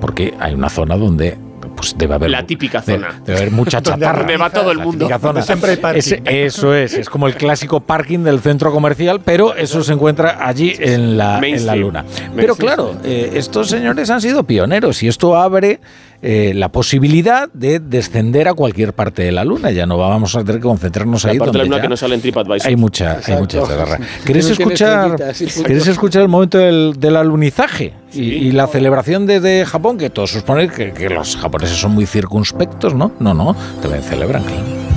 porque 0.00 0.34
hay 0.40 0.54
una 0.54 0.68
zona 0.70 0.96
donde 0.96 1.38
pues 1.76 1.94
debe 1.96 2.14
haber 2.14 2.30
La 2.30 2.44
típica 2.44 2.82
debe- 2.82 2.98
zona. 3.06 3.20
Debe, 3.24 3.38
haber 3.38 3.50
mucha 3.52 3.80
chatarra. 3.82 4.18
Donde 4.18 4.36
va 4.36 4.50
todo 4.50 4.72
el 4.72 4.78
mundo. 4.78 5.04
típica 5.06 5.20
zona. 5.20 5.32
Donde 5.34 5.46
siempre 5.46 5.70
hay 5.70 5.76
parking. 5.76 5.98
Ese- 6.00 6.22
eso 6.24 6.74
es, 6.74 6.94
es 6.94 7.08
como 7.08 7.28
el 7.28 7.36
clásico 7.36 7.78
parking 7.78 8.20
del 8.24 8.40
centro 8.40 8.72
comercial, 8.72 9.20
pero 9.24 9.54
eso 9.54 9.84
se 9.84 9.92
encuentra 9.92 10.44
allí 10.44 10.74
en 10.76 11.16
la, 11.16 11.24
en 11.26 11.34
la 11.34 11.40
Mainstream. 11.40 11.80
luna. 11.80 12.04
Pero 12.34 12.56
claro, 12.56 12.96
eh, 13.04 13.30
estos 13.34 13.68
señores 13.68 14.10
han 14.10 14.20
sido 14.20 14.42
pioneros 14.42 15.00
y 15.04 15.06
esto 15.08 15.36
abre 15.36 15.78
eh, 16.20 16.52
la 16.54 16.70
posibilidad 16.70 17.48
de 17.52 17.78
descender 17.78 18.48
a 18.48 18.54
cualquier 18.54 18.92
parte 18.92 19.22
de 19.22 19.32
la 19.32 19.44
luna. 19.44 19.70
Ya 19.70 19.86
no 19.86 19.96
vamos 19.96 20.34
a 20.34 20.40
tener 20.44 20.56
que 20.56 20.66
concentrarnos 20.66 21.24
La 21.24 21.32
ahí 21.32 21.38
parte 21.38 21.52
de 21.52 21.58
la 21.58 21.64
donde 21.64 21.68
luna 21.68 21.76
ya 21.76 21.82
que 21.82 21.88
no 21.88 21.96
sale 21.96 22.14
en 22.16 22.20
TripAdvisor. 22.20 22.68
hay 22.68 22.76
mucha, 22.76 23.20
hay 23.24 23.36
mucha 23.36 23.62
chatarra. 23.62 23.98
Que 24.18 24.24
¿Quieres 24.24 24.48
no 24.48 24.56
tiene 24.56 24.72
escuchar, 24.72 25.10
estrellitas 25.10 25.40
y 25.40 25.44
punto. 25.46 25.66
¿quieres 25.66 25.86
escuchar 25.86 26.22
el 26.22 26.28
momento 26.28 26.58
del, 26.58 26.94
del 26.98 27.16
alunizaje 27.16 27.94
y, 28.12 28.22
y 28.22 28.52
la 28.52 28.66
celebración 28.66 29.26
de, 29.26 29.40
de 29.40 29.64
Japón? 29.64 29.98
Que 29.98 30.10
todos 30.10 30.30
suponen 30.30 30.70
que, 30.70 30.92
que 30.92 31.08
los 31.08 31.36
japoneses 31.36 31.76
son 31.76 31.92
muy 31.92 32.06
circunspectos, 32.06 32.94
¿no? 32.94 33.12
No, 33.20 33.34
no, 33.34 33.54
también 33.80 34.02
celebran, 34.02 34.42
claro. 34.42 34.88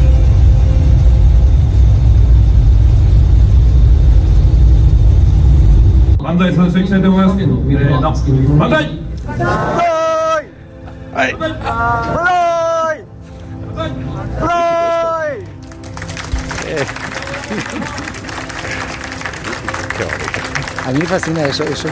万 6.23 6.37
Ay. 11.21 11.35
¡Ay! 11.63 13.05
¡Ay! 14.41 15.37
Eh. 16.67 16.85
A 20.83 20.91
mí 20.91 20.99
me 20.99 21.05
fascina 21.05 21.45
eso. 21.45 21.63
eso 21.63 21.87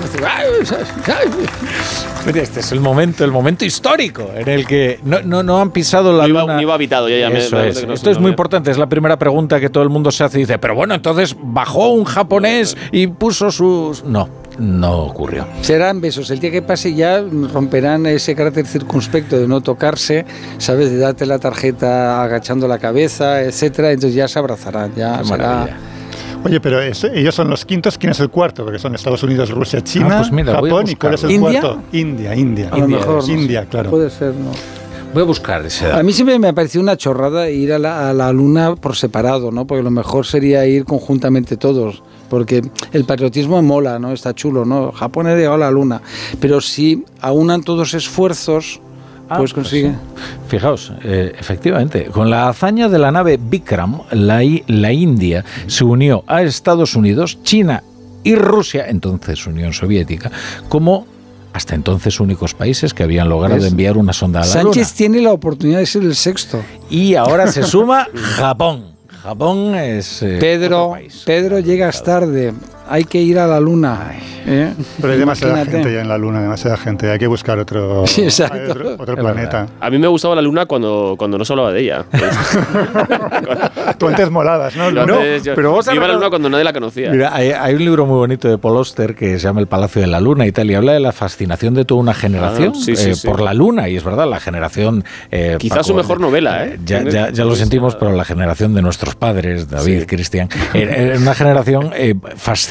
me... 2.26 2.42
este 2.42 2.60
es 2.60 2.72
el 2.72 2.80
momento, 2.80 3.24
el 3.24 3.32
momento 3.32 3.64
histórico 3.64 4.32
en 4.36 4.50
el 4.50 4.66
que 4.66 5.00
no, 5.04 5.22
no, 5.22 5.44
no 5.44 5.62
han 5.62 5.70
pisado 5.70 6.12
la 6.18 6.26
luna. 6.26 6.58
Ni 6.58 6.66
va 6.66 6.74
habitado, 6.74 7.08
ya, 7.08 7.20
ya 7.20 7.30
me, 7.30 7.38
es. 7.38 7.52
no 7.52 7.94
Esto 7.94 8.10
es 8.10 8.20
muy 8.20 8.32
importante, 8.32 8.72
es 8.72 8.80
la 8.80 8.90
primera 8.90 9.20
pregunta 9.20 9.60
que 9.60 9.70
todo 9.70 9.84
el 9.84 9.90
mundo 9.90 10.12
se 10.12 10.24
hace 10.24 10.40
y 10.40 10.42
dice, 10.42 10.58
pero 10.58 10.74
bueno, 10.74 10.96
entonces 10.96 11.36
bajó 11.40 11.90
un 11.90 12.04
japonés 12.06 12.76
y 12.92 13.06
puso 13.08 13.52
sus... 13.52 14.04
No 14.04 14.39
no 14.60 15.00
ocurrió. 15.06 15.48
Serán 15.62 16.02
besos. 16.02 16.30
El 16.32 16.40
día 16.40 16.52
que 16.52 16.62
pase 16.62 16.94
ya 16.94 17.22
romperán 17.54 18.06
ese 18.06 18.36
carácter 18.36 18.66
circunspecto 18.68 19.40
de 19.40 19.48
no 19.48 19.62
tocarse, 19.62 20.26
¿sabes? 20.58 20.92
De 20.92 20.98
darte 20.98 21.26
la 21.26 21.40
tarjeta 21.40 22.24
agachando 22.24 22.68
la 22.68 22.78
cabeza, 22.80 23.42
etcétera. 23.42 23.92
Entonces 23.92 24.16
ya 24.16 24.28
se 24.28 24.40
abrazarán. 24.40 24.94
Ya 24.96 25.20
Qué 25.20 25.26
será. 25.26 25.38
maravilla. 25.48 25.78
Oye, 26.44 26.62
pero 26.62 26.82
es- 26.82 27.04
ellos 27.04 27.36
son 27.36 27.50
los 27.50 27.66
quintos. 27.66 27.98
¿Quién 27.98 28.12
es 28.12 28.20
el 28.22 28.30
cuarto? 28.30 28.64
Porque 28.64 28.80
son 28.80 28.96
Estados 28.96 29.22
Unidos, 29.24 29.50
Rusia, 29.52 29.82
China, 29.84 30.08
Ah, 30.12 30.18
pues 30.20 30.32
mira, 30.32 30.60
voy 30.60 30.70
a 30.70 30.74
Japón. 30.74 30.90
¿Y 30.92 30.96
cuál 30.96 31.14
es 31.16 31.24
el. 31.24 31.32
¿India? 31.32 31.62
cuarto? 31.62 31.82
India, 31.92 32.36
India. 32.36 32.70
A 32.72 32.78
lo 32.78 32.88
mejor. 32.88 33.28
no. 33.28 33.34
India, 33.34 33.66
claro. 33.66 33.90
Puede 33.90 34.10
ser, 34.10 34.34
¿no? 34.36 34.52
Voy 35.14 35.24
a 35.24 35.26
buscar 35.26 35.66
ese 35.66 35.86
dato. 35.88 36.00
A 36.00 36.04
mí 36.04 36.14
siempre 36.14 36.38
me 36.38 36.48
ha 36.48 36.54
parecido 36.54 36.84
una 36.84 36.96
chorrada 36.96 37.50
ir 37.50 37.74
a 37.74 37.80
la, 37.80 38.10
a 38.10 38.14
la 38.14 38.32
luna 38.32 38.76
por 38.76 38.96
separado, 38.96 39.52
¿no? 39.52 39.66
Porque 39.66 39.84
lo 39.84 39.90
mejor 39.92 40.26
sería 40.26 40.66
ir 40.68 40.86
conjuntamente 40.86 41.58
todos. 41.58 42.04
Porque 42.30 42.62
el 42.94 43.06
patriotismo 43.06 43.62
mola, 43.62 43.98
¿no? 44.00 44.12
Está 44.14 44.34
chulo, 44.34 44.66
¿no? 44.66 44.92
Japón 44.92 45.28
ha 45.28 45.36
llegado 45.36 45.56
a 45.56 45.58
la 45.58 45.72
luna. 45.72 46.02
Pero 46.40 46.62
si 46.62 47.04
aunan 47.22 47.64
todos 47.64 47.94
esfuerzos, 47.94 48.80
Ah, 49.32 49.38
pues 49.38 49.54
pues 49.54 49.66
consigue. 49.66 49.94
Fijaos, 50.48 50.92
eh, 51.04 51.34
efectivamente, 51.40 52.06
con 52.06 52.32
la 52.32 52.50
hazaña 52.50 52.90
de 52.90 52.98
la 52.98 53.12
nave 53.12 53.40
Vikram, 53.40 54.02
la, 54.12 54.44
I- 54.44 54.64
la 54.66 54.92
India 54.92 55.46
se 55.68 55.84
unió 55.84 56.24
a 56.26 56.42
Estados 56.42 56.96
Unidos, 56.96 57.38
China 57.44 57.84
y 58.24 58.34
Rusia, 58.34 58.86
entonces 58.88 59.46
Unión 59.46 59.72
Soviética, 59.72 60.32
como 60.68 61.06
hasta 61.54 61.76
entonces 61.76 62.20
únicos 62.20 62.56
países 62.56 62.96
que 62.96 63.04
habían 63.04 63.30
logrado 63.30 63.64
enviar 63.68 63.98
una 63.98 64.14
sonda 64.14 64.40
a 64.40 64.46
la 64.46 64.52
Sánchez 64.52 64.88
Luna. 64.88 64.98
tiene 64.98 65.22
la 65.22 65.32
oportunidad 65.32 65.78
de 65.78 65.86
ser 65.86 66.02
el 66.04 66.16
sexto. 66.16 66.62
Y 66.90 67.14
ahora 67.14 67.52
se 67.52 67.62
suma 67.74 68.08
Japón. 68.36 68.86
Japón 69.22 69.76
es... 69.76 70.22
eh, 70.24 70.38
Pedro, 70.40 70.94
Pedro 71.26 71.60
llegas 71.60 72.04
tarde. 72.04 72.54
Hay 72.90 73.04
que 73.04 73.20
ir 73.22 73.38
a 73.40 73.48
la 73.48 73.60
luna. 73.60 74.12
¿eh? 74.48 74.74
Pero 75.00 75.14
hay 75.14 75.20
demasiada 75.20 75.54
Imagínate. 75.54 75.78
gente 75.84 75.94
ya 75.96 76.02
en 76.02 76.08
la 76.10 76.18
Luna, 76.18 76.42
demasiada 76.42 76.76
gente. 76.78 77.12
Hay 77.12 77.20
que 77.20 77.28
buscar 77.28 77.60
otro, 77.60 78.04
Sí, 78.08 78.26
otro, 78.98 79.16
planeta. 79.16 79.68
A 79.80 79.90
mí 79.92 80.00
me 80.00 80.08
gustaba 80.08 80.34
la 80.36 80.42
luna 80.42 80.66
cuando, 80.66 81.16
cuando 81.18 81.38
no 81.38 81.46
se 81.46 81.54
hablaba 81.54 81.72
de 81.72 81.82
ella. 81.82 82.06
Tú 83.98 84.08
antes 84.08 84.30
molabas, 84.32 84.76
¿no? 84.76 84.92
No, 84.92 85.06
yo- 85.38 85.56
pero 85.56 85.72
vos 85.72 85.86
yo 85.86 85.94
iba 85.94 86.06
a 86.06 86.08
la 86.08 86.14
luna 86.16 86.30
cuando 86.30 86.50
nadie 86.50 86.64
la 86.64 86.74
conocía. 86.74 87.12
Mira, 87.12 87.34
hay, 87.36 87.52
hay 87.52 87.76
un 87.76 87.80
libro 87.86 88.06
muy 88.06 88.18
bonito 88.18 88.48
de 88.48 88.58
Paul 88.58 88.78
Auster 88.78 89.16
que 89.16 89.34
se 89.34 89.40
llama 89.48 89.60
El 89.60 89.68
Palacio 89.68 90.02
de 90.02 90.08
la 90.08 90.20
Luna 90.20 90.46
y 90.48 90.52
tal, 90.52 90.70
y 90.72 90.76
habla 90.76 90.94
de 90.94 91.00
la 91.00 91.12
fascinación 91.12 91.74
de 91.74 91.86
toda 91.86 92.02
una 92.02 92.14
generación 92.14 92.74
Ah, 92.76 92.80
sí, 92.80 92.96
sí, 92.96 93.10
eh, 93.12 93.16
sí. 93.16 93.28
por 93.28 93.42
la 93.42 93.54
Luna, 93.54 93.90
y 93.90 93.98
es 93.98 94.04
verdad, 94.04 94.28
la 94.30 94.40
generación... 94.40 95.04
eh, 95.32 95.58
Quizás 95.60 95.86
su 95.86 95.94
mejor 95.94 96.20
novela, 96.20 96.66
¿eh? 96.66 96.80
Ya, 96.86 97.04
ya- 97.04 97.30
ya 97.32 97.46
lo 97.46 97.56
sentimos, 97.56 97.96
pero 97.96 98.12
la 98.14 98.26
generación 98.26 98.74
de 98.74 98.82
nuestros 98.82 99.16
padres, 99.16 99.70
David, 99.70 100.00
Sí. 100.02 100.06
Cristian, 100.06 100.50
era 100.74 101.18
una 101.18 101.36
generación 101.36 101.92
eh, 101.96 102.16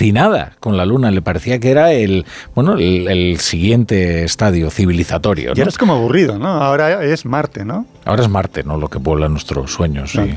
fascinada 0.09 0.53
con 0.61 0.77
la 0.77 0.87
Luna, 0.87 1.11
le 1.11 1.23
parecía 1.23 1.59
que 1.59 1.71
era 1.71 1.93
el, 1.93 2.25
bueno, 2.55 2.75
el, 2.75 3.09
el 3.09 3.39
siguiente 3.41 4.25
estadio 4.25 4.71
civilizatorio. 4.71 5.51
Y 5.51 5.55
¿no? 5.55 5.61
ahora 5.61 5.69
es 5.69 5.79
como 5.79 5.95
aburrido, 5.95 6.39
¿no? 6.39 6.49
Ahora 6.49 7.05
es 7.05 7.25
Marte, 7.27 7.65
¿no? 7.65 7.87
Ahora 8.05 8.23
es 8.23 8.29
Marte, 8.29 8.63
¿no? 8.65 8.79
Lo 8.79 8.89
que 8.89 8.99
puebla 8.99 9.29
nuestros 9.29 9.73
sueños, 9.73 10.13
sí. 10.13 10.35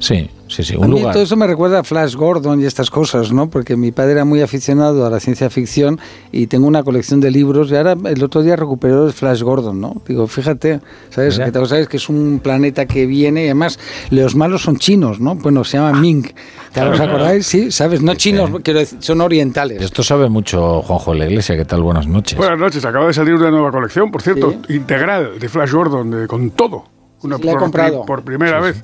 Sí, 0.00 0.30
sí, 0.54 0.62
sí, 0.62 0.74
A 0.74 0.78
un 0.78 0.90
mí 0.90 0.98
lugar... 1.00 1.12
todo 1.14 1.22
eso 1.22 1.36
me 1.36 1.46
recuerda 1.46 1.80
a 1.80 1.84
Flash 1.84 2.14
Gordon 2.14 2.60
y 2.60 2.64
estas 2.64 2.90
cosas, 2.90 3.32
¿no? 3.32 3.48
Porque 3.50 3.76
mi 3.76 3.92
padre 3.92 4.12
era 4.12 4.24
muy 4.24 4.40
aficionado 4.42 5.04
a 5.06 5.10
la 5.10 5.20
ciencia 5.20 5.48
ficción 5.50 5.98
y 6.30 6.46
tengo 6.46 6.66
una 6.66 6.82
colección 6.82 7.20
de 7.20 7.30
libros 7.30 7.70
y 7.70 7.76
ahora 7.76 7.96
el 8.04 8.22
otro 8.22 8.42
día 8.42 8.56
recuperó 8.56 9.06
el 9.06 9.12
Flash 9.12 9.42
Gordon, 9.42 9.80
¿no? 9.80 10.02
Digo, 10.06 10.26
fíjate, 10.26 10.80
¿sabes? 11.10 11.38
Que 11.38 11.50
tú 11.50 11.66
sabes 11.66 11.88
que 11.88 11.96
es 11.96 12.08
un 12.08 12.40
planeta 12.42 12.86
que 12.86 13.06
viene 13.06 13.42
y 13.42 13.46
además 13.46 13.78
los 14.10 14.34
malos 14.36 14.62
son 14.62 14.76
chinos, 14.76 15.20
¿no? 15.20 15.34
Bueno, 15.36 15.64
se 15.64 15.78
llama 15.78 15.98
Ming. 15.98 16.22
¿Te 16.24 16.32
Claro, 16.72 16.90
os 16.92 16.96
claro. 16.96 17.12
acordáis? 17.14 17.46
Sí, 17.46 17.70
¿sabes? 17.70 18.00
No 18.02 18.14
chinos, 18.14 18.50
quiero 18.62 18.80
decir, 18.80 18.98
son 19.02 19.20
orientales. 19.20 19.82
Esto 19.82 20.02
sabe 20.02 20.28
mucho 20.28 20.82
Juanjo 20.82 21.12
de 21.12 21.18
la 21.18 21.26
Iglesia, 21.26 21.56
¿qué 21.56 21.64
tal? 21.64 21.82
Buenas 21.82 22.06
noches. 22.06 22.38
Buenas 22.38 22.58
noches, 22.58 22.84
acaba 22.84 23.06
de 23.06 23.12
salir 23.12 23.34
una 23.34 23.50
nueva 23.50 23.70
colección, 23.70 24.10
por 24.10 24.22
cierto, 24.22 24.54
integral 24.68 25.38
de 25.38 25.48
Flash 25.48 25.72
Gordon, 25.72 26.10
de- 26.10 26.26
con 26.26 26.50
todo. 26.50 26.84
Una, 27.22 27.36
Sí, 27.36 27.42
la 27.44 27.50
he 27.50 27.54
por, 27.54 27.62
comprado. 27.62 28.04
por 28.06 28.24
primera 28.24 28.58
vez. 28.60 28.82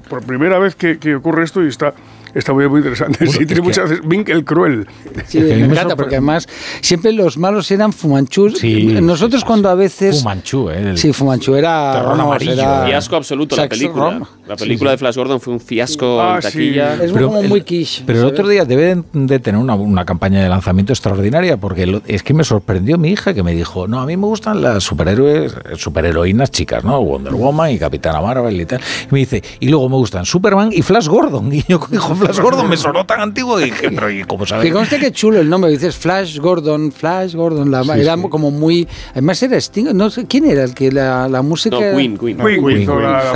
Por 0.00 0.22
primera 0.24 0.58
vez 0.58 0.74
que, 0.74 0.98
que 0.98 1.14
ocurre 1.16 1.44
esto 1.44 1.62
y 1.64 1.68
está, 1.68 1.94
está 2.34 2.52
muy, 2.52 2.68
muy 2.68 2.78
interesante. 2.78 3.26
sí, 3.26 3.46
tiene 3.46 3.62
muchas 3.62 3.90
veces. 3.90 4.04
El 4.28 4.44
cruel. 4.44 4.86
Sí, 5.26 5.40
me 5.40 5.64
encanta, 5.64 5.96
porque 5.96 6.16
además 6.16 6.46
siempre 6.80 7.12
los 7.12 7.38
malos 7.38 7.70
eran 7.70 7.92
Fumanchus. 7.92 8.62
Nosotros 8.64 9.44
cuando 9.44 9.68
a 9.68 9.74
veces... 9.74 10.18
Fumanchu, 10.20 10.70
¿eh? 10.70 10.90
El 10.90 10.98
Sí, 10.98 11.12
Fumanchu 11.12 11.54
era... 11.54 11.92
terror 11.94 12.20
amarillo. 12.20 12.52
era- 12.52 12.86
Fiasco 12.86 13.16
absoluto 13.16 13.56
la 13.56 13.68
película. 13.68 14.20
La 14.46 14.56
película 14.56 14.90
de 14.90 14.98
Flash 14.98 15.16
Gordon 15.16 15.40
fue 15.40 15.54
un 15.54 15.60
fiasco 15.60 16.20
Ah, 16.20 16.36
en 16.36 16.42
taquilla. 16.42 16.94
Es 17.02 17.12
Pero 17.12 17.28
como 17.28 17.40
el- 17.40 17.48
muy 17.48 17.62
quiche. 17.62 18.02
Pero 18.06 18.20
el 18.20 18.24
otro 18.26 18.46
día 18.46 18.64
deben 18.64 19.04
de 19.12 19.38
tener 19.38 19.60
una, 19.60 19.74
una 19.74 20.04
campaña 20.04 20.42
de 20.42 20.48
lanzamiento 20.48 20.92
extraordinaria, 20.92 21.56
porque 21.56 21.86
lo- 21.86 22.02
es 22.06 22.22
que 22.22 22.34
me 22.34 22.44
sorprendió 22.44 22.98
mi 22.98 23.10
hija 23.10 23.32
que 23.32 23.42
me 23.42 23.54
dijo, 23.54 23.88
no, 23.88 24.00
a 24.00 24.06
mí 24.06 24.16
me 24.16 24.26
gustan 24.26 24.60
las 24.62 24.82
superhéroes, 24.84 25.54
superheroínas 25.76 26.50
chicas, 26.50 26.84
¿no? 26.84 27.00
Wonder 27.02 27.32
Woman 27.32 27.70
y 27.70 27.78
Capitana 27.78 28.20
Marvel 28.20 28.60
y 28.60 28.66
tal. 28.66 28.80
Y 29.10 29.14
me 29.14 29.18
dice, 29.20 29.42
y 29.60 29.68
luego 29.68 29.88
me 29.88 29.96
gustan 29.96 30.24
Superman 30.26 30.70
y 30.72 30.82
Flash 30.82 31.08
Gordon. 31.08 31.50
Y 31.54 31.62
yo 31.68 31.80
dijo, 31.90 32.14
Flash 32.14 32.40
Gordon 32.40 32.68
me 32.68 32.76
sonó 32.76 33.06
tan 33.06 33.20
antiguo 33.20 33.58
y 33.60 33.64
dije, 33.64 33.90
pero 33.90 34.10
¿y 34.10 34.24
cómo 34.24 34.44
sabes? 34.44 34.64
Que 34.66 34.72
conste 34.72 34.98
que 34.98 35.10
chulo 35.12 35.40
el 35.40 35.48
nombre, 35.48 35.70
dices 35.70 35.96
Flash 35.96 36.38
Gordon, 36.38 36.92
Flash 36.92 37.34
Gordon, 37.34 37.70
la, 37.70 37.82
Sí, 37.84 37.90
era 37.96 38.16
sí. 38.16 38.22
como 38.28 38.50
muy... 38.50 38.86
Además 39.12 39.42
era 39.42 39.56
Sting, 39.56 39.86
no 39.94 40.10
sé, 40.10 40.26
¿quién 40.26 40.44
era 40.46 40.64
el 40.64 40.74
que 40.74 40.90
la, 40.92 41.28
la 41.28 41.42
música... 41.42 41.76
No, 41.76 41.96
Queen, 41.96 42.18
Queen. 42.18 42.36
Queen, 42.38 42.88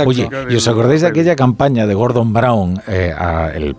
Oye, 0.05 0.29
¿y 0.49 0.55
os 0.55 0.67
acordáis 0.67 0.98
de 1.01 1.07
aquella 1.07 1.35
campaña 1.35 1.87
de 1.87 1.93
Gordon 1.93 2.33
Brown, 2.33 2.81
eh, 2.87 3.13
a 3.17 3.51
el, 3.53 3.75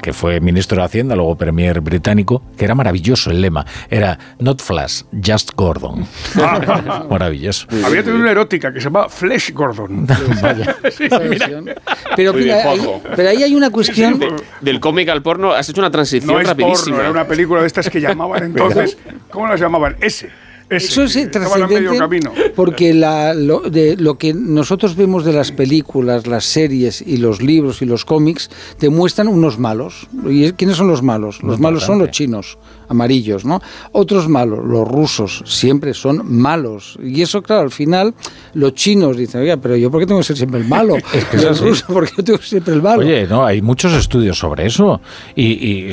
que 0.00 0.12
fue 0.12 0.40
ministro 0.40 0.78
de 0.78 0.84
Hacienda, 0.84 1.14
luego 1.16 1.36
premier 1.36 1.80
británico, 1.80 2.42
que 2.56 2.64
era 2.64 2.74
maravilloso 2.74 3.30
el 3.30 3.40
lema? 3.40 3.64
Era 3.90 4.18
Not 4.38 4.60
Flash, 4.62 5.02
Just 5.24 5.52
Gordon. 5.54 6.06
maravilloso. 7.10 7.66
Había 7.84 8.02
tenido 8.02 8.20
una 8.22 8.30
erótica 8.30 8.72
que 8.72 8.80
se 8.80 8.84
llama 8.84 9.08
Flash 9.08 9.52
Gordon. 9.52 10.06
Versión. 10.06 11.70
Pero, 12.16 12.32
mira, 12.32 12.62
pero 13.16 13.28
ahí 13.30 13.42
hay 13.42 13.54
una 13.54 13.70
cuestión... 13.70 14.18
De- 14.18 14.28
del 14.60 14.80
cómic 14.80 15.08
al 15.08 15.22
porno 15.22 15.52
has 15.52 15.68
hecho 15.68 15.80
una 15.80 15.90
transición 15.90 16.32
No 16.32 16.40
es 16.40 16.46
rapidísima. 16.48 16.96
porno, 16.96 17.00
era 17.00 17.10
una 17.10 17.26
película 17.26 17.60
de 17.60 17.66
estas 17.66 17.88
que 17.88 18.00
llamaban 18.00 18.42
entonces. 18.44 18.96
¿Cómo 19.30 19.46
las 19.46 19.60
llamaban? 19.60 19.96
Ese. 20.00 20.30
Ese 20.70 20.86
Eso 20.86 21.02
es 21.04 21.14
que 21.14 21.26
trascendente 21.26 21.98
porque 22.54 22.92
la, 22.92 23.32
lo, 23.32 23.60
de, 23.60 23.96
lo 23.96 24.18
que 24.18 24.34
nosotros 24.34 24.96
vemos 24.96 25.24
de 25.24 25.32
las 25.32 25.50
películas, 25.50 26.26
las 26.26 26.44
series 26.44 27.00
y 27.00 27.16
los 27.16 27.40
libros 27.40 27.80
y 27.80 27.86
los 27.86 28.04
cómics 28.04 28.50
demuestran 28.78 29.28
unos 29.28 29.58
malos. 29.58 30.08
¿Y 30.28 30.52
quiénes 30.52 30.76
son 30.76 30.88
los 30.88 31.02
malos? 31.02 31.42
Los 31.42 31.58
Muy 31.58 31.62
malos 31.62 31.84
son 31.84 31.98
los 31.98 32.10
chinos. 32.10 32.58
Amarillos, 32.88 33.44
¿no? 33.44 33.60
Otros 33.92 34.28
malos, 34.28 34.64
los 34.64 34.86
rusos, 34.86 35.42
siempre 35.46 35.94
son 35.94 36.22
malos. 36.24 36.98
Y 37.02 37.22
eso, 37.22 37.42
claro, 37.42 37.62
al 37.62 37.70
final 37.70 38.14
los 38.54 38.74
chinos 38.74 39.16
dicen, 39.16 39.40
oiga, 39.42 39.56
pero 39.56 39.76
yo 39.76 39.90
¿por 39.90 40.00
qué 40.00 40.06
tengo 40.06 40.20
que 40.20 40.26
ser 40.26 40.36
siempre 40.36 40.60
el 40.60 40.68
malo? 40.68 40.96
Es 41.18 41.24
que 41.24 41.36
los 41.38 41.60
rusos, 41.60 41.82
¿por 41.82 42.06
qué 42.06 42.12
yo 42.18 42.24
tengo 42.24 42.38
que 42.38 42.44
ser 42.44 42.50
siempre 42.50 42.74
el 42.74 42.82
malo? 42.82 43.00
Oye, 43.00 43.26
no, 43.26 43.44
hay 43.44 43.62
muchos 43.62 43.92
estudios 43.92 44.38
sobre 44.38 44.66
eso. 44.66 45.00
Y, 45.34 45.44
y, 45.44 45.90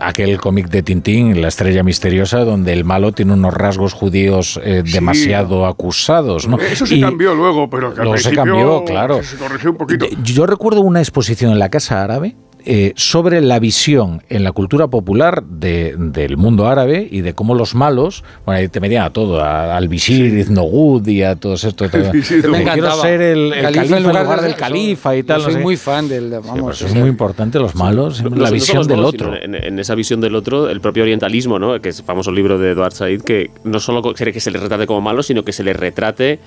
aquel 0.00 0.38
cómic 0.40 0.68
de 0.68 0.82
Tintín, 0.82 1.40
La 1.40 1.48
estrella 1.48 1.82
misteriosa, 1.82 2.44
donde 2.44 2.72
el 2.72 2.84
malo 2.84 3.12
tiene 3.12 3.32
unos 3.32 3.54
rasgos 3.54 3.92
judíos 3.92 4.60
eh, 4.62 4.82
demasiado 4.84 5.66
acusados. 5.66 6.46
¿no? 6.46 6.58
Eso 6.58 6.86
se 6.86 6.96
Y 6.96 7.00
cambió 7.00 7.34
luego, 7.34 7.68
pero 7.68 7.94
que 7.94 8.00
al 8.02 8.18
se 8.18 8.32
cambió, 8.32 8.84
claro. 8.84 9.22
Se 9.22 9.36
corrigió 9.36 9.70
un 9.70 9.76
poquito. 9.76 10.06
Yo 10.22 10.46
recuerdo 10.46 10.80
una 10.80 11.00
exposición 11.00 11.52
en 11.52 11.58
la 11.58 11.68
Casa 11.68 12.02
Árabe 12.02 12.36
eh, 12.64 12.92
sobre 12.96 13.40
la 13.40 13.58
visión 13.58 14.22
en 14.28 14.44
la 14.44 14.52
cultura 14.52 14.88
popular 14.88 15.42
de- 15.44 15.94
del 15.96 16.36
mundo 16.36 16.66
árabe 16.68 17.06
y 17.10 17.20
de 17.22 17.32
cómo 17.32 17.54
los 17.54 17.74
malos, 17.74 18.24
bueno, 18.44 18.58
ahí 18.60 18.68
te 18.68 18.80
metían 18.80 19.04
a 19.04 19.10
todo, 19.10 19.40
a- 19.42 19.76
al 19.76 19.88
visir, 19.88 20.34
Iznogud 20.34 21.06
y 21.08 21.22
a 21.22 21.36
todos 21.36 21.64
estos. 21.64 21.90
todo. 21.90 22.02
Me 22.50 22.64
Quiero 22.64 22.90
ser 23.00 23.22
el, 23.22 23.52
el 23.52 23.62
califa, 23.72 23.96
en 23.96 24.02
lugar, 24.02 24.40
del 24.42 24.54
califa 24.56 25.16
y 25.16 25.22
tal. 25.22 25.38
Yo 25.40 25.44
no 25.46 25.50
soy 25.52 25.58
sé. 25.58 25.64
muy 25.64 25.76
fan 25.76 26.08
del... 26.08 26.30
Sí, 26.30 26.36
Vamos, 26.46 26.60
pues 26.62 26.82
es 26.82 26.94
muy 26.94 27.08
importante 27.08 27.58
los 27.58 27.74
malos, 27.74 28.22
No- 28.22 28.30
la 28.36 28.48
no 28.48 28.52
visión 28.52 28.86
del 28.86 28.96
malos, 28.98 29.14
otro. 29.14 29.34
En, 29.40 29.54
en 29.54 29.78
esa 29.78 29.94
visión 29.94 30.20
del 30.20 30.34
otro, 30.34 30.68
el 30.68 30.80
propio 30.80 31.04
orientalismo, 31.04 31.58
¿no? 31.58 31.80
que 31.80 31.90
es 31.90 32.00
el 32.00 32.04
famoso 32.04 32.30
libro 32.32 32.58
de 32.58 32.72
Eduard 32.72 32.92
Said, 32.92 33.22
que 33.22 33.50
no 33.64 33.80
solo 33.80 34.02
quiere 34.14 34.32
que 34.32 34.40
se 34.40 34.50
le 34.50 34.58
retrate 34.58 34.86
como 34.86 35.00
malo, 35.00 35.22
sino 35.22 35.44
que 35.44 35.52
se 35.52 35.62
le 35.62 35.72
retrate 35.72 36.38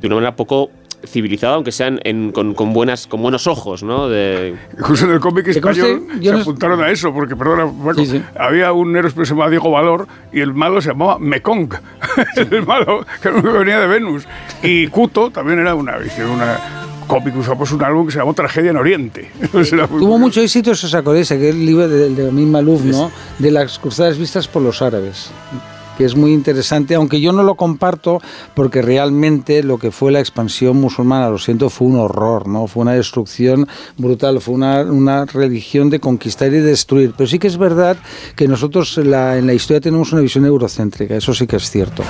de 0.00 0.06
una 0.06 0.16
manera 0.16 0.36
poco 0.36 0.70
civilizada, 1.06 1.54
aunque 1.54 1.72
sean 1.72 2.00
en- 2.04 2.32
con, 2.32 2.54
con 2.54 2.72
buenas, 2.72 3.06
con 3.06 3.22
buenos 3.22 3.46
ojos, 3.46 3.82
¿no? 3.82 4.08
De, 4.08 4.54
Incluso 4.78 5.04
en 5.06 5.12
el 5.12 5.20
cómic 5.20 5.48
español 5.48 6.06
yo 6.20 6.30
se 6.32 6.36
no- 6.36 6.42
apuntaron 6.42 6.80
a 6.82 6.90
eso, 6.90 7.12
porque, 7.12 7.36
perdona, 7.36 7.66
Paco, 7.66 8.02
había 8.38 8.72
un 8.72 8.96
héroe 8.96 9.12
que 9.12 9.24
se 9.24 9.30
llamaba 9.30 9.50
Diego 9.50 9.70
Valor 9.70 10.06
y 10.32 10.40
el 10.40 10.54
malo 10.54 10.80
se 10.80 10.88
llamaba 10.90 11.18
Mekong, 11.18 11.68
el 12.36 12.66
malo, 12.66 13.04
que 13.22 13.30
venía 13.30 13.80
de 13.80 13.86
Venus. 13.86 14.24
Y 14.62 14.86
Kuto 14.88 15.30
también 15.30 15.58
era 15.58 15.74
una, 15.74 15.96
una 16.32 16.58
cómic 17.06 17.34
famoso, 17.42 17.76
un 17.76 17.84
álbum 17.84 18.06
que 18.06 18.12
se 18.12 18.18
llamó 18.18 18.32
Tragedia 18.34 18.70
en 18.70 18.76
Oriente. 18.78 19.30
Tuvo 19.52 20.18
mucho 20.18 20.40
éxito, 20.40 20.72
eso 20.72 20.88
se 20.88 20.96
acordáis, 20.96 21.30
aquel 21.30 21.64
libro 21.64 21.86
de, 21.88 22.10
de 22.10 22.28
Amin 22.28 22.50
Malouf, 22.50 22.82
¿no? 22.84 23.10
De 23.38 23.50
las 23.50 23.78
cruzadas 23.78 24.16
vistas 24.18 24.48
por 24.48 24.62
los 24.62 24.80
árabes 24.82 25.30
que 25.96 26.04
es 26.04 26.16
muy 26.16 26.32
interesante, 26.32 26.94
aunque 26.94 27.20
yo 27.20 27.32
no 27.32 27.42
lo 27.42 27.54
comparto 27.54 28.20
porque 28.54 28.82
realmente 28.82 29.62
lo 29.62 29.78
que 29.78 29.90
fue 29.90 30.12
la 30.12 30.20
expansión 30.20 30.80
musulmana, 30.80 31.28
lo 31.28 31.38
siento, 31.38 31.70
fue 31.70 31.88
un 31.88 31.96
horror, 31.96 32.48
¿no? 32.48 32.66
Fue 32.66 32.82
una 32.82 32.92
destrucción 32.92 33.68
brutal, 33.96 34.40
fue 34.40 34.54
una, 34.54 34.80
una 34.82 35.24
religión 35.24 35.90
de 35.90 36.00
conquistar 36.00 36.52
y 36.52 36.60
destruir. 36.60 37.14
Pero 37.16 37.28
sí 37.28 37.38
que 37.38 37.46
es 37.46 37.56
verdad 37.56 37.96
que 38.36 38.48
nosotros 38.48 38.98
en 38.98 39.10
la, 39.10 39.38
en 39.38 39.46
la 39.46 39.54
historia 39.54 39.80
tenemos 39.80 40.12
una 40.12 40.22
visión 40.22 40.44
eurocéntrica, 40.44 41.16
eso 41.16 41.34
sí 41.34 41.46
que 41.46 41.56
es 41.56 41.70
cierto. 41.70 42.02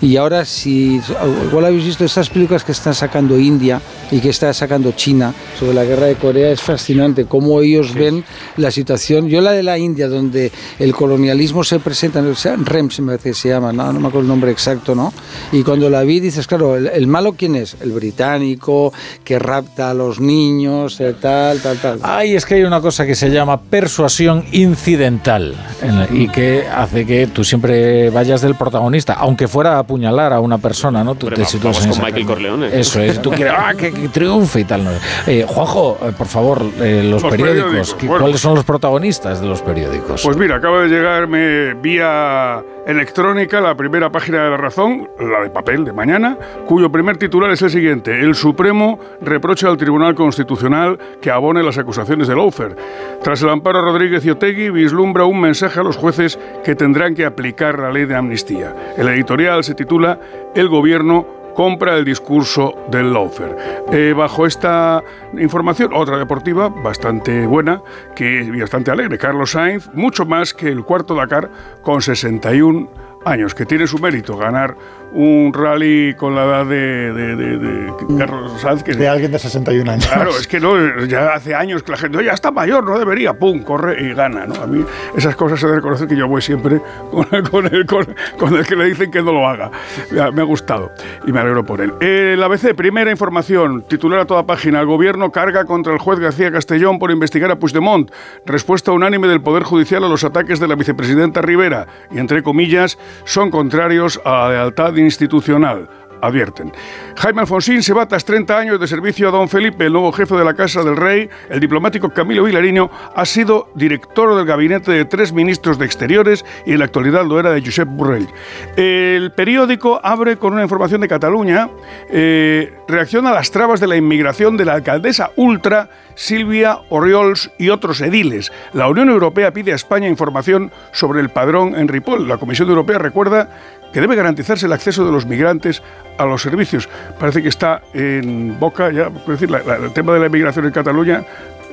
Y 0.00 0.16
ahora, 0.16 0.44
si 0.44 1.00
igual 1.46 1.64
habéis 1.64 1.84
visto 1.84 2.04
estas 2.04 2.30
películas 2.30 2.64
que 2.64 2.72
están 2.72 2.94
sacando 2.94 3.38
India 3.38 3.80
y 4.10 4.20
que 4.20 4.30
está 4.30 4.52
sacando 4.52 4.92
China 4.92 5.34
sobre 5.58 5.74
la 5.74 5.84
guerra 5.84 6.06
de 6.06 6.16
Corea, 6.16 6.50
es 6.50 6.60
fascinante 6.60 7.26
cómo 7.26 7.60
ellos 7.60 7.94
ven 7.94 8.24
la 8.56 8.70
situación. 8.70 9.28
Yo 9.28 9.40
la 9.40 9.52
de 9.52 9.62
la 9.62 9.78
India, 9.78 10.08
donde 10.08 10.52
el 10.78 10.94
colonialismo 10.94 11.64
se 11.64 11.78
presenta, 11.78 12.20
o 12.20 12.34
sea, 12.34 12.56
REMS 12.56 13.00
me 13.00 13.06
parece 13.06 13.27
que 13.28 13.34
se 13.34 13.48
llama, 13.48 13.72
no, 13.72 13.92
no 13.92 14.00
me 14.00 14.08
acuerdo 14.08 14.20
el 14.22 14.28
nombre 14.28 14.50
exacto, 14.50 14.94
¿no? 14.94 15.12
Y 15.52 15.62
cuando 15.62 15.88
la 15.90 16.02
vi 16.02 16.20
dices, 16.20 16.46
claro, 16.46 16.76
el, 16.76 16.86
el 16.88 17.06
malo 17.06 17.34
quién 17.36 17.54
es? 17.56 17.76
El 17.80 17.92
británico, 17.92 18.92
que 19.24 19.38
rapta 19.38 19.90
a 19.90 19.94
los 19.94 20.20
niños, 20.20 21.00
eh, 21.00 21.14
tal, 21.20 21.60
tal, 21.60 21.78
tal. 21.78 21.98
Ay, 22.02 22.34
es 22.36 22.44
que 22.44 22.54
hay 22.56 22.62
una 22.64 22.80
cosa 22.80 23.06
que 23.06 23.14
se 23.14 23.30
llama 23.30 23.60
persuasión 23.60 24.44
incidental 24.52 25.54
en 25.82 25.98
la- 25.98 26.08
y 26.10 26.28
que 26.28 26.64
hace 26.66 27.04
que 27.06 27.26
tú 27.26 27.44
siempre 27.44 28.10
vayas 28.10 28.40
del 28.42 28.54
protagonista, 28.54 29.14
aunque 29.14 29.48
fuera 29.48 29.76
a 29.76 29.78
apuñalar 29.80 30.32
a 30.32 30.40
una 30.40 30.58
persona, 30.58 31.04
¿no? 31.04 31.14
Tú 31.14 31.26
Hombre, 31.26 31.44
te 31.44 31.58
vamos 31.58 31.84
en 31.84 31.90
con 31.90 32.02
Michael. 32.04 32.26
Corleone. 32.26 32.78
Eso 32.80 33.00
es, 33.00 33.20
tú 33.20 33.30
quieres 33.30 33.54
ah, 33.56 33.72
que, 33.76 33.92
que 33.92 34.08
triunfe 34.08 34.60
y 34.60 34.64
tal. 34.64 34.84
¿no? 34.84 34.90
Eh, 35.26 35.44
Juanjo, 35.46 35.98
eh, 36.02 36.12
por 36.16 36.26
favor, 36.26 36.62
eh, 36.80 37.02
los, 37.04 37.22
Los 37.22 37.30
periódicos, 37.30 37.64
periódicos, 37.64 37.94
¿qué- 37.94 38.06
bueno. 38.06 38.22
¿cuáles 38.22 38.40
son 38.40 38.54
los 38.54 38.64
protagonistas 38.64 39.40
de 39.40 39.46
los 39.46 39.60
periódicos? 39.62 40.22
Pues 40.22 40.36
mira, 40.36 40.56
acaba 40.56 40.82
de 40.82 40.88
llegarme 40.88 41.74
vía 41.74 42.62
electrónica 42.88 43.60
la 43.60 43.74
primera 43.74 44.10
página 44.10 44.44
de 44.44 44.50
La 44.50 44.56
Razón, 44.56 45.10
la 45.20 45.42
de 45.42 45.50
papel 45.50 45.84
de 45.84 45.92
mañana, 45.92 46.38
cuyo 46.66 46.90
primer 46.90 47.18
titular 47.18 47.50
es 47.50 47.60
el 47.60 47.68
siguiente. 47.68 48.18
El 48.18 48.34
Supremo 48.34 48.98
reprocha 49.20 49.68
al 49.68 49.76
Tribunal 49.76 50.14
Constitucional 50.14 50.98
que 51.20 51.30
abone 51.30 51.62
las 51.62 51.76
acusaciones 51.76 52.28
de 52.28 52.34
Lawfer. 52.34 52.74
Tras 53.22 53.42
el 53.42 53.50
amparo 53.50 53.82
Rodríguez 53.82 54.24
y 54.24 54.30
Otegui, 54.30 54.70
vislumbra 54.70 55.26
un 55.26 55.38
mensaje 55.38 55.78
a 55.78 55.82
los 55.82 55.98
jueces 55.98 56.38
que 56.64 56.74
tendrán 56.74 57.14
que 57.14 57.26
aplicar 57.26 57.78
la 57.78 57.92
ley 57.92 58.06
de 58.06 58.16
amnistía. 58.16 58.74
El 58.96 59.08
editorial 59.08 59.64
se 59.64 59.74
titula 59.74 60.18
El 60.54 60.70
Gobierno 60.70 61.37
compra 61.58 61.96
el 61.96 62.04
discurso 62.04 62.72
del 62.88 63.12
Lawfer. 63.12 63.56
Eh, 63.90 64.14
bajo 64.16 64.46
esta 64.46 65.02
información, 65.36 65.90
otra 65.92 66.16
deportiva 66.16 66.68
bastante 66.68 67.48
buena 67.48 67.82
que, 68.14 68.48
bastante 68.60 68.92
alegre. 68.92 69.18
Carlos 69.18 69.50
Sainz, 69.50 69.92
mucho 69.92 70.24
más 70.24 70.54
que 70.54 70.68
el 70.68 70.84
cuarto 70.84 71.16
Dakar 71.16 71.50
con 71.82 72.00
61 72.00 72.88
años, 73.24 73.56
que 73.56 73.66
tiene 73.66 73.88
su 73.88 73.98
mérito 73.98 74.36
ganar 74.36 74.76
un 75.12 75.52
rally 75.54 76.14
con 76.14 76.34
la 76.34 76.44
edad 76.44 76.66
de, 76.66 77.12
de- 77.12 77.36
de- 77.36 77.58
de 77.58 77.92
Carlos 78.18 78.60
Sainz. 78.60 78.82
Que, 78.82 78.92
De 78.94 79.08
alguien 79.08 79.32
de 79.32 79.38
61 79.38 79.90
años. 79.90 80.06
Claro, 80.06 80.30
es 80.30 80.46
que 80.46 80.60
no, 80.60 81.04
ya 81.06 81.32
hace 81.34 81.54
años 81.54 81.82
que 81.82 81.92
la 81.92 81.98
gente, 81.98 82.18
"Oye, 82.18 82.26
ya 82.26 82.32
está 82.34 82.50
mayor, 82.50 82.84
no 82.84 82.98
debería, 82.98 83.32
pum, 83.34 83.62
corre 83.62 84.02
y 84.02 84.14
gana, 84.14 84.46
¿no? 84.46 84.54
A 84.62 84.66
mí 84.66 84.84
esas 85.16 85.34
cosas 85.36 85.60
se 85.60 85.66
de 85.66 85.76
reconocer 85.76 86.08
que 86.08 86.16
yo 86.16 86.28
voy 86.28 86.42
siempre 86.42 86.80
con, 87.10 87.24
con 87.50 87.66
el, 87.74 87.86
con- 87.86 88.14
con 88.38 88.54
el 88.56 88.66
que 88.66 88.76
le 88.76 88.84
dicen 88.86 89.10
que 89.10 89.22
no 89.22 89.32
lo 89.32 89.46
haga. 89.48 89.70
Me 90.10 90.20
ha, 90.20 90.30
me 90.30 90.42
ha 90.42 90.44
gustado 90.44 90.92
y 91.26 91.32
me 91.32 91.40
alegro 91.40 91.64
por 91.64 91.80
él. 91.80 91.92
El 92.00 92.42
ABC, 92.42 92.74
primera 92.74 93.10
información, 93.10 93.82
titular 93.88 94.20
a 94.20 94.24
toda 94.26 94.44
página, 94.46 94.80
el 94.80 94.86
gobierno 94.86 95.32
carga 95.32 95.64
contra 95.64 95.92
el 95.92 95.98
juez 95.98 96.18
García 96.18 96.52
Castellón 96.52 96.98
por 96.98 97.10
investigar 97.10 97.50
a 97.50 97.56
Puigdemont. 97.56 98.10
Respuesta 98.44 98.92
unánime 98.92 99.26
del 99.28 99.40
Poder 99.40 99.62
Judicial 99.62 100.04
a 100.04 100.08
los 100.08 100.24
ataques 100.24 100.60
de 100.60 100.68
la 100.68 100.74
vicepresidenta 100.74 101.40
Rivera 101.42 101.86
y, 102.10 102.18
entre 102.18 102.42
comillas, 102.42 102.98
son 103.24 103.50
contrarios 103.50 104.20
a 104.24 104.30
la 104.30 104.48
lealtad 104.50 104.92
institucional 104.98 105.88
advierten. 106.20 106.72
Jaime 107.16 107.40
Alfonsín 107.40 107.82
se 107.82 107.92
va 107.92 108.06
tras 108.06 108.24
30 108.24 108.56
años 108.56 108.80
de 108.80 108.86
servicio 108.86 109.28
a 109.28 109.30
don 109.30 109.48
Felipe, 109.48 109.86
el 109.86 109.92
nuevo 109.92 110.12
jefe 110.12 110.34
de 110.36 110.44
la 110.44 110.54
Casa 110.54 110.82
del 110.82 110.96
Rey. 110.96 111.28
El 111.48 111.60
diplomático 111.60 112.10
Camilo 112.10 112.44
Vilariño 112.44 112.90
ha 113.14 113.24
sido 113.24 113.68
director 113.74 114.36
del 114.36 114.46
gabinete 114.46 114.92
de 114.92 115.04
tres 115.04 115.32
ministros 115.32 115.78
de 115.78 115.86
Exteriores 115.86 116.44
y 116.66 116.72
en 116.72 116.80
la 116.80 116.84
actualidad 116.86 117.24
lo 117.24 117.40
era 117.40 117.50
de 117.50 117.62
Josep 117.62 117.88
Borrell. 117.88 118.28
El 118.76 119.32
periódico 119.32 120.00
abre 120.02 120.36
con 120.36 120.52
una 120.52 120.62
información 120.62 121.00
de 121.00 121.08
Cataluña. 121.08 121.70
eh, 122.10 122.72
reacciona 122.88 123.30
a 123.30 123.34
las 123.34 123.50
trabas 123.50 123.80
de 123.80 123.86
la 123.86 123.96
inmigración 123.96 124.56
de 124.56 124.64
la 124.64 124.72
alcaldesa 124.72 125.30
ultra 125.36 125.90
Silvia 126.14 126.80
Oriols 126.88 127.50
y 127.58 127.68
otros 127.68 128.00
ediles. 128.00 128.50
La 128.72 128.88
Unión 128.88 129.08
Europea 129.08 129.52
pide 129.52 129.72
a 129.72 129.76
España 129.76 130.08
información 130.08 130.72
sobre 130.92 131.20
el 131.20 131.28
padrón 131.28 131.76
en 131.76 131.86
Ripoll. 131.86 132.26
La 132.26 132.38
Comisión 132.38 132.68
Europea 132.68 132.98
recuerda 132.98 133.50
que 133.92 134.00
debe 134.00 134.16
garantizarse 134.16 134.66
el 134.66 134.72
acceso 134.72 135.04
de 135.06 135.12
los 135.12 135.26
migrantes 135.26 135.82
a 136.18 136.24
los 136.26 136.42
servicios. 136.42 136.88
Parece 137.18 137.42
que 137.42 137.48
está 137.48 137.80
en 137.94 138.58
boca 138.58 138.90
ya, 138.90 139.10
la- 139.48 139.76
el 139.76 139.92
tema 139.92 140.12
de 140.14 140.20
la 140.20 140.26
inmigración 140.26 140.64
en 140.66 140.72
Cataluña 140.72 141.22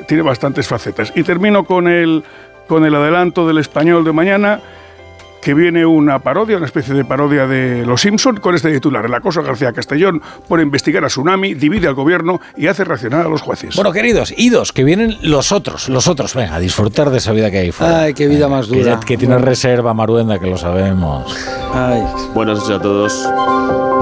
tiene 0.07 0.23
bastantes 0.23 0.67
facetas. 0.67 1.11
Y 1.15 1.23
termino 1.23 1.63
con 1.65 1.87
el, 1.87 2.23
con 2.67 2.85
el 2.85 2.93
adelanto 2.95 3.47
del 3.47 3.57
español 3.57 4.03
de 4.03 4.11
mañana, 4.13 4.59
que 5.45 5.53
viene 5.53 5.85
una 5.85 6.17
parodia, 6.17 6.57
una 6.57 6.65
especie 6.65 6.95
de 6.95 7.05
parodia 7.05 7.45
de 7.45 7.85
Los 7.85 8.01
Simpson 8.01 8.37
con 8.37 8.55
este 8.55 8.73
titular. 8.73 9.05
El 9.05 9.13
acoso 9.13 9.41
a 9.41 9.43
García 9.43 9.71
Castellón 9.73 10.19
por 10.47 10.59
investigar 10.59 11.05
a 11.05 11.07
Tsunami, 11.07 11.53
divide 11.53 11.87
al 11.87 11.93
gobierno 11.93 12.41
y 12.57 12.65
hace 12.65 12.83
reaccionar 12.83 13.27
a 13.27 13.29
los 13.29 13.43
jueces. 13.43 13.75
Bueno, 13.75 13.91
queridos, 13.91 14.33
idos, 14.37 14.73
que 14.73 14.83
vienen 14.83 15.19
los 15.21 15.51
otros, 15.51 15.87
los 15.87 16.07
otros. 16.07 16.33
Venga, 16.33 16.55
a 16.55 16.59
disfrutar 16.59 17.11
de 17.11 17.19
esa 17.19 17.31
vida 17.31 17.51
que 17.51 17.59
hay 17.59 17.71
fuera. 17.71 18.05
Ay, 18.05 18.15
qué 18.15 18.27
vida 18.27 18.47
más 18.47 18.67
dura. 18.69 18.99
que 18.99 19.17
tiene 19.19 19.37
reserva, 19.37 19.93
Maruenda, 19.93 20.39
que 20.39 20.47
lo 20.47 20.57
sabemos. 20.57 21.37
Ay. 21.71 22.01
Buenas 22.33 22.57
noches 22.57 22.77
a 22.77 22.81
todos. 22.81 23.94